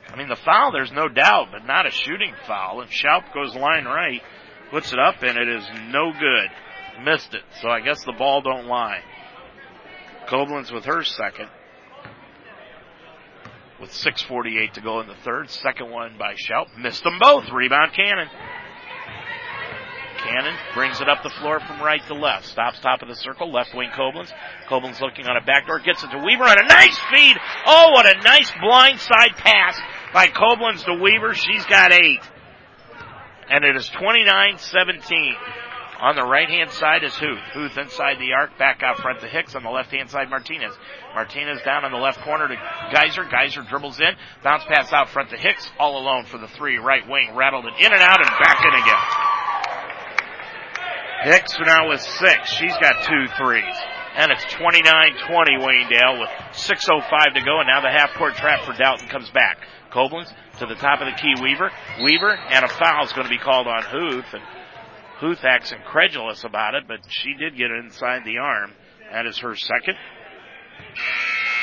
I 0.08 0.16
mean, 0.16 0.28
the 0.28 0.36
foul, 0.36 0.72
there's 0.72 0.92
no 0.92 1.08
doubt, 1.08 1.48
but 1.52 1.66
not 1.66 1.86
a 1.86 1.90
shooting 1.90 2.34
foul. 2.46 2.80
And 2.80 2.90
Schaup 2.90 3.32
goes 3.32 3.54
line 3.54 3.84
right, 3.84 4.22
puts 4.70 4.92
it 4.92 4.98
up, 4.98 5.22
and 5.22 5.36
it 5.36 5.48
is 5.48 5.68
no 5.90 6.12
good. 6.12 7.04
Missed 7.04 7.34
it. 7.34 7.42
So 7.60 7.68
I 7.68 7.80
guess 7.80 8.04
the 8.04 8.12
ball 8.12 8.40
don't 8.40 8.66
lie. 8.66 9.00
Koblenz 10.28 10.72
with 10.72 10.84
her 10.86 11.02
second. 11.04 11.48
With 13.80 13.90
6.48 13.90 14.72
to 14.74 14.80
go 14.80 15.00
in 15.00 15.08
the 15.08 15.16
third. 15.16 15.50
Second 15.50 15.90
one 15.90 16.16
by 16.18 16.34
Schaup. 16.34 16.76
Missed 16.78 17.04
them 17.04 17.18
both. 17.20 17.50
Rebound 17.52 17.92
Cannon. 17.92 18.28
Cannon 20.24 20.56
brings 20.72 21.00
it 21.00 21.08
up 21.08 21.22
the 21.22 21.30
floor 21.40 21.60
from 21.60 21.82
right 21.82 22.00
to 22.08 22.14
left. 22.14 22.46
Stops 22.46 22.80
top 22.80 23.02
of 23.02 23.08
the 23.08 23.14
circle. 23.14 23.52
Left 23.52 23.74
wing 23.74 23.90
Koblenz. 23.94 24.32
Koblenz 24.68 25.00
looking 25.00 25.26
on 25.26 25.36
a 25.36 25.44
backdoor. 25.44 25.80
Gets 25.80 26.02
it 26.02 26.10
to 26.10 26.18
Weaver 26.18 26.44
on 26.44 26.56
a 26.58 26.68
nice 26.68 26.98
feed. 27.12 27.36
Oh, 27.66 27.90
what 27.92 28.06
a 28.06 28.20
nice 28.22 28.50
blind 28.60 29.00
side 29.00 29.36
pass 29.36 29.78
by 30.12 30.28
Koblenz 30.28 30.84
to 30.86 30.94
Weaver. 30.94 31.34
She's 31.34 31.64
got 31.66 31.92
eight. 31.92 32.20
And 33.50 33.64
it 33.64 33.76
is 33.76 33.90
29-17. 33.90 35.34
On 36.00 36.16
the 36.16 36.24
right 36.24 36.48
hand 36.48 36.70
side 36.70 37.04
is 37.04 37.14
Huth. 37.14 37.38
Huth 37.52 37.78
inside 37.78 38.18
the 38.18 38.32
arc, 38.32 38.58
back 38.58 38.82
out 38.82 38.98
front 38.98 39.20
to 39.20 39.28
Hicks. 39.28 39.54
On 39.54 39.62
the 39.62 39.70
left 39.70 39.90
hand 39.90 40.10
side, 40.10 40.28
Martinez. 40.28 40.74
Martinez 41.14 41.62
down 41.64 41.84
on 41.84 41.92
the 41.92 41.98
left 41.98 42.20
corner 42.22 42.48
to 42.48 42.56
Geyser. 42.92 43.24
Geyser 43.24 43.62
dribbles 43.62 44.00
in. 44.00 44.10
Bounce 44.42 44.64
pass 44.64 44.92
out 44.92 45.10
front 45.10 45.30
to 45.30 45.36
Hicks. 45.36 45.70
All 45.78 45.98
alone 45.98 46.24
for 46.24 46.38
the 46.38 46.48
three. 46.48 46.78
Right 46.78 47.08
wing. 47.08 47.36
Rattled 47.36 47.66
it 47.66 47.74
in 47.78 47.92
and 47.92 48.02
out 48.02 48.20
and 48.20 48.28
back 48.28 48.64
in 48.64 48.74
again. 48.82 49.33
Hicks 51.24 51.56
now 51.64 51.88
with 51.88 52.02
six. 52.02 52.52
She's 52.52 52.76
got 52.76 53.02
two 53.04 53.26
threes. 53.38 53.74
And 54.16 54.30
it's 54.30 54.44
29-20 54.44 55.58
Waynedale 55.58 56.20
with 56.20 56.28
6.05 56.52 57.34
to 57.34 57.40
go. 57.40 57.60
And 57.60 57.66
now 57.66 57.80
the 57.80 57.90
half 57.90 58.12
court 58.12 58.34
trap 58.34 58.64
for 58.64 58.74
Dalton 58.74 59.08
comes 59.08 59.30
back. 59.30 59.56
Koblenz 59.90 60.30
to 60.58 60.66
the 60.66 60.74
top 60.74 61.00
of 61.00 61.06
the 61.06 61.18
key 61.20 61.34
Weaver. 61.42 61.70
Weaver 62.04 62.30
and 62.30 62.64
a 62.64 62.68
foul 62.68 63.04
is 63.04 63.12
going 63.12 63.24
to 63.24 63.30
be 63.30 63.38
called 63.38 63.66
on 63.66 63.82
Huth. 63.82 64.26
And 64.34 64.42
Huth 65.18 65.44
acts 65.44 65.72
incredulous 65.72 66.44
about 66.44 66.74
it, 66.74 66.84
but 66.86 66.98
she 67.08 67.32
did 67.34 67.56
get 67.56 67.70
it 67.70 67.84
inside 67.84 68.22
the 68.26 68.38
arm. 68.38 68.72
That 69.10 69.24
is 69.24 69.38
her 69.38 69.56
second. 69.56 69.96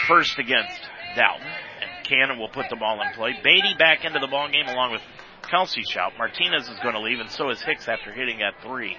First 0.07 0.39
against 0.39 0.81
Dalton. 1.15 1.45
And 1.45 2.07
Cannon 2.07 2.39
will 2.39 2.49
put 2.49 2.65
the 2.71 2.77
ball 2.77 2.99
in 2.99 3.13
play. 3.13 3.33
Beatty 3.43 3.75
back 3.77 4.05
into 4.05 4.19
the 4.19 4.27
ball 4.27 4.49
game 4.49 4.67
along 4.67 4.91
with 4.91 5.01
Kelsey 5.43 5.83
Schaup. 5.83 6.17
Martinez 6.17 6.67
is 6.67 6.79
going 6.79 6.95
to 6.95 7.01
leave, 7.01 7.19
and 7.19 7.29
so 7.29 7.51
is 7.51 7.61
Hicks 7.61 7.87
after 7.87 8.11
hitting 8.11 8.39
that 8.39 8.55
three. 8.63 8.97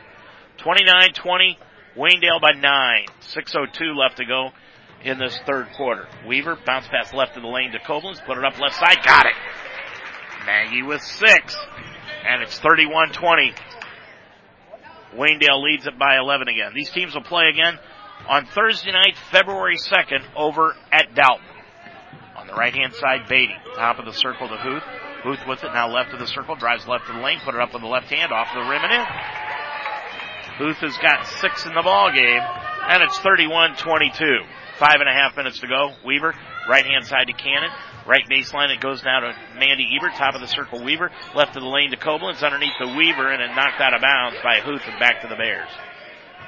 29-20, 0.59 1.57
Waynedale 1.96 2.40
by 2.40 2.53
nine. 2.53 3.07
6.02 3.34 3.96
left 3.96 4.16
to 4.18 4.24
go 4.24 4.50
in 5.05 5.18
this 5.18 5.38
third 5.46 5.68
quarter. 5.76 6.07
Weaver, 6.26 6.57
bounce 6.64 6.86
pass 6.88 7.12
left 7.12 7.36
of 7.36 7.42
the 7.42 7.48
lane 7.48 7.72
to 7.72 7.78
Koblenz, 7.78 8.24
put 8.24 8.38
it 8.38 8.44
up 8.44 8.59
left 8.59 8.76
side, 8.76 8.98
got 9.05 9.26
it. 9.26 9.34
Maggie 10.46 10.82
with 10.82 11.03
six, 11.03 11.57
and 12.26 12.42
it's 12.42 12.59
31-20. 12.61 13.55
Waynedale 15.14 15.62
leads 15.62 15.86
it 15.86 15.98
by 15.98 16.16
11 16.18 16.48
again. 16.48 16.72
These 16.74 16.90
teams 16.90 17.14
will 17.14 17.22
play 17.22 17.44
again 17.53 17.78
on 18.28 18.46
Thursday 18.46 18.92
night, 18.92 19.16
February 19.30 19.76
2nd, 19.76 20.24
over 20.36 20.74
at 20.90 21.14
Dalton. 21.14 21.46
On 22.36 22.46
the 22.46 22.55
right 22.55 22.74
hand 22.74 22.94
side, 22.94 23.28
Beatty. 23.28 23.55
Top 23.76 23.98
of 23.98 24.07
the 24.07 24.12
circle 24.12 24.48
to 24.48 24.57
Huth. 24.57 24.82
Huth 25.22 25.38
with 25.46 25.62
it 25.62 25.72
now 25.72 25.88
left 25.88 26.12
of 26.12 26.18
the 26.18 26.26
circle, 26.26 26.57
drives 26.57 26.88
left 26.88 27.09
of 27.09 27.16
the 27.16 27.22
lane, 27.22 27.38
put 27.44 27.55
it 27.55 27.61
up 27.61 27.72
with 27.72 27.82
the 27.82 27.88
left 27.88 28.07
hand, 28.07 28.32
off 28.32 28.48
the 28.55 28.61
rim 28.61 28.82
and 28.82 28.92
in. 28.92 29.05
Huth 30.59 30.78
has 30.78 30.96
got 30.98 31.26
six 31.40 31.64
in 31.64 31.74
the 31.74 31.82
ball 31.82 32.12
game, 32.12 32.42
and 32.88 33.03
it's 33.03 33.18
31-22. 33.20 34.44
Five 34.78 35.00
and 35.00 35.09
a 35.09 35.12
half 35.12 35.36
minutes 35.36 35.61
to 35.61 35.68
go. 35.68 35.92
Weaver, 36.05 36.34
right 36.68 36.84
hand 36.84 37.07
side 37.07 37.28
to 37.28 37.32
Cannon. 37.32 37.70
Right 38.07 38.24
baseline, 38.28 38.74
it 38.74 38.80
goes 38.80 39.03
now 39.05 39.20
to 39.20 39.32
Mandy 39.57 39.86
Ebert, 39.96 40.14
top 40.16 40.34
of 40.34 40.40
the 40.40 40.48
circle 40.48 40.82
Weaver, 40.82 41.11
left 41.34 41.57
of 41.57 41.62
the 41.62 41.68
lane 41.68 41.90
to 41.92 41.96
Koblenz, 41.96 42.42
underneath 42.42 42.74
the 42.80 42.88
Weaver, 42.88 43.30
and 43.30 43.40
it 43.40 43.55
knocked 43.55 43.80
out 43.80 43.94
of 43.94 44.03
bounds 44.03 44.38
by 44.42 44.61
Huth 44.61 44.82
and 44.86 44.98
back 44.98 45.22
to 45.22 45.28
the 45.28 45.36
Bears. 45.36 45.70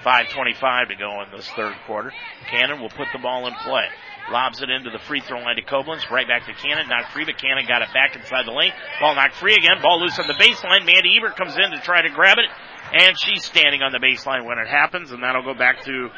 5.25 0.05 0.89
to 0.89 0.97
go 0.97 1.23
in 1.23 1.31
this 1.33 1.49
third 1.57 1.75
quarter. 1.87 2.13
Cannon 2.51 2.81
will 2.81 2.91
put 2.91 3.09
the 3.13 3.19
ball 3.19 3.47
in 3.47 3.55
play. 3.65 3.87
Lobs 4.31 4.63
it 4.63 4.69
into 4.69 4.91
the 4.91 4.99
free 4.99 5.21
throw 5.21 5.41
line 5.41 5.57
to 5.57 5.63
Koblenz. 5.63 6.11
Right 6.11 6.29
back 6.29 6.47
to 6.47 6.53
Cannon. 6.55 6.89
Knocked 6.89 7.13
free, 7.13 7.25
but 7.25 7.39
Cannon 7.39 7.67
got 7.67 7.83
it 7.83 7.89
back 7.93 8.17
inside 8.17 8.47
the 8.47 8.53
lane. 8.53 8.73
Ball 9.01 9.15
knocked 9.15 9.37
free 9.37 9.55
again. 9.55 9.81
Ball 9.83 10.01
loose 10.01 10.19
on 10.19 10.27
the 10.27 10.35
baseline. 10.35 10.85
Mandy 10.85 11.17
Ebert 11.17 11.37
comes 11.37 11.57
in 11.57 11.71
to 11.73 11.81
try 11.81 12.03
to 12.03 12.11
grab 12.11 12.39
it. 12.39 12.49
And 12.95 13.19
she's 13.19 13.45
standing 13.45 13.83
on 13.83 13.91
the 13.91 13.99
baseline 13.99 14.47
when 14.47 14.59
it 14.59 14.69
happens. 14.69 15.11
And 15.11 15.23
that'll 15.23 15.43
go 15.43 15.55
back 15.55 15.85
to 15.85 16.11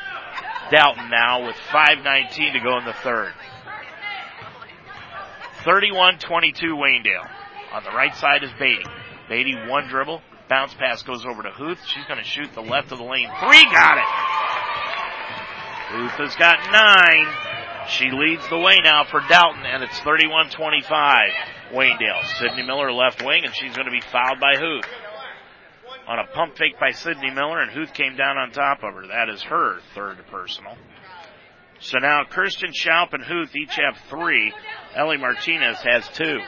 Dalton 0.71 1.09
now 1.09 1.47
with 1.47 1.57
5.19 1.73 2.53
to 2.53 2.61
go 2.61 2.77
in 2.79 2.85
the 2.85 2.93
third. 3.03 3.33
31-22 5.65 6.21
Waynedale. 6.77 7.29
On 7.73 7.83
the 7.83 7.91
right 7.91 8.15
side 8.15 8.45
is 8.45 8.51
Beatty. 8.59 8.85
Beatty 9.29 9.55
one 9.67 9.89
dribble. 9.89 10.21
Bounce 10.49 10.75
pass 10.75 11.03
goes 11.03 11.25
over 11.27 11.43
to 11.43 11.51
Huth. 11.51 11.79
She's 11.87 12.05
going 12.05 12.23
to 12.23 12.29
shoot 12.29 12.53
the 12.55 12.61
left 12.61 12.93
of 12.93 12.99
the 12.99 13.05
lane. 13.05 13.29
Three 13.41 13.65
got 13.65 13.99
it. 13.99 14.05
Huth 15.89 16.13
has 16.13 16.37
got 16.37 16.59
nine. 16.71 17.27
She 17.89 18.11
leads 18.11 18.47
the 18.49 18.59
way 18.59 18.77
now 18.83 19.05
for 19.05 19.21
Dalton, 19.29 19.65
and 19.65 19.83
it's 19.83 19.99
31-25. 20.01 20.85
Waynedale. 21.73 22.25
Sydney 22.39 22.63
Miller 22.63 22.93
left 22.93 23.25
wing, 23.25 23.45
and 23.45 23.55
she's 23.55 23.75
going 23.75 23.87
to 23.87 23.93
be 23.93 24.01
fouled 24.01 24.39
by 24.41 24.55
Huth. 24.57 24.85
On 26.09 26.19
a 26.21 26.27
pump 26.35 26.57
fake 26.57 26.79
by 26.79 26.93
Sydney 26.93 27.31
Miller, 27.31 27.61
and 27.61 27.71
Huth 27.71 27.93
came 27.93 28.17
down 28.17 28.39
on 28.39 28.53
top 28.53 28.85
of 28.85 28.95
her. 28.95 29.09
That 29.09 29.29
is 29.29 29.43
her 29.43 29.81
third 29.95 30.19
personal. 30.31 30.77
So 31.81 31.99
now 31.99 32.25
Kirsten 32.25 32.71
Schaup 32.73 33.13
and 33.13 33.25
Huth 33.25 33.55
each 33.57 33.75
have 33.75 33.99
three. 34.09 34.53
Ellie 34.95 35.19
Martinez 35.19 35.79
has 35.83 36.09
two. 36.09 36.39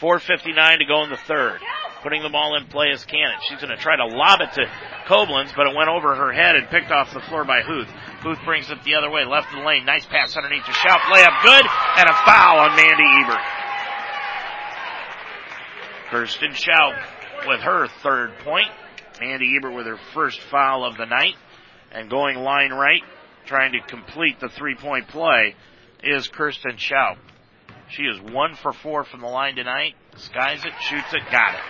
4.59 0.00 0.78
to 0.78 0.84
go 0.86 1.02
in 1.04 1.10
the 1.10 1.16
third. 1.16 1.60
Putting 2.02 2.22
the 2.22 2.28
ball 2.28 2.56
in 2.56 2.66
play 2.66 2.88
is 2.88 3.04
Cannon. 3.04 3.36
She's 3.48 3.60
going 3.60 3.74
to 3.74 3.82
try 3.82 3.96
to 3.96 4.06
lob 4.06 4.40
it 4.40 4.52
to 4.52 4.66
Koblenz, 5.06 5.54
but 5.56 5.66
it 5.66 5.74
went 5.74 5.88
over 5.88 6.14
her 6.14 6.32
head 6.32 6.54
and 6.54 6.68
picked 6.68 6.90
off 6.90 7.14
the 7.14 7.20
floor 7.20 7.44
by 7.44 7.62
Huth. 7.62 7.88
Huth 8.20 8.38
brings 8.44 8.70
it 8.70 8.82
the 8.84 8.94
other 8.94 9.10
way, 9.10 9.24
left 9.24 9.48
of 9.52 9.60
the 9.60 9.66
lane. 9.66 9.84
Nice 9.84 10.06
pass 10.06 10.36
underneath 10.36 10.64
to 10.66 10.72
Schaup. 10.72 11.00
Layup 11.10 11.42
good, 11.42 11.66
and 11.96 12.08
a 12.08 12.14
foul 12.24 12.58
on 12.58 12.76
Mandy 12.76 13.08
Ebert. 13.24 13.42
Kirsten 16.10 16.52
Schaup 16.52 16.94
with 17.48 17.60
her 17.60 17.88
third 18.02 18.38
point. 18.44 18.70
Mandy 19.20 19.56
Ebert 19.56 19.74
with 19.74 19.86
her 19.86 19.98
first 20.12 20.40
foul 20.50 20.84
of 20.84 20.96
the 20.96 21.06
night. 21.06 21.34
And 21.92 22.10
going 22.10 22.36
line 22.36 22.70
right, 22.70 23.02
trying 23.46 23.72
to 23.72 23.80
complete 23.80 24.40
the 24.40 24.48
three 24.48 24.74
point 24.74 25.08
play, 25.08 25.54
is 26.02 26.28
Kirsten 26.28 26.76
Schaup. 26.76 27.16
She 27.88 28.02
is 28.02 28.20
one 28.32 28.56
for 28.56 28.72
four 28.72 29.04
from 29.04 29.20
the 29.20 29.28
line 29.28 29.56
tonight. 29.56 29.94
Skies 30.16 30.64
it, 30.64 30.72
shoots 30.80 31.12
it, 31.12 31.22
got 31.30 31.54
it. 31.54 31.60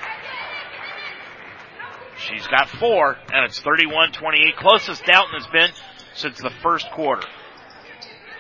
She's 2.17 2.47
got 2.47 2.69
four, 2.79 3.17
and 3.33 3.45
it's 3.45 3.61
31-28. 3.61 4.57
Closest 4.57 5.05
Dalton 5.05 5.41
has 5.41 5.47
been 5.49 5.71
since 6.15 6.39
the 6.39 6.53
first 6.63 6.91
quarter. 6.93 7.27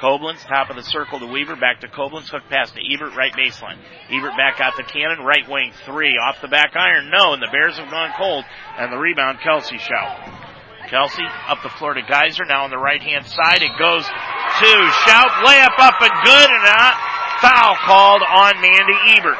Koblenz, 0.00 0.44
top 0.46 0.70
of 0.70 0.76
the 0.76 0.82
circle 0.82 1.20
to 1.20 1.26
Weaver, 1.26 1.56
back 1.56 1.80
to 1.80 1.88
Koblenz, 1.88 2.28
hook 2.28 2.42
pass 2.50 2.70
to 2.72 2.80
Ebert, 2.80 3.16
right 3.16 3.32
baseline. 3.32 3.78
Ebert 4.10 4.36
back 4.36 4.60
out 4.60 4.76
to 4.76 4.82
Cannon, 4.82 5.24
right 5.24 5.48
wing 5.48 5.72
three, 5.84 6.18
off 6.18 6.40
the 6.42 6.48
back 6.48 6.74
iron, 6.74 7.10
no, 7.10 7.32
and 7.32 7.42
the 7.42 7.48
Bears 7.50 7.78
have 7.78 7.90
gone 7.90 8.10
cold, 8.18 8.44
and 8.78 8.92
the 8.92 8.98
rebound, 8.98 9.38
Kelsey 9.40 9.76
Schaup. 9.76 10.88
Kelsey 10.88 11.24
up 11.48 11.62
the 11.62 11.70
floor 11.70 11.94
to 11.94 12.02
Geyser, 12.02 12.44
now 12.44 12.64
on 12.64 12.70
the 12.70 12.78
right 12.78 13.00
hand 13.00 13.24
side, 13.26 13.62
it 13.62 13.78
goes 13.78 14.04
to 14.04 14.70
Schaup, 15.06 15.32
layup 15.46 15.78
up 15.78 16.00
and 16.00 16.24
good, 16.24 16.50
and 16.50 16.64
a 16.64 17.14
foul 17.40 17.76
called 17.86 18.22
on 18.22 18.60
Mandy 18.60 19.18
Ebert. 19.18 19.38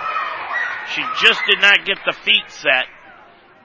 She 0.94 1.02
just 1.20 1.40
did 1.48 1.60
not 1.60 1.84
get 1.84 1.98
the 2.06 2.12
feet 2.12 2.44
set. 2.48 2.84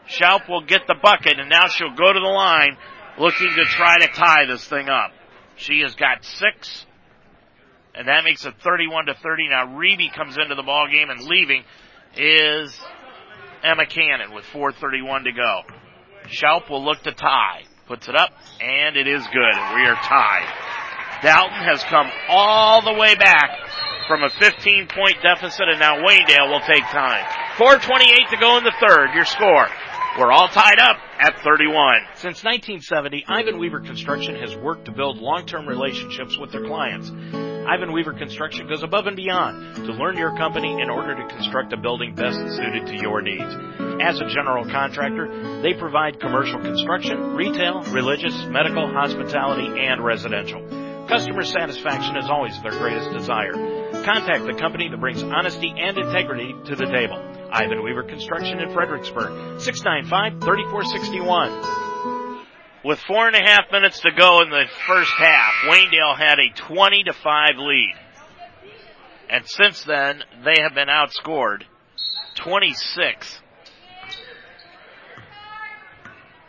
Schaup 0.07 0.49
will 0.49 0.65
get 0.65 0.87
the 0.87 0.95
bucket, 1.01 1.39
and 1.39 1.49
now 1.49 1.67
she'll 1.67 1.95
go 1.95 2.11
to 2.11 2.19
the 2.19 2.25
line, 2.25 2.77
looking 3.19 3.49
to 3.55 3.65
try 3.65 3.97
to 3.99 4.07
tie 4.07 4.45
this 4.45 4.67
thing 4.67 4.89
up. 4.89 5.11
She 5.59 5.81
has 5.81 5.93
got 5.95 6.23
six, 6.23 6.85
and 7.93 8.07
that 8.07 8.23
makes 8.23 8.45
it 8.45 8.53
31 8.63 9.07
to 9.07 9.13
30. 9.13 9.49
Now 9.49 9.67
Reeby 9.67 10.13
comes 10.13 10.37
into 10.37 10.55
the 10.55 10.63
ball 10.63 10.87
game, 10.89 11.09
and 11.09 11.21
leaving 11.21 11.63
is 12.15 12.79
Emma 13.61 13.85
Cannon 13.85 14.33
with 14.33 14.45
4:31 14.45 15.25
to 15.25 15.31
go. 15.33 15.63
Schaup 16.27 16.69
will 16.69 16.83
look 16.83 17.01
to 17.03 17.11
tie, 17.11 17.63
puts 17.87 18.07
it 18.07 18.15
up, 18.15 18.31
and 18.61 18.95
it 18.95 19.07
is 19.07 19.21
good. 19.27 19.55
We 19.75 19.85
are 19.85 19.95
tied. 19.95 20.47
Dalton 21.23 21.63
has 21.63 21.83
come 21.83 22.09
all 22.29 22.81
the 22.81 22.93
way 22.93 23.15
back 23.15 23.59
from 24.07 24.23
a 24.23 24.29
15 24.29 24.87
point 24.87 25.21
deficit, 25.21 25.67
and 25.67 25.79
now 25.79 25.97
Waynedale 25.97 26.49
will 26.49 26.61
take 26.61 26.83
time. 26.87 27.25
4:28 27.57 28.29
to 28.29 28.37
go 28.37 28.57
in 28.57 28.63
the 28.63 28.73
third. 28.79 29.13
Your 29.13 29.25
score. 29.25 29.67
We're 30.19 30.33
all 30.33 30.49
tied 30.49 30.79
up 30.79 30.97
at 31.17 31.39
31. 31.45 32.01
Since 32.15 32.43
1970, 32.43 33.23
Ivan 33.29 33.57
Weaver 33.57 33.79
Construction 33.79 34.35
has 34.35 34.53
worked 34.53 34.83
to 34.85 34.91
build 34.91 35.19
long-term 35.19 35.65
relationships 35.65 36.37
with 36.37 36.51
their 36.51 36.65
clients. 36.65 37.09
Ivan 37.09 37.93
Weaver 37.93 38.11
Construction 38.11 38.67
goes 38.67 38.83
above 38.83 39.07
and 39.07 39.15
beyond 39.15 39.77
to 39.77 39.93
learn 39.93 40.17
your 40.17 40.35
company 40.35 40.81
in 40.81 40.89
order 40.89 41.15
to 41.15 41.25
construct 41.33 41.71
a 41.71 41.77
building 41.77 42.15
best 42.15 42.37
suited 42.37 42.87
to 42.87 43.01
your 43.01 43.21
needs. 43.21 43.55
As 44.03 44.19
a 44.19 44.27
general 44.27 44.65
contractor, 44.65 45.61
they 45.61 45.73
provide 45.73 46.19
commercial 46.19 46.59
construction, 46.59 47.33
retail, 47.37 47.83
religious, 47.83 48.35
medical, 48.47 48.91
hospitality, 48.91 49.71
and 49.79 50.03
residential. 50.03 50.59
Customer 51.07 51.45
satisfaction 51.45 52.17
is 52.17 52.29
always 52.29 52.61
their 52.61 52.77
greatest 52.77 53.09
desire. 53.13 53.53
Contact 54.09 54.41
the 54.47 54.55
company 54.55 54.89
that 54.89 54.99
brings 54.99 55.21
honesty 55.21 55.71
and 55.77 55.95
integrity 55.95 56.55
to 56.65 56.75
the 56.75 56.87
table. 56.87 57.23
Ivan 57.51 57.83
Weaver 57.83 58.01
Construction 58.01 58.59
in 58.59 58.73
Fredericksburg, 58.73 59.59
695-3461. 59.59 62.43
With 62.83 62.97
four 63.01 63.27
and 63.27 63.35
a 63.35 63.43
half 63.43 63.71
minutes 63.71 63.99
to 63.99 64.09
go 64.09 64.41
in 64.41 64.49
the 64.49 64.65
first 64.87 65.11
half, 65.15 65.53
Waynedale 65.67 66.17
had 66.17 66.39
a 66.39 66.49
20 66.55 67.03
to 67.03 67.13
5 67.13 67.49
lead. 67.57 67.93
And 69.29 69.47
since 69.47 69.83
then, 69.83 70.23
they 70.43 70.59
have 70.63 70.73
been 70.73 70.87
outscored 70.87 71.65
26 72.33 73.39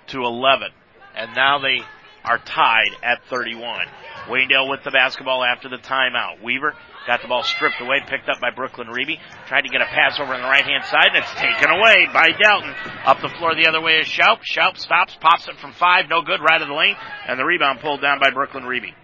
to 0.06 0.16
11. 0.16 0.70
And 1.14 1.36
now 1.36 1.58
they 1.58 1.82
are 2.24 2.38
tied 2.38 2.96
at 3.02 3.22
31. 3.28 3.84
Waynedale 4.28 4.70
with 4.70 4.82
the 4.82 4.92
basketball 4.92 5.44
after 5.44 5.68
the 5.68 5.76
timeout. 5.76 6.42
Weaver 6.42 6.74
got 7.06 7.22
the 7.22 7.28
ball 7.28 7.42
stripped 7.42 7.80
away, 7.80 8.00
picked 8.06 8.28
up 8.28 8.40
by 8.40 8.50
Brooklyn 8.50 8.88
Reeby. 8.88 9.18
Tried 9.46 9.62
to 9.62 9.68
get 9.68 9.80
a 9.80 9.86
pass 9.86 10.18
over 10.20 10.34
on 10.34 10.42
the 10.42 10.48
right 10.48 10.64
hand 10.64 10.84
side, 10.84 11.08
and 11.14 11.24
it's 11.24 11.34
taken 11.34 11.70
away 11.70 12.06
by 12.12 12.30
Dalton. 12.32 12.74
Up 13.04 13.20
the 13.20 13.28
floor 13.28 13.54
the 13.54 13.66
other 13.68 13.80
way 13.80 13.98
is 13.98 14.06
Schaup. 14.06 14.40
Schaup 14.42 14.76
stops, 14.76 15.16
pops 15.20 15.48
it 15.48 15.56
from 15.56 15.72
five, 15.72 16.08
no 16.08 16.22
good, 16.22 16.40
right 16.40 16.60
of 16.60 16.68
the 16.68 16.74
lane, 16.74 16.96
and 17.26 17.38
the 17.38 17.44
rebound 17.44 17.80
pulled 17.80 18.00
down 18.00 18.20
by 18.20 18.30
Brooklyn 18.30 18.64
Reeby. 18.64 18.94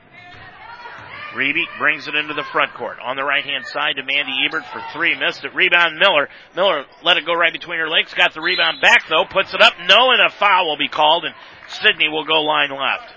Reeby 1.37 1.65
brings 1.79 2.09
it 2.09 2.15
into 2.15 2.33
the 2.33 2.45
front 2.51 2.73
court. 2.75 2.97
On 3.03 3.15
the 3.15 3.23
right 3.23 3.45
hand 3.45 3.67
side 3.67 3.97
to 3.97 4.03
Mandy 4.03 4.33
Ebert 4.49 4.65
for 4.73 4.83
three. 4.93 5.15
Missed 5.19 5.45
it. 5.45 5.55
Rebound 5.55 5.99
Miller. 5.99 6.29
Miller 6.57 6.85
let 7.03 7.19
it 7.19 7.27
go 7.27 7.35
right 7.35 7.53
between 7.53 7.79
her 7.79 7.91
legs. 7.91 8.15
Got 8.15 8.33
the 8.33 8.41
rebound 8.41 8.81
back 8.81 9.07
though. 9.09 9.25
Puts 9.29 9.53
it 9.53 9.61
up. 9.61 9.75
No, 9.87 10.13
and 10.13 10.23
a 10.23 10.31
foul 10.31 10.67
will 10.67 10.79
be 10.79 10.89
called, 10.89 11.27
and 11.27 11.35
Sydney 11.69 12.09
will 12.09 12.25
go 12.25 12.41
line 12.41 12.71
left. 12.71 13.13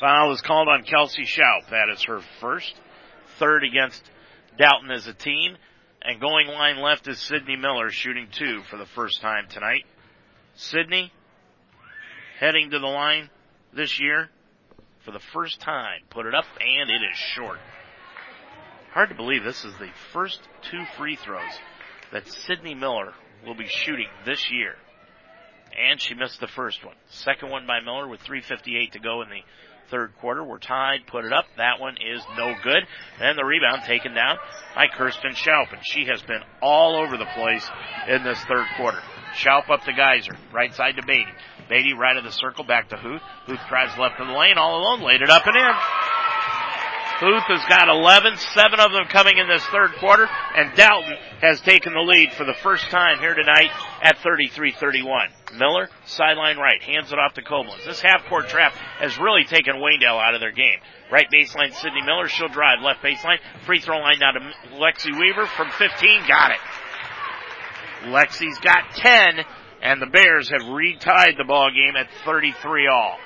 Foul 0.00 0.32
is 0.32 0.40
called 0.42 0.68
on 0.68 0.82
Kelsey 0.82 1.24
Schaup. 1.24 1.70
That 1.70 1.90
is 1.92 2.02
her 2.04 2.20
first. 2.40 2.74
Third 3.38 3.64
against 3.64 4.02
Dalton 4.58 4.90
as 4.90 5.06
a 5.06 5.14
team. 5.14 5.56
And 6.02 6.20
going 6.20 6.48
line 6.48 6.78
left 6.78 7.08
is 7.08 7.18
Sydney 7.18 7.56
Miller 7.56 7.90
shooting 7.90 8.28
two 8.30 8.62
for 8.70 8.76
the 8.76 8.86
first 8.86 9.20
time 9.20 9.46
tonight. 9.48 9.84
Sydney 10.54 11.12
heading 12.38 12.70
to 12.70 12.78
the 12.78 12.86
line 12.86 13.30
this 13.72 14.00
year 14.00 14.28
for 15.04 15.10
the 15.10 15.20
first 15.32 15.60
time. 15.60 16.00
Put 16.10 16.26
it 16.26 16.34
up 16.34 16.44
and 16.60 16.90
it 16.90 17.02
is 17.02 17.16
short. 17.16 17.58
Hard 18.92 19.10
to 19.10 19.14
believe 19.14 19.44
this 19.44 19.64
is 19.64 19.74
the 19.78 19.90
first 20.12 20.40
two 20.70 20.84
free 20.96 21.16
throws 21.16 21.42
that 22.12 22.26
Sydney 22.26 22.74
Miller 22.74 23.12
will 23.46 23.54
be 23.54 23.66
shooting 23.68 24.08
this 24.24 24.50
year. 24.50 24.74
And 25.78 26.00
she 26.00 26.14
missed 26.14 26.40
the 26.40 26.48
first 26.48 26.84
one. 26.84 26.96
Second 27.10 27.50
one 27.50 27.66
by 27.66 27.80
Miller 27.80 28.08
with 28.08 28.20
3.58 28.22 28.92
to 28.92 28.98
go 28.98 29.22
in 29.22 29.28
the 29.28 29.42
third 29.90 30.12
quarter. 30.20 30.44
We're 30.44 30.58
tied, 30.58 31.06
put 31.06 31.24
it 31.24 31.32
up. 31.32 31.46
That 31.56 31.80
one 31.80 31.96
is 31.96 32.22
no 32.36 32.54
good. 32.62 32.84
And 33.20 33.38
the 33.38 33.44
rebound 33.44 33.82
taken 33.86 34.14
down 34.14 34.38
by 34.74 34.86
Kirsten 34.88 35.32
Schaup. 35.32 35.72
And 35.72 35.82
she 35.82 36.06
has 36.06 36.22
been 36.22 36.42
all 36.62 36.96
over 36.96 37.16
the 37.16 37.26
place 37.34 37.68
in 38.08 38.22
this 38.22 38.38
third 38.44 38.66
quarter. 38.76 39.00
Schaup 39.34 39.70
up 39.70 39.84
to 39.84 39.92
Geyser. 39.92 40.36
Right 40.52 40.74
side 40.74 40.96
to 40.96 41.02
Beatty. 41.02 41.32
Beatty 41.68 41.92
right 41.92 42.16
of 42.16 42.24
the 42.24 42.32
circle 42.32 42.64
back 42.64 42.88
to 42.90 42.96
Huth. 42.96 43.22
Huth 43.46 43.60
drives 43.68 43.96
left 43.98 44.20
of 44.20 44.26
the 44.26 44.32
lane 44.32 44.56
all 44.56 44.78
alone. 44.80 45.02
Laid 45.02 45.22
it 45.22 45.30
up 45.30 45.46
and 45.46 45.56
in. 45.56 46.17
Huth 47.18 47.50
has 47.50 47.64
got 47.68 47.88
11, 47.88 48.36
seven 48.54 48.78
of 48.78 48.92
them 48.92 49.06
coming 49.10 49.38
in 49.38 49.48
this 49.48 49.64
third 49.74 49.90
quarter, 49.98 50.28
and 50.54 50.72
Dalton 50.76 51.16
has 51.40 51.60
taken 51.60 51.92
the 51.92 52.00
lead 52.00 52.32
for 52.32 52.44
the 52.44 52.54
first 52.54 52.84
time 52.90 53.18
here 53.18 53.34
tonight 53.34 53.72
at 54.00 54.18
33-31. 54.18 55.26
Miller, 55.58 55.88
sideline 56.06 56.58
right, 56.58 56.80
hands 56.80 57.10
it 57.10 57.18
off 57.18 57.34
to 57.34 57.42
Koblenz. 57.42 57.84
This 57.84 58.00
half-court 58.00 58.48
trap 58.48 58.72
has 59.00 59.18
really 59.18 59.42
taken 59.42 59.82
Waynedale 59.82 60.22
out 60.22 60.34
of 60.34 60.40
their 60.40 60.52
game. 60.52 60.78
Right 61.10 61.26
baseline, 61.34 61.74
Sydney 61.74 62.02
Miller, 62.06 62.28
she'll 62.28 62.54
drive. 62.54 62.82
Left 62.82 63.02
baseline, 63.02 63.38
free 63.66 63.80
throw 63.80 63.98
line 63.98 64.20
down 64.20 64.34
to 64.34 64.40
Lexi 64.78 65.10
Weaver 65.18 65.46
from 65.46 65.72
15, 65.72 66.28
got 66.28 66.52
it. 66.52 66.60
Lexi's 68.04 68.58
got 68.60 68.94
10, 68.94 69.44
and 69.82 70.00
the 70.00 70.06
Bears 70.06 70.50
have 70.50 70.68
retied 70.68 71.36
the 71.36 71.44
ball 71.44 71.70
game 71.72 71.96
at 71.96 72.06
33 72.24 72.86
all. 72.86 73.16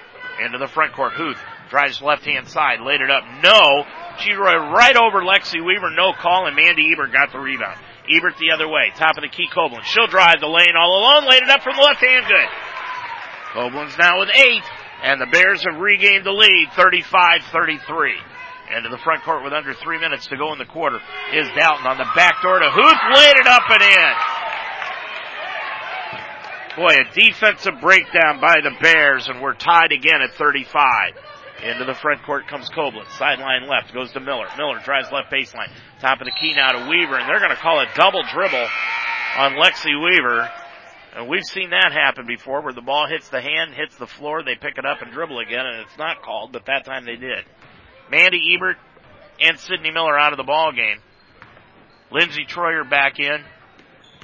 Into 0.42 0.56
the 0.56 0.68
front 0.68 0.94
court, 0.94 1.12
Huth 1.12 1.36
Drives 1.72 2.04
left 2.04 2.28
hand 2.28 2.52
side, 2.52 2.84
laid 2.84 3.00
it 3.00 3.08
up. 3.08 3.24
No. 3.40 3.88
She 4.20 4.36
right 4.36 4.92
over 4.92 5.24
Lexi 5.24 5.64
Weaver, 5.64 5.88
no 5.96 6.12
call, 6.12 6.44
and 6.44 6.54
Mandy 6.54 6.92
Ebert 6.92 7.16
got 7.16 7.32
the 7.32 7.40
rebound. 7.40 7.80
Ebert 8.04 8.36
the 8.36 8.52
other 8.52 8.68
way, 8.68 8.92
top 8.94 9.16
of 9.16 9.24
the 9.24 9.32
key, 9.32 9.48
Koblenz. 9.48 9.88
She'll 9.88 10.06
drive 10.06 10.36
the 10.40 10.52
lane 10.52 10.76
all 10.76 11.00
alone, 11.00 11.24
laid 11.24 11.40
it 11.40 11.48
up 11.48 11.62
from 11.62 11.76
the 11.76 11.82
left 11.82 12.04
hand, 12.04 12.26
good. 12.28 12.44
Koblenz 13.56 13.96
now 13.96 14.20
with 14.20 14.28
eight, 14.36 14.60
and 15.02 15.18
the 15.18 15.32
Bears 15.32 15.64
have 15.64 15.80
regained 15.80 16.26
the 16.26 16.36
lead, 16.36 16.68
35-33. 16.76 18.20
Into 18.76 18.90
the 18.90 18.98
front 18.98 19.22
court 19.22 19.42
with 19.42 19.54
under 19.54 19.72
three 19.72 19.98
minutes 19.98 20.26
to 20.26 20.36
go 20.36 20.52
in 20.52 20.58
the 20.58 20.66
quarter 20.66 21.00
is 21.32 21.48
Dalton 21.56 21.86
on 21.86 21.96
the 21.96 22.08
back 22.14 22.42
door 22.42 22.58
to 22.58 22.68
Huth, 22.68 23.16
laid 23.16 23.36
it 23.40 23.46
up 23.48 23.64
and 23.70 23.80
in. 23.80 24.12
Boy, 26.76 27.00
a 27.00 27.04
defensive 27.14 27.80
breakdown 27.80 28.40
by 28.42 28.60
the 28.62 28.72
Bears, 28.82 29.28
and 29.28 29.40
we're 29.40 29.54
tied 29.54 29.92
again 29.92 30.20
at 30.20 30.34
35. 30.36 31.31
Into 31.62 31.84
the 31.84 31.94
front 31.94 32.24
court 32.24 32.48
comes 32.48 32.68
Koblenz. 32.70 33.08
Sideline 33.18 33.68
left 33.68 33.94
goes 33.94 34.10
to 34.12 34.20
Miller. 34.20 34.46
Miller 34.58 34.80
drives 34.84 35.12
left 35.12 35.30
baseline. 35.30 35.70
Top 36.00 36.20
of 36.20 36.24
the 36.24 36.32
key 36.40 36.54
now 36.56 36.72
to 36.72 36.90
Weaver, 36.90 37.16
and 37.16 37.28
they're 37.28 37.38
going 37.38 37.54
to 37.54 37.62
call 37.62 37.78
a 37.78 37.86
double 37.94 38.22
dribble 38.32 38.66
on 39.38 39.52
Lexi 39.52 39.94
Weaver. 39.94 40.48
And 41.14 41.28
we've 41.28 41.44
seen 41.44 41.70
that 41.70 41.92
happen 41.92 42.26
before 42.26 42.62
where 42.62 42.72
the 42.72 42.82
ball 42.82 43.06
hits 43.06 43.28
the 43.28 43.40
hand, 43.40 43.74
hits 43.74 43.94
the 43.96 44.06
floor, 44.08 44.42
they 44.42 44.56
pick 44.56 44.76
it 44.76 44.84
up 44.84 45.02
and 45.02 45.12
dribble 45.12 45.38
again, 45.38 45.64
and 45.64 45.82
it's 45.82 45.98
not 45.98 46.22
called, 46.22 46.52
but 46.52 46.66
that 46.66 46.84
time 46.84 47.04
they 47.04 47.16
did. 47.16 47.44
Mandy 48.10 48.56
Ebert 48.56 48.78
and 49.40 49.58
Sydney 49.58 49.92
Miller 49.92 50.18
out 50.18 50.32
of 50.32 50.38
the 50.38 50.44
ball 50.44 50.72
game. 50.72 50.98
Lindsey 52.10 52.44
Troyer 52.44 52.88
back 52.88 53.20
in, 53.20 53.44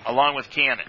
along 0.07 0.35
with 0.35 0.51
Cannon. 0.51 0.87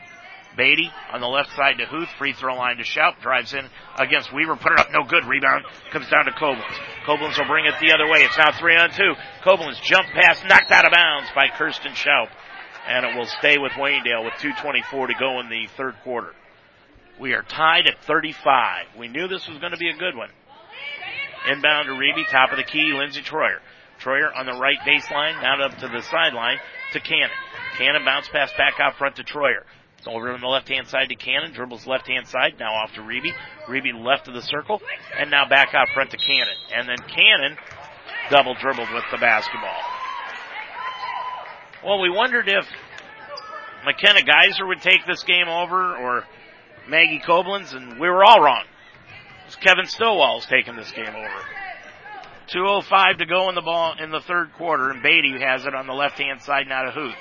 Beatty 0.58 0.90
on 1.12 1.22
the 1.22 1.28
left 1.28 1.56
side 1.56 1.78
to 1.78 1.86
Huth. 1.86 2.10
Free 2.18 2.34
throw 2.34 2.56
line 2.56 2.78
to 2.78 2.84
Schaup. 2.84 3.22
Drives 3.22 3.54
in 3.54 3.66
against 3.98 4.34
Weaver. 4.34 4.56
Put 4.56 4.74
it 4.74 4.80
up. 4.80 4.88
No 4.92 5.04
good. 5.04 5.26
Rebound 5.26 5.66
comes 5.92 6.10
down 6.10 6.26
to 6.26 6.32
Koblenz. 6.32 6.76
Koblenz 7.06 7.38
will 7.38 7.48
bring 7.48 7.66
it 7.66 7.76
the 7.80 7.94
other 7.94 8.08
way. 8.08 8.20
It's 8.24 8.38
now 8.38 8.52
three 8.60 8.76
on 8.76 8.90
two. 8.92 9.14
Koblenz 9.44 9.82
jump 9.82 10.08
pass 10.08 10.44
knocked 10.46 10.72
out 10.72 10.86
of 10.86 10.92
bounds 10.92 11.30
by 11.36 11.48
Kirsten 11.56 11.94
Schaup. 11.94 12.30
And 12.88 13.06
it 13.06 13.16
will 13.16 13.28
stay 13.28 13.58
with 13.58 13.74
Waynedale 13.74 14.26
with 14.26 14.34
2.24 14.42 15.08
to 15.08 15.14
go 15.20 15.40
in 15.40 15.50
the 15.50 15.68
third 15.78 15.96
quarter. 16.04 16.34
We 17.20 17.34
are 17.34 17.44
tied 17.44 17.86
at 17.88 18.04
35. 18.06 18.98
We 18.98 19.08
knew 19.08 19.28
this 19.28 19.48
was 19.48 19.60
going 19.60 19.74
to 19.74 19.78
be 19.78 19.90
a 19.90 19.98
good 19.98 20.16
one. 20.16 20.30
Inbound 21.48 21.88
to 21.88 21.94
Reeby, 21.94 22.30
top 22.30 22.52
of 22.52 22.58
the 22.58 22.64
key, 22.64 22.92
Lindsey 22.94 23.22
Troyer. 23.22 23.60
Troyer 24.02 24.36
on 24.36 24.46
the 24.46 24.54
right 24.54 24.80
baseline, 24.88 25.42
now 25.42 25.64
up 25.64 25.78
to 25.80 25.88
the 25.88 26.02
sideline 26.04 26.58
to 26.94 27.00
Cannon. 27.00 27.30
Cannon 27.78 28.04
bounce 28.06 28.30
pass 28.30 28.52
back 28.58 28.80
out 28.80 28.96
front 28.98 29.18
to 29.18 29.24
Troyer. 29.24 29.64
Over 30.08 30.32
on 30.32 30.42
the 30.42 30.48
left 30.48 30.70
hand 30.70 30.88
side 30.88 31.10
to 31.10 31.16
Cannon, 31.16 31.52
dribbles 31.52 31.86
left 31.86 32.08
hand 32.08 32.28
side, 32.28 32.56
now 32.60 32.74
off 32.74 32.94
to 32.94 33.02
Reeby. 33.02 33.34
Reeby 33.68 33.94
left 33.94 34.28
of 34.28 34.34
the 34.34 34.42
circle, 34.42 34.82
and 35.18 35.30
now 35.30 35.48
back 35.48 35.74
out 35.74 35.90
front 35.94 36.12
to 36.12 36.18
Cannon. 36.18 36.56
And 36.74 36.88
then 36.88 36.98
Cannon 36.98 37.58
double 38.30 38.56
dribbled 38.56 38.92
with 38.94 39.04
the 39.12 39.18
basketball. 39.18 39.82
Well, 41.84 42.02
we 42.02 42.10
wondered 42.10 42.48
if 42.48 42.66
McKenna 43.86 44.22
Geyser 44.22 44.68
would 44.68 44.82
take 44.82 45.06
this 45.06 45.24
game 45.24 45.48
over 45.48 45.96
or 45.96 46.26
Maggie 46.88 47.22
Koblenz, 47.26 47.74
and 47.74 48.00
we 48.00 48.10
were 48.10 48.24
all 48.24 48.42
wrong. 48.42 48.64
It's 49.48 49.56
Kevin 49.56 49.86
Stillwell's 49.86 50.46
taking 50.46 50.76
this 50.76 50.92
game 50.92 51.08
over. 51.08 51.42
2.05 52.54 53.20
to 53.20 53.26
go 53.26 53.50
in 53.50 53.56
the 53.56 53.62
ball 53.62 53.94
in 54.02 54.12
the 54.12 54.22
third 54.22 54.54
quarter, 54.54 54.90
and 54.90 55.04
Beatty 55.04 55.40
has 55.40 55.66
it 55.66 55.76
on 55.76 55.88
the 55.88 55.94
left 55.94 56.20
hand 56.20 56.42
side 56.42 56.68
not 56.68 56.88
a 56.88 56.92
Huth. 56.92 57.16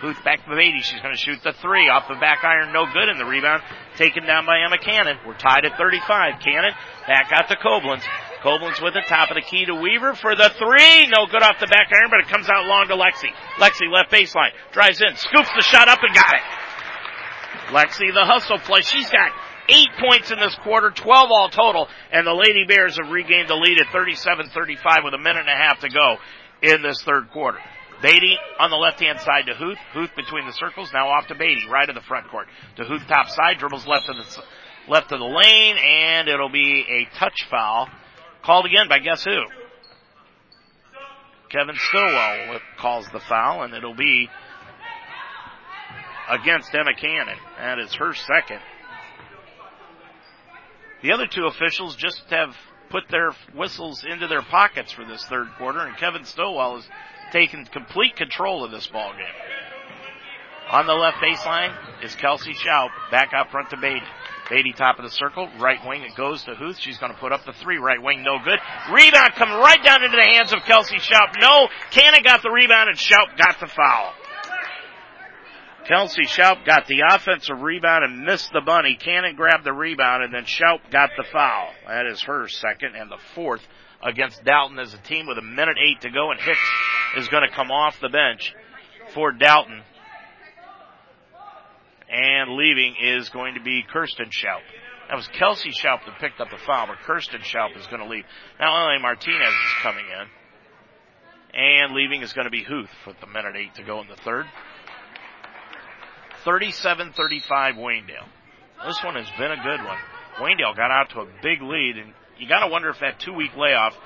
Huth 0.00 0.22
back 0.22 0.44
to 0.44 0.54
Beatty. 0.54 0.80
She's 0.82 1.00
going 1.00 1.14
to 1.14 1.20
shoot 1.20 1.42
the 1.42 1.52
three 1.52 1.88
off 1.88 2.06
the 2.06 2.14
back 2.20 2.44
iron. 2.44 2.72
No 2.72 2.86
good 2.86 3.08
in 3.08 3.18
the 3.18 3.24
rebound. 3.24 3.62
Taken 3.96 4.24
down 4.24 4.46
by 4.46 4.60
Emma 4.62 4.78
Cannon. 4.78 5.18
We're 5.26 5.36
tied 5.36 5.64
at 5.64 5.76
35. 5.76 6.40
Cannon 6.40 6.72
back 7.06 7.32
out 7.32 7.48
to 7.48 7.56
Koblenz. 7.56 8.04
Koblenz 8.42 8.80
with 8.80 8.94
the 8.94 9.02
top 9.08 9.30
of 9.30 9.34
the 9.34 9.42
key 9.42 9.66
to 9.66 9.74
Weaver 9.74 10.14
for 10.14 10.36
the 10.36 10.50
three. 10.54 11.10
No 11.10 11.26
good 11.26 11.42
off 11.42 11.58
the 11.58 11.66
back 11.66 11.90
iron, 11.90 12.10
but 12.10 12.20
it 12.20 12.28
comes 12.28 12.48
out 12.48 12.66
long 12.66 12.86
to 12.88 12.94
Lexi. 12.94 13.34
Lexi 13.58 13.90
left 13.90 14.12
baseline. 14.12 14.54
Drives 14.70 15.02
in. 15.02 15.16
Scoops 15.16 15.50
the 15.56 15.62
shot 15.62 15.88
up 15.88 15.98
and 16.02 16.14
got 16.14 16.34
it. 16.34 16.44
Lexi 17.74 18.14
the 18.14 18.24
hustle 18.24 18.58
play. 18.58 18.82
She's 18.82 19.10
got 19.10 19.32
eight 19.68 19.90
points 19.98 20.30
in 20.30 20.38
this 20.38 20.54
quarter, 20.62 20.90
12 20.90 21.28
all 21.30 21.48
total, 21.50 21.88
and 22.12 22.26
the 22.26 22.32
Lady 22.32 22.64
Bears 22.66 22.98
have 23.02 23.10
regained 23.10 23.48
the 23.48 23.54
lead 23.54 23.80
at 23.80 23.88
37-35 23.88 25.04
with 25.04 25.14
a 25.14 25.18
minute 25.18 25.40
and 25.40 25.48
a 25.48 25.56
half 25.56 25.80
to 25.80 25.88
go 25.88 26.16
in 26.62 26.82
this 26.82 27.02
third 27.02 27.30
quarter. 27.30 27.58
Beatty 28.02 28.36
on 28.58 28.70
the 28.70 28.76
left 28.76 29.00
hand 29.00 29.18
side 29.20 29.46
to 29.46 29.54
Huth. 29.54 29.78
Huth 29.92 30.10
between 30.14 30.46
the 30.46 30.52
circles, 30.52 30.90
now 30.92 31.08
off 31.08 31.26
to 31.28 31.34
Beatty, 31.34 31.66
right 31.70 31.88
of 31.88 31.94
the 31.94 32.00
front 32.02 32.28
court. 32.28 32.46
To 32.76 32.84
Huth 32.84 33.02
top 33.08 33.28
side, 33.28 33.58
dribbles 33.58 33.86
left 33.86 34.08
of 34.08 34.16
the 34.16 34.42
left 34.88 35.12
of 35.12 35.18
the 35.18 35.24
lane, 35.24 35.76
and 35.76 36.28
it'll 36.28 36.48
be 36.48 36.86
a 36.88 37.18
touch 37.18 37.46
foul 37.50 37.88
called 38.44 38.66
again 38.66 38.88
by 38.88 38.98
guess 38.98 39.24
who? 39.24 39.44
Kevin 41.50 41.76
Stillwell 41.76 42.60
calls 42.78 43.06
the 43.12 43.20
foul, 43.20 43.62
and 43.62 43.74
it'll 43.74 43.94
be 43.94 44.28
against 46.28 46.74
Emma 46.74 46.94
Cannon. 46.94 47.38
That 47.58 47.78
is 47.78 47.94
her 47.94 48.14
second. 48.14 48.60
The 51.02 51.12
other 51.12 51.26
two 51.26 51.46
officials 51.46 51.96
just 51.96 52.22
have 52.30 52.54
put 52.90 53.04
their 53.10 53.32
whistles 53.54 54.04
into 54.08 54.26
their 54.26 54.42
pockets 54.42 54.92
for 54.92 55.04
this 55.04 55.24
third 55.26 55.48
quarter, 55.56 55.80
and 55.80 55.96
Kevin 55.96 56.24
Stillwell 56.24 56.76
has 56.76 56.88
taken 57.32 57.64
complete 57.66 58.16
control 58.16 58.64
of 58.64 58.70
this 58.70 58.86
ball 58.86 59.12
game. 59.12 59.26
On 60.70 60.86
the 60.86 60.92
left 60.92 61.16
baseline 61.18 61.74
is 62.04 62.14
Kelsey 62.16 62.52
Schaup, 62.52 62.90
back 63.10 63.32
out 63.32 63.50
front 63.50 63.70
to 63.70 63.76
Beatty. 63.78 64.02
Beatty 64.50 64.72
top 64.72 64.98
of 64.98 65.04
the 65.04 65.10
circle, 65.10 65.48
right 65.58 65.78
wing 65.86 66.02
it 66.02 66.14
goes 66.14 66.42
to 66.44 66.54
Huth. 66.54 66.78
She's 66.78 66.98
going 66.98 67.12
to 67.12 67.18
put 67.18 67.32
up 67.32 67.44
the 67.44 67.52
three, 67.54 67.78
right 67.78 68.02
wing 68.02 68.22
no 68.22 68.38
good. 68.42 68.58
Rebound 68.92 69.32
coming 69.34 69.56
right 69.56 69.82
down 69.82 70.04
into 70.04 70.16
the 70.16 70.22
hands 70.22 70.52
of 70.52 70.60
Kelsey 70.64 70.96
Schaup. 70.96 71.40
No, 71.40 71.68
Cannon 71.90 72.22
got 72.22 72.42
the 72.42 72.50
rebound 72.50 72.90
and 72.90 72.98
Schaup 72.98 73.36
got 73.36 73.60
the 73.60 73.66
foul. 73.66 74.12
Kelsey 75.86 76.24
Schaup 76.24 76.66
got 76.66 76.86
the 76.86 77.02
offensive 77.10 77.60
rebound 77.60 78.04
and 78.04 78.24
missed 78.24 78.50
the 78.52 78.60
bunny. 78.60 78.94
Cannon 78.94 79.36
grabbed 79.36 79.64
the 79.64 79.72
rebound 79.72 80.22
and 80.22 80.34
then 80.34 80.44
Schaup 80.44 80.90
got 80.90 81.10
the 81.16 81.24
foul. 81.32 81.70
That 81.86 82.04
is 82.06 82.22
her 82.22 82.46
second 82.46 82.94
and 82.94 83.10
the 83.10 83.18
fourth 83.34 83.62
against 84.02 84.44
Dalton 84.44 84.78
as 84.78 84.94
a 84.94 84.98
team 84.98 85.26
with 85.26 85.38
a 85.38 85.42
minute 85.42 85.76
eight 85.82 86.00
to 86.02 86.10
go 86.10 86.30
and 86.30 86.40
Hicks 86.40 86.58
is 87.16 87.28
going 87.28 87.48
to 87.48 87.54
come 87.54 87.70
off 87.70 87.96
the 88.00 88.08
bench 88.08 88.54
for 89.14 89.32
Dalton. 89.32 89.82
And 92.10 92.56
leaving 92.56 92.94
is 93.02 93.28
going 93.28 93.54
to 93.54 93.60
be 93.60 93.82
Kirsten 93.82 94.30
Schaup. 94.30 94.62
That 95.08 95.16
was 95.16 95.28
Kelsey 95.28 95.70
Schaup 95.70 96.04
that 96.06 96.18
picked 96.20 96.40
up 96.40 96.50
the 96.50 96.58
foul, 96.66 96.86
but 96.86 96.98
Kirsten 97.04 97.40
Schaup 97.40 97.76
is 97.76 97.86
going 97.86 98.02
to 98.02 98.08
leave. 98.08 98.24
Now 98.60 98.84
only 98.84 99.00
Martinez 99.00 99.48
is 99.48 99.82
coming 99.82 100.04
in. 100.04 100.26
And 101.54 101.94
leaving 101.94 102.22
is 102.22 102.32
going 102.34 102.44
to 102.44 102.50
be 102.50 102.62
Huth 102.62 102.90
with 103.06 103.18
the 103.20 103.26
minute 103.26 103.56
eight 103.56 103.74
to 103.76 103.82
go 103.82 104.00
in 104.00 104.08
the 104.08 104.16
third. 104.16 104.46
37-35 106.44 107.12
Waynedale. 107.76 108.28
This 108.86 109.02
one 109.02 109.16
has 109.16 109.28
been 109.38 109.50
a 109.50 109.56
good 109.56 109.84
one. 109.84 109.98
Waynedale 110.38 110.76
got 110.76 110.90
out 110.90 111.10
to 111.10 111.20
a 111.20 111.26
big 111.42 111.62
lead, 111.62 111.96
and 111.96 112.12
you 112.38 112.48
got 112.48 112.64
to 112.64 112.70
wonder 112.70 112.88
if 112.90 113.00
that 113.00 113.20
two-week 113.20 113.56
layoff 113.56 113.96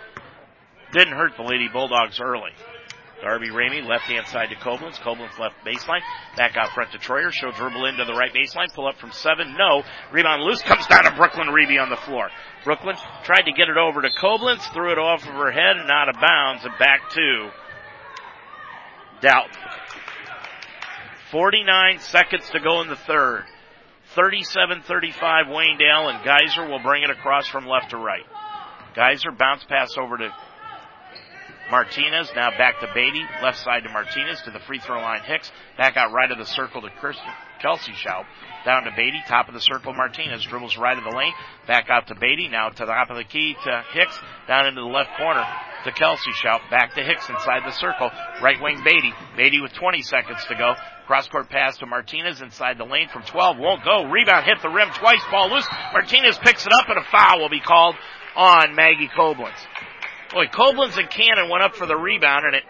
didn't 0.93 1.15
hurt 1.15 1.33
the 1.37 1.43
Lady 1.43 1.69
Bulldogs 1.69 2.21
early. 2.21 2.51
Darby 3.23 3.51
Ramey, 3.51 3.87
left 3.87 4.05
hand 4.05 4.27
side 4.27 4.51
to 4.51 4.57
Koblenz. 4.57 4.97
Koblenz 4.97 5.39
left 5.39 5.55
baseline. 5.65 6.01
Back 6.37 6.57
out 6.57 6.71
front 6.71 6.91
to 6.91 6.99
Troyer. 6.99 7.31
She'll 7.33 7.53
dribble 7.53 7.87
into 7.87 8.05
the 8.05 8.15
right 8.15 8.33
baseline. 8.35 8.73
Pull 8.75 8.89
up 8.89 8.99
from 8.99 9.13
seven. 9.13 9.55
No. 9.57 9.85
Rebound 10.11 10.43
loose. 10.43 10.61
Comes 10.63 10.87
down 10.89 11.05
to 11.05 11.13
Brooklyn 11.13 11.47
Reeby 11.47 11.81
on 11.81 11.89
the 11.89 11.97
floor. 11.97 12.31
Brooklyn 12.65 12.97
tried 13.23 13.43
to 13.43 13.53
get 13.53 13.69
it 13.69 13.77
over 13.77 14.03
to 14.03 14.09
Koblenz. 14.21 14.61
Threw 14.73 14.91
it 14.91 14.99
off 14.99 15.23
of 15.23 15.35
her 15.35 15.53
head 15.53 15.77
and 15.77 15.89
out 15.89 16.09
of 16.09 16.17
bounds 16.21 16.65
and 16.65 16.77
back 16.81 17.11
to 17.11 17.51
Dalton. 19.21 19.57
49 21.31 22.01
seconds 22.01 22.51
to 22.51 22.61
go 22.61 22.83
in 22.83 22.89
the 22.89 22.97
third. 22.97 23.45
37-35 24.17 25.47
Waynedale 25.47 26.15
and 26.15 26.25
Geyser 26.25 26.69
will 26.69 26.83
bring 26.83 27.03
it 27.03 27.11
across 27.11 27.49
from 27.49 27.67
left 27.67 27.91
to 27.91 27.97
right. 27.97 28.25
Geyser 28.95 29.33
bounce 29.33 29.65
pass 29.65 29.97
over 29.97 30.19
to 30.19 30.35
Martinez. 31.71 32.31
Now 32.37 32.51
back 32.51 32.81
to 32.81 32.89
Beatty. 32.95 33.23
Left 33.43 33.59
side 33.59 33.85
to 33.85 33.89
Martinez 33.89 34.43
to 34.43 34.51
the 34.51 34.59
free 34.61 34.79
throw 34.79 35.01
line 35.01 35.23
Hicks. 35.23 35.51
Back 35.79 35.97
out 35.97 36.13
right 36.13 36.31
of 36.31 36.37
the 36.37 36.45
circle 36.45 36.83
to 36.83 36.91
Kirsten, 37.01 37.25
Kelsey 37.63 37.93
Schaup. 37.93 38.27
Down 38.67 38.85
to 38.85 38.91
Beatty. 38.95 39.23
Top 39.27 39.49
of 39.49 39.55
the 39.55 39.61
circle 39.61 39.95
Martinez. 39.95 40.45
Dribbles 40.45 40.77
right 40.77 40.99
of 40.99 41.05
the 41.05 41.17
lane. 41.17 41.33
Back 41.67 41.89
out 41.89 42.09
to 42.09 42.15
Beatty. 42.15 42.49
Now 42.49 42.69
to 42.69 42.85
the 42.85 42.93
top 42.93 43.09
of 43.09 43.17
the 43.17 43.25
key 43.25 43.57
to 43.65 43.85
Hicks. 43.93 44.19
Down 44.47 44.67
into 44.67 44.83
the 44.83 44.87
left 44.87 45.17
corner 45.17 45.45
to 45.85 45.93
Kelsey 45.93 46.31
Schaup. 46.33 46.69
Back 46.71 46.95
to 46.95 47.03
Hicks 47.03 47.29
inside 47.29 47.63
the 47.65 47.73
circle. 47.73 48.11
Right 48.43 48.61
wing 48.61 48.81
Beatty. 48.85 49.13
Beatty 49.37 49.61
with 49.61 49.73
20 49.73 50.03
seconds 50.03 50.45
to 50.49 50.55
go. 50.55 50.75
Cross 51.07 51.29
court 51.29 51.49
pass 51.49 51.79
to 51.79 51.87
Martinez 51.87 52.41
inside 52.41 52.79
the 52.79 52.85
lane 52.85 53.09
from 53.09 53.23
12. 53.23 53.59
Won't 53.59 53.85
go. 53.85 54.05
Rebound 54.05 54.47
hit 54.47 54.63
the 54.63 54.69
rim 54.69 54.89
twice. 54.99 55.23
Ball 55.31 55.51
loose. 55.51 55.67
Martinez 55.93 56.39
picks 56.39 56.67
it 56.67 56.73
up 56.73 56.89
and 56.89 56.99
a 56.99 57.05
foul 57.11 57.41
will 57.41 57.51
be 57.51 57.61
called 57.61 57.97
on 58.37 58.75
Maggie 58.75 59.11
Koblenz. 59.15 59.59
Boy, 60.33 60.47
Koblenz 60.47 60.97
and 60.97 61.11
Cannon 61.11 61.51
went 61.51 61.63
up 61.63 61.75
for 61.75 61.87
the 61.87 61.97
rebound 61.97 62.47
and 62.47 62.55
it 62.55 62.63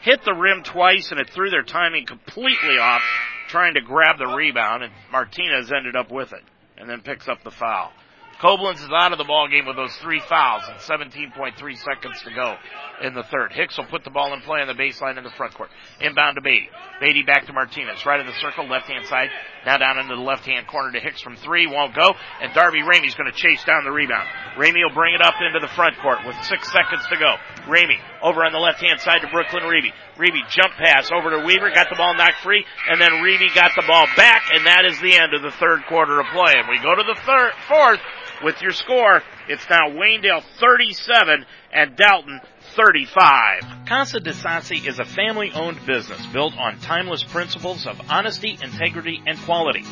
hit 0.00 0.24
the 0.24 0.32
rim 0.32 0.62
twice 0.62 1.10
and 1.10 1.20
it 1.20 1.28
threw 1.30 1.50
their 1.50 1.62
timing 1.62 2.06
completely 2.06 2.78
off 2.78 3.02
trying 3.48 3.74
to 3.74 3.80
grab 3.80 4.16
the 4.18 4.26
rebound 4.26 4.82
and 4.82 4.92
Martinez 5.12 5.70
ended 5.70 5.96
up 5.96 6.10
with 6.10 6.32
it 6.32 6.42
and 6.78 6.88
then 6.88 7.02
picks 7.02 7.28
up 7.28 7.42
the 7.44 7.50
foul. 7.50 7.92
Koblenz 8.40 8.80
is 8.80 8.88
out 8.88 9.12
of 9.12 9.18
the 9.18 9.24
ball 9.24 9.48
game 9.48 9.66
with 9.66 9.76
those 9.76 9.94
three 9.96 10.20
fouls 10.26 10.62
and 10.66 10.80
17.3 10.80 11.52
seconds 11.76 12.22
to 12.24 12.32
go 12.34 12.56
in 13.02 13.12
the 13.12 13.22
third. 13.24 13.52
Hicks 13.52 13.76
will 13.76 13.84
put 13.84 14.02
the 14.02 14.10
ball 14.10 14.32
in 14.32 14.40
play 14.40 14.60
on 14.60 14.66
the 14.66 14.74
baseline 14.74 15.18
in 15.18 15.24
the 15.24 15.36
front 15.36 15.52
court. 15.52 15.68
Inbound 16.00 16.36
to 16.36 16.40
Beatty. 16.40 16.68
Beatty 17.00 17.22
back 17.22 17.44
to 17.46 17.52
Martinez. 17.52 18.04
Right 18.06 18.18
of 18.18 18.24
the 18.24 18.32
circle, 18.40 18.66
left 18.66 18.88
hand 18.88 19.04
side. 19.06 19.28
Now 19.66 19.76
down 19.76 19.98
into 19.98 20.16
the 20.16 20.22
left 20.22 20.46
hand 20.46 20.66
corner 20.66 20.90
to 20.92 21.00
Hicks 21.00 21.20
from 21.20 21.36
three. 21.36 21.66
Won't 21.66 21.94
go. 21.94 22.14
And 22.40 22.54
Darby 22.54 22.80
Ramey's 22.80 23.14
going 23.14 23.30
to 23.30 23.36
chase 23.36 23.62
down 23.64 23.84
the 23.84 23.92
rebound. 23.92 24.26
Ramey 24.56 24.80
will 24.88 24.94
bring 24.94 25.14
it 25.14 25.20
up 25.20 25.34
into 25.44 25.60
the 25.60 25.72
front 25.76 25.98
court 25.98 26.24
with 26.24 26.36
six 26.44 26.72
seconds 26.72 27.04
to 27.12 27.16
go. 27.20 27.36
Ramey 27.68 28.00
over 28.22 28.40
on 28.44 28.52
the 28.52 28.58
left 28.58 28.80
hand 28.80 29.00
side 29.00 29.20
to 29.20 29.28
Brooklyn 29.28 29.64
Reeby. 29.64 29.92
Reeby 30.16 30.48
jump 30.48 30.72
pass 30.80 31.10
over 31.12 31.28
to 31.30 31.44
Weaver, 31.44 31.70
got 31.72 31.88
the 31.88 31.96
ball 31.96 32.14
knocked 32.14 32.40
free, 32.42 32.64
and 32.88 33.00
then 33.00 33.20
Reeby 33.24 33.54
got 33.54 33.72
the 33.76 33.84
ball 33.86 34.06
back, 34.16 34.48
and 34.52 34.66
that 34.66 34.84
is 34.84 34.98
the 35.00 35.16
end 35.16 35.32
of 35.32 35.40
the 35.42 35.52
third 35.52 35.84
quarter 35.88 36.20
of 36.20 36.26
play. 36.32 36.52
And 36.56 36.68
we 36.68 36.80
go 36.80 36.94
to 36.94 37.04
the 37.04 37.20
third, 37.24 37.52
fourth 37.68 38.00
with 38.42 38.60
your 38.62 38.72
score. 38.72 39.22
It's 39.48 39.68
now 39.68 39.90
Waynedale 39.90 40.42
37 40.58 41.44
and 41.72 41.96
Dalton 41.96 42.40
35. 42.76 43.86
Casa 43.86 44.20
de 44.20 44.32
Sassi 44.32 44.86
is 44.86 44.98
a 44.98 45.04
family 45.04 45.50
owned 45.54 45.84
business 45.86 46.24
built 46.32 46.54
on 46.56 46.78
timeless 46.80 47.24
principles 47.24 47.86
of 47.86 48.00
honesty, 48.08 48.58
integrity, 48.62 49.20
and 49.26 49.38
quality. 49.40 49.84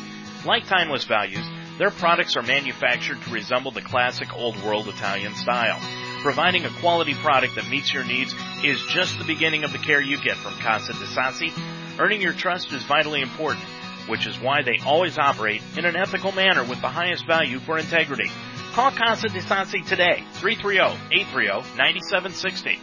Like 0.45 0.65
timeless 0.67 1.05
values, 1.05 1.45
their 1.77 1.91
products 1.91 2.35
are 2.35 2.41
manufactured 2.41 3.21
to 3.21 3.31
resemble 3.31 3.71
the 3.71 3.81
classic 3.81 4.33
old 4.33 4.61
world 4.63 4.87
Italian 4.87 5.35
style. 5.35 5.79
Providing 6.21 6.65
a 6.65 6.79
quality 6.81 7.13
product 7.15 7.55
that 7.55 7.69
meets 7.69 7.93
your 7.93 8.03
needs 8.03 8.33
is 8.63 8.83
just 8.89 9.17
the 9.17 9.25
beginning 9.25 9.63
of 9.63 9.71
the 9.71 9.77
care 9.77 10.01
you 10.01 10.21
get 10.21 10.35
from 10.37 10.53
Casa 10.59 10.93
de 10.93 11.05
Sassi. 11.07 11.51
Earning 11.99 12.21
your 12.21 12.33
trust 12.33 12.71
is 12.73 12.83
vitally 12.83 13.21
important 13.21 13.63
which 14.09 14.27
is 14.27 14.37
why 14.39 14.61
they 14.63 14.79
always 14.85 15.17
operate 15.17 15.61
in 15.77 15.85
an 15.85 15.95
ethical 15.95 16.31
manner 16.31 16.63
with 16.63 16.79
the 16.81 16.89
highest 16.89 17.25
value 17.25 17.59
for 17.59 17.79
integrity. 17.79 18.29
Call 18.73 18.91
Casa 18.91 19.29
de 19.29 19.41
Sassi 19.41 19.87
today, 19.87 20.23
330-830-9760. 20.41 22.77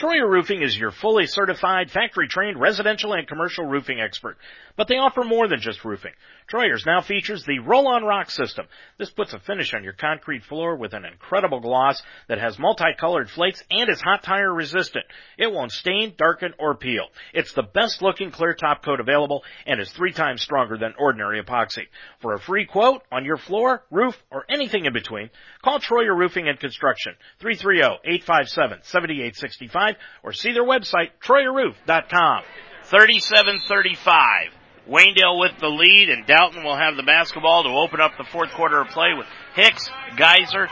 Troyer 0.00 0.30
Roofing 0.30 0.62
is 0.62 0.78
your 0.78 0.92
fully 0.92 1.26
certified, 1.26 1.90
factory 1.90 2.26
trained 2.26 2.58
residential 2.58 3.12
and 3.12 3.28
commercial 3.28 3.66
roofing 3.66 4.00
expert. 4.00 4.38
But 4.76 4.88
they 4.88 4.96
offer 4.96 5.24
more 5.24 5.46
than 5.46 5.60
just 5.60 5.84
roofing. 5.84 6.12
Troyer's 6.50 6.84
now 6.84 7.00
features 7.00 7.44
the 7.44 7.60
roll-on 7.60 8.02
rock 8.02 8.28
system. 8.28 8.66
This 8.98 9.10
puts 9.10 9.32
a 9.32 9.38
finish 9.38 9.72
on 9.72 9.84
your 9.84 9.92
concrete 9.92 10.42
floor 10.44 10.74
with 10.76 10.92
an 10.94 11.04
incredible 11.04 11.60
gloss 11.60 12.02
that 12.28 12.40
has 12.40 12.58
multicolored 12.58 13.30
flakes 13.30 13.62
and 13.70 13.88
is 13.88 14.00
hot 14.00 14.24
tire 14.24 14.52
resistant. 14.52 15.04
It 15.38 15.52
won't 15.52 15.70
stain, 15.70 16.14
darken, 16.18 16.52
or 16.58 16.74
peel. 16.74 17.06
It's 17.32 17.52
the 17.52 17.62
best 17.62 18.02
looking 18.02 18.32
clear 18.32 18.54
top 18.54 18.84
coat 18.84 18.98
available 18.98 19.44
and 19.64 19.80
is 19.80 19.92
three 19.92 20.12
times 20.12 20.42
stronger 20.42 20.76
than 20.76 20.94
ordinary 20.98 21.40
epoxy. 21.40 21.86
For 22.20 22.34
a 22.34 22.40
free 22.40 22.66
quote 22.66 23.02
on 23.12 23.24
your 23.24 23.36
floor, 23.36 23.84
roof, 23.90 24.20
or 24.32 24.44
anything 24.48 24.86
in 24.86 24.92
between, 24.92 25.30
call 25.62 25.78
Troyer 25.78 26.16
Roofing 26.16 26.48
and 26.48 26.58
Construction, 26.58 27.14
330-857-7865 27.40 29.94
or 30.24 30.32
see 30.32 30.52
their 30.52 30.64
website, 30.64 31.10
TroyerRoof.com. 31.24 32.42
37-35. 32.90 34.59
Waynedale 34.88 35.38
with 35.38 35.52
the 35.60 35.68
lead, 35.68 36.10
and 36.10 36.26
Dalton 36.26 36.64
will 36.64 36.76
have 36.76 36.96
the 36.96 37.02
basketball 37.02 37.62
to 37.64 37.68
open 37.70 38.00
up 38.00 38.12
the 38.16 38.24
fourth 38.24 38.50
quarter 38.52 38.80
of 38.80 38.88
play 38.88 39.12
with 39.16 39.26
Hicks, 39.54 39.88
Geyser, 40.16 40.68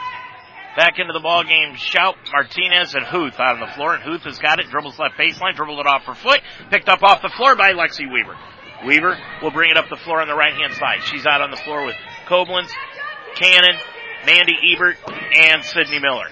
back 0.75 0.99
into 0.99 1.13
the 1.13 1.19
ball 1.19 1.43
game. 1.43 1.75
Schaup, 1.75 2.15
Martinez, 2.31 2.95
and 2.95 3.05
Huth 3.05 3.39
out 3.39 3.55
on 3.55 3.61
the 3.61 3.73
floor, 3.75 3.93
and 3.95 4.03
Huth 4.03 4.23
has 4.23 4.39
got 4.39 4.59
it. 4.59 4.69
Dribbles 4.69 4.99
left 4.99 5.15
baseline, 5.17 5.55
dribbled 5.55 5.79
it 5.79 5.87
off 5.87 6.03
her 6.03 6.15
foot, 6.15 6.41
picked 6.69 6.89
up 6.89 7.03
off 7.03 7.21
the 7.21 7.33
floor 7.37 7.55
by 7.55 7.73
Lexi 7.73 8.11
Weaver. 8.11 8.35
Weaver 8.85 9.17
will 9.41 9.51
bring 9.51 9.71
it 9.71 9.77
up 9.77 9.89
the 9.89 9.97
floor 9.97 10.21
on 10.21 10.27
the 10.27 10.35
right 10.35 10.53
hand 10.53 10.73
side. 10.73 11.03
She's 11.03 11.25
out 11.25 11.41
on 11.41 11.51
the 11.51 11.57
floor 11.57 11.85
with 11.85 11.95
Koblenz, 12.27 12.69
Cannon, 13.35 13.75
Mandy 14.25 14.55
Ebert, 14.73 14.97
and 15.35 15.63
Sydney 15.63 15.99
Miller. 15.99 16.27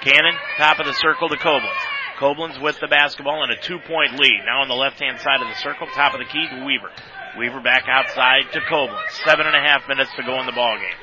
Cannon, 0.00 0.34
top 0.56 0.80
of 0.80 0.86
the 0.86 0.94
circle 0.94 1.28
to 1.28 1.36
Koblenz. 1.36 1.76
Koblenz 2.18 2.60
with 2.60 2.78
the 2.80 2.88
basketball 2.88 3.42
and 3.42 3.52
a 3.52 3.56
two 3.56 3.78
point 3.78 4.18
lead. 4.18 4.42
Now 4.44 4.60
on 4.60 4.68
the 4.68 4.74
left 4.74 5.00
hand 5.00 5.18
side 5.20 5.40
of 5.40 5.48
the 5.48 5.54
circle, 5.54 5.86
top 5.94 6.12
of 6.12 6.20
the 6.20 6.26
key 6.26 6.46
to 6.48 6.64
Weaver. 6.64 6.90
Weaver 7.38 7.60
back 7.60 7.84
outside 7.88 8.50
to 8.52 8.60
Koblenz. 8.60 9.10
Seven 9.24 9.46
and 9.46 9.54
a 9.54 9.60
half 9.60 9.88
minutes 9.88 10.10
to 10.16 10.22
go 10.22 10.40
in 10.40 10.46
the 10.46 10.52
ball 10.52 10.76
game. 10.76 10.98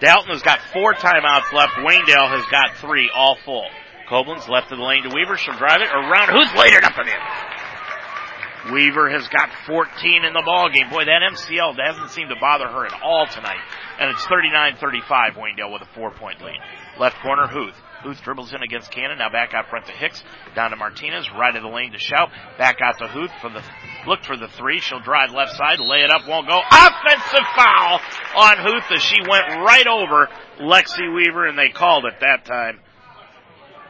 Dalton 0.00 0.32
has 0.32 0.42
got 0.42 0.60
four 0.72 0.94
timeouts 0.94 1.52
left. 1.52 1.74
Waynedale 1.78 2.30
has 2.30 2.44
got 2.50 2.76
three, 2.78 3.10
all 3.14 3.36
full. 3.44 3.66
Koblenz 4.08 4.48
left 4.48 4.72
of 4.72 4.78
the 4.78 4.84
lane 4.84 5.04
to 5.04 5.14
Weaver. 5.14 5.36
She'll 5.36 5.56
drive 5.56 5.80
it 5.80 5.88
around. 5.88 6.30
Who's 6.30 6.52
laid 6.58 6.74
it 6.74 6.84
up 6.84 6.98
and 6.98 7.08
in? 7.08 8.72
Weaver 8.72 9.10
has 9.10 9.26
got 9.28 9.50
14 9.66 10.24
in 10.24 10.32
the 10.32 10.42
ball 10.44 10.70
game. 10.70 10.88
Boy, 10.90 11.04
that 11.04 11.22
MCL 11.32 11.76
doesn't 11.76 12.10
seem 12.10 12.28
to 12.28 12.36
bother 12.40 12.68
her 12.68 12.86
at 12.86 12.94
all 13.02 13.26
tonight. 13.26 13.58
And 13.98 14.10
it's 14.10 14.24
39-35 14.26 15.34
Waynedale 15.34 15.72
with 15.72 15.82
a 15.82 15.88
four 15.94 16.10
point 16.12 16.40
lead. 16.42 16.58
Left 16.98 17.16
corner, 17.22 17.46
Huth. 17.46 17.74
Huth 18.02 18.22
dribbles 18.22 18.52
in 18.52 18.62
against 18.62 18.90
Cannon. 18.90 19.18
Now 19.18 19.30
back 19.30 19.54
out 19.54 19.68
front 19.68 19.86
to 19.86 19.92
Hicks. 19.92 20.22
Down 20.54 20.70
to 20.70 20.76
Martinez. 20.76 21.28
Right 21.32 21.54
of 21.54 21.62
the 21.62 21.68
lane 21.68 21.92
to 21.92 21.98
Schaup. 21.98 22.30
Back 22.58 22.78
out 22.82 22.98
to 22.98 23.06
Huth 23.06 23.30
for 23.40 23.50
the, 23.50 23.62
look 24.06 24.24
for 24.24 24.36
the 24.36 24.48
three. 24.48 24.80
She'll 24.80 25.00
drive 25.00 25.30
left 25.30 25.56
side. 25.56 25.80
Lay 25.80 26.02
it 26.02 26.10
up. 26.10 26.26
Won't 26.28 26.48
go. 26.48 26.58
Offensive 26.58 27.46
foul 27.56 28.00
on 28.36 28.56
Huth 28.58 28.90
as 28.94 29.02
she 29.02 29.20
went 29.28 29.48
right 29.64 29.86
over 29.86 30.28
Lexi 30.60 31.14
Weaver 31.14 31.46
and 31.46 31.58
they 31.58 31.68
called 31.68 32.04
it 32.04 32.14
that 32.20 32.44
time. 32.44 32.80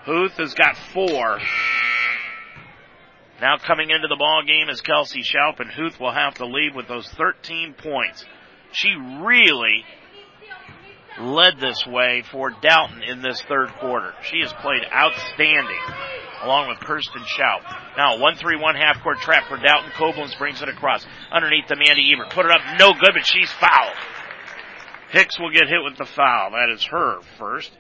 Huth 0.05 0.33
has 0.33 0.55
got 0.55 0.77
four. 0.93 1.39
Now 3.41 3.57
coming 3.59 3.91
into 3.91 4.09
the 4.09 4.17
ball 4.17 4.43
game 4.47 4.69
is 4.69 4.81
Kelsey 4.81 5.23
Schaup 5.23 5.61
and 5.61 5.71
Huth 5.71 5.99
will 5.99 6.13
have 6.13 6.35
to 6.35 6.47
leave 6.47 6.75
with 6.75 6.89
those 6.89 7.09
13 7.09 7.75
points. 7.75 8.25
She 8.73 8.95
really 9.21 9.85
led 11.21 11.59
this 11.61 11.87
way 11.87 12.23
for 12.31 12.51
Dalton 12.51 13.03
in 13.03 13.21
this 13.21 13.43
third 13.43 13.71
quarter. 13.81 14.15
She 14.23 14.41
has 14.41 14.53
played 14.55 14.83
outstanding 14.93 15.81
along 16.43 16.69
with 16.69 16.81
Kirsten 16.81 17.23
Schaup. 17.23 17.63
Now, 17.97 18.17
1-3-1 18.17 18.77
half 18.77 19.03
court 19.03 19.19
trap 19.19 19.49
for 19.49 19.57
Dalton. 19.57 19.91
Koblenz 19.93 20.37
brings 20.39 20.63
it 20.63 20.69
across. 20.69 21.07
Underneath 21.31 21.69
the 21.69 21.77
Mandy 21.77 22.13
Ebert. 22.13 22.31
Put 22.31 22.47
it 22.47 22.53
up. 22.53 22.61
No 22.79 22.93
good, 22.93 23.13
but 23.15 23.25
she's 23.25 23.51
fouled. 23.53 23.97
Hicks 25.11 25.39
will 25.39 25.51
get 25.51 25.69
hit 25.69 25.83
with 25.83 25.97
the 25.99 26.07
foul. 26.07 26.51
That 26.53 26.71
is 26.73 26.85
her 26.85 27.21
first. 27.39 27.71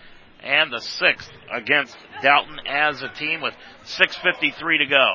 And 0.42 0.72
the 0.72 0.80
sixth 0.80 1.30
against 1.52 1.96
Dalton 2.22 2.58
as 2.66 3.02
a 3.02 3.08
team 3.08 3.40
with 3.40 3.54
6.53 3.84 4.78
to 4.78 4.86
go. 4.86 5.14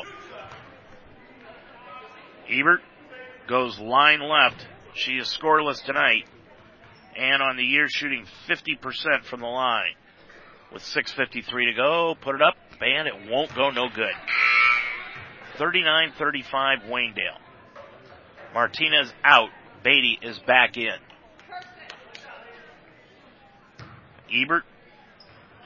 Ebert 2.50 2.82
goes 3.48 3.78
line 3.80 4.22
left. 4.22 4.66
She 4.94 5.14
is 5.14 5.28
scoreless 5.28 5.84
tonight 5.84 6.26
and 7.18 7.42
on 7.42 7.58
the 7.58 7.64
year 7.64 7.88
shooting 7.90 8.26
50% 8.48 9.24
from 9.26 9.42
the 9.42 9.48
line. 9.48 9.94
With 10.74 10.84
6.53 10.84 11.46
to 11.46 11.74
go, 11.76 12.16
put 12.22 12.36
it 12.36 12.42
up, 12.42 12.56
and 12.82 13.08
it 13.08 13.30
won't 13.30 13.54
go 13.56 13.70
no 13.70 13.88
good. 13.90 14.14
39-35 15.58 16.88
Waynedale. 16.90 17.40
Martinez 18.54 19.12
out. 19.24 19.50
Beatty 19.84 20.20
is 20.22 20.40
back 20.40 20.78
in. 20.78 20.98
Ebert, 24.34 24.64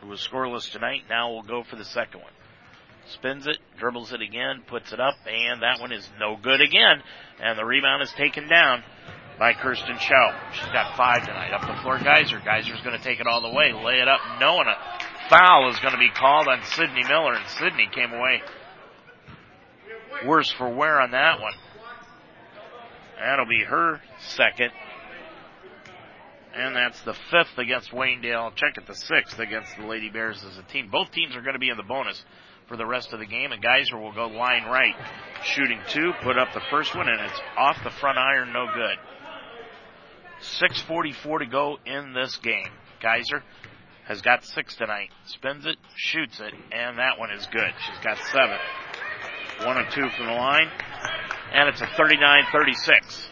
who 0.01 0.07
was 0.07 0.27
scoreless 0.31 0.71
tonight, 0.71 1.03
now 1.09 1.31
will 1.31 1.41
go 1.41 1.63
for 1.63 1.75
the 1.75 1.85
second 1.85 2.21
one. 2.21 2.31
Spins 3.07 3.47
it, 3.47 3.57
dribbles 3.79 4.13
it 4.13 4.21
again, 4.21 4.61
puts 4.67 4.93
it 4.93 4.99
up, 4.99 5.15
and 5.27 5.63
that 5.63 5.79
one 5.79 5.91
is 5.91 6.07
no 6.19 6.37
good 6.41 6.61
again. 6.61 7.01
And 7.41 7.57
the 7.57 7.65
rebound 7.65 8.03
is 8.03 8.11
taken 8.11 8.47
down 8.47 8.83
by 9.41 9.53
Kirsten 9.53 9.95
Schaup. 9.95 10.35
She's 10.53 10.71
got 10.71 10.95
five 10.95 11.25
tonight. 11.25 11.51
Up 11.51 11.61
the 11.61 11.81
floor, 11.81 11.97
Geyser. 11.97 12.39
Geyser's 12.45 12.79
going 12.81 12.95
to 12.95 13.03
take 13.03 13.19
it 13.19 13.25
all 13.25 13.41
the 13.41 13.49
way, 13.49 13.73
lay 13.73 13.99
it 13.99 14.07
up. 14.07 14.19
knowing 14.39 14.67
a 14.67 14.75
foul 15.31 15.67
is 15.71 15.79
going 15.79 15.93
to 15.93 15.97
be 15.97 16.11
called 16.11 16.47
on 16.47 16.63
Sydney 16.63 17.03
Miller, 17.09 17.33
and 17.33 17.47
Sydney 17.57 17.89
came 17.91 18.13
away 18.13 18.43
worse 20.27 20.51
for 20.51 20.69
wear 20.69 21.01
on 21.01 21.09
that 21.09 21.41
one. 21.41 21.53
That'll 23.19 23.47
be 23.47 23.63
her 23.63 23.99
second. 24.19 24.69
And 26.53 26.75
that's 26.75 27.01
the 27.01 27.15
fifth 27.31 27.57
against 27.57 27.89
Waynedale. 27.89 28.53
Check 28.55 28.77
it 28.77 28.85
the 28.85 28.93
sixth 28.93 29.39
against 29.39 29.75
the 29.75 29.87
Lady 29.87 30.09
Bears 30.09 30.43
as 30.43 30.59
a 30.59 30.63
team. 30.71 30.89
Both 30.91 31.13
teams 31.13 31.35
are 31.35 31.41
going 31.41 31.53
to 31.53 31.59
be 31.59 31.69
in 31.69 31.77
the 31.77 31.83
bonus 31.83 32.23
for 32.67 32.77
the 32.77 32.85
rest 32.85 33.11
of 33.11 33.17
the 33.17 33.25
game. 33.25 33.51
And 33.51 33.63
Geyser 33.63 33.97
will 33.97 34.13
go 34.13 34.27
line 34.27 34.65
right, 34.65 34.93
shooting 35.43 35.79
two, 35.89 36.11
put 36.21 36.37
up 36.37 36.53
the 36.53 36.61
first 36.69 36.93
one, 36.95 37.07
and 37.09 37.19
it's 37.21 37.39
off 37.57 37.77
the 37.83 37.89
front 37.89 38.19
iron, 38.19 38.53
no 38.53 38.67
good. 38.75 38.99
6.44 40.41 41.39
to 41.39 41.45
go 41.45 41.77
in 41.85 42.13
this 42.13 42.37
game. 42.37 42.69
Geyser 43.01 43.43
has 44.07 44.21
got 44.21 44.43
six 44.43 44.75
tonight. 44.75 45.09
Spins 45.25 45.65
it, 45.65 45.77
shoots 45.95 46.39
it, 46.39 46.53
and 46.71 46.97
that 46.97 47.19
one 47.19 47.31
is 47.31 47.47
good. 47.51 47.71
She's 47.87 48.03
got 48.03 48.17
seven. 48.31 48.57
One 49.65 49.77
and 49.77 49.91
two 49.91 50.09
from 50.17 50.25
the 50.25 50.33
line. 50.33 50.69
And 51.53 51.69
it's 51.69 51.81
a 51.81 51.85
39-36. 51.85 53.27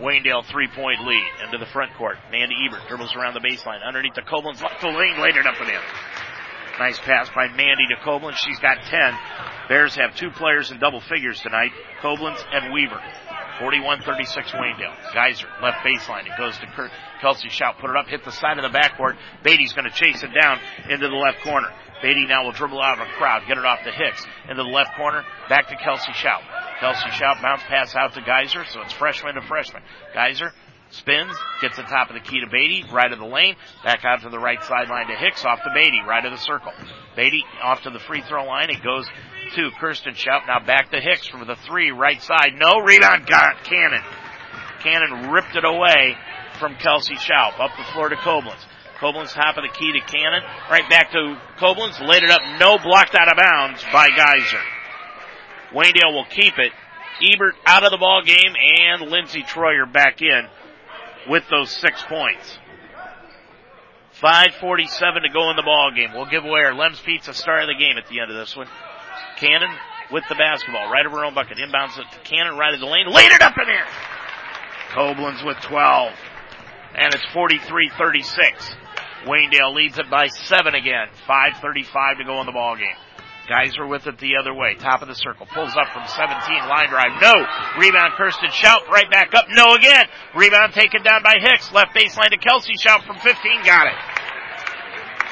Waynedale 0.00 0.44
three 0.44 0.68
point 0.68 1.06
lead 1.06 1.26
into 1.44 1.58
the 1.58 1.70
front 1.72 1.94
court. 1.96 2.16
Mandy 2.30 2.54
Ebert 2.68 2.86
dribbles 2.88 3.14
around 3.16 3.34
the 3.34 3.40
baseline. 3.40 3.82
Underneath 3.86 4.14
the 4.14 4.22
Koblenz 4.22 4.62
left 4.62 4.82
the 4.82 4.88
lane, 4.88 5.20
laid 5.20 5.36
it 5.36 5.46
up 5.46 5.58
and 5.58 5.70
in. 5.70 5.80
Nice 6.78 6.98
pass 6.98 7.30
by 7.34 7.48
Mandy 7.48 7.86
to 7.88 7.96
Koblenz. 8.04 8.36
She's 8.36 8.58
got 8.58 8.76
10. 8.90 9.14
Bears 9.68 9.94
have 9.96 10.14
two 10.14 10.30
players 10.30 10.70
in 10.70 10.78
double 10.78 11.00
figures 11.00 11.40
tonight. 11.40 11.72
Koblenz 12.02 12.42
and 12.52 12.72
Weaver. 12.72 13.00
41-36 13.58 14.52
Waynedale. 14.52 14.94
Geyser, 15.12 15.48
left 15.62 15.78
baseline. 15.84 16.26
It 16.26 16.36
goes 16.38 16.58
to 16.58 16.66
Kurt, 16.74 16.90
Kelsey 17.20 17.48
Schaup. 17.48 17.78
Put 17.78 17.90
it 17.90 17.96
up, 17.96 18.06
hit 18.06 18.24
the 18.24 18.32
side 18.32 18.58
of 18.58 18.62
the 18.62 18.76
backboard. 18.76 19.16
Beatty's 19.42 19.72
gonna 19.72 19.90
chase 19.90 20.22
it 20.22 20.30
down 20.40 20.58
into 20.88 21.08
the 21.08 21.14
left 21.14 21.42
corner. 21.42 21.68
Beatty 22.02 22.26
now 22.26 22.44
will 22.44 22.52
dribble 22.52 22.80
out 22.80 23.00
of 23.00 23.08
a 23.08 23.10
crowd, 23.12 23.42
get 23.48 23.56
it 23.56 23.64
off 23.64 23.82
to 23.84 23.90
Hicks. 23.90 24.24
Into 24.48 24.62
the 24.62 24.68
left 24.68 24.96
corner, 24.96 25.24
back 25.48 25.68
to 25.68 25.76
Kelsey 25.76 26.12
Schaup. 26.12 26.42
Kelsey 26.80 27.08
Schaup 27.08 27.40
bounce 27.40 27.62
pass 27.68 27.94
out 27.96 28.12
to 28.14 28.20
Geyser, 28.20 28.64
so 28.66 28.82
it's 28.82 28.92
freshman 28.92 29.34
to 29.34 29.42
freshman. 29.42 29.82
Geyser 30.12 30.52
spins, 30.96 31.32
gets 31.60 31.76
the 31.76 31.82
top 31.84 32.10
of 32.10 32.14
the 32.14 32.20
key 32.20 32.40
to 32.40 32.46
Beatty, 32.46 32.84
right 32.92 33.12
of 33.12 33.18
the 33.18 33.26
lane, 33.26 33.56
back 33.84 34.04
out 34.04 34.22
to 34.22 34.28
the 34.28 34.38
right 34.38 34.62
sideline 34.64 35.08
to 35.08 35.14
Hicks, 35.14 35.44
off 35.44 35.62
to 35.62 35.70
Beatty, 35.74 36.00
right 36.06 36.24
of 36.24 36.32
the 36.32 36.38
circle. 36.38 36.72
Beatty 37.14 37.44
off 37.62 37.82
to 37.82 37.90
the 37.90 38.00
free 38.00 38.22
throw 38.22 38.44
line, 38.44 38.70
it 38.70 38.82
goes 38.82 39.06
to 39.54 39.70
Kirsten 39.78 40.14
Schaup. 40.14 40.46
Now 40.46 40.60
back 40.64 40.90
to 40.90 41.00
Hicks 41.00 41.26
for 41.26 41.44
the 41.44 41.56
three, 41.66 41.90
right 41.90 42.20
side. 42.20 42.52
No 42.56 42.80
rebound, 42.80 43.26
got 43.26 43.64
Cannon. 43.64 44.02
Cannon 44.80 45.30
ripped 45.30 45.56
it 45.56 45.64
away 45.64 46.16
from 46.58 46.74
Kelsey 46.76 47.14
Schaup. 47.14 47.60
Up 47.60 47.70
the 47.76 47.84
floor 47.92 48.08
to 48.08 48.16
Koblenz. 48.16 48.64
Koblenz 48.98 49.34
top 49.34 49.56
of 49.56 49.62
the 49.62 49.78
key 49.78 49.92
to 49.92 50.00
Cannon. 50.00 50.42
Right 50.70 50.88
back 50.88 51.12
to 51.12 51.36
Koblenz. 51.58 52.00
Laid 52.00 52.22
it 52.22 52.30
up. 52.30 52.40
No 52.58 52.78
blocked 52.78 53.14
out 53.14 53.28
of 53.28 53.36
bounds 53.36 53.84
by 53.92 54.08
Geyser. 54.08 54.62
Waynedale 55.72 56.12
will 56.12 56.26
keep 56.30 56.58
it. 56.58 56.72
Ebert 57.22 57.54
out 57.66 57.84
of 57.84 57.90
the 57.90 57.98
ball 57.98 58.22
game 58.22 58.54
and 58.54 59.10
Lindsey 59.10 59.42
Troyer 59.42 59.90
back 59.90 60.20
in 60.20 60.46
with 61.28 61.44
those 61.50 61.70
six 61.70 62.02
points. 62.02 62.58
547 64.20 65.22
to 65.22 65.28
go 65.28 65.50
in 65.50 65.56
the 65.56 65.62
ball 65.62 65.92
game. 65.94 66.12
We'll 66.14 66.30
give 66.30 66.44
away 66.44 66.60
our 66.60 66.74
Lem's 66.74 67.00
Pizza 67.00 67.34
star 67.34 67.60
of 67.60 67.68
the 67.68 67.78
game 67.78 67.98
at 67.98 68.08
the 68.08 68.20
end 68.20 68.30
of 68.30 68.36
this 68.36 68.56
one. 68.56 68.68
Cannon 69.36 69.68
with 70.10 70.24
the 70.28 70.34
basketball, 70.36 70.90
right 70.90 71.04
of 71.04 71.12
her 71.12 71.24
own 71.24 71.34
bucket, 71.34 71.58
inbounds 71.58 71.98
it 71.98 72.06
to 72.12 72.18
Cannon, 72.20 72.56
right 72.56 72.72
of 72.72 72.80
the 72.80 72.86
lane, 72.86 73.06
laid 73.08 73.32
it 73.32 73.42
up 73.42 73.54
in. 73.58 73.66
Koblenz 74.92 75.44
with 75.44 75.58
12. 75.60 76.12
And 76.94 77.12
it's 77.12 77.24
43-36. 77.26 78.76
Waynedale 79.26 79.74
leads 79.74 79.98
it 79.98 80.08
by 80.08 80.28
seven 80.28 80.74
again. 80.74 81.08
5.35 81.28 82.18
to 82.18 82.24
go 82.24 82.40
in 82.40 82.46
the 82.46 82.52
ball 82.52 82.76
game. 82.76 82.96
Geyser 83.48 83.86
with 83.86 84.06
it 84.06 84.18
the 84.18 84.36
other 84.36 84.52
way. 84.52 84.74
Top 84.74 85.02
of 85.02 85.08
the 85.08 85.14
circle. 85.14 85.46
Pulls 85.46 85.74
up 85.76 85.88
from 85.92 86.06
17. 86.06 86.68
Line 86.68 86.90
drive. 86.90 87.22
No. 87.22 87.32
Rebound 87.78 88.14
Kirsten 88.16 88.50
Schaup. 88.50 88.88
Right 88.88 89.10
back 89.10 89.34
up. 89.34 89.46
No 89.50 89.74
again. 89.74 90.04
Rebound 90.34 90.72
taken 90.72 91.02
down 91.02 91.22
by 91.22 91.34
Hicks. 91.40 91.72
Left 91.72 91.94
baseline 91.94 92.30
to 92.30 92.38
Kelsey 92.38 92.74
Schaup 92.74 93.06
from 93.06 93.16
15. 93.18 93.64
Got 93.64 93.86
it. 93.86 93.94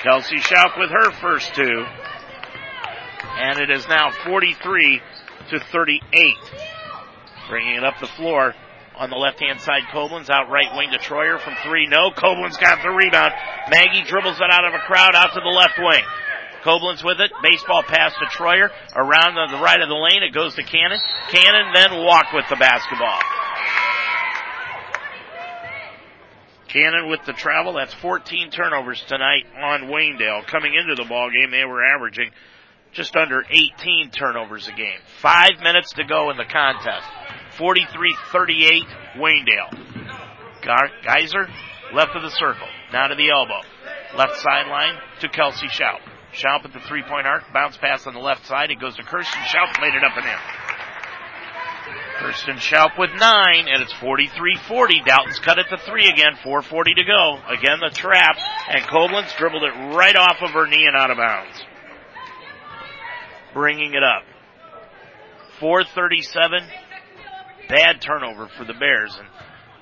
Kelsey 0.03 0.37
Schaup 0.37 0.79
with 0.79 0.91
her 0.91 1.11
first 1.21 1.55
two. 1.55 1.85
And 3.37 3.59
it 3.59 3.71
is 3.71 3.87
now 3.89 4.11
43 4.25 5.01
to 5.51 5.59
38. 5.73 6.35
Bringing 7.49 7.75
it 7.75 7.85
up 7.85 7.95
the 8.01 8.07
floor 8.07 8.55
on 8.97 9.11
the 9.11 9.17
left 9.17 9.41
hand 9.41 9.61
side. 9.61 9.83
Koblenz 9.93 10.31
out 10.31 10.51
right 10.51 10.77
wing 10.77 10.91
to 10.93 10.99
Troyer 10.99 11.41
from 11.41 11.55
three. 11.65 11.87
No. 11.89 12.11
Koblenz 12.11 12.61
got 12.61 12.81
the 12.83 12.91
rebound. 12.91 13.33
Maggie 13.71 14.05
dribbles 14.07 14.37
it 14.37 14.51
out 14.51 14.65
of 14.65 14.75
a 14.75 14.85
crowd 14.87 15.17
out 15.17 15.33
to 15.35 15.41
the 15.41 15.51
left 15.51 15.79
wing. 15.79 16.05
Koblenz 16.65 17.05
with 17.05 17.21
it. 17.21 17.31
Baseball 17.43 17.83
pass 17.83 18.13
to 18.15 18.25
Troyer. 18.27 18.71
Around 18.97 19.51
the 19.51 19.59
right 19.59 19.81
of 19.81 19.89
the 19.89 19.95
lane, 19.95 20.23
it 20.23 20.33
goes 20.33 20.55
to 20.55 20.63
Cannon. 20.63 20.99
Cannon 21.31 21.73
then 21.75 22.05
walked 22.05 22.35
with 22.35 22.47
the 22.49 22.57
basketball. 22.57 23.21
Cannon 26.69 27.09
with 27.09 27.21
the 27.27 27.35
travel. 27.35 27.75
That's 27.75 27.95
14 27.95 28.51
turnovers 28.51 29.03
tonight 29.07 29.45
on 29.63 29.83
Waynedale. 29.83 30.47
Coming 30.47 30.75
into 30.75 30.95
the 30.97 31.09
ball 31.09 31.31
game, 31.31 31.51
they 31.51 31.65
were 31.65 31.85
averaging 31.85 32.31
just 32.93 33.15
under 33.15 33.45
18 33.49 34.11
turnovers 34.11 34.67
a 34.67 34.73
game. 34.73 34.99
Five 35.21 35.61
minutes 35.63 35.93
to 35.95 36.05
go 36.05 36.31
in 36.31 36.37
the 36.37 36.45
contest. 36.45 37.07
43-38 37.59 38.83
Waynedale. 39.17 40.03
Geyser, 41.05 41.47
left 41.93 42.17
of 42.17 42.23
the 42.23 42.31
circle, 42.31 42.67
now 42.93 43.09
to 43.09 43.15
the 43.15 43.31
elbow. 43.31 43.61
Left 44.17 44.37
sideline 44.37 44.99
to 45.21 45.29
Kelsey 45.29 45.67
Schaup. 45.67 46.01
Schaup 46.35 46.65
at 46.65 46.73
the 46.73 46.81
three-point 46.81 47.27
arc, 47.27 47.53
bounce 47.53 47.77
pass 47.77 48.07
on 48.07 48.15
the 48.15 48.21
left 48.21 48.47
side. 48.47 48.71
It 48.71 48.81
goes 48.81 48.97
to 48.97 49.03
Kirsten 49.03 49.41
Schaup, 49.43 49.81
laid 49.81 49.95
it 49.95 50.05
up 50.05 50.17
and 50.17 50.27
in. 50.27 50.65
Kirsten 52.19 52.57
Schaup 52.57 52.99
with 52.99 53.11
nine, 53.19 53.67
and 53.69 53.83
it's 53.83 53.93
43-40. 53.95 55.05
Dalton's 55.05 55.39
cut 55.41 55.59
it 55.59 55.67
to 55.71 55.79
three 55.79 56.07
again, 56.07 56.35
4.40 56.45 56.85
to 56.97 57.05
go. 57.05 57.39
Again, 57.49 57.79
the 57.81 57.91
trap, 57.91 58.37
and 58.69 58.85
Koblenz 58.85 59.37
dribbled 59.37 59.63
it 59.63 59.97
right 59.97 60.17
off 60.17 60.39
of 60.43 60.51
her 60.51 60.67
knee 60.67 60.87
and 60.87 60.97
out 60.97 61.11
of 61.11 61.17
bounds. 61.17 61.63
Bringing 63.53 63.95
it 63.95 64.03
up. 64.03 64.23
437. 65.61 66.63
Bad 67.69 68.01
turnover 68.01 68.49
for 68.57 68.65
the 68.65 68.75
Bears, 68.75 69.17
and 69.19 69.29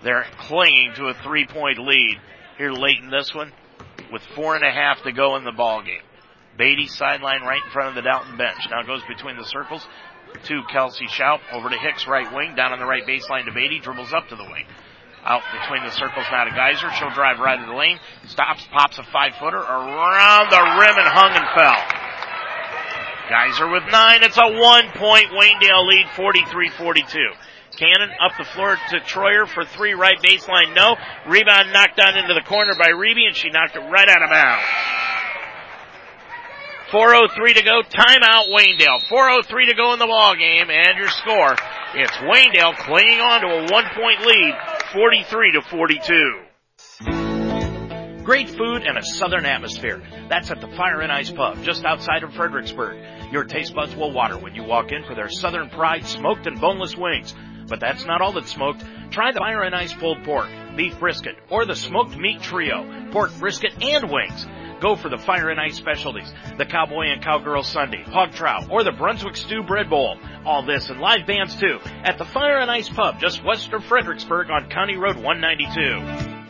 they're 0.02 0.26
clinging 0.38 0.92
to 0.96 1.06
a 1.06 1.14
three-point 1.14 1.78
lead 1.78 2.18
here 2.58 2.72
late 2.72 2.98
in 3.02 3.10
this 3.10 3.34
one 3.34 3.52
with 4.12 4.22
four 4.34 4.54
and 4.54 4.64
a 4.64 4.70
half 4.70 5.02
to 5.02 5.12
go 5.12 5.36
in 5.36 5.44
the 5.44 5.52
ball 5.52 5.82
game. 5.82 6.02
Beatty 6.62 6.86
sideline 6.86 7.42
right 7.42 7.58
in 7.58 7.70
front 7.72 7.88
of 7.88 7.94
the 7.96 8.06
Dalton 8.06 8.36
bench. 8.38 8.70
Now 8.70 8.86
goes 8.86 9.02
between 9.10 9.34
the 9.34 9.42
circles 9.50 9.82
to 10.46 10.62
Kelsey 10.70 11.06
Schaup 11.10 11.40
over 11.50 11.68
to 11.68 11.76
Hicks 11.76 12.06
right 12.06 12.32
wing 12.32 12.54
down 12.54 12.72
on 12.72 12.78
the 12.78 12.86
right 12.86 13.02
baseline 13.02 13.46
to 13.46 13.52
Beatty 13.52 13.80
dribbles 13.80 14.12
up 14.12 14.28
to 14.28 14.36
the 14.36 14.44
wing. 14.44 14.62
Out 15.24 15.42
between 15.50 15.82
the 15.82 15.90
circles 15.90 16.24
now 16.30 16.44
to 16.44 16.54
Geyser. 16.54 16.86
She'll 16.98 17.10
drive 17.10 17.40
right 17.40 17.58
of 17.58 17.66
the 17.66 17.74
lane. 17.74 17.98
Stops, 18.26 18.62
pops 18.70 18.96
a 18.98 19.02
five 19.10 19.34
footer 19.42 19.58
around 19.58 20.54
the 20.54 20.62
rim 20.78 20.94
and 21.02 21.10
hung 21.10 21.34
and 21.34 21.46
fell. 21.50 21.82
Geyser 23.26 23.66
with 23.66 23.82
nine. 23.90 24.22
It's 24.22 24.38
a 24.38 24.46
one 24.46 24.86
point 24.94 25.34
Waynedale 25.34 25.82
lead, 25.82 26.06
43-42. 26.14 27.10
Cannon 27.74 28.14
up 28.22 28.38
the 28.38 28.44
floor 28.54 28.78
to 28.90 29.00
Troyer 29.00 29.48
for 29.48 29.64
three 29.64 29.94
right 29.94 30.18
baseline. 30.22 30.76
No. 30.76 30.94
Rebound 31.26 31.72
knocked 31.72 31.96
down 31.96 32.16
into 32.16 32.34
the 32.34 32.46
corner 32.46 32.74
by 32.78 32.94
Reeby 32.94 33.26
and 33.26 33.36
she 33.36 33.50
knocked 33.50 33.74
it 33.74 33.82
right 33.90 34.08
out 34.08 34.22
of 34.22 34.30
bounds. 34.30 34.62
4.03 36.92 37.54
to 37.54 37.62
go. 37.62 37.80
Timeout 37.88 38.52
Waynedale. 38.52 39.00
4.03 39.08 39.68
to 39.70 39.74
go 39.74 39.94
in 39.94 39.98
the 39.98 40.06
ball 40.06 40.36
game 40.36 40.68
and 40.68 40.98
your 40.98 41.08
score. 41.08 41.56
It's 41.94 42.12
Waynedale 42.18 42.76
clinging 42.76 43.18
on 43.18 43.40
to 43.40 43.46
a 43.46 43.72
one 43.72 43.86
point 43.96 44.20
lead, 44.26 44.54
43 44.92 45.52
to 45.52 45.62
42. 45.62 46.42
Great 48.24 48.50
food 48.50 48.82
and 48.86 48.98
a 48.98 49.02
southern 49.02 49.46
atmosphere. 49.46 50.02
That's 50.28 50.50
at 50.50 50.60
the 50.60 50.68
Fire 50.76 51.00
and 51.00 51.10
Ice 51.10 51.30
Pub, 51.30 51.62
just 51.62 51.82
outside 51.86 52.24
of 52.24 52.34
Fredericksburg. 52.34 53.32
Your 53.32 53.44
taste 53.44 53.74
buds 53.74 53.96
will 53.96 54.12
water 54.12 54.36
when 54.36 54.54
you 54.54 54.62
walk 54.62 54.92
in 54.92 55.02
for 55.04 55.14
their 55.14 55.30
Southern 55.30 55.70
Pride 55.70 56.06
smoked 56.06 56.46
and 56.46 56.60
boneless 56.60 56.94
wings. 56.94 57.34
But 57.68 57.80
that's 57.80 58.04
not 58.04 58.20
all 58.20 58.32
that's 58.32 58.52
smoked. 58.52 58.84
Try 59.10 59.32
the 59.32 59.38
Fire 59.38 59.62
and 59.62 59.74
Ice 59.74 59.94
pulled 59.94 60.22
pork, 60.24 60.50
beef 60.76 60.98
brisket, 61.00 61.36
or 61.48 61.64
the 61.64 61.74
smoked 61.74 62.18
meat 62.18 62.42
trio, 62.42 63.08
pork 63.12 63.30
brisket 63.38 63.82
and 63.82 64.10
wings. 64.10 64.46
Go 64.82 64.96
for 64.96 65.08
the 65.08 65.16
Fire 65.16 65.48
and 65.50 65.60
Ice 65.60 65.76
specialties, 65.76 66.34
the 66.58 66.66
Cowboy 66.66 67.06
and 67.06 67.22
Cowgirl 67.22 67.62
Sunday, 67.62 68.02
hog 68.02 68.32
trout, 68.32 68.68
or 68.68 68.82
the 68.82 68.90
Brunswick 68.90 69.36
Stew 69.36 69.62
Bread 69.62 69.88
Bowl. 69.88 70.18
All 70.44 70.66
this 70.66 70.90
and 70.90 71.00
live 71.00 71.24
bands 71.24 71.54
too 71.54 71.78
at 72.02 72.18
the 72.18 72.24
Fire 72.24 72.58
and 72.58 72.68
Ice 72.68 72.88
Pub 72.88 73.20
just 73.20 73.44
west 73.44 73.72
of 73.72 73.84
Fredericksburg 73.84 74.50
on 74.50 74.68
County 74.70 74.96
Road 74.96 75.14
192. 75.14 76.41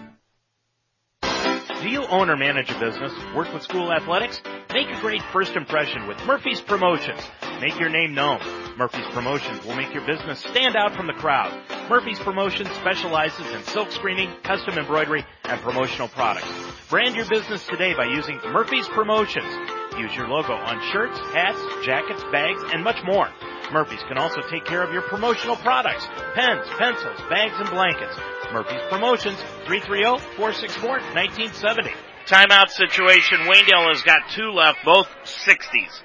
Do 1.83 1.89
you 1.89 2.07
own 2.07 2.31
or 2.31 2.37
manage 2.37 2.71
a 2.71 2.79
business? 2.79 3.13
Work 3.35 3.53
with 3.53 3.65
school 3.65 3.93
athletics? 3.93 4.41
Make 4.73 4.87
a 4.89 5.01
great 5.01 5.21
first 5.33 5.57
impression 5.57 6.07
with 6.07 6.17
Murphy's 6.25 6.61
Promotions. 6.61 7.21
Make 7.61 7.77
your 7.81 7.89
name 7.89 8.15
known. 8.15 8.39
Murphy's 8.79 9.07
Promotions 9.07 9.65
will 9.65 9.75
make 9.75 9.93
your 9.93 10.07
business 10.07 10.39
stand 10.39 10.77
out 10.77 10.95
from 10.95 11.09
the 11.09 11.13
crowd. 11.13 11.53
Murphy's 11.91 12.21
Promotions 12.21 12.71
specializes 12.71 13.51
in 13.51 13.65
silk 13.65 13.91
screening, 13.91 14.31
custom 14.45 14.79
embroidery, 14.79 15.27
and 15.43 15.61
promotional 15.61 16.07
products. 16.07 16.47
Brand 16.89 17.17
your 17.17 17.29
business 17.29 17.67
today 17.67 17.95
by 17.95 18.05
using 18.05 18.39
Murphy's 18.53 18.87
Promotions. 18.87 19.53
Use 19.99 20.15
your 20.15 20.29
logo 20.29 20.53
on 20.53 20.81
shirts, 20.93 21.19
hats, 21.35 21.59
jackets, 21.85 22.23
bags, 22.31 22.63
and 22.73 22.85
much 22.85 23.03
more. 23.05 23.29
Murphy's 23.73 24.03
can 24.05 24.19
also 24.19 24.41
take 24.51 24.65
care 24.67 24.85
of 24.85 24.93
your 24.93 25.03
promotional 25.03 25.57
products, 25.57 26.07
pens, 26.35 26.65
pencils, 26.79 27.19
bags, 27.29 27.55
and 27.59 27.71
blankets. 27.71 28.15
Murphy's 28.53 28.83
Promotions, 28.91 29.39
330-464-1970. 29.67 31.95
Timeout 32.27 32.69
situation. 32.69 33.39
Waynedale 33.41 33.89
has 33.89 34.03
got 34.03 34.29
two 34.31 34.53
left, 34.53 34.85
both 34.85 35.09
60s. 35.25 36.03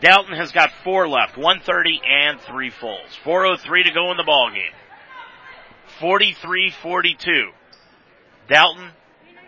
Dalton 0.00 0.36
has 0.36 0.50
got 0.52 0.70
four 0.84 1.08
left, 1.08 1.38
130 1.38 2.02
and 2.04 2.38
three 2.40 2.70
fulls. 2.70 3.16
403 3.24 3.84
to 3.84 3.92
go 3.92 4.10
in 4.10 4.18
the 4.18 4.24
ball 4.24 4.50
game. 4.52 4.74
43-42. 6.00 7.50
Dalton 8.48 8.90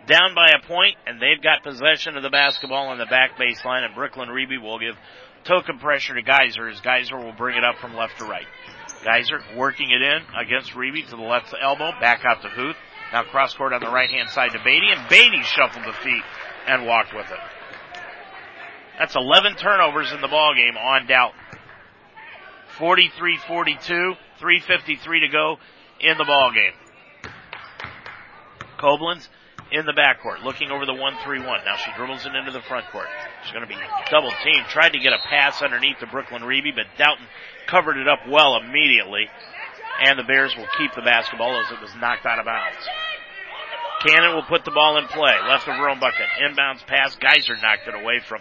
down 0.07 0.33
by 0.33 0.49
a 0.57 0.61
point, 0.67 0.95
and 1.05 1.21
they've 1.21 1.41
got 1.41 1.63
possession 1.63 2.17
of 2.17 2.23
the 2.23 2.31
basketball 2.31 2.87
on 2.87 2.97
the 2.97 3.05
back 3.05 3.37
baseline, 3.37 3.85
and 3.85 3.93
Brooklyn 3.93 4.29
Reeby 4.29 4.59
will 4.61 4.79
give 4.79 4.95
token 5.43 5.77
pressure 5.77 6.15
to 6.15 6.23
Geyser 6.23 6.67
as 6.67 6.81
Geyser 6.81 7.17
will 7.17 7.33
bring 7.33 7.57
it 7.57 7.63
up 7.63 7.77
from 7.77 7.95
left 7.95 8.17
to 8.17 8.25
right. 8.25 8.47
Geyser 9.03 9.41
working 9.55 9.91
it 9.91 10.01
in 10.01 10.21
against 10.35 10.71
Reeby 10.73 11.07
to 11.09 11.15
the 11.15 11.21
left 11.21 11.53
elbow, 11.59 11.91
back 11.99 12.25
out 12.25 12.41
to 12.41 12.49
Huth. 12.49 12.75
Now 13.11 13.23
cross 13.23 13.53
court 13.53 13.73
on 13.73 13.81
the 13.81 13.89
right 13.89 14.09
hand 14.09 14.29
side 14.29 14.51
to 14.51 14.59
Beatty, 14.63 14.91
and 14.91 15.09
Beatty 15.09 15.41
shuffled 15.43 15.85
the 15.85 15.93
feet 16.03 16.23
and 16.67 16.85
walked 16.85 17.13
with 17.13 17.25
it. 17.31 17.39
That's 18.99 19.15
11 19.15 19.55
turnovers 19.55 20.11
in 20.11 20.21
the 20.21 20.27
ball 20.27 20.53
game 20.55 20.75
on 20.77 21.07
Dalton. 21.07 21.39
43-42, 22.77 24.15
3.53 24.41 25.19
to 25.21 25.27
go 25.29 25.57
in 25.99 26.17
the 26.17 26.25
ball 26.25 26.51
game. 26.53 26.73
Koblenz 28.77 29.27
in 29.71 29.85
the 29.85 29.93
backcourt, 29.93 30.43
looking 30.43 30.71
over 30.71 30.85
the 30.85 30.93
1-3-1. 30.93 31.65
Now 31.65 31.75
she 31.77 31.91
dribbles 31.95 32.25
it 32.25 32.35
into 32.35 32.51
the 32.51 32.61
front 32.61 32.85
court. 32.91 33.07
She's 33.43 33.51
going 33.53 33.67
to 33.67 33.69
be 33.69 33.79
double 34.09 34.31
teamed. 34.43 34.65
Tried 34.69 34.93
to 34.93 34.99
get 34.99 35.13
a 35.13 35.21
pass 35.29 35.61
underneath 35.61 35.99
the 35.99 36.07
Brooklyn 36.07 36.41
Reeby, 36.41 36.75
but 36.75 36.85
Dalton 36.97 37.25
covered 37.67 37.97
it 37.97 38.07
up 38.07 38.19
well 38.27 38.57
immediately. 38.57 39.27
And 40.01 40.17
the 40.17 40.23
Bears 40.23 40.55
will 40.55 40.67
keep 40.77 40.93
the 40.95 41.01
basketball 41.01 41.59
as 41.59 41.71
it 41.71 41.81
was 41.81 41.93
knocked 41.99 42.25
out 42.25 42.39
of 42.39 42.45
bounds. 42.45 42.87
Cannon 44.05 44.33
will 44.33 44.47
put 44.47 44.63
the 44.63 44.71
ball 44.71 44.97
in 44.97 45.05
play. 45.07 45.35
Left 45.47 45.67
of 45.67 45.75
her 45.75 45.89
own 45.89 45.99
bucket. 45.99 46.25
Inbounds 46.41 46.85
pass. 46.87 47.15
Geyser 47.17 47.57
knocked 47.61 47.87
it 47.87 47.93
away 47.93 48.21
from 48.27 48.39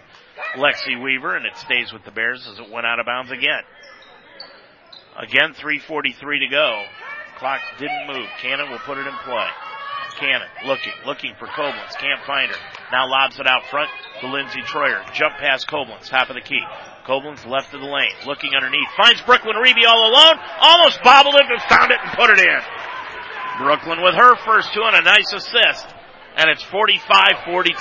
Lexi 0.57 1.03
Weaver, 1.03 1.35
and 1.35 1.45
it 1.45 1.57
stays 1.57 1.93
with 1.93 2.05
the 2.05 2.13
Bears 2.13 2.47
as 2.47 2.61
it 2.61 2.71
went 2.71 2.87
out 2.87 3.01
of 3.01 3.07
bounds 3.07 3.33
again. 3.33 3.63
Again, 5.19 5.53
3.43 5.55 6.15
to 6.15 6.49
go. 6.49 6.85
Clock 7.39 7.61
didn't 7.79 8.07
move. 8.07 8.29
Cannon 8.41 8.71
will 8.71 8.79
put 8.79 8.99
it 8.99 9.07
in 9.07 9.15
play. 9.25 9.49
Cannon 10.19 10.49
looking, 10.67 10.93
looking 11.07 11.33
for 11.39 11.47
Koblenz. 11.47 11.97
Can't 11.99 12.23
find 12.27 12.51
her. 12.51 12.59
Now 12.93 13.09
lobs 13.09 13.39
it 13.39 13.47
out 13.47 13.65
front 13.71 13.91
to 14.21 14.27
Lindsey 14.27 14.61
Troyer. 14.63 15.01
Jump 15.15 15.39
past 15.39 15.69
Koblenz, 15.69 16.09
top 16.09 16.29
of 16.29 16.35
the 16.35 16.43
key. 16.43 16.63
Koblenz 17.07 17.47
left 17.47 17.73
of 17.73 17.81
the 17.81 17.87
lane, 17.87 18.13
looking 18.27 18.55
underneath. 18.55 18.89
Finds 18.97 19.23
Brooklyn 19.23 19.57
Reeby 19.57 19.87
all 19.87 20.11
alone. 20.11 20.37
Almost 20.61 21.03
bobbled 21.03 21.35
it, 21.37 21.47
but 21.49 21.63
found 21.69 21.91
it 21.91 21.99
and 22.03 22.13
put 22.19 22.31
it 22.31 22.39
in. 22.39 22.61
Brooklyn 23.59 24.03
with 24.03 24.15
her 24.15 24.37
first 24.45 24.73
two 24.75 24.83
and 24.83 24.97
a 24.97 25.03
nice 25.03 25.33
assist. 25.33 25.87
And 26.37 26.51
it's 26.51 26.63
45-42. 26.65 27.75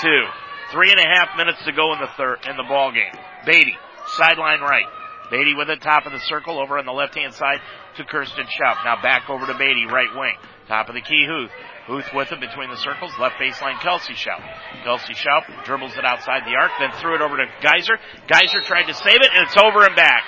Three 0.72 0.91
and 0.91 0.99
a 0.99 1.07
half 1.07 1.38
minutes 1.38 1.64
to 1.65 1.72
go 1.72 1.93
in 1.93 1.99
the 1.99 2.09
third, 2.18 2.39
in 2.49 2.57
the 2.57 2.64
ball 2.64 2.91
game. 2.91 3.14
Beatty, 3.45 3.76
sideline 4.18 4.61
right. 4.61 4.85
Beatty 5.30 5.53
with 5.55 5.68
the 5.68 5.76
top 5.76 6.05
of 6.05 6.11
the 6.11 6.19
circle 6.19 6.59
over 6.59 6.77
on 6.77 6.85
the 6.85 6.91
left 6.91 7.15
hand 7.15 7.34
side 7.34 7.59
to 7.97 8.03
Kirsten 8.03 8.45
Schaup. 8.45 8.84
Now 8.84 9.01
back 9.01 9.30
over 9.30 9.45
to 9.45 9.57
Beatty, 9.57 9.85
right 9.85 10.09
wing. 10.15 10.35
Top 10.68 10.89
of 10.89 10.95
the 10.95 11.01
key, 11.01 11.26
Huth. 11.27 11.51
Huth 11.88 12.11
with 12.14 12.31
it 12.34 12.41
between 12.41 12.69
the 12.69 12.77
circles. 12.77 13.14
Left 13.18 13.35
baseline, 13.39 13.80
Kelsey 13.80 14.14
Schaup. 14.14 14.43
Kelsey 14.84 15.14
Schaup 15.14 15.64
dribbles 15.64 15.95
it 15.97 16.03
outside 16.03 16.43
the 16.43 16.55
arc, 16.55 16.72
then 16.80 16.91
threw 16.99 17.15
it 17.15 17.22
over 17.22 17.38
to 17.38 17.45
Geyser. 17.61 17.97
Geyser 18.27 18.61
tried 18.61 18.88
to 18.88 18.93
save 18.93 19.15
it, 19.15 19.31
and 19.34 19.47
it's 19.47 19.55
over 19.55 19.85
and 19.85 19.95
back. 19.95 20.23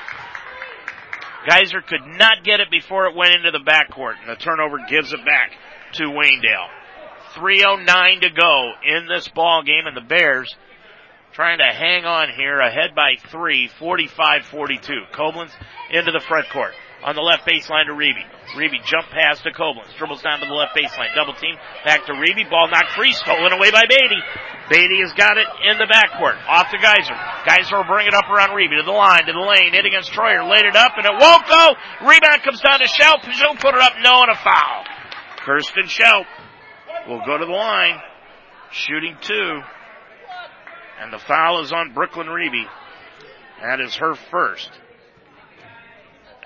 Geyser 1.50 1.82
could 1.82 2.06
not 2.18 2.44
get 2.46 2.62
it 2.62 2.72
before 2.72 3.08
it 3.08 3.16
went 3.16 3.36
into 3.36 3.52
the 3.52 3.60
backcourt, 3.60 4.16
and 4.22 4.30
the 4.30 4.40
turnover 4.40 4.78
gives 4.90 5.12
it 5.12 5.24
back 5.26 5.52
to 5.94 6.04
Waynedale. 6.04 6.70
3.09 7.36 8.22
to 8.22 8.30
go 8.30 8.72
in 8.84 9.08
this 9.08 9.28
ball 9.28 9.62
game, 9.64 9.86
and 9.86 9.96
the 9.96 10.02
Bears 10.02 10.54
trying 11.34 11.60
to 11.60 11.66
hang 11.66 12.06
on 12.06 12.30
here, 12.36 12.60
ahead 12.60 12.96
by 12.96 13.16
three, 13.30 13.70
45-42. 13.80 15.12
Koblenz 15.14 15.52
into 15.92 16.12
the 16.12 16.24
front 16.28 16.50
court. 16.50 16.74
On 17.00 17.16
the 17.16 17.24
left 17.24 17.48
baseline 17.48 17.88
to 17.88 17.96
Reeby. 17.96 18.28
Reeby 18.60 18.84
jump 18.84 19.08
pass 19.08 19.40
to 19.48 19.56
Koblenz. 19.56 19.88
Dribbles 19.96 20.22
down 20.22 20.40
to 20.42 20.46
the 20.46 20.54
left 20.54 20.76
baseline. 20.76 21.16
Double 21.16 21.34
team. 21.34 21.56
Back 21.86 22.06
to 22.08 22.12
Reeby. 22.12 22.50
Ball 22.50 22.68
knocked 22.68 22.92
free. 22.92 23.14
Stolen 23.14 23.54
away 23.54 23.72
by 23.72 23.84
Beatty. 23.88 24.20
Beatty 24.70 25.00
has 25.00 25.14
got 25.16 25.38
it 25.38 25.48
in 25.64 25.78
the 25.80 25.88
backcourt. 25.88 26.36
Off 26.48 26.68
to 26.72 26.78
Geyser. 26.78 27.16
Geyser 27.48 27.78
will 27.78 27.88
bring 27.88 28.08
it 28.08 28.14
up 28.14 28.28
around 28.28 28.52
Reeby 28.52 28.84
to 28.84 28.84
the 28.84 28.92
line, 28.92 29.24
to 29.28 29.32
the 29.32 29.40
lane. 29.40 29.72
Hit 29.72 29.86
against 29.86 30.12
Troyer. 30.12 30.44
Laid 30.44 30.66
it 30.66 30.76
up 30.76 30.92
and 31.00 31.06
it 31.08 31.16
won't 31.16 31.48
go. 31.48 31.72
Rebound 32.04 32.44
comes 32.44 32.60
down 32.60 32.80
to 32.80 32.88
Schaup. 32.92 33.24
She'll 33.32 33.56
put 33.56 33.76
it 33.76 33.82
up. 33.82 33.94
No 34.04 34.24
and 34.24 34.32
a 34.32 34.36
foul. 34.36 34.84
Kirsten 35.46 35.88
Schaup 35.88 36.28
will 37.08 37.24
go 37.26 37.38
to 37.38 37.46
the 37.46 37.52
line. 37.52 37.96
Shooting 38.72 39.16
two. 39.22 39.62
And 41.00 41.14
the 41.14 41.20
foul 41.20 41.64
is 41.64 41.72
on 41.72 41.94
Brooklyn 41.94 42.28
Reeby. 42.28 42.66
That 43.62 43.80
is 43.80 43.96
her 43.96 44.16
first. 44.32 44.70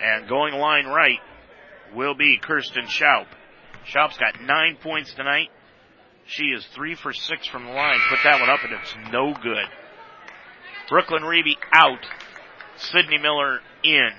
And 0.03 0.27
going 0.27 0.53
line 0.53 0.85
right 0.85 1.19
will 1.95 2.13
be 2.13 2.37
Kirsten 2.41 2.87
Schaup. 2.87 3.27
Schaup's 3.87 4.17
got 4.17 4.41
nine 4.41 4.77
points 4.81 5.13
tonight. 5.13 5.47
She 6.25 6.45
is 6.45 6.65
three 6.75 6.95
for 6.95 7.13
six 7.13 7.47
from 7.47 7.65
the 7.65 7.71
line. 7.71 7.99
Put 8.09 8.19
that 8.23 8.39
one 8.39 8.49
up 8.49 8.59
and 8.63 8.73
it's 8.73 8.95
no 9.11 9.33
good. 9.33 9.65
Brooklyn 10.89 11.23
Reeby 11.23 11.55
out. 11.71 12.05
Sydney 12.75 13.17
Miller 13.17 13.59
in. 13.83 14.09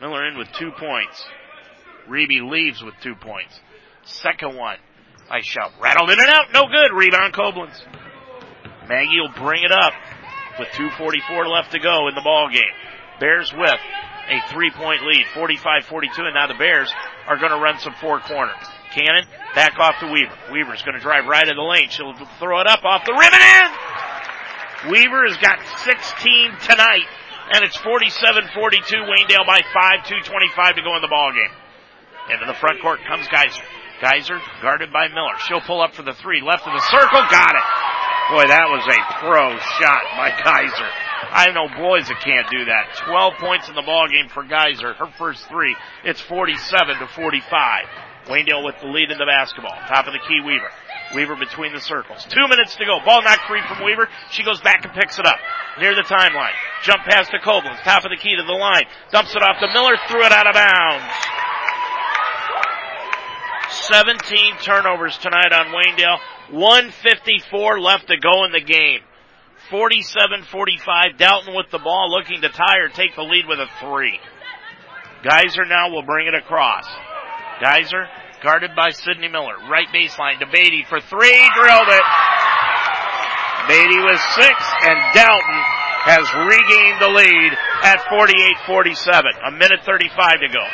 Miller 0.00 0.26
in 0.28 0.36
with 0.36 0.48
two 0.58 0.70
points. 0.78 1.24
Reeby 2.08 2.50
leaves 2.50 2.82
with 2.82 2.94
two 3.02 3.14
points. 3.14 3.58
Second 4.04 4.56
one 4.56 4.76
I 5.30 5.40
Schaup. 5.40 5.80
Rattled 5.80 6.10
in 6.10 6.18
and 6.18 6.28
out. 6.28 6.52
No 6.52 6.64
good. 6.66 6.94
Rebound 6.94 7.32
Koblenz. 7.32 7.80
Maggie 8.88 9.20
will 9.20 9.46
bring 9.46 9.62
it 9.62 9.72
up 9.72 9.92
with 10.58 10.68
2.44 10.70 11.46
left 11.48 11.72
to 11.72 11.78
go 11.78 12.08
in 12.08 12.14
the 12.14 12.22
ball 12.22 12.50
game. 12.52 12.62
Bears 13.20 13.52
with 13.52 13.80
a 14.30 14.38
three 14.50 14.70
point 14.70 15.02
lead, 15.04 15.26
45-42, 15.34 16.24
and 16.24 16.34
now 16.34 16.46
the 16.46 16.58
Bears 16.58 16.90
are 17.26 17.36
going 17.36 17.52
to 17.52 17.58
run 17.58 17.78
some 17.78 17.94
four 18.00 18.20
corner. 18.20 18.52
Cannon 18.90 19.26
back 19.54 19.78
off 19.78 20.00
to 20.00 20.10
Weaver. 20.10 20.34
Weaver's 20.50 20.82
going 20.82 20.96
to 20.96 21.02
drive 21.02 21.26
right 21.26 21.46
in 21.46 21.54
the 21.54 21.62
lane. 21.62 21.90
She'll 21.90 22.14
throw 22.38 22.60
it 22.60 22.66
up 22.66 22.82
off 22.82 23.04
the 23.06 23.12
rim 23.12 23.30
and 23.30 23.44
in. 23.44 23.70
Weaver 24.90 25.28
has 25.28 25.36
got 25.36 25.60
16 25.84 26.56
tonight, 26.66 27.06
and 27.52 27.62
it's 27.62 27.76
47-42. 27.78 28.50
Waynedale 29.04 29.46
by 29.46 29.60
five, 29.74 30.08
2:25 30.08 30.76
to 30.76 30.82
go 30.82 30.96
in 30.96 31.02
the 31.02 31.12
ball 31.12 31.30
game. 31.32 31.52
Into 32.32 32.46
the 32.46 32.54
front 32.54 32.80
court 32.80 33.00
comes 33.06 33.28
Geyser. 33.28 33.62
Geyser 34.00 34.40
guarded 34.62 34.92
by 34.92 35.08
Miller. 35.08 35.36
She'll 35.46 35.60
pull 35.60 35.82
up 35.82 35.94
for 35.94 36.02
the 36.02 36.14
three. 36.14 36.40
Left 36.40 36.66
of 36.66 36.72
the 36.72 36.84
circle. 36.90 37.22
Got 37.30 37.54
it. 37.54 37.66
Boy, 38.32 38.46
that 38.46 38.70
was 38.70 38.86
a 38.86 39.00
pro 39.20 39.58
shot 39.78 40.02
by 40.16 40.30
Geyser. 40.30 41.09
I 41.28 41.52
know 41.52 41.68
boys 41.68 42.08
that 42.08 42.20
can't 42.24 42.48
do 42.50 42.64
that. 42.64 42.96
12 43.04 43.34
points 43.38 43.68
in 43.68 43.74
the 43.74 43.82
ball 43.82 44.08
game 44.08 44.28
for 44.28 44.42
Geyser. 44.42 44.94
Her 44.94 45.12
first 45.18 45.46
three. 45.48 45.76
It's 46.04 46.20
47 46.20 46.98
to 46.98 47.06
45. 47.06 47.84
Waynedale 48.26 48.64
with 48.64 48.80
the 48.80 48.86
lead 48.86 49.10
in 49.10 49.18
the 49.18 49.26
basketball. 49.26 49.74
Top 49.88 50.06
of 50.06 50.12
the 50.12 50.20
key, 50.26 50.40
Weaver. 50.40 50.70
Weaver 51.14 51.36
between 51.36 51.72
the 51.72 51.80
circles. 51.80 52.24
Two 52.24 52.46
minutes 52.48 52.76
to 52.76 52.84
go. 52.84 52.98
Ball 53.04 53.22
knocked 53.22 53.46
free 53.48 53.60
from 53.66 53.84
Weaver. 53.84 54.08
She 54.30 54.44
goes 54.44 54.60
back 54.60 54.84
and 54.84 54.94
picks 54.94 55.18
it 55.18 55.26
up. 55.26 55.38
Near 55.78 55.94
the 55.94 56.02
timeline. 56.02 56.54
Jump 56.84 57.02
pass 57.04 57.28
to 57.30 57.38
Koblenz. 57.38 57.82
Top 57.82 58.04
of 58.04 58.10
the 58.10 58.16
key 58.16 58.36
to 58.36 58.42
the 58.42 58.52
line. 58.52 58.84
Dumps 59.10 59.34
it 59.34 59.42
off 59.42 59.58
to 59.60 59.68
Miller. 59.72 59.96
Threw 60.08 60.24
it 60.24 60.32
out 60.32 60.46
of 60.46 60.54
bounds. 60.54 61.04
17 63.70 64.56
turnovers 64.62 65.18
tonight 65.18 65.52
on 65.52 65.66
Waynedale. 65.66 66.18
154 66.50 67.80
left 67.80 68.08
to 68.08 68.16
go 68.18 68.44
in 68.44 68.52
the 68.52 68.60
game. 68.60 69.00
47-45. 69.70 71.16
Dalton 71.16 71.54
with 71.54 71.70
the 71.70 71.78
ball 71.78 72.10
looking 72.10 72.42
to 72.42 72.48
tie 72.48 72.78
or 72.78 72.88
take 72.88 73.14
the 73.14 73.22
lead 73.22 73.46
with 73.46 73.58
a 73.58 73.66
three. 73.80 74.18
Geyser 75.22 75.64
now 75.64 75.90
will 75.90 76.02
bring 76.02 76.26
it 76.26 76.34
across. 76.34 76.84
Geyser 77.60 78.06
guarded 78.42 78.70
by 78.74 78.90
Sydney 78.90 79.28
Miller. 79.28 79.56
Right 79.70 79.86
baseline 79.94 80.40
to 80.40 80.46
Beatty 80.46 80.84
for 80.88 81.00
three. 81.00 81.38
Drilled 81.54 81.88
it. 81.88 82.06
Beatty 83.68 84.00
with 84.02 84.20
six 84.34 84.56
and 84.82 84.98
Dalton 85.14 85.60
has 86.02 86.24
regained 86.34 86.98
the 86.98 87.12
lead 87.12 87.52
at 87.84 88.00
48-47. 88.08 89.46
A 89.46 89.50
minute 89.52 89.80
35 89.84 90.40
to 90.40 90.48
go. 90.48 90.64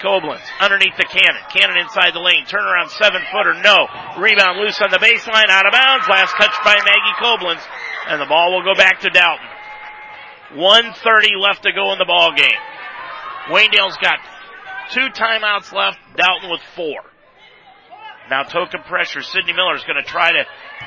Koblenz 0.00 0.42
underneath 0.60 0.96
the 0.96 1.06
cannon. 1.06 1.42
Cannon 1.50 1.78
inside 1.78 2.14
the 2.14 2.22
lane. 2.22 2.46
Turnaround 2.46 2.90
seven 2.90 3.22
footer. 3.30 3.54
No. 3.62 3.86
Rebound 4.18 4.58
loose 4.58 4.80
on 4.80 4.90
the 4.90 5.02
baseline. 5.02 5.50
Out 5.50 5.66
of 5.66 5.72
bounds. 5.72 6.08
Last 6.08 6.34
touch 6.38 6.54
by 6.64 6.74
Maggie 6.74 7.16
Koblenz. 7.20 7.62
And 8.08 8.20
the 8.20 8.26
ball 8.26 8.54
will 8.54 8.64
go 8.64 8.74
back 8.74 9.00
to 9.00 9.10
Dalton. 9.10 9.46
130 10.56 11.28
left 11.40 11.64
to 11.64 11.72
go 11.72 11.92
in 11.92 11.98
the 11.98 12.08
ball 12.08 12.32
game. 12.34 12.62
Waynedale's 13.50 13.98
got 14.00 14.18
two 14.90 15.08
timeouts 15.12 15.72
left. 15.72 15.98
Dalton 16.16 16.50
with 16.50 16.62
four. 16.74 17.04
Now 18.30 18.42
token 18.44 18.82
pressure. 18.82 19.22
Sydney 19.22 19.52
Miller 19.52 19.74
is 19.74 19.84
going 19.84 20.02
to 20.02 20.08
try 20.08 20.30
to 20.32 20.44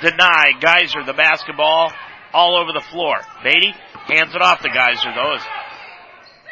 deny 0.10 0.54
Geyser 0.60 1.04
the 1.06 1.14
basketball 1.14 1.92
all 2.34 2.58
over 2.58 2.72
the 2.72 2.86
floor. 2.92 3.18
Beatty 3.44 3.74
hands 4.08 4.34
it 4.36 4.42
off 4.42 4.62
to 4.62 4.70
Geyser 4.70 5.14
though. 5.14 5.38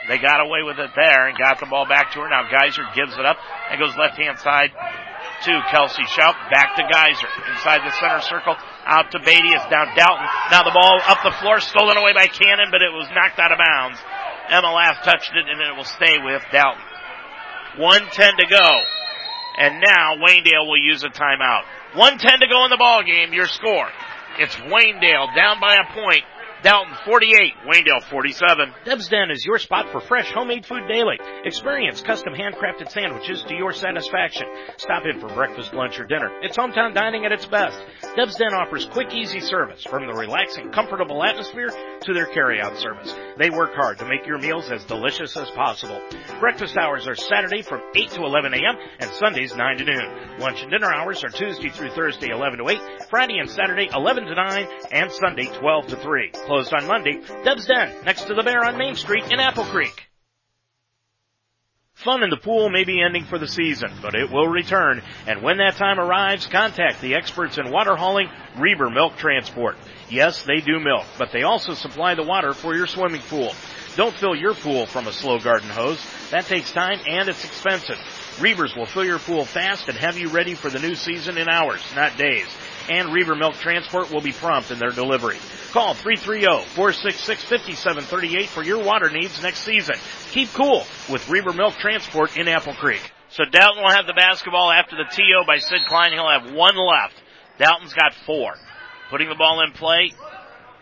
They 0.09 0.17
got 0.17 0.41
away 0.41 0.65
with 0.65 0.81
it 0.81 0.89
there 0.97 1.29
and 1.29 1.37
got 1.37 1.61
the 1.61 1.69
ball 1.69 1.85
back 1.85 2.17
to 2.17 2.19
her. 2.25 2.27
Now 2.27 2.49
Geyser 2.49 2.81
gives 2.97 3.13
it 3.13 3.25
up 3.29 3.37
and 3.69 3.77
goes 3.77 3.93
left 3.93 4.17
hand 4.17 4.41
side 4.41 4.73
to 5.45 5.53
Kelsey 5.69 6.01
Schaup. 6.17 6.33
Back 6.49 6.73
to 6.81 6.83
Geyser. 6.83 7.29
Inside 7.53 7.85
the 7.85 7.93
center 8.01 8.21
circle. 8.25 8.57
Out 8.89 9.13
to 9.13 9.19
Beatty. 9.21 9.53
It's 9.53 9.69
down 9.69 9.93
Dalton. 9.93 10.25
Now 10.49 10.65
the 10.65 10.73
ball 10.73 10.97
up 11.05 11.21
the 11.21 11.37
floor. 11.37 11.61
Stolen 11.61 11.95
away 11.95 12.17
by 12.17 12.25
Cannon, 12.25 12.73
but 12.73 12.81
it 12.81 12.89
was 12.89 13.05
knocked 13.13 13.37
out 13.37 13.53
of 13.53 13.61
bounds. 13.61 14.01
Emma 14.49 14.73
Lath 14.73 15.05
touched 15.05 15.29
it 15.37 15.45
and 15.45 15.61
it 15.61 15.77
will 15.77 15.85
stay 15.85 16.17
with 16.17 16.41
Dalton. 16.51 16.81
110 17.77 18.09
to 18.41 18.47
go. 18.49 18.69
And 19.61 19.77
now 19.77 20.17
Waynedale 20.17 20.65
will 20.65 20.81
use 20.81 21.03
a 21.03 21.13
timeout. 21.13 21.69
110 21.93 22.41
to 22.41 22.47
go 22.49 22.65
in 22.65 22.71
the 22.73 22.81
ball 22.81 23.03
game. 23.05 23.31
Your 23.31 23.45
score. 23.45 23.87
It's 24.39 24.55
Waynedale 24.55 25.35
down 25.35 25.61
by 25.61 25.77
a 25.77 25.85
point 25.93 26.25
Dalton 26.61 26.93
48, 27.05 27.53
Waynedale 27.65 28.03
47. 28.09 28.73
Deb's 28.83 29.07
Den 29.07 29.31
is 29.31 29.45
your 29.45 29.59
spot 29.59 29.93
for 29.93 30.01
fresh 30.01 30.29
homemade 30.29 30.65
food 30.65 30.89
daily. 30.89 31.17
Experience 31.45 32.01
custom 32.01 32.33
handcrafted 32.33 32.91
sandwiches 32.91 33.41
to 33.47 33.55
your 33.55 33.71
satisfaction. 33.71 34.45
Stop 34.75 35.03
in 35.05 35.21
for 35.21 35.29
breakfast, 35.29 35.73
lunch, 35.73 35.97
or 36.01 36.05
dinner. 36.05 36.29
It's 36.41 36.57
hometown 36.57 36.93
dining 36.93 37.23
at 37.23 37.31
its 37.31 37.45
best. 37.45 37.79
Deb's 38.17 38.35
Den 38.35 38.53
offers 38.53 38.85
quick, 38.87 39.13
easy 39.13 39.39
service 39.39 39.83
from 39.85 40.05
the 40.05 40.13
relaxing, 40.13 40.69
comfortable 40.71 41.23
atmosphere 41.23 41.69
to 42.01 42.13
their 42.13 42.25
carryout 42.25 42.77
service. 42.77 43.15
They 43.37 43.49
work 43.49 43.73
hard 43.73 43.99
to 43.99 44.05
make 44.05 44.27
your 44.27 44.37
meals 44.37 44.69
as 44.69 44.83
delicious 44.83 45.37
as 45.37 45.49
possible. 45.51 46.01
Breakfast 46.41 46.75
hours 46.75 47.07
are 47.07 47.15
Saturday 47.15 47.61
from 47.61 47.81
8 47.95 48.09
to 48.11 48.23
11 48.23 48.53
a.m. 48.53 48.75
and 48.99 49.09
Sundays 49.11 49.55
9 49.55 49.77
to 49.77 49.85
noon. 49.85 50.39
Lunch 50.39 50.61
and 50.61 50.71
dinner 50.71 50.91
hours 50.91 51.23
are 51.23 51.29
Tuesday 51.29 51.69
through 51.69 51.91
Thursday 51.91 52.31
11 52.31 52.59
to 52.59 52.67
8, 52.67 52.79
Friday 53.09 53.37
and 53.39 53.49
Saturday 53.49 53.87
11 53.93 54.25
to 54.25 54.35
9, 54.35 54.67
and 54.91 55.09
Sunday 55.09 55.45
12 55.45 55.87
to 55.87 55.95
3. 55.95 56.31
Closed 56.49 56.73
on 56.73 56.87
Monday, 56.87 57.21
Deb's 57.43 57.67
Den, 57.67 57.93
next 58.05 58.23
to 58.23 58.33
the 58.33 58.41
Bear 58.41 58.65
on 58.65 58.75
Main 58.75 58.95
Street 58.95 59.23
in 59.31 59.39
Apple 59.39 59.65
Creek. 59.65 60.09
Fun 61.93 62.23
in 62.23 62.31
the 62.31 62.37
pool 62.37 62.71
may 62.71 62.83
be 62.83 63.03
ending 63.03 63.25
for 63.25 63.37
the 63.37 63.47
season, 63.47 63.91
but 64.01 64.15
it 64.15 64.31
will 64.31 64.47
return. 64.47 65.03
And 65.27 65.43
when 65.43 65.57
that 65.57 65.75
time 65.75 65.99
arrives, 65.99 66.47
contact 66.47 67.01
the 67.01 67.13
experts 67.13 67.59
in 67.59 67.69
water 67.69 67.95
hauling, 67.95 68.31
Reber 68.57 68.89
Milk 68.89 69.15
Transport. 69.17 69.77
Yes, 70.09 70.41
they 70.41 70.59
do 70.59 70.79
milk, 70.79 71.05
but 71.19 71.31
they 71.31 71.43
also 71.43 71.75
supply 71.75 72.15
the 72.15 72.23
water 72.23 72.55
for 72.55 72.75
your 72.75 72.87
swimming 72.87 73.21
pool. 73.21 73.53
Don't 73.95 74.15
fill 74.15 74.35
your 74.35 74.55
pool 74.55 74.87
from 74.87 75.05
a 75.05 75.13
slow 75.13 75.37
garden 75.37 75.69
hose. 75.69 76.03
That 76.31 76.45
takes 76.45 76.71
time 76.71 76.99
and 77.05 77.29
it's 77.29 77.45
expensive. 77.45 77.97
Rebers 78.39 78.75
will 78.75 78.87
fill 78.87 79.05
your 79.05 79.19
pool 79.19 79.45
fast 79.45 79.87
and 79.87 79.95
have 79.99 80.17
you 80.17 80.29
ready 80.29 80.55
for 80.55 80.71
the 80.71 80.79
new 80.79 80.95
season 80.95 81.37
in 81.37 81.47
hours, 81.47 81.83
not 81.95 82.17
days 82.17 82.47
and 82.89 83.13
Reber 83.13 83.35
Milk 83.35 83.53
Transport 83.55 84.11
will 84.11 84.19
be 84.21 84.33
prompt 84.33 84.71
in 84.71 84.79
their 84.79 84.89
delivery. 84.89 85.37
Call 85.71 85.93
330-466-5738 85.95 88.47
for 88.47 88.63
your 88.63 88.83
water 88.83 89.09
needs 89.09 89.41
next 89.41 89.59
season. 89.59 89.95
Keep 90.31 90.49
cool 90.53 90.83
with 91.09 91.29
Reber 91.29 91.53
Milk 91.53 91.75
Transport 91.75 92.35
in 92.35 92.47
Apple 92.47 92.73
Creek. 92.73 93.13
So 93.29 93.45
Dalton 93.45 93.83
will 93.83 93.91
have 93.91 94.07
the 94.07 94.13
basketball 94.13 94.71
after 94.71 94.97
the 94.97 95.05
TO 95.09 95.45
by 95.45 95.59
Sid 95.59 95.85
Klein. 95.87 96.13
He'll 96.13 96.27
have 96.27 96.51
one 96.51 96.75
left. 96.75 97.21
Dalton's 97.59 97.93
got 97.93 98.15
four. 98.25 98.55
Putting 99.11 99.29
the 99.29 99.35
ball 99.35 99.61
in 99.63 99.71
play, 99.73 100.11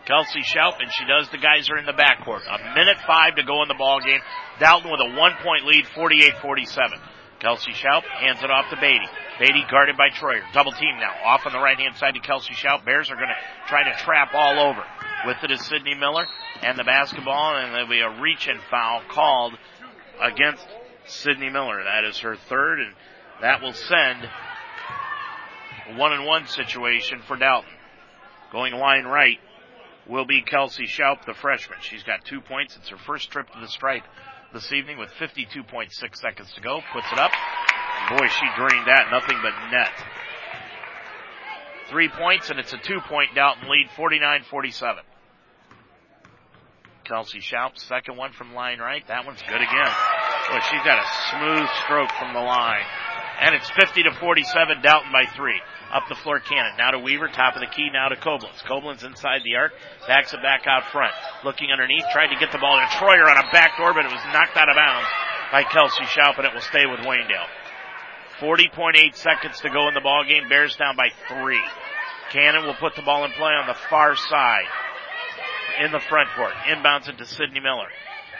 Kelsey 0.06 0.40
Schaup, 0.40 0.80
and 0.80 0.90
she 0.90 1.04
does 1.04 1.28
the 1.30 1.36
guys 1.36 1.68
are 1.68 1.76
in 1.76 1.84
the 1.84 1.92
backcourt. 1.92 2.40
A 2.48 2.72
minute 2.74 2.96
five 3.06 3.36
to 3.36 3.42
go 3.44 3.60
in 3.62 3.68
the 3.68 3.76
ball 3.76 4.00
game. 4.00 4.20
Dalton 4.58 4.90
with 4.90 5.00
a 5.00 5.10
one 5.18 5.34
point 5.44 5.66
lead, 5.66 5.84
48-47. 5.84 6.98
Kelsey 7.40 7.72
Schaup 7.72 8.04
hands 8.04 8.42
it 8.42 8.50
off 8.50 8.70
to 8.70 8.76
Beatty. 8.80 9.06
Beatty 9.38 9.64
guarded 9.70 9.96
by 9.96 10.10
Troyer. 10.10 10.42
Double 10.52 10.72
team 10.72 10.98
now. 10.98 11.14
Off 11.24 11.46
on 11.46 11.52
the 11.52 11.60
right 11.60 11.78
hand 11.78 11.96
side 11.96 12.14
to 12.14 12.20
Kelsey 12.20 12.54
Schaup. 12.54 12.84
Bears 12.84 13.10
are 13.10 13.14
going 13.14 13.28
to 13.28 13.68
try 13.68 13.84
to 13.84 13.96
trap 13.98 14.34
all 14.34 14.58
over. 14.58 14.82
With 15.26 15.36
it 15.44 15.50
is 15.52 15.64
Sydney 15.64 15.94
Miller 15.94 16.26
and 16.62 16.78
the 16.78 16.84
basketball, 16.84 17.56
and 17.56 17.72
there'll 17.72 17.88
be 17.88 18.00
a 18.00 18.20
reach 18.20 18.48
and 18.48 18.60
foul 18.70 19.02
called 19.08 19.54
against 20.20 20.66
Sydney 21.06 21.50
Miller. 21.50 21.82
That 21.84 22.04
is 22.04 22.18
her 22.18 22.36
third, 22.48 22.80
and 22.80 22.94
that 23.40 23.62
will 23.62 23.72
send 23.72 24.28
one 25.96 26.12
and 26.12 26.26
one 26.26 26.46
situation 26.46 27.20
for 27.26 27.36
Dalton. 27.36 27.70
Going 28.50 28.74
line 28.74 29.04
right 29.04 29.38
will 30.08 30.26
be 30.26 30.42
Kelsey 30.42 30.86
Schaup, 30.86 31.24
the 31.26 31.34
freshman. 31.34 31.78
She's 31.82 32.02
got 32.02 32.24
two 32.24 32.40
points. 32.40 32.76
It's 32.76 32.88
her 32.88 32.98
first 32.98 33.30
trip 33.30 33.50
to 33.52 33.60
the 33.60 33.68
stripe 33.68 34.04
this 34.52 34.72
evening 34.72 34.98
with 34.98 35.10
52.6 35.20 35.90
seconds 36.16 36.52
to 36.54 36.60
go. 36.60 36.80
Puts 36.92 37.12
it 37.12 37.18
up. 37.18 37.30
Boy, 38.10 38.26
she 38.26 38.46
drained 38.56 38.86
that. 38.86 39.08
Nothing 39.10 39.38
but 39.42 39.52
net. 39.70 39.92
Three 41.90 42.08
points, 42.08 42.50
and 42.50 42.58
it's 42.58 42.72
a 42.72 42.78
two 42.78 43.00
point 43.08 43.34
Dalton 43.34 43.68
lead, 43.68 43.88
49-47. 43.96 45.00
Kelsey 47.04 47.40
Schaup, 47.40 47.78
second 47.78 48.16
one 48.16 48.32
from 48.32 48.52
line 48.52 48.78
right. 48.78 49.00
That 49.08 49.24
one's 49.24 49.40
good 49.40 49.60
again. 49.60 49.92
Boy, 50.52 50.60
she's 50.68 50.84
got 50.84 51.00
a 51.00 51.08
smooth 51.32 51.68
stroke 51.84 52.12
from 52.20 52.34
the 52.34 52.40
line. 52.40 52.84
And 53.40 53.54
it's 53.54 53.70
50 53.70 54.02
to 54.02 54.12
47, 54.20 54.82
Dalton 54.82 55.12
by 55.12 55.24
three. 55.32 55.56
Up 55.92 56.04
the 56.08 56.16
floor 56.16 56.40
cannon. 56.40 56.76
Now 56.76 56.90
to 56.90 56.98
Weaver, 56.98 57.28
top 57.28 57.56
of 57.56 57.60
the 57.60 57.72
key, 57.72 57.88
now 57.88 58.08
to 58.08 58.16
Koblenz. 58.16 58.60
Koblenz 58.68 59.04
inside 59.04 59.40
the 59.44 59.56
arc, 59.56 59.72
backs 60.06 60.34
it 60.34 60.42
back 60.42 60.66
out 60.66 60.92
front. 60.92 61.14
Looking 61.44 61.72
underneath, 61.72 62.04
tried 62.12 62.28
to 62.28 62.36
get 62.36 62.52
the 62.52 62.58
ball 62.58 62.76
to 62.76 62.86
Troyer 63.00 63.24
on 63.24 63.40
a 63.40 63.48
backdoor, 63.52 63.94
but 63.94 64.04
it 64.04 64.12
was 64.12 64.20
knocked 64.34 64.56
out 64.56 64.68
of 64.68 64.76
bounds 64.76 65.08
by 65.52 65.64
Kelsey 65.64 66.04
Schaup, 66.12 66.36
and 66.36 66.44
it 66.44 66.52
will 66.52 66.66
stay 66.66 66.84
with 66.84 67.00
Waynedale. 67.00 67.48
40.8 68.40 69.14
seconds 69.14 69.60
to 69.60 69.70
go 69.70 69.88
in 69.88 69.94
the 69.94 70.00
ball 70.00 70.24
game. 70.24 70.48
Bears 70.48 70.76
down 70.76 70.96
by 70.96 71.10
three. 71.28 71.62
Cannon 72.30 72.64
will 72.64 72.74
put 72.74 72.94
the 72.94 73.02
ball 73.02 73.24
in 73.24 73.32
play 73.32 73.52
on 73.52 73.66
the 73.66 73.76
far 73.88 74.14
side 74.14 74.68
in 75.84 75.92
the 75.92 76.00
front 76.00 76.28
court. 76.36 76.52
Inbounds 76.66 77.08
into 77.08 77.24
to 77.24 77.26
Sydney 77.26 77.60
Miller. 77.60 77.88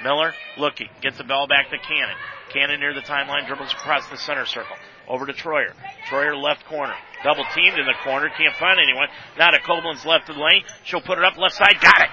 Miller 0.03 0.33
looking, 0.57 0.89
gets 1.01 1.19
the 1.19 1.25
ball 1.25 1.49
back 1.49 1.71
to 1.71 1.79
Cannon. 1.79 2.17
Cannon 2.53 2.81
near 2.81 2.95
the 2.95 3.01
timeline, 3.01 3.47
dribbles 3.47 3.73
across 3.73 4.07
the 4.09 4.17
center 4.17 4.47
circle. 4.47 4.77
Over 5.09 5.27
to 5.27 5.33
Troyer. 5.33 5.73
Troyer 6.09 6.41
left 6.41 6.65
corner. 6.67 6.95
Double 7.25 7.45
teamed 7.55 7.79
in 7.79 7.87
the 7.87 7.99
corner, 8.05 8.29
can't 8.37 8.55
find 8.57 8.79
anyone. 8.79 9.09
Now 9.39 9.51
to 9.51 9.59
Koblenz 9.59 10.05
left 10.05 10.29
of 10.29 10.37
the 10.37 10.43
lane. 10.43 10.63
She'll 10.85 11.01
put 11.01 11.19
it 11.19 11.25
up 11.25 11.37
left 11.37 11.57
side, 11.57 11.77
got 11.81 12.01
it! 12.01 12.09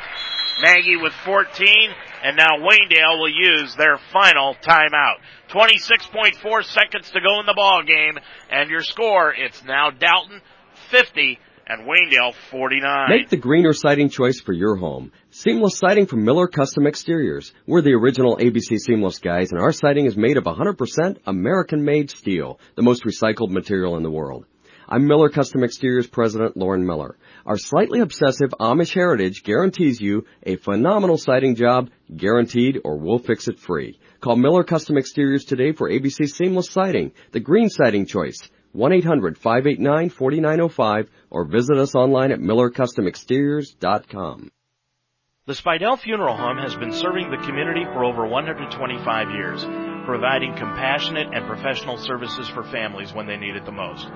Maggie 0.61 0.98
with 0.98 1.14
14, 1.26 1.68
and 2.23 2.38
now 2.38 2.57
Waynedale 2.60 3.19
will 3.19 3.30
use 3.30 3.76
their 3.76 3.98
final 4.11 4.56
timeout. 4.61 5.18
26.4 5.49 6.64
seconds 6.64 7.11
to 7.11 7.19
go 7.19 7.40
in 7.40 7.45
the 7.45 7.53
ball 7.56 7.84
game, 7.84 8.18
and 8.49 8.69
your 8.69 8.82
score, 8.82 9.34
it's 9.34 9.64
now 9.64 9.91
Dalton 9.91 10.41
50 10.91 11.40
and 11.68 11.88
Waynedale 11.88 12.34
49. 12.52 13.10
Make 13.10 13.30
the 13.30 13.38
greener 13.38 13.73
siding 13.73 14.10
choice 14.10 14.40
for 14.40 14.53
your 14.53 14.76
home. 14.76 15.11
Seamless 15.32 15.77
siding 15.77 16.06
from 16.06 16.23
Miller 16.23 16.48
Custom 16.48 16.86
Exteriors. 16.88 17.53
We're 17.65 17.82
the 17.82 17.94
original 17.94 18.38
ABC 18.38 18.77
Seamless 18.77 19.19
guys 19.19 19.52
and 19.52 19.60
our 19.60 19.72
siding 19.72 20.06
is 20.06 20.15
made 20.15 20.38
of 20.38 20.44
100% 20.44 21.18
American 21.26 21.84
made 21.84 22.11
steel, 22.11 22.60
the 22.76 22.84
most 22.84 23.03
recycled 23.03 23.49
material 23.49 23.98
in 23.98 24.03
the 24.03 24.11
world. 24.11 24.45
I'm 24.88 25.07
Miller 25.07 25.30
Custom 25.30 25.64
Exteriors 25.64 26.06
President 26.06 26.56
Lauren 26.56 26.86
Miller. 26.86 27.18
Our 27.45 27.57
slightly 27.57 28.02
obsessive 28.02 28.52
Amish 28.60 28.94
heritage 28.94 29.41
guarantees 29.44 29.99
you 29.99 30.28
a 30.44 30.57
phenomenal 30.57 31.18
siding 31.18 31.56
job, 31.56 31.90
guaranteed 32.16 32.82
or 32.84 32.99
we'll 32.99 33.18
fix 33.18 33.48
it 33.48 33.60
free. 33.60 33.99
Call 34.22 34.36
Miller 34.36 34.64
Custom 34.64 34.95
Exteriors 34.98 35.45
today 35.45 35.72
for 35.72 35.90
ABC 35.90 36.30
Seamless 36.30 36.70
Siding, 36.70 37.14
the 37.32 37.40
green 37.40 37.70
siding 37.70 38.06
choice. 38.06 38.38
1-800-589-4905 38.76 41.07
or 41.32 41.45
visit 41.45 41.78
us 41.78 41.95
online 41.95 42.32
at 42.32 42.40
millercustomexteriors.com. 42.40 44.52
The 45.48 45.53
Spidell 45.53 45.99
Funeral 45.99 46.36
Home 46.36 46.57
has 46.57 46.76
been 46.76 46.91
serving 46.91 47.30
the 47.32 47.38
community 47.38 47.86
for 47.86 48.03
over 48.03 48.28
125 48.28 49.30
years, 49.30 49.64
providing 50.06 50.56
compassionate 50.56 51.27
and 51.34 51.45
professional 51.48 51.98
services 51.98 52.48
for 52.49 52.64
families 52.64 53.14
when 53.14 53.27
they 53.27 53.38
need 53.38 53.56
it 53.56 53.65
the 53.65 53.72
most. 53.72 54.07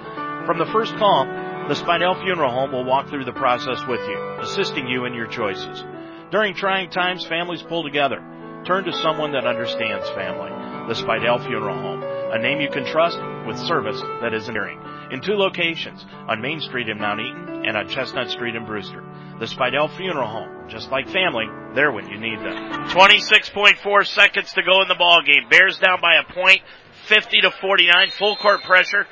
From 0.45 0.57
the 0.57 0.69
first 0.71 0.95
call, 0.95 1.25
the 1.25 1.75
Spidell 1.75 2.21
Funeral 2.23 2.51
Home 2.51 2.71
will 2.71 2.85
walk 2.85 3.09
through 3.09 3.25
the 3.25 3.33
process 3.33 3.85
with 3.87 4.01
you, 4.01 4.35
assisting 4.39 4.87
you 4.87 5.05
in 5.05 5.13
your 5.13 5.27
choices. 5.27 5.83
During 6.31 6.55
trying 6.55 6.89
times, 6.89 7.25
families 7.25 7.61
pull 7.61 7.83
together. 7.83 8.23
Turn 8.65 8.83
to 8.85 8.93
someone 8.93 9.31
that 9.33 9.45
understands 9.45 10.09
family. 10.09 10.49
The 10.87 10.95
Spidell 10.95 11.45
Funeral 11.45 11.75
Home, 11.75 12.01
a 12.31 12.39
name 12.39 12.61
you 12.61 12.69
can 12.69 12.85
trust 12.85 13.19
with 13.47 13.57
service 13.57 13.99
that 14.21 14.33
is 14.33 14.47
enduring. 14.47 14.79
In 15.11 15.21
two 15.21 15.33
locations, 15.33 16.05
on 16.27 16.41
Main 16.41 16.59
Street 16.61 16.87
in 16.87 16.99
Mount 16.99 17.19
Eaton 17.19 17.65
and 17.65 17.75
on 17.75 17.89
Chestnut 17.89 18.29
Street 18.29 18.55
in 18.55 18.65
Brewster. 18.65 19.03
The 19.39 19.45
Spidell 19.45 19.95
Funeral 19.97 20.27
Home, 20.27 20.69
just 20.69 20.91
like 20.91 21.09
family, 21.09 21.45
they're 21.73 21.91
when 21.91 22.07
you 22.09 22.19
need 22.19 22.39
them. 22.39 22.89
26.4 22.89 24.05
seconds 24.05 24.53
to 24.53 24.61
go 24.61 24.81
in 24.81 24.87
the 24.87 24.95
ball 24.95 25.21
game. 25.25 25.49
Bears 25.49 25.79
down 25.79 25.99
by 26.01 26.15
a 26.15 26.33
point, 26.33 26.61
50 27.07 27.41
to 27.41 27.51
49, 27.51 28.11
full 28.11 28.35
court 28.35 28.61
pressure. 28.63 29.07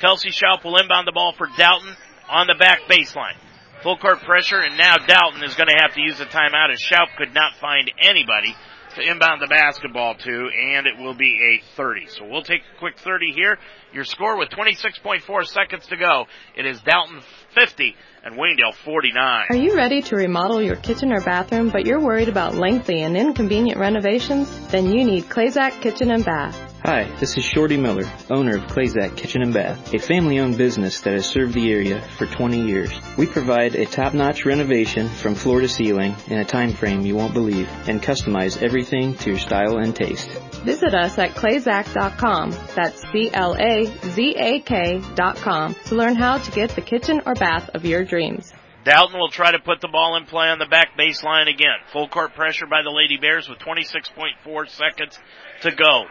Kelsey 0.00 0.30
Schaup 0.30 0.64
will 0.64 0.76
inbound 0.76 1.06
the 1.06 1.12
ball 1.12 1.34
for 1.36 1.48
Dalton 1.56 1.94
on 2.28 2.46
the 2.46 2.56
back 2.58 2.80
baseline. 2.88 3.36
Full 3.82 3.98
court 3.98 4.20
pressure, 4.22 4.58
and 4.58 4.76
now 4.76 4.96
Dalton 4.96 5.44
is 5.44 5.54
going 5.54 5.68
to 5.68 5.78
have 5.80 5.94
to 5.94 6.00
use 6.00 6.18
the 6.18 6.24
timeout 6.24 6.72
as 6.72 6.80
Schaup 6.80 7.14
could 7.16 7.34
not 7.34 7.54
find 7.60 7.90
anybody 8.00 8.54
to 8.96 9.02
inbound 9.02 9.40
the 9.40 9.46
basketball 9.46 10.14
to, 10.14 10.30
and 10.30 10.86
it 10.86 10.98
will 10.98 11.14
be 11.14 11.60
a 11.60 11.76
30. 11.76 12.06
So 12.08 12.26
we'll 12.26 12.42
take 12.42 12.62
a 12.74 12.78
quick 12.78 12.98
30 12.98 13.32
here. 13.32 13.58
Your 13.92 14.04
score 14.04 14.38
with 14.38 14.48
26.4 14.50 15.46
seconds 15.46 15.86
to 15.86 15.96
go. 15.96 16.24
It 16.56 16.66
is 16.66 16.80
Dalton 16.80 17.20
50 17.54 17.94
and 18.24 18.34
Waynedale 18.34 18.74
49. 18.84 19.46
Are 19.50 19.56
you 19.56 19.76
ready 19.76 20.02
to 20.02 20.16
remodel 20.16 20.62
your 20.62 20.76
kitchen 20.76 21.12
or 21.12 21.20
bathroom, 21.20 21.70
but 21.70 21.86
you're 21.86 22.00
worried 22.00 22.28
about 22.28 22.54
lengthy 22.54 23.02
and 23.02 23.16
inconvenient 23.16 23.78
renovations? 23.78 24.48
Then 24.68 24.86
you 24.86 25.04
need 25.04 25.24
Clazak 25.24 25.80
Kitchen 25.80 26.10
and 26.10 26.24
Bath. 26.24 26.65
Hi, 26.84 27.04
this 27.18 27.36
is 27.36 27.42
Shorty 27.42 27.76
Miller, 27.76 28.08
owner 28.30 28.56
of 28.56 28.66
Clazak 28.66 29.16
Kitchen 29.16 29.42
and 29.42 29.52
Bath, 29.52 29.92
a 29.92 29.98
family-owned 29.98 30.56
business 30.56 31.00
that 31.00 31.14
has 31.14 31.26
served 31.26 31.54
the 31.54 31.72
area 31.72 32.00
for 32.16 32.26
20 32.26 32.60
years. 32.60 32.92
We 33.16 33.26
provide 33.26 33.74
a 33.74 33.86
top-notch 33.86 34.44
renovation 34.44 35.08
from 35.08 35.34
floor 35.34 35.62
to 35.62 35.68
ceiling 35.68 36.14
in 36.28 36.38
a 36.38 36.44
time 36.44 36.72
frame 36.72 37.00
you 37.00 37.16
won't 37.16 37.34
believe 37.34 37.68
and 37.88 38.00
customize 38.00 38.62
everything 38.62 39.14
to 39.16 39.30
your 39.30 39.38
style 39.38 39.78
and 39.78 39.96
taste. 39.96 40.28
Visit 40.64 40.94
us 40.94 41.18
at 41.18 41.30
clazak.com, 41.30 42.50
that's 42.76 43.00
C-L-A-Z-A-K 43.10 45.02
dot 45.16 45.36
com, 45.36 45.74
to 45.86 45.94
learn 45.96 46.14
how 46.14 46.38
to 46.38 46.50
get 46.52 46.70
the 46.70 46.82
kitchen 46.82 47.20
or 47.26 47.34
bath 47.34 47.70
of 47.74 47.84
your 47.84 48.04
dreams. 48.04 48.52
Dalton 48.84 49.18
will 49.18 49.30
try 49.30 49.50
to 49.50 49.58
put 49.58 49.80
the 49.80 49.88
ball 49.88 50.16
in 50.16 50.26
play 50.26 50.46
on 50.46 50.60
the 50.60 50.66
back 50.66 50.90
baseline 50.96 51.52
again. 51.52 51.78
Full 51.92 52.06
court 52.06 52.34
pressure 52.34 52.66
by 52.66 52.82
the 52.84 52.90
Lady 52.90 53.16
Bears 53.16 53.48
with 53.48 53.58
26.4 53.58 54.68
seconds 54.68 55.18
to 55.62 55.72
go. 55.72 56.04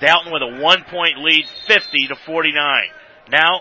Dalton 0.00 0.32
with 0.32 0.42
a 0.42 0.62
one 0.62 0.84
point 0.84 1.18
lead, 1.18 1.46
50 1.66 2.08
to 2.08 2.16
49. 2.26 2.54
Now, 3.30 3.60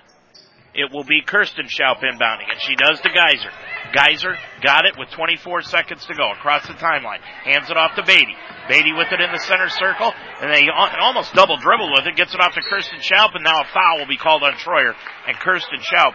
it 0.73 0.91
will 0.93 1.03
be 1.03 1.21
Kirsten 1.21 1.65
Schaup 1.65 1.99
inbounding, 1.99 2.47
and 2.51 2.61
she 2.61 2.75
does 2.75 3.01
to 3.01 3.09
Geyser. 3.09 3.51
Geyser 3.91 4.37
got 4.61 4.85
it 4.85 4.95
with 4.97 5.09
24 5.11 5.63
seconds 5.63 6.05
to 6.05 6.13
go 6.13 6.31
across 6.31 6.67
the 6.67 6.73
timeline. 6.73 7.21
Hands 7.43 7.69
it 7.69 7.75
off 7.75 7.95
to 7.95 8.03
Beatty. 8.03 8.35
Beatty 8.69 8.93
with 8.93 9.11
it 9.11 9.19
in 9.19 9.31
the 9.31 9.39
center 9.39 9.67
circle, 9.69 10.13
and 10.41 10.53
they 10.53 10.69
almost 10.69 11.33
double 11.33 11.57
dribble 11.57 11.91
with 11.91 12.05
it. 12.05 12.15
Gets 12.15 12.35
it 12.35 12.39
off 12.39 12.53
to 12.53 12.61
Kirsten 12.61 12.99
Schaup, 12.99 13.33
and 13.33 13.43
now 13.43 13.61
a 13.61 13.65
foul 13.73 13.97
will 13.97 14.07
be 14.07 14.17
called 14.17 14.43
on 14.43 14.53
Troyer. 14.53 14.93
And 15.27 15.35
Kirsten 15.37 15.79
Schaup 15.79 16.13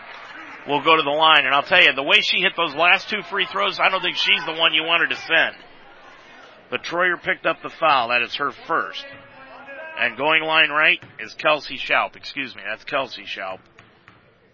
will 0.69 0.83
go 0.83 0.97
to 0.97 1.03
the 1.03 1.11
line. 1.11 1.47
And 1.47 1.55
I'll 1.55 1.63
tell 1.67 1.83
you, 1.83 1.93
the 1.93 2.03
way 2.03 2.21
she 2.23 2.41
hit 2.41 2.53
those 2.57 2.75
last 2.75 3.11
two 3.11 3.23
free 3.29 3.47
throws, 3.51 3.81
I 3.81 3.89
don't 3.91 4.01
think 4.01 4.17
she's 4.17 4.45
the 4.47 4.55
one 4.55 4.73
you 4.73 4.85
wanted 4.85 5.11
to 5.11 5.17
send. 5.17 5.57
But 6.71 6.85
Troyer 6.85 7.21
picked 7.21 7.45
up 7.45 7.61
the 7.61 7.71
foul. 7.71 8.09
That 8.09 8.23
is 8.23 8.35
her 8.37 8.53
first. 8.53 9.05
And 9.99 10.17
going 10.17 10.43
line 10.43 10.71
right 10.71 10.99
is 11.21 11.35
Kelsey 11.35 11.79
Schaup. 11.79 12.17
Excuse 12.17 12.55
me, 12.55 12.63
that's 12.67 12.85
Kelsey 12.85 13.23
Schaup. 13.23 13.61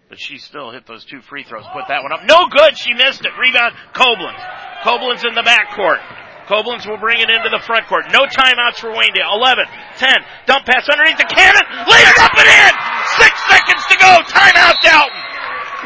But 0.09 0.19
she 0.19 0.37
still 0.37 0.71
hit 0.71 0.85
those 0.85 1.05
two 1.05 1.21
free 1.21 1.47
throws. 1.47 1.63
Put 1.71 1.87
that 1.87 2.03
one 2.03 2.11
up. 2.11 2.27
No 2.27 2.51
good. 2.51 2.77
She 2.77 2.93
missed 2.93 3.23
it. 3.23 3.31
Rebound. 3.39 3.71
Koblenz. 3.95 4.43
Koblenz 4.83 5.23
in 5.23 5.33
the 5.39 5.41
backcourt. 5.41 6.03
Koblenz 6.51 6.83
will 6.83 6.99
bring 6.99 7.23
it 7.23 7.31
into 7.31 7.47
the 7.47 7.63
front 7.63 7.87
court. 7.87 8.11
No 8.11 8.27
timeouts 8.27 8.83
for 8.83 8.91
Waynedale. 8.91 9.23
11, 9.39 9.63
10. 10.03 10.11
Dump 10.51 10.67
pass 10.67 10.83
underneath 10.91 11.15
the 11.15 11.31
Cannon. 11.31 11.63
Laid 11.87 12.07
it 12.11 12.19
up 12.19 12.35
and 12.35 12.43
in. 12.43 12.73
Six 13.23 13.33
seconds 13.47 13.83
to 13.87 13.95
go. 14.03 14.11
Timeout 14.27 14.83
Dalton. 14.83 15.21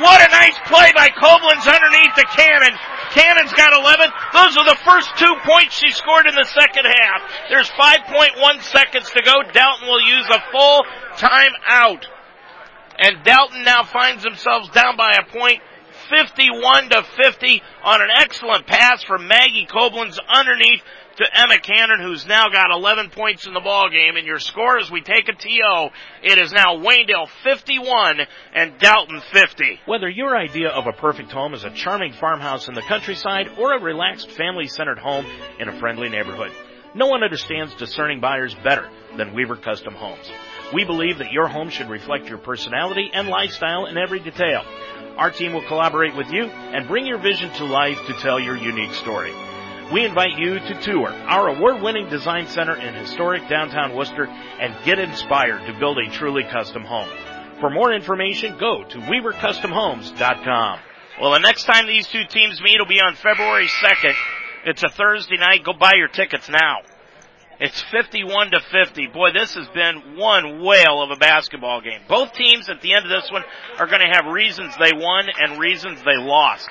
What 0.01 0.25
a 0.25 0.29
nice 0.33 0.57
play 0.67 0.89
by 0.97 1.13
Koblenz 1.13 1.63
underneath 1.69 2.17
the 2.17 2.25
Cannon. 2.33 2.73
Cannon's 3.15 3.53
got 3.53 3.71
11. 3.71 4.11
Those 4.35 4.57
are 4.59 4.67
the 4.67 4.81
first 4.83 5.09
two 5.15 5.33
points 5.47 5.79
she 5.79 5.89
scored 5.95 6.27
in 6.27 6.35
the 6.35 6.43
second 6.43 6.83
half. 6.83 7.23
There's 7.47 7.69
5.1 7.71 8.61
seconds 8.61 9.09
to 9.11 9.21
go. 9.23 9.33
Dalton 9.53 9.87
will 9.87 10.03
use 10.03 10.27
a 10.29 10.43
full 10.51 10.83
timeout. 11.15 12.03
And 12.99 13.23
Dalton 13.23 13.63
now 13.63 13.83
finds 13.83 14.23
themselves 14.23 14.69
down 14.69 14.97
by 14.97 15.15
a 15.15 15.23
point, 15.31 15.61
51 16.09 16.89
to 16.89 17.03
50 17.03 17.61
on 17.83 18.01
an 18.01 18.09
excellent 18.19 18.67
pass 18.67 19.03
from 19.03 19.27
Maggie 19.27 19.67
Koblenz 19.69 20.19
underneath 20.27 20.83
to 21.17 21.25
Emma 21.33 21.59
Cannon, 21.59 22.01
who's 22.01 22.25
now 22.25 22.49
got 22.49 22.71
11 22.71 23.09
points 23.11 23.47
in 23.47 23.53
the 23.53 23.59
ball 23.59 23.89
game. 23.89 24.17
And 24.17 24.25
your 24.25 24.39
score 24.39 24.77
as 24.77 24.91
we 24.91 25.01
take 25.01 25.29
a 25.29 25.33
TO, 25.33 25.89
it 26.23 26.37
is 26.37 26.51
now 26.51 26.77
Waynedale 26.77 27.29
51 27.43 28.19
and 28.53 28.77
Dalton 28.79 29.21
50. 29.31 29.79
Whether 29.85 30.09
your 30.09 30.37
idea 30.37 30.69
of 30.69 30.87
a 30.87 30.93
perfect 30.93 31.31
home 31.31 31.53
is 31.53 31.63
a 31.63 31.71
charming 31.71 32.13
farmhouse 32.13 32.67
in 32.67 32.73
the 32.73 32.81
countryside 32.81 33.47
or 33.57 33.73
a 33.73 33.81
relaxed 33.81 34.31
family-centered 34.31 34.99
home 34.99 35.25
in 35.59 35.69
a 35.69 35.79
friendly 35.79 36.09
neighborhood, 36.09 36.51
no 36.93 37.07
one 37.07 37.23
understands 37.23 37.75
discerning 37.75 38.21
buyers 38.21 38.55
better 38.63 38.89
than 39.17 39.33
Weaver 39.33 39.57
Custom 39.57 39.93
Homes. 39.93 40.31
We 40.73 40.85
believe 40.85 41.19
that 41.19 41.31
your 41.31 41.47
home 41.47 41.69
should 41.69 41.89
reflect 41.89 42.27
your 42.27 42.37
personality 42.37 43.11
and 43.13 43.27
lifestyle 43.27 43.85
in 43.85 43.97
every 43.97 44.19
detail. 44.19 44.63
Our 45.17 45.31
team 45.31 45.53
will 45.53 45.65
collaborate 45.67 46.15
with 46.15 46.29
you 46.31 46.43
and 46.45 46.87
bring 46.87 47.05
your 47.05 47.19
vision 47.19 47.51
to 47.53 47.65
life 47.65 47.99
to 48.07 48.13
tell 48.13 48.39
your 48.39 48.57
unique 48.57 48.93
story. 48.93 49.33
We 49.93 50.03
invite 50.03 50.39
you 50.39 50.57
to 50.57 50.81
tour 50.81 51.09
our 51.09 51.49
award-winning 51.49 52.09
design 52.09 52.47
center 52.47 52.75
in 52.75 52.95
historic 52.95 53.47
downtown 53.47 53.95
Wooster 53.95 54.25
and 54.25 54.75
get 54.83 54.97
inspired 54.97 55.67
to 55.67 55.77
build 55.77 55.99
a 55.99 56.09
truly 56.09 56.43
custom 56.43 56.83
home. 56.83 57.09
For 57.59 57.69
more 57.69 57.93
information, 57.93 58.57
go 58.57 58.83
to 58.83 58.97
weavercustomhomes.com. 58.97 60.79
Well, 61.21 61.31
the 61.33 61.39
next 61.39 61.65
time 61.65 61.85
these 61.85 62.07
two 62.07 62.25
teams 62.25 62.59
meet 62.61 62.79
will 62.79 62.87
be 62.87 62.99
on 62.99 63.13
February 63.13 63.67
2nd. 63.67 64.15
It's 64.65 64.81
a 64.81 64.89
Thursday 64.89 65.37
night. 65.37 65.63
Go 65.63 65.73
buy 65.73 65.93
your 65.95 66.07
tickets 66.07 66.49
now. 66.49 66.79
It's 67.59 67.81
51 67.83 68.51
to 68.51 68.59
50. 68.59 69.07
Boy, 69.13 69.31
this 69.33 69.53
has 69.53 69.67
been 69.67 70.17
one 70.17 70.63
whale 70.63 71.03
of 71.03 71.11
a 71.11 71.15
basketball 71.15 71.79
game. 71.81 72.01
Both 72.09 72.33
teams 72.33 72.69
at 72.69 72.81
the 72.81 72.93
end 72.93 73.05
of 73.05 73.11
this 73.11 73.31
one 73.31 73.43
are 73.77 73.85
going 73.85 74.01
to 74.01 74.11
have 74.11 74.25
reasons 74.33 74.73
they 74.77 74.91
won 74.93 75.27
and 75.39 75.59
reasons 75.59 76.01
they 76.03 76.17
lost. 76.17 76.67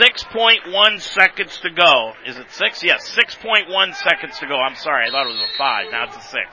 6.1 0.00 0.64
seconds 1.00 1.60
to 1.60 1.68
go. 1.68 2.16
Is 2.24 2.38
it 2.38 2.48
six? 2.48 2.82
Yes, 2.82 3.04
6.1 3.12 3.68
seconds 4.00 4.38
to 4.40 4.46
go. 4.48 4.56
I'm 4.56 4.74
sorry, 4.74 5.04
I 5.06 5.10
thought 5.10 5.28
it 5.28 5.36
was 5.36 5.44
a 5.44 5.58
five. 5.58 5.92
Now 5.92 6.08
it's 6.08 6.16
a 6.16 6.24
six. 6.24 6.48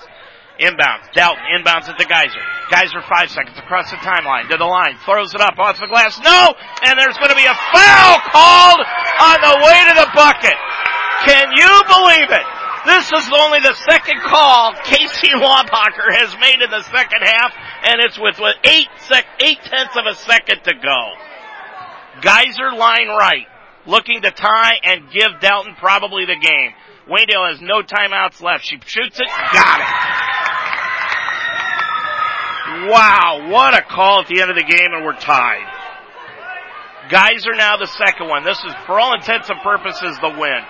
Inbounds. 0.60 1.07
Dalton 1.15 1.48
inbounds 1.56 1.88
it 1.88 1.95
to 1.95 2.03
Geyser. 2.03 2.44
Geyser 2.68 2.99
five 3.07 3.32
seconds 3.32 3.56
across 3.56 3.88
the 3.88 4.02
timeline 4.03 4.49
to 4.52 4.57
the 4.57 4.68
line. 4.68 4.99
Throws 5.06 5.32
it 5.32 5.40
up 5.40 5.56
off 5.56 5.80
the 5.80 5.88
glass. 5.88 6.19
No! 6.19 6.52
And 6.84 6.99
there's 6.99 7.15
going 7.15 7.32
to 7.32 7.40
be 7.40 7.48
a 7.48 7.56
foul 7.72 8.19
called 8.36 8.84
on 8.84 9.38
the 9.40 9.56
way 9.64 9.80
to 9.86 9.94
the 9.95 10.10
bucket. 10.11 10.57
Can 11.24 11.48
you 11.56 11.72
believe 11.88 12.28
it? 12.28 12.48
This 12.84 13.07
is 13.15 13.32
only 13.32 13.64
the 13.64 13.80
second 13.88 14.19
call 14.28 14.74
Casey 14.84 15.32
Laubacher 15.32 16.10
has 16.19 16.36
made 16.41 16.60
in 16.60 16.72
the 16.72 16.84
second 16.84 17.24
half, 17.24 17.53
and 17.88 18.02
it's 18.03 18.19
with, 18.19 18.40
with 18.40 18.56
eight 18.65 18.91
sec, 19.07 19.26
eight 19.40 19.60
tenths 19.64 19.95
of 19.95 20.03
a 20.03 20.15
second 20.15 20.64
to 20.68 20.74
go. 20.74 20.99
Geyser 22.22 22.72
line 22.72 23.07
right, 23.07 23.48
looking 23.85 24.22
to 24.22 24.31
tie 24.31 24.76
and 24.84 25.11
give 25.11 25.39
Dalton 25.41 25.76
probably 25.76 26.26
the 26.26 26.35
game. 26.35 26.72
Waynedale 27.07 27.52
has 27.52 27.61
no 27.61 27.81
timeouts 27.81 28.41
left. 28.41 28.65
She 28.65 28.77
shoots 28.85 29.19
it, 29.19 29.27
got 29.53 29.80
it. 29.80 29.88
Wow, 32.91 33.49
what 33.49 33.73
a 33.73 33.81
call 33.81 34.22
at 34.22 34.27
the 34.27 34.41
end 34.41 34.52
of 34.52 34.57
the 34.57 34.64
game 34.64 34.91
and 34.91 35.03
we're 35.03 35.15
tied. 35.15 35.65
Geyser 37.10 37.56
now 37.56 37.77
the 37.77 37.88
second 37.88 38.27
one. 38.27 38.44
This 38.44 38.60
is, 38.60 38.73
for 38.85 38.99
all 38.99 39.15
intents 39.15 39.49
and 39.49 39.60
purposes, 39.64 40.19
the 40.19 40.30
win. 40.35 40.61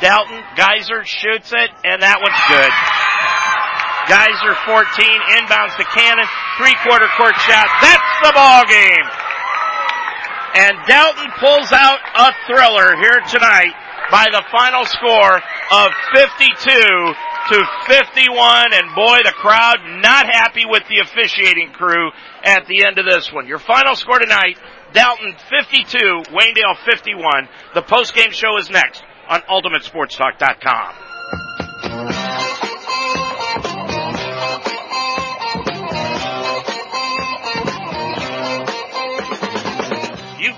Dalton, 0.00 0.40
Geyser 0.56 1.04
shoots 1.04 1.52
it, 1.52 1.70
and 1.84 2.00
that 2.00 2.20
one's 2.20 2.40
good. 2.48 2.72
Geyser 4.08 4.54
14, 4.64 4.86
inbounds 5.40 5.76
to 5.76 5.84
Cannon, 5.92 6.28
three 6.56 6.76
quarter 6.84 7.08
court 7.16 7.36
shot. 7.44 7.68
That's 7.84 8.12
the 8.24 8.32
ball 8.32 8.64
game. 8.64 9.06
And 10.56 10.78
Dalton 10.88 11.30
pulls 11.38 11.70
out 11.70 11.98
a 12.16 12.32
thriller 12.46 12.96
here 12.96 13.20
tonight 13.28 13.74
by 14.10 14.24
the 14.32 14.42
final 14.50 14.86
score 14.86 15.36
of 15.36 15.92
52 16.14 17.14
to 17.50 17.62
51. 17.86 18.72
And 18.72 18.94
boy, 18.94 19.18
the 19.22 19.34
crowd 19.36 19.76
not 20.00 20.24
happy 20.24 20.64
with 20.64 20.84
the 20.88 21.00
officiating 21.00 21.72
crew 21.72 22.10
at 22.42 22.66
the 22.66 22.86
end 22.86 22.96
of 22.98 23.04
this 23.04 23.30
one. 23.30 23.46
Your 23.46 23.58
final 23.58 23.94
score 23.96 24.18
tonight, 24.18 24.56
Dalton 24.94 25.34
52, 25.50 26.22
Waynedale 26.32 26.78
51. 26.90 27.48
The 27.74 27.82
post-game 27.82 28.30
show 28.30 28.56
is 28.56 28.70
next 28.70 29.04
on 29.28 29.42
UltimateSportsTalk.com. 29.42 32.35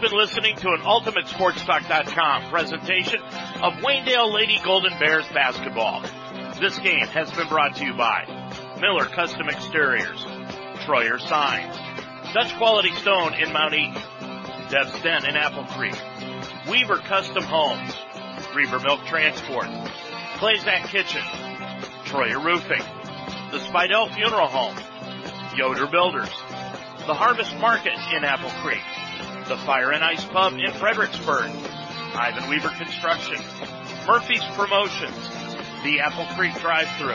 been 0.08 0.18
listening 0.18 0.56
to 0.56 0.68
an 0.70 0.80
UltimateSportsTalk.com 0.80 2.50
presentation 2.50 3.20
of 3.62 3.74
Waynedale 3.74 4.32
Lady 4.32 4.58
Golden 4.64 4.98
Bears 4.98 5.26
basketball. 5.34 6.02
This 6.60 6.78
game 6.78 7.06
has 7.08 7.30
been 7.32 7.48
brought 7.48 7.76
to 7.76 7.84
you 7.84 7.92
by 7.94 8.24
Miller 8.80 9.04
Custom 9.04 9.48
Exteriors, 9.48 10.24
Troyer 10.84 11.20
Signs, 11.20 11.76
Dutch 12.32 12.56
Quality 12.56 12.92
Stone 12.94 13.34
in 13.34 13.52
Mount 13.52 13.74
Eaton, 13.74 14.00
Dev's 14.70 14.98
Den 15.02 15.26
in 15.26 15.36
Apple 15.36 15.64
Creek, 15.64 15.96
Weaver 16.70 16.98
Custom 16.98 17.42
Homes, 17.42 17.94
Reaver 18.54 18.80
Milk 18.80 19.04
Transport, 19.06 19.66
Clazak 20.36 20.84
Kitchen, 20.88 21.22
Troyer 22.04 22.42
Roofing, 22.42 22.82
the 23.50 23.58
Spidell 23.58 24.14
Funeral 24.14 24.48
Home, 24.48 24.76
Yoder 25.56 25.86
Builders, 25.86 26.30
the 27.06 27.14
Harvest 27.14 27.54
Market 27.58 27.94
in 28.14 28.24
Apple 28.24 28.50
Creek, 28.62 28.82
the 29.48 29.56
Fire 29.56 29.92
and 29.92 30.04
Ice 30.04 30.26
Pub 30.26 30.52
in 30.52 30.70
Fredericksburg, 30.72 31.50
Ivan 32.14 32.50
Weaver 32.50 32.68
Construction, 32.68 33.36
Murphy's 34.06 34.44
Promotions, 34.52 35.16
the 35.82 36.00
Apple 36.00 36.26
Creek 36.36 36.54
Drive-Thru, 36.60 37.14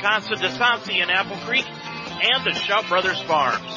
Casa 0.00 0.36
de 0.36 0.48
Sansi 0.50 1.02
in 1.02 1.10
Apple 1.10 1.36
Creek, 1.38 1.66
and 1.66 2.44
the 2.44 2.54
Shout 2.54 2.86
Brothers 2.88 3.20
Farms. 3.22 3.76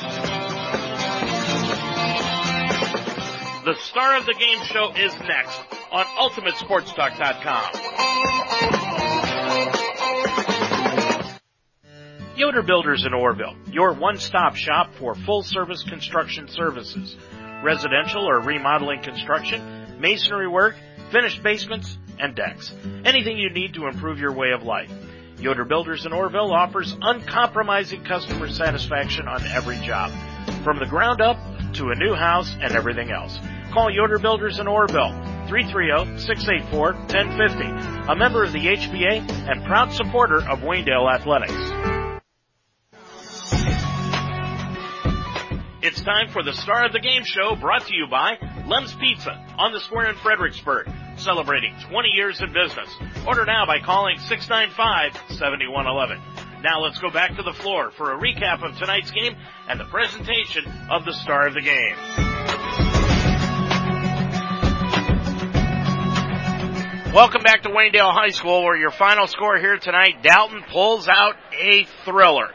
The 3.66 3.74
star 3.80 4.18
of 4.18 4.28
the 4.28 4.34
game 4.34 4.60
show 4.66 4.91
is 4.95 5.14
next 5.28 5.60
on 5.91 6.06
UltimateSportsTalk.com. 6.06 7.72
Yoder 12.36 12.62
Builders 12.64 13.06
in 13.06 13.12
Orrville, 13.12 13.56
your 13.74 13.94
one-stop 13.94 14.56
shop 14.56 14.94
for 14.99 15.16
full-service 15.16 15.84
construction 15.84 16.48
services. 16.48 17.16
Residential 17.64 18.28
or 18.28 18.40
remodeling 18.40 19.04
construction, 19.04 20.00
masonry 20.00 20.48
work, 20.48 20.76
finished 21.12 21.44
basements, 21.44 21.96
and 22.20 22.36
decks. 22.36 22.74
Anything 23.06 23.38
you 23.38 23.52
need 23.52 23.76
to 23.76 23.86
improve 23.88 24.20
your 24.20 24.34
way 24.34 24.52
of 24.52 24.64
life. 24.64 24.92
Yoder 25.38 25.64
Builders 25.66 26.06
in 26.06 26.12
Orrville 26.12 26.52
offers 26.52 26.96
uncompromising 27.02 28.04
customer 28.04 28.50
satisfaction 28.50 29.28
on 29.28 29.46
every 29.48 29.78
job. 29.80 30.12
From 30.64 30.78
the 30.80 30.86
ground 30.86 31.22
up 31.22 31.38
to 31.74 31.90
a 31.90 31.96
new 31.96 32.14
house 32.14 32.54
and 32.62 32.74
everything 32.74 33.12
else. 33.12 33.40
Call 33.74 33.90
Yoder 33.90 34.20
Builders 34.20 34.60
in 34.60 34.68
Orrville 34.68 35.12
330-684-1050. 35.48 38.10
A 38.10 38.16
member 38.16 38.44
of 38.44 38.54
the 38.54 38.60
HBA 38.60 39.28
and 39.50 39.66
proud 39.66 39.92
supporter 39.94 40.48
of 40.48 40.60
Waynedale 40.60 41.12
Athletics. 41.12 42.01
It's 45.84 45.99
time 46.03 46.30
for 46.30 46.44
the 46.44 46.53
star 46.53 46.86
of 46.86 46.94
the 46.94 46.99
game 46.99 47.24
show 47.26 47.56
brought 47.56 47.88
to 47.88 47.95
you 47.95 48.06
by 48.06 48.38
Lem's 48.68 48.94
Pizza 48.94 49.32
on 49.58 49.74
the 49.74 49.80
square 49.80 50.12
in 50.12 50.16
Fredericksburg, 50.18 50.88
celebrating 51.18 51.74
20 51.90 52.10
years 52.10 52.40
in 52.40 52.53
business. 52.53 52.88
Order 53.26 53.45
now 53.45 53.66
by 53.66 53.80
calling 53.80 54.18
695-7111. 54.18 56.62
Now 56.62 56.82
let's 56.82 56.99
go 56.99 57.10
back 57.10 57.36
to 57.36 57.41
the 57.41 57.53
floor 57.53 57.90
for 57.98 58.14
a 58.14 58.20
recap 58.20 58.64
of 58.64 58.78
tonight's 58.78 59.10
game 59.10 59.36
and 59.68 59.80
the 59.80 59.86
presentation 59.86 60.72
of 60.91 61.03
the 61.03 61.14
star 61.14 61.48
of 61.48 61.56
the 61.56 61.62
game. 61.62 61.95
Welcome 67.12 67.41
back 67.41 67.64
to 67.64 67.70
Waynedale 67.70 68.14
High 68.14 68.30
School 68.30 68.64
where 68.64 68.78
your 68.78 68.91
final 68.91 69.26
score 69.26 69.58
here 69.58 69.80
tonight, 69.80 70.22
Dalton 70.22 70.64
pulls 70.72 71.08
out 71.08 71.38
a 71.60 71.88
thriller 72.06 72.52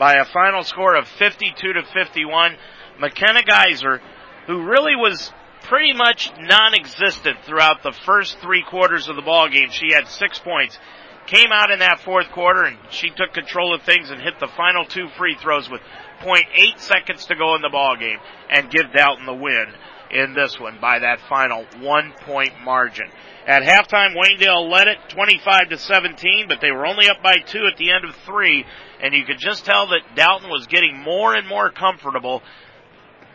by 0.00 0.14
a 0.14 0.24
final 0.24 0.64
score 0.64 0.96
of 0.96 1.06
52 1.06 1.74
to 1.74 1.82
51. 1.92 2.56
McKenna 2.98 3.42
Geyser, 3.42 4.00
who 4.46 4.64
really 4.64 4.96
was 4.96 5.30
pretty 5.64 5.92
much 5.92 6.32
non-existent 6.38 7.36
throughout 7.44 7.82
the 7.82 7.92
first 8.06 8.38
three 8.38 8.64
quarters 8.68 9.08
of 9.08 9.16
the 9.16 9.22
ball 9.22 9.48
game. 9.50 9.68
She 9.70 9.92
had 9.92 10.08
six 10.08 10.38
points. 10.38 10.78
Came 11.26 11.52
out 11.52 11.70
in 11.70 11.80
that 11.80 12.00
fourth 12.00 12.30
quarter 12.32 12.64
and 12.64 12.78
she 12.88 13.10
took 13.10 13.34
control 13.34 13.74
of 13.74 13.82
things 13.82 14.10
and 14.10 14.20
hit 14.20 14.40
the 14.40 14.48
final 14.56 14.86
two 14.86 15.08
free 15.18 15.36
throws 15.36 15.68
with 15.70 15.82
0.8 16.22 16.78
seconds 16.78 17.26
to 17.26 17.36
go 17.36 17.54
in 17.54 17.62
the 17.62 17.68
ball 17.68 17.94
game 17.96 18.18
and 18.48 18.70
give 18.70 18.92
Dalton 18.92 19.26
the 19.26 19.34
win 19.34 19.66
in 20.10 20.34
this 20.34 20.58
one 20.58 20.78
by 20.80 20.98
that 21.00 21.20
final 21.28 21.64
one 21.80 22.12
point 22.24 22.52
margin. 22.64 23.08
At 23.46 23.62
halftime, 23.62 24.14
Waynedale 24.14 24.70
led 24.70 24.88
it 24.88 24.98
25 25.08 25.70
to 25.70 25.78
17, 25.78 26.46
but 26.48 26.60
they 26.60 26.70
were 26.70 26.86
only 26.86 27.08
up 27.08 27.22
by 27.22 27.36
two 27.46 27.66
at 27.70 27.78
the 27.78 27.90
end 27.90 28.04
of 28.04 28.14
three, 28.26 28.64
and 29.02 29.14
you 29.14 29.24
could 29.24 29.38
just 29.38 29.64
tell 29.64 29.88
that 29.88 30.14
Dalton 30.14 30.50
was 30.50 30.66
getting 30.66 30.98
more 30.98 31.34
and 31.34 31.48
more 31.48 31.70
comfortable 31.70 32.42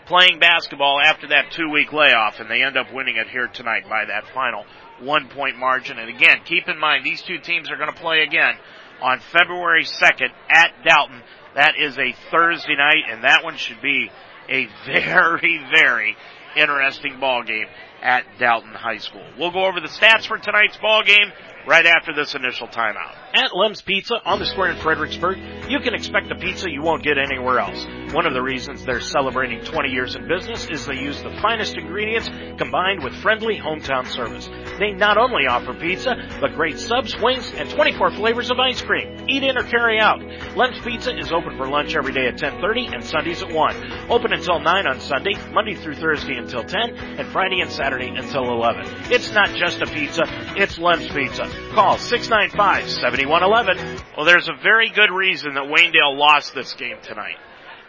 playing 0.05 0.39
basketball 0.39 0.99
after 1.03 1.29
that 1.29 1.51
two 1.51 1.69
week 1.69 1.91
layoff 1.91 2.39
and 2.39 2.49
they 2.49 2.61
end 2.61 2.77
up 2.77 2.93
winning 2.93 3.17
it 3.17 3.27
here 3.27 3.47
tonight 3.47 3.83
by 3.89 4.05
that 4.05 4.23
final 4.33 4.63
one 5.01 5.27
point 5.29 5.57
margin. 5.57 5.97
And 5.97 6.09
again, 6.09 6.41
keep 6.45 6.67
in 6.67 6.79
mind 6.79 7.03
these 7.03 7.21
two 7.21 7.39
teams 7.39 7.69
are 7.71 7.77
going 7.77 7.91
to 7.91 7.99
play 7.99 8.21
again 8.21 8.53
on 9.01 9.19
February 9.31 9.83
2nd 9.83 10.29
at 10.49 10.71
Dalton. 10.85 11.21
That 11.55 11.73
is 11.79 11.97
a 11.97 12.13
Thursday 12.31 12.75
night 12.75 13.11
and 13.11 13.23
that 13.23 13.43
one 13.43 13.57
should 13.57 13.81
be 13.81 14.09
a 14.49 14.67
very, 14.85 15.59
very 15.75 16.15
interesting 16.55 17.19
ball 17.19 17.43
game 17.43 17.67
at 18.01 18.23
Dalton 18.39 18.73
High 18.73 18.97
School. 18.97 19.25
We'll 19.37 19.51
go 19.51 19.65
over 19.65 19.79
the 19.79 19.87
stats 19.87 20.27
for 20.27 20.37
tonight's 20.37 20.77
ball 20.77 21.03
game 21.03 21.31
right 21.67 21.85
after 21.85 22.13
this 22.13 22.35
initial 22.35 22.67
timeout. 22.67 23.15
At 23.33 23.55
Lem's 23.55 23.81
Pizza 23.81 24.15
on 24.23 24.39
the 24.39 24.45
square 24.45 24.71
in 24.71 24.77
Fredericksburg, 24.77 25.37
you 25.69 25.79
can 25.79 25.93
expect 25.93 26.31
a 26.31 26.35
pizza 26.35 26.69
you 26.69 26.81
won't 26.81 27.03
get 27.03 27.17
anywhere 27.17 27.59
else. 27.59 27.85
One 28.13 28.25
of 28.25 28.33
the 28.33 28.41
reasons 28.41 28.85
they're 28.85 29.01
celebrating 29.01 29.63
20 29.63 29.89
years 29.89 30.15
in 30.15 30.27
business 30.27 30.67
is 30.69 30.85
they 30.85 30.95
use 30.95 31.21
the 31.21 31.37
finest 31.41 31.75
ingredients 31.75 32.29
combined 32.57 33.03
with 33.03 33.15
friendly 33.15 33.57
hometown 33.57 34.07
service. 34.07 34.47
They 34.79 34.91
not 34.91 35.17
only 35.17 35.47
offer 35.47 35.73
pizza, 35.73 36.15
but 36.39 36.53
great 36.53 36.77
subs, 36.77 37.15
wings, 37.19 37.51
and 37.51 37.69
24 37.69 38.11
flavors 38.11 38.51
of 38.51 38.59
ice 38.59 38.81
cream. 38.81 39.25
Eat 39.27 39.43
in 39.43 39.57
or 39.57 39.63
carry 39.63 39.99
out. 39.99 40.21
Lem's 40.55 40.79
Pizza 40.81 41.17
is 41.17 41.31
open 41.31 41.57
for 41.57 41.67
lunch 41.67 41.95
every 41.95 42.13
day 42.13 42.27
at 42.27 42.37
10:30 42.37 42.93
and 42.93 43.03
Sundays 43.03 43.41
at 43.41 43.51
1. 43.51 44.11
Open 44.11 44.33
until 44.33 44.59
9 44.59 44.87
on 44.87 44.99
Sunday, 44.99 45.33
Monday 45.51 45.73
through 45.75 45.95
Thursday 45.95 46.35
until 46.35 46.63
10, 46.63 46.95
and 46.95 47.27
Friday 47.29 47.61
and 47.61 47.71
Saturday 47.71 48.09
until 48.09 48.43
11. 48.51 48.85
It's 49.11 49.31
not 49.33 49.49
just 49.55 49.81
a 49.81 49.87
pizza, 49.87 50.23
it's 50.55 50.77
Lem's 50.77 51.07
Pizza. 51.07 51.49
Call 51.73 51.97
695-7111. 51.97 54.03
Well, 54.15 54.25
there's 54.25 54.47
a 54.47 54.55
very 54.61 54.89
good 54.89 55.11
reason 55.11 55.55
that 55.55 55.63
Waynedale 55.63 56.17
lost 56.17 56.53
this 56.53 56.73
game 56.73 56.97
tonight, 57.01 57.37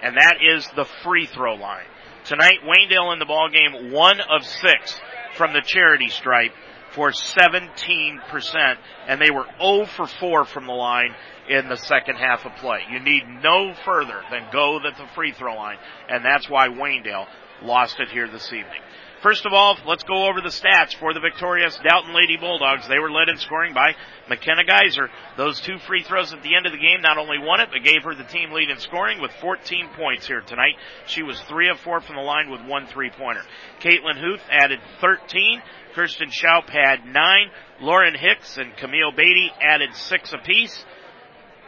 and 0.03 0.17
that 0.17 0.39
is 0.43 0.69
the 0.75 0.87
free 1.05 1.27
throw 1.27 1.55
line. 1.55 1.87
Tonight, 2.25 2.61
Waynedale 2.65 3.13
in 3.13 3.19
the 3.19 3.27
ball 3.27 3.49
game, 3.49 3.93
one 3.93 4.21
of 4.21 4.45
six 4.45 5.01
from 5.37 5.53
the 5.53 5.63
charity 5.63 6.09
stripe 6.09 6.53
for 6.93 7.11
17%, 7.11 8.77
and 9.07 9.21
they 9.21 9.31
were 9.31 9.47
0 9.61 9.87
for 9.87 10.07
4 10.07 10.45
from 10.47 10.67
the 10.67 10.73
line 10.73 11.15
in 11.49 11.69
the 11.69 11.77
second 11.77 12.17
half 12.17 12.45
of 12.45 12.55
play. 12.57 12.81
You 12.91 13.01
need 13.01 13.23
no 13.43 13.75
further 13.85 14.23
than 14.31 14.47
go 14.53 14.79
at 14.79 14.97
the 14.97 15.07
free 15.15 15.33
throw 15.33 15.55
line, 15.55 15.79
and 16.09 16.25
that's 16.25 16.49
why 16.49 16.69
Waynedale 16.69 17.27
lost 17.63 18.01
it 18.01 18.11
here 18.11 18.29
this 18.29 18.53
evening. 18.53 18.81
First 19.27 19.45
of 19.45 19.53
all, 19.53 19.77
let's 19.89 20.05
go 20.05 20.29
over 20.29 20.41
the 20.41 20.55
stats 20.55 20.95
for 20.95 21.13
the 21.13 21.19
victorious 21.19 21.77
Dalton 21.83 22.15
Lady 22.15 22.37
Bulldogs. 22.37 22.87
They 22.87 23.01
were 23.01 23.11
led 23.11 23.29
in 23.29 23.37
scoring 23.39 23.75
by 23.75 23.97
McKenna 24.29 24.63
Geyser. 24.65 25.11
Those 25.37 25.61
two 25.61 25.79
free 25.79 26.05
throws 26.05 26.33
at 26.33 26.45
the 26.45 26.55
end 26.55 26.65
of 26.65 26.71
the 26.71 26.79
game 26.79 27.03
not 27.03 27.19
only 27.19 27.39
won 27.41 27.59
it, 27.59 27.71
but 27.73 27.83
gave 27.83 28.05
her 28.05 28.15
the 28.15 28.23
team 28.23 28.53
lead 28.53 28.71
in 28.71 28.79
scoring 28.79 29.21
with 29.21 29.33
14 29.41 29.89
points 29.97 30.29
here 30.29 30.43
tonight. 30.43 30.77
She 31.09 31.25
was 31.25 31.41
three 31.49 31.69
of 31.69 31.81
four 31.81 32.01
from 32.01 32.15
the 32.15 32.23
line 32.23 32.53
with 32.53 32.61
one 32.69 32.87
three 32.87 33.11
pointer. 33.11 33.43
Caitlin 33.81 34.17
Huth 34.17 34.43
added 34.49 34.79
13. 35.01 35.61
Kirsten 35.97 36.31
Schaup 36.31 36.71
had 36.71 37.05
nine. 37.05 37.51
Lauren 37.81 38.15
Hicks 38.15 38.59
and 38.59 38.77
Camille 38.77 39.11
Beatty 39.11 39.51
added 39.61 39.93
six 39.93 40.33
apiece. 40.35 40.85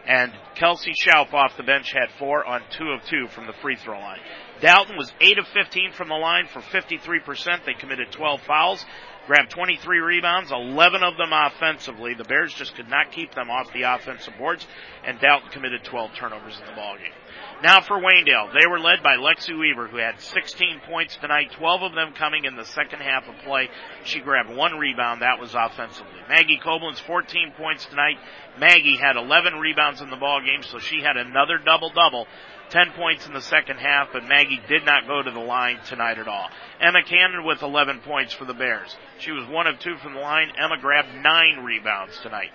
And 0.07 0.31
Kelsey 0.55 0.93
Schaup 1.05 1.35
off 1.35 1.57
the 1.57 1.65
bench 1.65 1.93
had 1.93 2.17
four 2.21 2.45
on 2.45 2.63
two 2.79 2.91
of 2.91 3.03
two 3.11 3.27
from 3.35 3.49
the 3.49 3.53
free 3.61 3.75
throw 3.75 3.99
line. 3.99 4.21
Dalton 4.61 4.97
was 4.97 5.13
8 5.21 5.39
of 5.39 5.47
15 5.49 5.93
from 5.93 6.09
the 6.09 6.15
line 6.15 6.47
for 6.53 6.61
53%. 6.61 7.65
They 7.65 7.75
committed 7.75 8.11
12 8.11 8.43
fouls, 8.43 8.85
grabbed 9.27 9.51
23 9.51 10.01
rebounds, 10.01 10.51
11 10.51 11.03
of 11.03 11.17
them 11.17 11.33
offensively. 11.33 12.15
The 12.15 12.25
Bears 12.25 12.53
just 12.55 12.75
could 12.75 12.89
not 12.89 13.13
keep 13.13 13.35
them 13.35 13.51
off 13.51 13.73
the 13.73 13.83
offensive 13.83 14.35
boards, 14.39 14.67
and 15.05 15.21
Dalton 15.21 15.51
committed 15.51 15.85
12 15.85 16.15
turnovers 16.15 16.59
in 16.59 16.67
the 16.67 16.73
ballgame. 16.73 17.15
Now 17.63 17.81
for 17.81 17.99
Waynedale. 17.99 18.53
They 18.53 18.69
were 18.69 18.79
led 18.79 19.03
by 19.03 19.17
Lexi 19.17 19.59
Weaver, 19.59 19.89
who 19.89 19.97
had 19.97 20.21
16 20.21 20.81
points 20.89 21.17
tonight, 21.17 21.51
12 21.59 21.83
of 21.83 21.95
them 21.95 22.13
coming 22.17 22.45
in 22.45 22.55
the 22.55 22.65
second 22.65 23.01
half 23.01 23.29
of 23.29 23.35
play. 23.45 23.69
She 24.05 24.21
grabbed 24.21 24.55
one 24.55 24.79
rebound. 24.79 25.23
That 25.23 25.41
was 25.41 25.57
offensively. 25.57 26.21
Maggie 26.29 26.61
Koblenz, 26.65 27.01
14 27.01 27.55
points 27.57 27.85
tonight. 27.87 28.17
Maggie 28.61 28.97
had 28.97 29.17
11 29.17 29.55
rebounds 29.55 30.01
in 30.01 30.09
the 30.09 30.17
ball 30.17 30.41
game, 30.41 30.63
so 30.63 30.79
she 30.79 31.03
had 31.03 31.17
another 31.17 31.59
double-double 31.59 32.29
10 32.71 32.93
points 32.97 33.27
in 33.27 33.33
the 33.33 33.41
second 33.41 33.79
half, 33.79 34.09
but 34.13 34.25
Maggie 34.25 34.61
did 34.69 34.85
not 34.85 35.09
go 35.09 35.23
to 35.23 35.31
the 35.31 35.41
line 35.41 35.79
tonight 35.87 36.19
at 36.19 36.29
all. 36.29 36.49
Emma 36.81 37.03
Cannon 37.03 37.45
with 37.45 37.63
11 37.63 38.01
points 38.01 38.33
for 38.33 38.45
the 38.45 38.55
Bears. 38.55 38.95
She 39.19 39.33
was 39.33 39.49
one 39.49 39.67
of 39.67 39.81
two 39.81 39.97
from 39.97 40.15
the 40.15 40.21
line. 40.21 40.53
Emma 40.57 40.79
grabbed 40.81 41.09
nine 41.25 41.65
rebounds 41.65 42.19
tonight. 42.21 42.51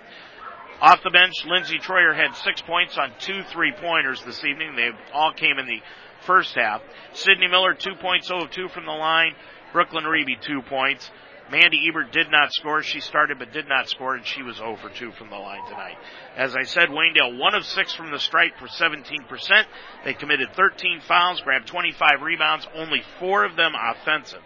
Off 0.80 1.02
the 1.02 1.10
bench, 1.10 1.32
Lindsay 1.46 1.78
Troyer 1.78 2.14
had 2.14 2.34
six 2.36 2.60
points 2.62 2.98
on 2.98 3.12
two 3.20 3.42
three 3.52 3.72
pointers 3.72 4.22
this 4.24 4.44
evening. 4.44 4.76
They 4.76 4.90
all 5.12 5.32
came 5.32 5.58
in 5.58 5.66
the 5.66 5.80
first 6.26 6.54
half. 6.54 6.82
Sydney 7.12 7.48
Miller, 7.48 7.74
two 7.74 7.94
points, 8.00 8.28
0 8.28 8.44
of 8.44 8.50
2 8.50 8.68
from 8.68 8.86
the 8.86 8.92
line. 8.92 9.34
Brooklyn 9.72 10.04
Reeby, 10.04 10.40
two 10.40 10.62
points. 10.62 11.10
Mandy 11.50 11.86
Ebert 11.88 12.10
did 12.10 12.30
not 12.30 12.52
score. 12.52 12.82
She 12.82 13.00
started 13.00 13.38
but 13.38 13.52
did 13.52 13.68
not 13.68 13.88
score, 13.88 14.14
and 14.14 14.26
she 14.26 14.42
was 14.42 14.60
oh 14.60 14.72
over 14.72 14.88
2 14.88 15.12
from 15.12 15.30
the 15.30 15.36
line 15.36 15.64
tonight. 15.68 15.96
As 16.36 16.56
I 16.56 16.62
said, 16.62 16.88
Waynedale 16.88 17.38
1 17.38 17.54
of 17.54 17.64
6 17.64 17.94
from 17.94 18.10
the 18.10 18.18
stripe 18.18 18.56
for 18.58 18.66
17%. 18.66 19.64
They 20.04 20.14
committed 20.14 20.48
13 20.54 21.00
fouls, 21.06 21.40
grabbed 21.42 21.66
25 21.66 22.22
rebounds, 22.22 22.66
only 22.74 23.02
4 23.20 23.44
of 23.44 23.56
them 23.56 23.72
offensive. 23.74 24.42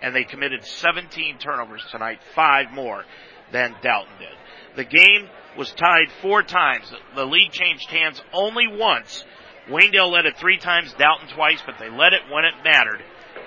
And 0.00 0.14
they 0.14 0.24
committed 0.24 0.64
17 0.64 1.38
turnovers 1.38 1.84
tonight, 1.90 2.20
5 2.34 2.72
more 2.72 3.04
than 3.52 3.74
Dalton 3.82 4.18
did. 4.18 4.36
The 4.76 4.84
game 4.84 5.28
was 5.56 5.72
tied 5.72 6.10
4 6.22 6.42
times. 6.44 6.92
The 7.14 7.26
lead 7.26 7.52
changed 7.52 7.90
hands 7.90 8.22
only 8.32 8.66
once. 8.66 9.24
Waynedale 9.68 10.10
led 10.10 10.26
it 10.26 10.36
3 10.38 10.56
times, 10.58 10.94
Dalton 10.94 11.28
twice, 11.28 11.62
but 11.64 11.78
they 11.78 11.90
led 11.90 12.14
it 12.14 12.22
when 12.30 12.44
it 12.44 12.54
mattered. 12.64 13.02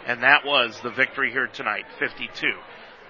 And 0.05 0.21
that 0.23 0.45
was 0.45 0.79
the 0.81 0.91
victory 0.91 1.31
here 1.31 1.47
tonight, 1.47 1.85
52 1.99 2.29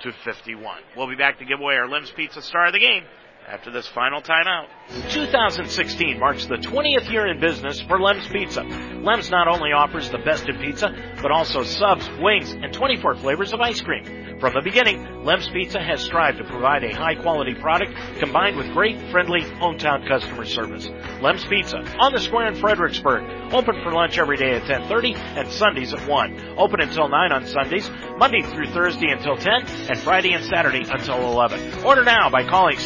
to 0.01 0.11
51. 0.23 0.81
We'll 0.95 1.09
be 1.09 1.15
back 1.15 1.39
to 1.39 1.45
give 1.45 1.59
away 1.59 1.75
our 1.75 1.89
Lem's 1.89 2.11
Pizza 2.11 2.41
star 2.41 2.67
of 2.67 2.73
the 2.73 2.79
game 2.79 3.03
after 3.47 3.71
this 3.71 3.87
final 3.87 4.21
timeout. 4.21 4.67
2016 5.09 6.19
marks 6.19 6.45
the 6.45 6.55
20th 6.55 7.11
year 7.11 7.27
in 7.27 7.39
business 7.39 7.81
for 7.81 7.99
Lem's 7.99 8.27
Pizza. 8.27 8.61
Lem's 8.61 9.29
not 9.29 9.47
only 9.47 9.71
offers 9.71 10.09
the 10.09 10.17
best 10.19 10.47
in 10.49 10.57
pizza, 10.59 10.89
but 11.21 11.31
also 11.31 11.63
subs, 11.63 12.09
wings, 12.19 12.51
and 12.51 12.73
24 12.73 13.15
flavors 13.15 13.53
of 13.53 13.61
ice 13.61 13.81
cream. 13.81 14.39
From 14.39 14.53
the 14.53 14.61
beginning, 14.61 15.23
Lem's 15.23 15.47
Pizza 15.49 15.79
has 15.79 16.03
strived 16.03 16.39
to 16.39 16.43
provide 16.43 16.83
a 16.83 16.95
high 16.95 17.15
quality 17.15 17.53
product 17.53 17.93
combined 18.19 18.57
with 18.57 18.71
great, 18.73 18.99
friendly, 19.09 19.41
hometown 19.41 20.07
customer 20.07 20.45
service. 20.45 20.89
Lem's 21.21 21.45
Pizza 21.45 21.77
on 21.99 22.13
the 22.13 22.19
square 22.19 22.47
in 22.47 22.55
Fredericksburg. 22.55 23.23
Open 23.53 23.81
for 23.81 23.91
lunch 23.91 24.17
every 24.17 24.37
day 24.37 24.55
at 24.55 24.63
10:30 24.63 25.15
and 25.15 25.47
Sundays 25.49 25.93
at 25.93 26.05
1. 26.07 26.55
Open 26.57 26.81
until 26.81 27.07
9 27.07 27.31
on 27.31 27.45
Sundays, 27.45 27.89
Monday 28.17 28.41
through 28.41 28.67
Thursday 28.67 29.09
until 29.09 29.37
10, 29.37 29.65
and 29.89 29.99
Friday 29.99 30.33
and 30.33 30.43
Saturday 30.43 30.83
until 30.89 31.31
11. 31.31 31.85
Order 31.85 32.03
now 32.03 32.29
by 32.29 32.43
calling 32.43 32.77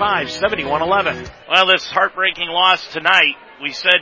695-7111. 0.00 1.30
Well, 1.50 1.66
this 1.66 1.84
heartbreaking 1.90 2.48
loss 2.48 2.90
tonight, 2.90 3.36
we 3.62 3.70
said 3.70 4.00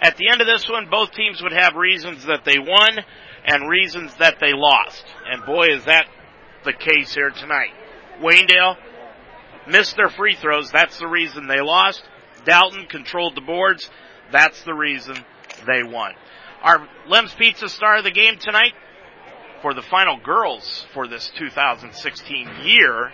at 0.00 0.16
the 0.16 0.30
end 0.30 0.40
of 0.40 0.46
this 0.46 0.66
one, 0.66 0.88
both 0.90 1.12
teams 1.12 1.42
would 1.42 1.52
have 1.52 1.74
reasons 1.74 2.24
that 2.24 2.46
they 2.46 2.58
won 2.58 3.04
and 3.44 3.68
reasons 3.68 4.14
that 4.16 4.38
they 4.40 4.54
lost. 4.54 5.04
And 5.30 5.44
boy, 5.44 5.66
is 5.72 5.84
that 5.84 6.06
the 6.64 6.72
case 6.72 7.14
here 7.14 7.28
tonight. 7.30 7.72
Waynedale 8.22 8.76
missed 9.68 9.94
their 9.96 10.08
free 10.08 10.36
throws. 10.36 10.70
That's 10.70 10.98
the 10.98 11.06
reason 11.06 11.46
they 11.46 11.60
lost. 11.60 12.02
Dalton 12.46 12.86
controlled 12.86 13.34
the 13.34 13.42
boards. 13.42 13.90
That's 14.32 14.62
the 14.62 14.74
reason 14.74 15.16
they 15.66 15.82
won. 15.82 16.12
Our 16.62 16.88
Lem's 17.08 17.34
Pizza 17.34 17.68
star 17.68 17.98
of 17.98 18.04
the 18.04 18.10
game 18.10 18.38
tonight 18.38 18.72
for 19.60 19.74
the 19.74 19.82
final 19.82 20.18
girls 20.18 20.86
for 20.94 21.06
this 21.06 21.30
2016 21.36 22.48
year 22.62 23.12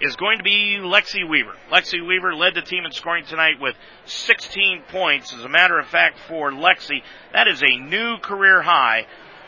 is 0.00 0.16
going 0.16 0.38
to 0.38 0.44
be 0.44 0.78
Lexi 0.80 1.28
Weaver. 1.28 1.54
Lexi 1.70 2.06
Weaver 2.06 2.34
led 2.34 2.54
the 2.54 2.62
team 2.62 2.84
in 2.84 2.92
scoring 2.92 3.24
tonight 3.24 3.60
with 3.60 3.74
16 4.04 4.82
points. 4.90 5.32
As 5.32 5.44
a 5.44 5.48
matter 5.48 5.78
of 5.78 5.86
fact, 5.86 6.18
for 6.28 6.50
Lexi, 6.50 7.02
that 7.32 7.48
is 7.48 7.62
a 7.62 7.78
new 7.78 8.18
career 8.18 8.62
high 8.62 9.06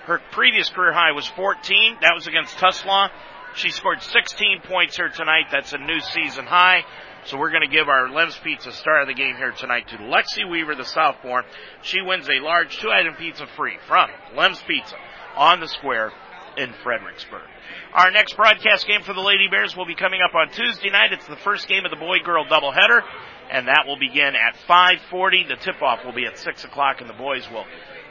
her 0.08 0.20
previous 0.32 0.70
career 0.70 0.92
high 0.92 1.12
was 1.12 1.26
14. 1.26 1.98
That 2.00 2.14
was 2.14 2.26
against 2.26 2.56
Tuslaw. 2.56 3.10
She 3.54 3.70
scored 3.70 4.02
16 4.02 4.62
points 4.64 4.96
here 4.96 5.10
tonight. 5.10 5.48
That's 5.52 5.74
a 5.74 5.78
new 5.78 6.00
season 6.00 6.46
high. 6.46 6.84
So 7.26 7.36
we're 7.36 7.50
going 7.50 7.68
to 7.68 7.76
give 7.76 7.90
our 7.90 8.08
Lem's 8.08 8.38
Pizza 8.42 8.72
star 8.72 9.02
of 9.02 9.06
the 9.06 9.14
game 9.14 9.36
here 9.36 9.52
tonight 9.52 9.88
to 9.88 9.98
Lexi 9.98 10.50
Weaver, 10.50 10.74
the 10.74 10.84
sophomore. 10.84 11.44
She 11.82 12.00
wins 12.00 12.26
a 12.26 12.42
large 12.42 12.78
two-item 12.78 13.16
pizza 13.16 13.46
free 13.54 13.76
from 13.86 14.08
Lem's 14.34 14.62
Pizza 14.66 14.96
on 15.36 15.60
the 15.60 15.68
square 15.68 16.10
in 16.56 16.72
Fredericksburg. 16.82 17.46
Our 17.92 18.10
next 18.10 18.36
broadcast 18.36 18.86
game 18.86 19.02
for 19.02 19.12
the 19.12 19.20
Lady 19.20 19.48
Bears 19.50 19.76
will 19.76 19.86
be 19.86 19.94
coming 19.94 20.20
up 20.20 20.34
on 20.34 20.50
Tuesday 20.50 20.90
night. 20.90 21.12
It's 21.12 21.26
the 21.26 21.36
first 21.36 21.68
game 21.68 21.84
of 21.84 21.90
the 21.90 21.96
boy-girl 21.96 22.46
doubleheader, 22.46 23.02
and 23.50 23.68
that 23.68 23.86
will 23.86 23.98
begin 23.98 24.34
at 24.36 24.56
5:40. 24.68 25.48
The 25.48 25.56
tip-off 25.56 26.04
will 26.04 26.12
be 26.12 26.26
at 26.26 26.38
6 26.38 26.64
o'clock, 26.64 27.00
and 27.00 27.08
the 27.08 27.14
boys 27.14 27.48
will 27.50 27.64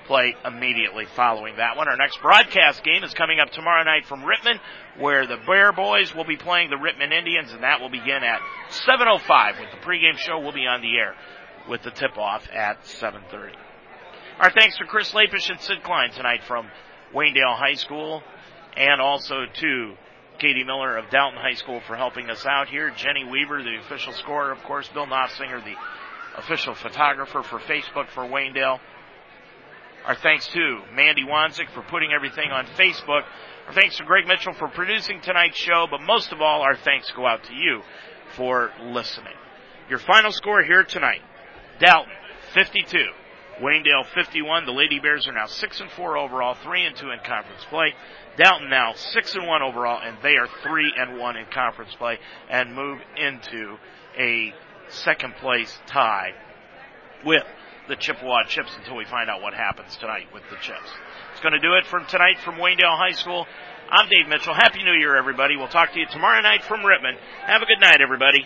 play 0.06 0.36
immediately 0.46 1.06
following 1.16 1.58
that 1.58 1.76
one. 1.76 1.88
Our 1.88 1.98
next 1.98 2.22
broadcast 2.22 2.84
game 2.84 3.04
is 3.04 3.14
coming 3.14 3.40
up 3.40 3.52
tomorrow 3.52 3.84
night 3.84 4.06
from 4.06 4.24
Rittman, 4.24 4.60
where 4.98 5.28
the 5.28 5.38
Bear 5.46 5.74
Boys 5.74 6.16
will 6.16 6.24
be 6.24 6.38
playing 6.38 6.70
the 6.70 6.78
Rittman 6.78 7.12
Indians, 7.12 7.52
and 7.52 7.64
that 7.64 7.82
will 7.82 7.90
begin 7.90 8.24
at 8.24 8.40
7.05 8.70 9.60
with 9.60 9.70
the 9.72 9.86
pregame 9.86 10.18
show. 10.18 10.40
we'll 10.40 10.54
be 10.54 10.66
on 10.66 10.82
the 10.82 10.98
air 10.98 11.16
with 11.68 11.84
the 11.84 11.92
tip-off 11.92 12.48
at 12.54 12.82
7.30. 12.84 13.54
Our 14.40 14.52
thanks 14.52 14.78
to 14.78 14.86
Chris 14.86 15.14
Lapish 15.14 15.50
and 15.50 15.60
Sid 15.60 15.84
Klein 15.84 16.12
tonight 16.12 16.44
from 16.44 16.70
Waynedale 17.14 17.58
High 17.58 17.74
School, 17.74 18.24
and 18.78 19.02
also 19.02 19.45
to 19.52 19.94
Katie 20.38 20.64
Miller 20.64 20.98
of 20.98 21.10
Dalton 21.10 21.40
High 21.40 21.56
School 21.56 21.82
for 21.88 21.95
helping 21.95 22.30
us 22.30 22.45
out 22.45 22.70
here. 22.70 22.91
Jenny 22.91 23.26
Weaver, 23.26 23.64
the 23.64 23.80
official 23.80 24.14
scorer, 24.14 24.52
of 24.52 24.62
course. 24.64 24.88
Bill 24.90 25.08
Nossinger, 25.08 25.64
the 25.64 25.76
official 26.38 26.76
photographer 26.76 27.41
for 27.41 27.60
Facebook 27.60 28.08
for 28.10 28.24
Waynedale. 28.24 28.80
Our 30.06 30.16
thanks 30.16 30.48
to 30.49 30.82
Mandy 30.94 31.24
Wanzik 31.24 31.70
for 31.72 31.82
putting 31.82 32.14
everything 32.14 32.52
on 32.52 32.66
Facebook. 32.78 33.24
Our 33.68 33.74
thanks 33.74 33.98
to 33.98 34.06
Greg 34.06 34.28
Mitchell 34.28 34.54
for 34.54 34.70
producing 34.70 35.22
tonight's 35.22 35.58
show, 35.58 35.88
but 35.90 36.02
most 36.02 36.32
of 36.32 36.40
all, 36.40 36.62
our 36.62 36.78
thanks 36.78 37.12
go 37.12 37.26
out 37.26 37.44
to 37.45 37.54
you 37.54 37.82
for 38.36 38.72
listening. 38.82 39.34
Your 39.90 39.99
final 39.99 40.32
score 40.32 40.64
here 40.64 40.84
tonight. 40.84 41.22
Dalton, 41.80 42.14
52. 42.54 42.98
Waynedale 43.62 44.06
51. 44.14 44.66
The 44.66 44.72
Lady 44.72 44.99
Bears 44.99 45.28
are 45.28 45.34
now 45.34 45.48
6 45.48 45.80
and 45.82 45.90
4 45.91 46.18
overall, 46.18 46.54
3 46.54 46.86
and 46.86 46.95
2 46.95 47.10
in 47.10 47.20
conference 47.20 47.64
play. 47.70 47.94
Dalton 48.38 48.70
now 48.70 48.94
6 48.94 49.36
and 49.36 49.48
1 49.48 49.62
overall, 49.64 50.00
and 50.02 50.18
they 50.22 50.38
are 50.38 50.48
3 50.62 50.94
and 50.96 51.18
1 51.18 51.38
in 51.38 51.46
conference 51.52 51.94
play 51.96 52.20
and 52.50 52.76
move 52.76 53.00
into 53.18 53.78
a 54.18 54.54
second 54.90 55.34
place 55.36 55.76
tie 55.88 56.34
with 57.26 57.44
the 57.88 57.96
Chippewa 57.96 58.44
Chips 58.48 58.76
until 58.78 58.96
we 58.96 59.06
find 59.06 59.30
out 59.30 59.42
what 59.42 59.54
happens 59.54 59.98
tonight 59.98 60.28
with 60.34 60.44
the 60.52 60.56
Chips. 60.58 60.90
It's 61.32 61.42
going 61.42 61.54
to 61.54 61.60
do 61.60 61.74
it 61.76 61.86
from 61.86 62.06
tonight 62.06 62.38
from 62.44 62.56
Waynedale 62.56 62.98
High 62.98 63.14
School. 63.14 63.48
I'm 63.90 64.08
Dave 64.10 64.28
Mitchell. 64.28 64.54
Happy 64.54 64.84
New 64.84 65.00
Year, 65.00 65.16
everybody. 65.16 65.56
We'll 65.56 65.68
talk 65.68 65.94
to 65.94 66.00
you 66.00 66.06
tomorrow 66.12 66.42
night 66.42 66.64
from 66.64 66.82
Rittman. 66.82 67.18
Have 67.46 67.62
a 67.62 67.66
good 67.66 67.80
night, 67.80 68.02
everybody. 68.02 68.46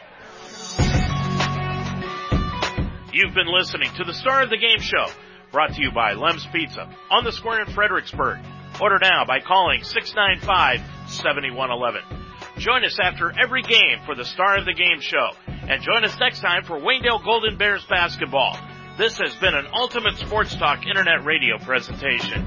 You've 3.12 3.34
been 3.34 3.52
listening 3.52 3.94
to 3.96 4.06
the 4.06 4.14
Star 4.14 4.44
of 4.44 4.50
the 4.50 4.58
Game 4.58 4.80
show, 4.80 5.08
brought 5.52 5.74
to 5.74 5.82
you 5.82 5.92
by 5.92 6.14
Lem's 6.14 6.48
Pizza 6.54 6.90
on 7.10 7.26
the 7.26 7.32
square 7.34 7.62
in 7.62 7.74
Fredericksburg. 7.74 8.40
Order 8.80 9.00
now 9.02 9.26
by 9.26 9.40
calling 9.40 9.82
695-7111. 9.82 12.02
Join 12.58 12.86
us 12.86 13.00
after 13.02 13.34
every 13.42 13.64
game 13.64 14.00
for 14.06 14.14
the 14.16 14.26
Star 14.26 14.58
of 14.58 14.66
the 14.66 14.74
Game 14.74 15.02
show, 15.02 15.32
and 15.48 15.82
join 15.82 16.04
us 16.04 16.20
next 16.20 16.42
time 16.42 16.64
for 16.64 16.80
Waynedale 16.80 17.24
Golden 17.24 17.58
Bears 17.58 17.84
basketball. 17.86 18.60
This 18.98 19.18
has 19.18 19.34
been 19.36 19.56
an 19.56 19.68
Ultimate 19.74 20.18
Sports 20.18 20.54
Talk 20.56 20.86
Internet 20.86 21.24
Radio 21.26 21.58
presentation. 21.58 22.46